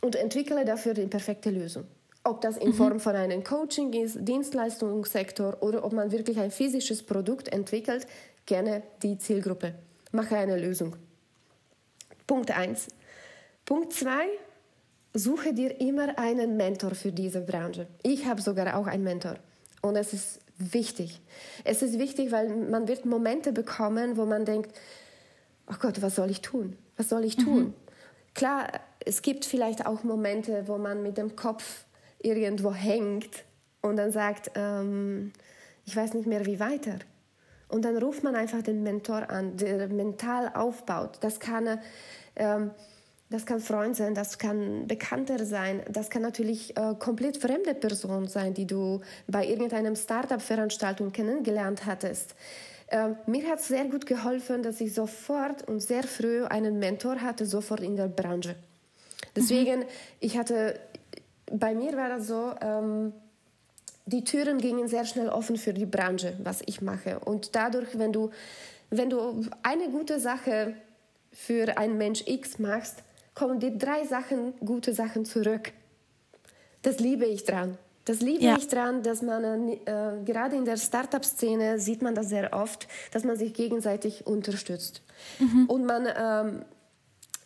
und 0.00 0.16
entwickle 0.16 0.64
dafür 0.64 0.94
die 0.94 1.06
perfekte 1.06 1.50
Lösung. 1.50 1.86
Ob 2.28 2.42
das 2.42 2.58
in 2.58 2.68
mhm. 2.68 2.74
Form 2.74 3.00
von 3.00 3.16
einem 3.16 3.42
Coaching 3.42 3.90
ist, 3.94 4.18
Dienstleistungssektor 4.20 5.62
oder 5.62 5.82
ob 5.82 5.94
man 5.94 6.12
wirklich 6.12 6.38
ein 6.38 6.50
physisches 6.50 7.02
Produkt 7.02 7.48
entwickelt, 7.48 8.06
gerne 8.44 8.82
die 9.02 9.16
Zielgruppe. 9.16 9.74
Mache 10.12 10.36
eine 10.36 10.58
Lösung. 10.58 10.94
Punkt 12.26 12.50
1. 12.50 12.88
Punkt 13.64 13.94
2. 13.94 14.10
Suche 15.14 15.54
dir 15.54 15.80
immer 15.80 16.18
einen 16.18 16.58
Mentor 16.58 16.94
für 16.94 17.12
diese 17.12 17.40
Branche. 17.40 17.86
Ich 18.02 18.26
habe 18.26 18.42
sogar 18.42 18.76
auch 18.76 18.86
einen 18.86 19.04
Mentor. 19.04 19.36
Und 19.80 19.96
es 19.96 20.12
ist 20.12 20.40
wichtig. 20.58 21.22
Es 21.64 21.80
ist 21.80 21.98
wichtig, 21.98 22.30
weil 22.30 22.50
man 22.50 22.88
wird 22.88 23.06
Momente 23.06 23.52
bekommen, 23.52 24.18
wo 24.18 24.26
man 24.26 24.44
denkt, 24.44 24.78
oh 25.66 25.76
Gott, 25.80 26.02
was 26.02 26.16
soll 26.16 26.30
ich 26.30 26.42
tun? 26.42 26.76
Was 26.98 27.08
soll 27.08 27.24
ich 27.24 27.36
tun? 27.36 27.68
Mhm. 27.68 27.74
Klar, 28.34 28.68
es 29.04 29.22
gibt 29.22 29.46
vielleicht 29.46 29.86
auch 29.86 30.04
Momente, 30.04 30.64
wo 30.66 30.76
man 30.76 31.02
mit 31.02 31.16
dem 31.16 31.34
Kopf 31.34 31.86
irgendwo 32.20 32.72
hängt 32.72 33.44
und 33.80 33.96
dann 33.96 34.12
sagt, 34.12 34.50
ähm, 34.54 35.32
ich 35.84 35.96
weiß 35.96 36.14
nicht 36.14 36.26
mehr 36.26 36.44
wie 36.46 36.60
weiter. 36.60 36.98
Und 37.68 37.84
dann 37.84 37.96
ruft 37.98 38.24
man 38.24 38.34
einfach 38.34 38.62
den 38.62 38.82
Mentor 38.82 39.30
an, 39.30 39.56
der 39.56 39.88
mental 39.88 40.50
aufbaut. 40.54 41.18
Das 41.20 41.38
kann, 41.38 41.78
ähm, 42.36 42.70
das 43.30 43.44
kann 43.44 43.60
Freund 43.60 43.94
sein, 43.94 44.14
das 44.14 44.38
kann 44.38 44.86
Bekannter 44.86 45.44
sein, 45.44 45.82
das 45.90 46.08
kann 46.08 46.22
natürlich 46.22 46.76
äh, 46.76 46.94
komplett 46.98 47.36
fremde 47.36 47.74
Person 47.74 48.26
sein, 48.26 48.54
die 48.54 48.66
du 48.66 49.00
bei 49.26 49.46
irgendeinem 49.46 49.96
Startup-Veranstaltung 49.96 51.12
kennengelernt 51.12 51.84
hattest. 51.84 52.34
Äh, 52.86 53.10
mir 53.26 53.46
hat 53.48 53.58
es 53.58 53.68
sehr 53.68 53.84
gut 53.84 54.06
geholfen, 54.06 54.62
dass 54.62 54.80
ich 54.80 54.94
sofort 54.94 55.68
und 55.68 55.80
sehr 55.80 56.04
früh 56.04 56.44
einen 56.44 56.78
Mentor 56.78 57.20
hatte, 57.20 57.44
sofort 57.44 57.80
in 57.80 57.96
der 57.96 58.08
Branche. 58.08 58.56
Deswegen, 59.36 59.80
mhm. 59.80 59.86
ich 60.20 60.38
hatte 60.38 60.80
bei 61.52 61.74
mir 61.74 61.96
war 61.96 62.08
das 62.08 62.26
so, 62.26 62.54
ähm, 62.60 63.12
die 64.06 64.24
Türen 64.24 64.58
gingen 64.58 64.88
sehr 64.88 65.04
schnell 65.04 65.28
offen 65.28 65.56
für 65.56 65.74
die 65.74 65.86
Branche, 65.86 66.34
was 66.42 66.62
ich 66.66 66.80
mache. 66.80 67.18
Und 67.20 67.54
dadurch, 67.54 67.98
wenn 67.98 68.12
du, 68.12 68.30
wenn 68.90 69.10
du 69.10 69.44
eine 69.62 69.90
gute 69.90 70.18
Sache 70.18 70.74
für 71.32 71.76
einen 71.76 71.98
Mensch 71.98 72.22
X 72.26 72.58
machst, 72.58 73.02
kommen 73.34 73.60
die 73.60 73.76
drei 73.76 74.04
Sachen, 74.04 74.54
gute 74.60 74.94
Sachen 74.94 75.24
zurück. 75.24 75.72
Das 76.82 76.98
liebe 77.00 77.26
ich 77.26 77.44
dran. 77.44 77.76
Das 78.06 78.20
liebe 78.20 78.44
ja. 78.44 78.56
ich 78.56 78.68
dran, 78.68 79.02
dass 79.02 79.20
man 79.20 79.68
äh, 79.68 79.78
gerade 80.24 80.56
in 80.56 80.64
der 80.64 80.78
Startup-Szene 80.78 81.78
sieht 81.78 82.00
man 82.00 82.14
das 82.14 82.30
sehr 82.30 82.54
oft, 82.54 82.88
dass 83.12 83.24
man 83.24 83.36
sich 83.36 83.52
gegenseitig 83.52 84.26
unterstützt 84.26 85.02
mhm. 85.38 85.66
und 85.66 85.84
man 85.84 86.08
ähm, 86.16 86.64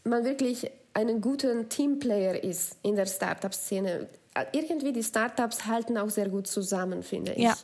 man 0.05 0.25
wirklich 0.25 0.71
einen 0.95 1.21
guten 1.21 1.69
Teamplayer 1.69 2.43
ist 2.43 2.77
in 2.83 2.97
der 2.97 3.07
Startup-Szene. 3.07 4.09
Irgendwie 4.53 4.93
die 4.93 5.03
Startups 5.03 5.67
halten 5.67 5.99
auch 5.99 6.09
sehr 6.09 6.29
gut 6.29 6.47
zusammen, 6.47 7.03
finde 7.03 7.33
ich. 7.33 7.43
Ja. 7.43 7.55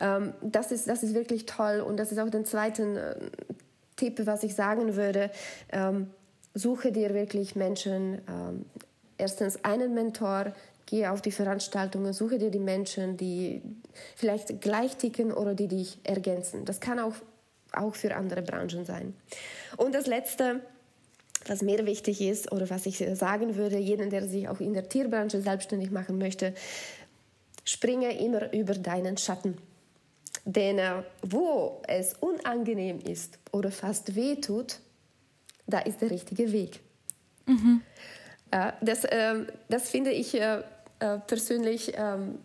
Ähm, 0.00 0.32
das, 0.42 0.70
ist, 0.70 0.88
das 0.88 1.02
ist 1.02 1.14
wirklich 1.14 1.46
toll 1.46 1.80
und 1.80 1.96
das 1.96 2.12
ist 2.12 2.18
auch 2.18 2.30
der 2.30 2.44
zweite 2.44 3.20
äh, 3.20 3.54
Tipp, 3.96 4.20
was 4.24 4.42
ich 4.42 4.54
sagen 4.54 4.96
würde. 4.96 5.30
Ähm, 5.72 6.10
suche 6.54 6.92
dir 6.92 7.14
wirklich 7.14 7.56
Menschen, 7.56 8.20
ähm, 8.28 8.64
erstens 9.18 9.64
einen 9.64 9.94
Mentor, 9.94 10.54
gehe 10.86 11.10
auf 11.10 11.22
die 11.22 11.32
Veranstaltungen, 11.32 12.12
suche 12.12 12.38
dir 12.38 12.50
die 12.50 12.60
Menschen, 12.60 13.16
die 13.16 13.62
vielleicht 14.16 14.60
gleich 14.60 14.96
ticken 14.96 15.32
oder 15.32 15.54
die 15.54 15.68
dich 15.68 15.98
ergänzen. 16.04 16.64
Das 16.64 16.80
kann 16.80 17.00
auch, 17.00 17.14
auch 17.72 17.94
für 17.94 18.14
andere 18.14 18.42
Branchen 18.42 18.84
sein. 18.84 19.14
Und 19.76 19.94
das 19.94 20.06
Letzte, 20.06 20.60
was 21.46 21.62
mir 21.62 21.86
wichtig 21.86 22.20
ist 22.20 22.52
oder 22.52 22.68
was 22.70 22.86
ich 22.86 23.04
sagen 23.14 23.56
würde, 23.56 23.78
jeden, 23.78 24.10
der 24.10 24.26
sich 24.26 24.48
auch 24.48 24.60
in 24.60 24.74
der 24.74 24.88
Tierbranche 24.88 25.40
selbstständig 25.40 25.90
machen 25.90 26.18
möchte, 26.18 26.54
springe 27.64 28.18
immer 28.18 28.52
über 28.52 28.74
deinen 28.74 29.16
Schatten. 29.16 29.56
Denn 30.44 30.78
äh, 30.78 31.02
wo 31.22 31.82
es 31.88 32.14
unangenehm 32.14 33.00
ist 33.00 33.38
oder 33.52 33.70
fast 33.70 34.14
weh 34.14 34.36
tut, 34.36 34.80
da 35.66 35.78
ist 35.78 36.02
der 36.02 36.10
richtige 36.10 36.52
Weg. 36.52 36.80
Mhm. 37.46 37.80
Äh, 38.50 38.72
das, 38.82 39.04
äh, 39.04 39.46
das 39.68 39.88
finde 39.88 40.10
ich 40.10 40.34
äh, 40.38 40.62
persönlich, 41.26 41.92
ähm, 41.96 42.38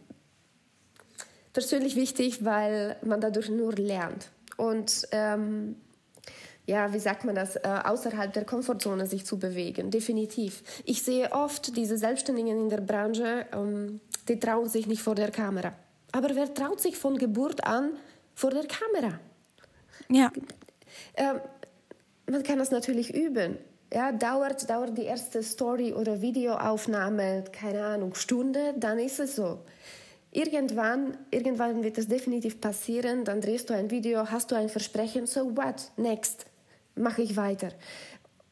persönlich 1.52 1.96
wichtig, 1.96 2.46
weil 2.46 2.96
man 3.04 3.20
dadurch 3.20 3.50
nur 3.50 3.74
lernt. 3.74 4.30
Und 4.56 5.08
ähm, 5.12 5.76
ja, 6.70 6.94
wie 6.94 7.00
sagt 7.00 7.26
man 7.26 7.34
das, 7.34 7.56
äh, 7.56 7.62
außerhalb 7.84 8.32
der 8.32 8.46
Komfortzone 8.46 9.08
sich 9.08 9.26
zu 9.26 9.40
bewegen. 9.40 9.90
Definitiv. 9.90 10.64
Ich 10.86 11.02
sehe 11.02 11.32
oft 11.32 11.76
diese 11.76 11.98
Selbstständigen 11.98 12.66
in 12.66 12.70
der 12.70 12.82
Branche, 12.82 13.48
ähm, 13.52 14.00
die 14.28 14.40
trauen 14.40 14.70
sich 14.70 14.86
nicht 14.86 15.02
vor 15.02 15.16
der 15.16 15.32
Kamera. 15.32 15.74
Aber 16.12 16.36
wer 16.36 16.54
traut 16.54 16.80
sich 16.80 16.96
von 16.96 17.18
Geburt 17.18 17.64
an 17.64 17.94
vor 18.36 18.52
der 18.52 18.66
Kamera? 18.68 19.20
Ja. 20.10 20.32
Ähm, 21.16 21.40
man 22.28 22.44
kann 22.44 22.60
das 22.60 22.70
natürlich 22.70 23.14
üben. 23.16 23.58
ja, 23.92 24.12
dauert, 24.12 24.70
dauert 24.70 24.96
die 24.96 25.06
erste 25.06 25.42
Story 25.42 25.94
oder 25.94 26.22
Videoaufnahme, 26.22 27.46
keine 27.52 27.84
Ahnung, 27.84 28.14
Stunde, 28.14 28.76
dann 28.78 29.00
ist 29.00 29.20
es 29.20 29.36
so. 29.36 29.58
Irgendwann, 30.32 31.18
irgendwann 31.32 31.84
wird 31.84 31.98
es 31.98 32.08
definitiv 32.08 32.62
passieren, 32.62 33.24
dann 33.24 33.42
drehst 33.42 33.72
du 33.72 33.74
ein 33.74 33.90
Video, 33.90 34.30
hast 34.30 34.52
du 34.52 34.56
ein 34.56 34.70
Versprechen, 34.70 35.26
so 35.26 35.58
what, 35.58 35.92
next, 35.98 36.46
mache 37.00 37.22
ich 37.22 37.36
weiter. 37.36 37.70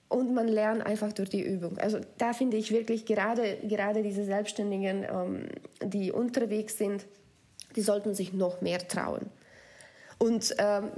Und 0.09 0.33
man 0.33 0.47
lernt 0.47 0.85
einfach 0.85 1.11
durch 1.11 1.29
die 1.29 1.41
Übung. 1.41 1.77
Also 1.79 1.99
da 2.17 2.31
finde 2.31 2.55
ich 2.57 2.71
wirklich 2.71 3.05
gerade, 3.05 3.57
gerade 3.63 4.03
diese 4.03 4.23
Selbstständigen, 4.23 5.03
ähm, 5.03 5.49
die 5.83 6.11
unterwegs 6.11 6.77
sind, 6.77 7.05
die 7.75 7.81
sollten 7.81 8.15
sich 8.15 8.31
noch 8.31 8.61
mehr 8.61 8.87
trauen. 8.87 9.29
Und 10.17 10.55
ähm, 10.57 10.91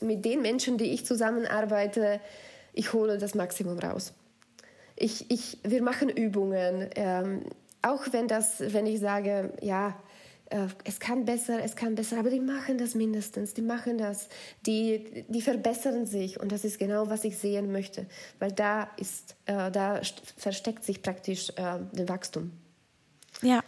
mit 0.00 0.24
den 0.24 0.42
Menschen, 0.42 0.78
die 0.78 0.92
ich 0.92 1.04
zusammenarbeite, 1.04 2.20
ich 2.72 2.92
hole 2.92 3.18
das 3.18 3.34
Maximum 3.34 3.78
raus. 3.78 4.12
Ich, 4.94 5.30
ich, 5.30 5.58
wir 5.62 5.82
machen 5.82 6.08
Übungen, 6.08 6.88
ähm, 6.94 7.42
auch 7.82 8.04
wenn, 8.12 8.28
das, 8.28 8.60
wenn 8.60 8.86
ich 8.86 9.00
sage, 9.00 9.52
ja, 9.60 9.94
es 10.84 11.00
kann 11.00 11.24
besser, 11.24 11.62
es 11.62 11.74
kann 11.74 11.94
besser, 11.94 12.18
aber 12.18 12.30
die 12.30 12.40
machen 12.40 12.78
das 12.78 12.94
mindestens, 12.94 13.54
die 13.54 13.62
machen 13.62 13.98
das, 13.98 14.28
die, 14.64 15.24
die 15.28 15.42
verbessern 15.42 16.06
sich 16.06 16.38
und 16.38 16.52
das 16.52 16.64
ist 16.64 16.78
genau, 16.78 17.08
was 17.08 17.24
ich 17.24 17.36
sehen 17.38 17.72
möchte, 17.72 18.06
weil 18.38 18.52
da 18.52 18.88
ist, 18.96 19.36
äh, 19.46 19.70
da 19.70 20.00
versteckt 20.36 20.84
sich 20.84 21.02
praktisch 21.02 21.50
äh, 21.50 21.80
das 21.92 22.08
Wachstum. 22.08 22.52
Ja, 23.42 23.62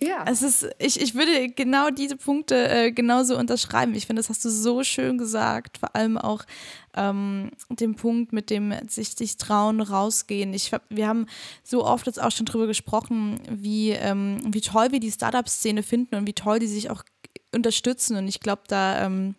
ja. 0.00 0.24
Es 0.28 0.42
ist, 0.42 0.68
ich, 0.78 1.00
ich 1.00 1.14
würde 1.14 1.48
genau 1.48 1.90
diese 1.90 2.16
Punkte 2.16 2.68
äh, 2.68 2.92
genauso 2.92 3.38
unterschreiben. 3.38 3.94
Ich 3.94 4.06
finde, 4.06 4.20
das 4.20 4.28
hast 4.28 4.44
du 4.44 4.50
so 4.50 4.84
schön 4.84 5.16
gesagt. 5.16 5.78
Vor 5.78 5.96
allem 5.96 6.18
auch 6.18 6.44
ähm, 6.94 7.50
den 7.70 7.94
Punkt 7.94 8.32
mit 8.32 8.50
dem 8.50 8.74
sich, 8.88 9.10
sich 9.10 9.36
trauen, 9.36 9.80
rausgehen. 9.80 10.52
Ich, 10.52 10.70
wir 10.90 11.08
haben 11.08 11.26
so 11.64 11.84
oft 11.84 12.06
jetzt 12.06 12.20
auch 12.20 12.30
schon 12.30 12.46
drüber 12.46 12.66
gesprochen, 12.66 13.40
wie, 13.48 13.90
ähm, 13.90 14.42
wie 14.52 14.60
toll 14.60 14.92
wir 14.92 15.00
die 15.00 15.12
Startup-Szene 15.12 15.82
finden 15.82 16.16
und 16.16 16.26
wie 16.26 16.34
toll 16.34 16.58
die 16.58 16.66
sich 16.66 16.90
auch 16.90 17.02
unterstützen. 17.54 18.16
Und 18.16 18.28
ich 18.28 18.40
glaube, 18.40 18.62
da 18.68 19.06
ähm, 19.06 19.34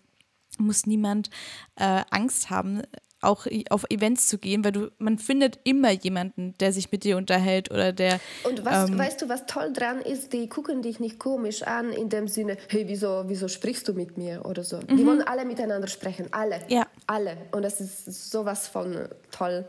muss 0.58 0.88
niemand 0.88 1.30
äh, 1.76 2.02
Angst 2.10 2.50
haben, 2.50 2.82
auch 3.22 3.48
auf 3.70 3.86
Events 3.90 4.28
zu 4.28 4.38
gehen, 4.38 4.64
weil 4.64 4.72
du, 4.72 4.92
man 5.00 5.18
findet 5.18 5.60
immer 5.64 5.92
jemanden, 5.92 6.54
der 6.60 6.72
sich 6.72 6.92
mit 6.92 7.04
dir 7.04 7.18
unterhält 7.18 7.72
oder 7.72 7.92
der. 7.92 8.20
Und 8.44 8.64
was, 8.66 8.90
ähm, 8.90 8.98
weißt 8.98 9.22
du, 9.22 9.30
was 9.30 9.46
toll 9.46 9.74
dran 9.74 10.02
ist, 10.02 10.34
die 10.34 10.48
gucken 10.48 10.82
dich 10.82 11.00
nicht 11.00 11.20
komisch 11.20 11.64
an 11.64 11.92
in 11.92 12.10
dem 12.10 12.28
Sinne, 12.28 12.58
hey, 12.70 12.86
wieso, 12.88 13.24
wieso 13.28 13.48
sprichst 13.48 13.88
du 13.88 13.94
mit 13.94 14.18
mir 14.18 14.46
oder 14.46 14.64
so. 14.64 14.78
Mhm. 14.78 14.98
Die 14.98 15.06
wollen 15.06 15.22
alle 15.22 15.46
miteinander 15.46 15.88
sprechen, 15.88 16.28
alle. 16.32 16.60
Ja. 16.68 16.88
Alle. 17.08 17.38
Und 17.52 17.64
das 17.64 17.82
ist 17.82 18.32
sowas 18.32 18.68
von 18.68 19.08
toll. 19.32 19.66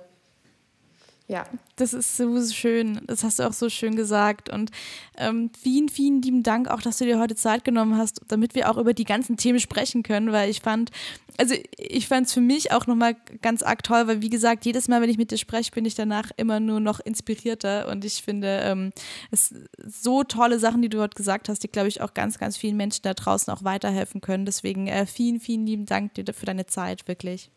Ja. 1.28 1.44
Das 1.76 1.92
ist 1.92 2.16
so 2.16 2.42
schön. 2.46 3.02
Das 3.06 3.22
hast 3.22 3.38
du 3.38 3.46
auch 3.46 3.52
so 3.52 3.68
schön 3.68 3.96
gesagt. 3.96 4.48
Und 4.48 4.70
ähm, 5.18 5.50
vielen, 5.62 5.90
vielen 5.90 6.22
lieben 6.22 6.42
Dank 6.42 6.68
auch, 6.68 6.80
dass 6.80 6.96
du 6.96 7.04
dir 7.04 7.18
heute 7.18 7.36
Zeit 7.36 7.64
genommen 7.64 7.98
hast, 7.98 8.22
damit 8.28 8.54
wir 8.54 8.70
auch 8.70 8.78
über 8.78 8.94
die 8.94 9.04
ganzen 9.04 9.36
Themen 9.36 9.60
sprechen 9.60 10.02
können, 10.02 10.32
weil 10.32 10.48
ich 10.48 10.62
fand, 10.62 10.90
also 11.36 11.54
ich 11.76 12.08
fand 12.08 12.28
es 12.28 12.32
für 12.32 12.40
mich 12.40 12.72
auch 12.72 12.86
nochmal 12.86 13.14
ganz 13.42 13.62
arg 13.62 13.82
toll, 13.82 14.06
weil 14.06 14.22
wie 14.22 14.30
gesagt, 14.30 14.64
jedes 14.64 14.88
Mal, 14.88 15.02
wenn 15.02 15.10
ich 15.10 15.18
mit 15.18 15.30
dir 15.30 15.36
spreche, 15.36 15.70
bin 15.70 15.84
ich 15.84 15.94
danach 15.94 16.30
immer 16.38 16.60
nur 16.60 16.80
noch 16.80 16.98
inspirierter. 16.98 17.88
Und 17.88 18.06
ich 18.06 18.22
finde, 18.22 18.60
ähm, 18.62 18.90
es 19.30 19.54
so 19.86 20.24
tolle 20.24 20.58
Sachen, 20.58 20.80
die 20.80 20.88
du 20.88 20.98
heute 20.98 21.14
gesagt 21.14 21.50
hast, 21.50 21.62
die, 21.62 21.68
glaube 21.68 21.88
ich, 21.88 22.00
auch 22.00 22.14
ganz, 22.14 22.38
ganz 22.38 22.56
vielen 22.56 22.78
Menschen 22.78 23.02
da 23.02 23.12
draußen 23.12 23.52
auch 23.52 23.64
weiterhelfen 23.64 24.22
können. 24.22 24.46
Deswegen 24.46 24.86
äh, 24.86 25.04
vielen, 25.04 25.40
vielen 25.40 25.66
lieben 25.66 25.84
Dank 25.84 26.14
dir 26.14 26.24
für 26.32 26.46
deine 26.46 26.64
Zeit, 26.64 27.06
wirklich. 27.06 27.50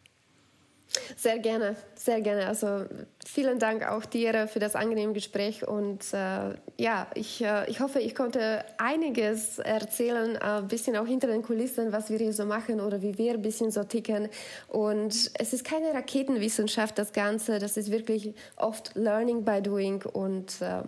Sehr 1.16 1.40
gerne, 1.40 1.76
sehr 1.96 2.22
gerne. 2.22 2.48
Also 2.48 2.86
vielen 3.26 3.60
Dank 3.60 3.88
auch 3.88 4.06
dir 4.06 4.48
für 4.48 4.60
das 4.60 4.76
angenehme 4.76 5.14
Gespräch 5.14 5.66
und 5.68 6.14
äh, 6.14 6.54
ja, 6.78 7.08
ich, 7.16 7.42
äh, 7.44 7.70
ich 7.70 7.80
hoffe, 7.80 8.00
ich 8.00 8.14
konnte 8.14 8.66
einiges 8.78 9.60
erzählen, 9.60 10.36
ein 10.38 10.64
äh, 10.64 10.68
bisschen 10.68 10.98
auch 10.98 11.06
hinter 11.06 11.28
den 11.28 11.44
Kulissen, 11.44 11.92
was 11.94 12.10
wir 12.10 12.18
hier 12.18 12.34
so 12.34 12.46
machen 12.46 12.82
oder 12.82 13.02
wie 13.02 13.18
wir 13.18 13.34
ein 13.34 13.42
bisschen 13.42 13.72
so 13.72 13.84
ticken. 13.84 14.28
Und 14.68 15.32
es 15.34 15.54
ist 15.54 15.64
keine 15.64 15.94
Raketenwissenschaft, 15.94 16.98
das 16.98 17.14
Ganze, 17.14 17.60
das 17.60 17.78
ist 17.78 17.92
wirklich 17.92 18.34
oft 18.58 18.92
Learning 18.96 19.46
by 19.46 19.62
Doing 19.62 20.04
und 20.04 20.62
äh, 20.62 20.82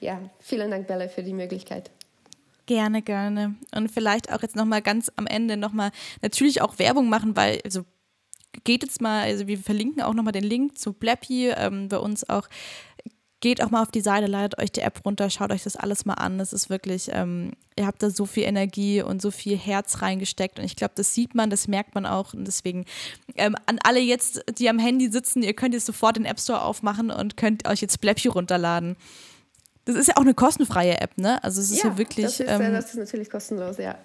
ja, 0.00 0.20
vielen 0.40 0.70
Dank, 0.70 0.86
Bella, 0.86 1.08
für 1.08 1.22
die 1.22 1.32
Möglichkeit. 1.32 1.90
Gerne, 2.66 3.00
gerne. 3.00 3.54
Und 3.74 3.92
vielleicht 3.92 4.32
auch 4.32 4.42
jetzt 4.42 4.56
nochmal 4.56 4.82
ganz 4.82 5.10
am 5.14 5.28
Ende 5.28 5.56
nochmal 5.56 5.92
natürlich 6.20 6.60
auch 6.62 6.80
Werbung 6.80 7.08
machen, 7.08 7.36
weil, 7.36 7.60
also 7.64 7.84
geht 8.64 8.82
jetzt 8.82 9.00
mal, 9.00 9.22
also 9.22 9.46
wir 9.46 9.58
verlinken 9.58 10.02
auch 10.02 10.14
nochmal 10.14 10.32
den 10.32 10.44
Link 10.44 10.78
zu 10.78 10.92
Blappy 10.92 11.50
ähm, 11.50 11.88
bei 11.88 11.98
uns 11.98 12.28
auch. 12.28 12.48
Geht 13.40 13.62
auch 13.62 13.70
mal 13.70 13.82
auf 13.82 13.90
die 13.90 14.00
Seite, 14.00 14.26
ladet 14.26 14.58
euch 14.58 14.72
die 14.72 14.80
App 14.80 15.04
runter, 15.04 15.28
schaut 15.28 15.52
euch 15.52 15.62
das 15.62 15.76
alles 15.76 16.06
mal 16.06 16.14
an. 16.14 16.38
Das 16.38 16.54
ist 16.54 16.70
wirklich, 16.70 17.10
ähm, 17.12 17.52
ihr 17.78 17.86
habt 17.86 18.02
da 18.02 18.08
so 18.08 18.24
viel 18.24 18.44
Energie 18.44 19.02
und 19.02 19.20
so 19.20 19.30
viel 19.30 19.58
Herz 19.58 20.00
reingesteckt. 20.00 20.58
Und 20.58 20.64
ich 20.64 20.74
glaube, 20.74 20.94
das 20.96 21.14
sieht 21.14 21.34
man, 21.34 21.50
das 21.50 21.68
merkt 21.68 21.94
man 21.94 22.06
auch. 22.06 22.32
Und 22.32 22.46
deswegen 22.46 22.86
ähm, 23.34 23.54
an 23.66 23.78
alle 23.84 24.00
jetzt, 24.00 24.42
die 24.58 24.70
am 24.70 24.78
Handy 24.78 25.12
sitzen, 25.12 25.42
ihr 25.42 25.52
könnt 25.52 25.74
jetzt 25.74 25.86
sofort 25.86 26.16
den 26.16 26.24
App 26.24 26.40
Store 26.40 26.62
aufmachen 26.62 27.10
und 27.10 27.36
könnt 27.36 27.68
euch 27.68 27.82
jetzt 27.82 28.00
Blappy 28.00 28.28
runterladen. 28.28 28.96
Das 29.84 29.96
ist 29.96 30.08
ja 30.08 30.16
auch 30.16 30.22
eine 30.22 30.34
kostenfreie 30.34 31.00
App, 31.00 31.16
ne? 31.18 31.42
Also 31.44 31.60
es 31.60 31.70
ist 31.70 31.82
ja, 31.82 31.90
ja 31.90 31.98
wirklich. 31.98 32.26
Das 32.26 32.40
ist, 32.40 32.48
ähm, 32.48 32.72
das 32.72 32.86
ist 32.86 32.96
natürlich 32.96 33.30
kostenlos, 33.30 33.76
ja. 33.76 33.96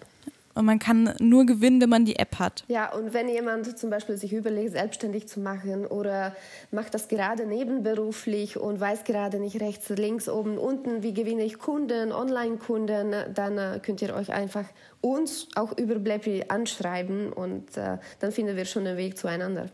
Und 0.53 0.65
man 0.65 0.79
kann 0.79 1.13
nur 1.19 1.45
gewinnen, 1.45 1.81
wenn 1.81 1.89
man 1.89 2.05
die 2.05 2.17
App 2.17 2.39
hat. 2.39 2.63
Ja, 2.67 2.91
und 2.93 3.13
wenn 3.13 3.29
jemand 3.29 3.77
zum 3.77 3.89
Beispiel 3.89 4.17
sich 4.17 4.33
überlegt, 4.33 4.71
selbstständig 4.71 5.27
zu 5.27 5.39
machen 5.39 5.85
oder 5.85 6.35
macht 6.71 6.93
das 6.93 7.07
gerade 7.07 7.45
nebenberuflich 7.45 8.57
und 8.57 8.79
weiß 8.79 9.03
gerade 9.03 9.39
nicht 9.39 9.61
rechts, 9.61 9.89
links, 9.89 10.27
oben, 10.27 10.57
unten, 10.57 11.03
wie 11.03 11.13
gewinne 11.13 11.43
ich 11.43 11.57
Kunden, 11.57 12.11
Online-Kunden, 12.11 13.15
dann 13.33 13.57
äh, 13.57 13.79
könnt 13.81 14.01
ihr 14.01 14.13
euch 14.13 14.31
einfach 14.31 14.65
uns 14.99 15.47
auch 15.55 15.77
über 15.77 15.95
Blappy 15.95 16.45
anschreiben 16.47 17.31
und 17.31 17.77
äh, 17.77 17.97
dann 18.19 18.31
finden 18.31 18.55
wir 18.55 18.65
schon 18.65 18.85
einen 18.85 18.97
Weg 18.97 19.17
zueinander. 19.17 19.69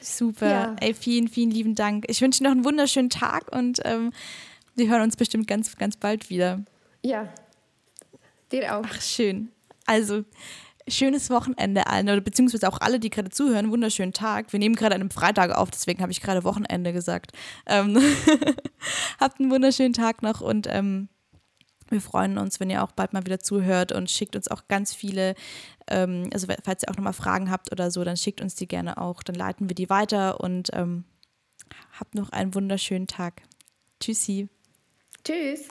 Super. 0.00 0.50
Ja. 0.50 0.76
Ey, 0.80 0.94
vielen, 0.94 1.28
vielen 1.28 1.50
lieben 1.50 1.74
Dank. 1.74 2.04
Ich 2.08 2.20
wünsche 2.20 2.38
dir 2.38 2.44
noch 2.44 2.52
einen 2.52 2.64
wunderschönen 2.64 3.10
Tag 3.10 3.54
und 3.54 3.80
ähm, 3.84 4.12
wir 4.74 4.88
hören 4.88 5.02
uns 5.02 5.16
bestimmt 5.16 5.46
ganz, 5.46 5.76
ganz 5.76 5.96
bald 5.96 6.30
wieder. 6.30 6.60
Ja, 7.02 7.28
Dir 8.52 8.76
auch. 8.76 8.84
Ach, 8.86 9.00
schön. 9.00 9.50
Also, 9.86 10.24
schönes 10.88 11.30
Wochenende 11.30 11.86
allen, 11.86 12.08
oder 12.08 12.20
beziehungsweise 12.20 12.68
auch 12.68 12.80
alle, 12.80 13.00
die 13.00 13.10
gerade 13.10 13.30
zuhören, 13.30 13.70
wunderschönen 13.70 14.12
Tag. 14.12 14.52
Wir 14.52 14.58
nehmen 14.58 14.76
gerade 14.76 14.94
an 14.94 15.00
einem 15.00 15.10
Freitag 15.10 15.52
auf, 15.52 15.70
deswegen 15.70 16.02
habe 16.02 16.12
ich 16.12 16.20
gerade 16.20 16.44
Wochenende 16.44 16.92
gesagt. 16.92 17.32
Ähm, 17.66 17.98
habt 19.20 19.40
einen 19.40 19.50
wunderschönen 19.50 19.92
Tag 19.92 20.22
noch 20.22 20.40
und 20.40 20.66
ähm, 20.68 21.08
wir 21.88 22.00
freuen 22.00 22.38
uns, 22.38 22.60
wenn 22.60 22.70
ihr 22.70 22.84
auch 22.84 22.92
bald 22.92 23.12
mal 23.12 23.26
wieder 23.26 23.40
zuhört 23.40 23.92
und 23.92 24.10
schickt 24.10 24.36
uns 24.36 24.48
auch 24.48 24.68
ganz 24.68 24.94
viele, 24.94 25.34
ähm, 25.88 26.30
also 26.32 26.46
falls 26.64 26.84
ihr 26.84 26.90
auch 26.90 26.96
nochmal 26.96 27.12
Fragen 27.12 27.50
habt 27.50 27.72
oder 27.72 27.90
so, 27.90 28.04
dann 28.04 28.16
schickt 28.16 28.40
uns 28.40 28.54
die 28.54 28.68
gerne 28.68 28.98
auch, 28.98 29.22
dann 29.22 29.34
leiten 29.34 29.68
wir 29.68 29.74
die 29.74 29.90
weiter 29.90 30.40
und 30.40 30.70
ähm, 30.72 31.04
habt 31.98 32.14
noch 32.14 32.30
einen 32.30 32.54
wunderschönen 32.54 33.06
Tag. 33.06 33.42
Tschüssi. 34.00 34.48
Tschüss. 35.24 35.68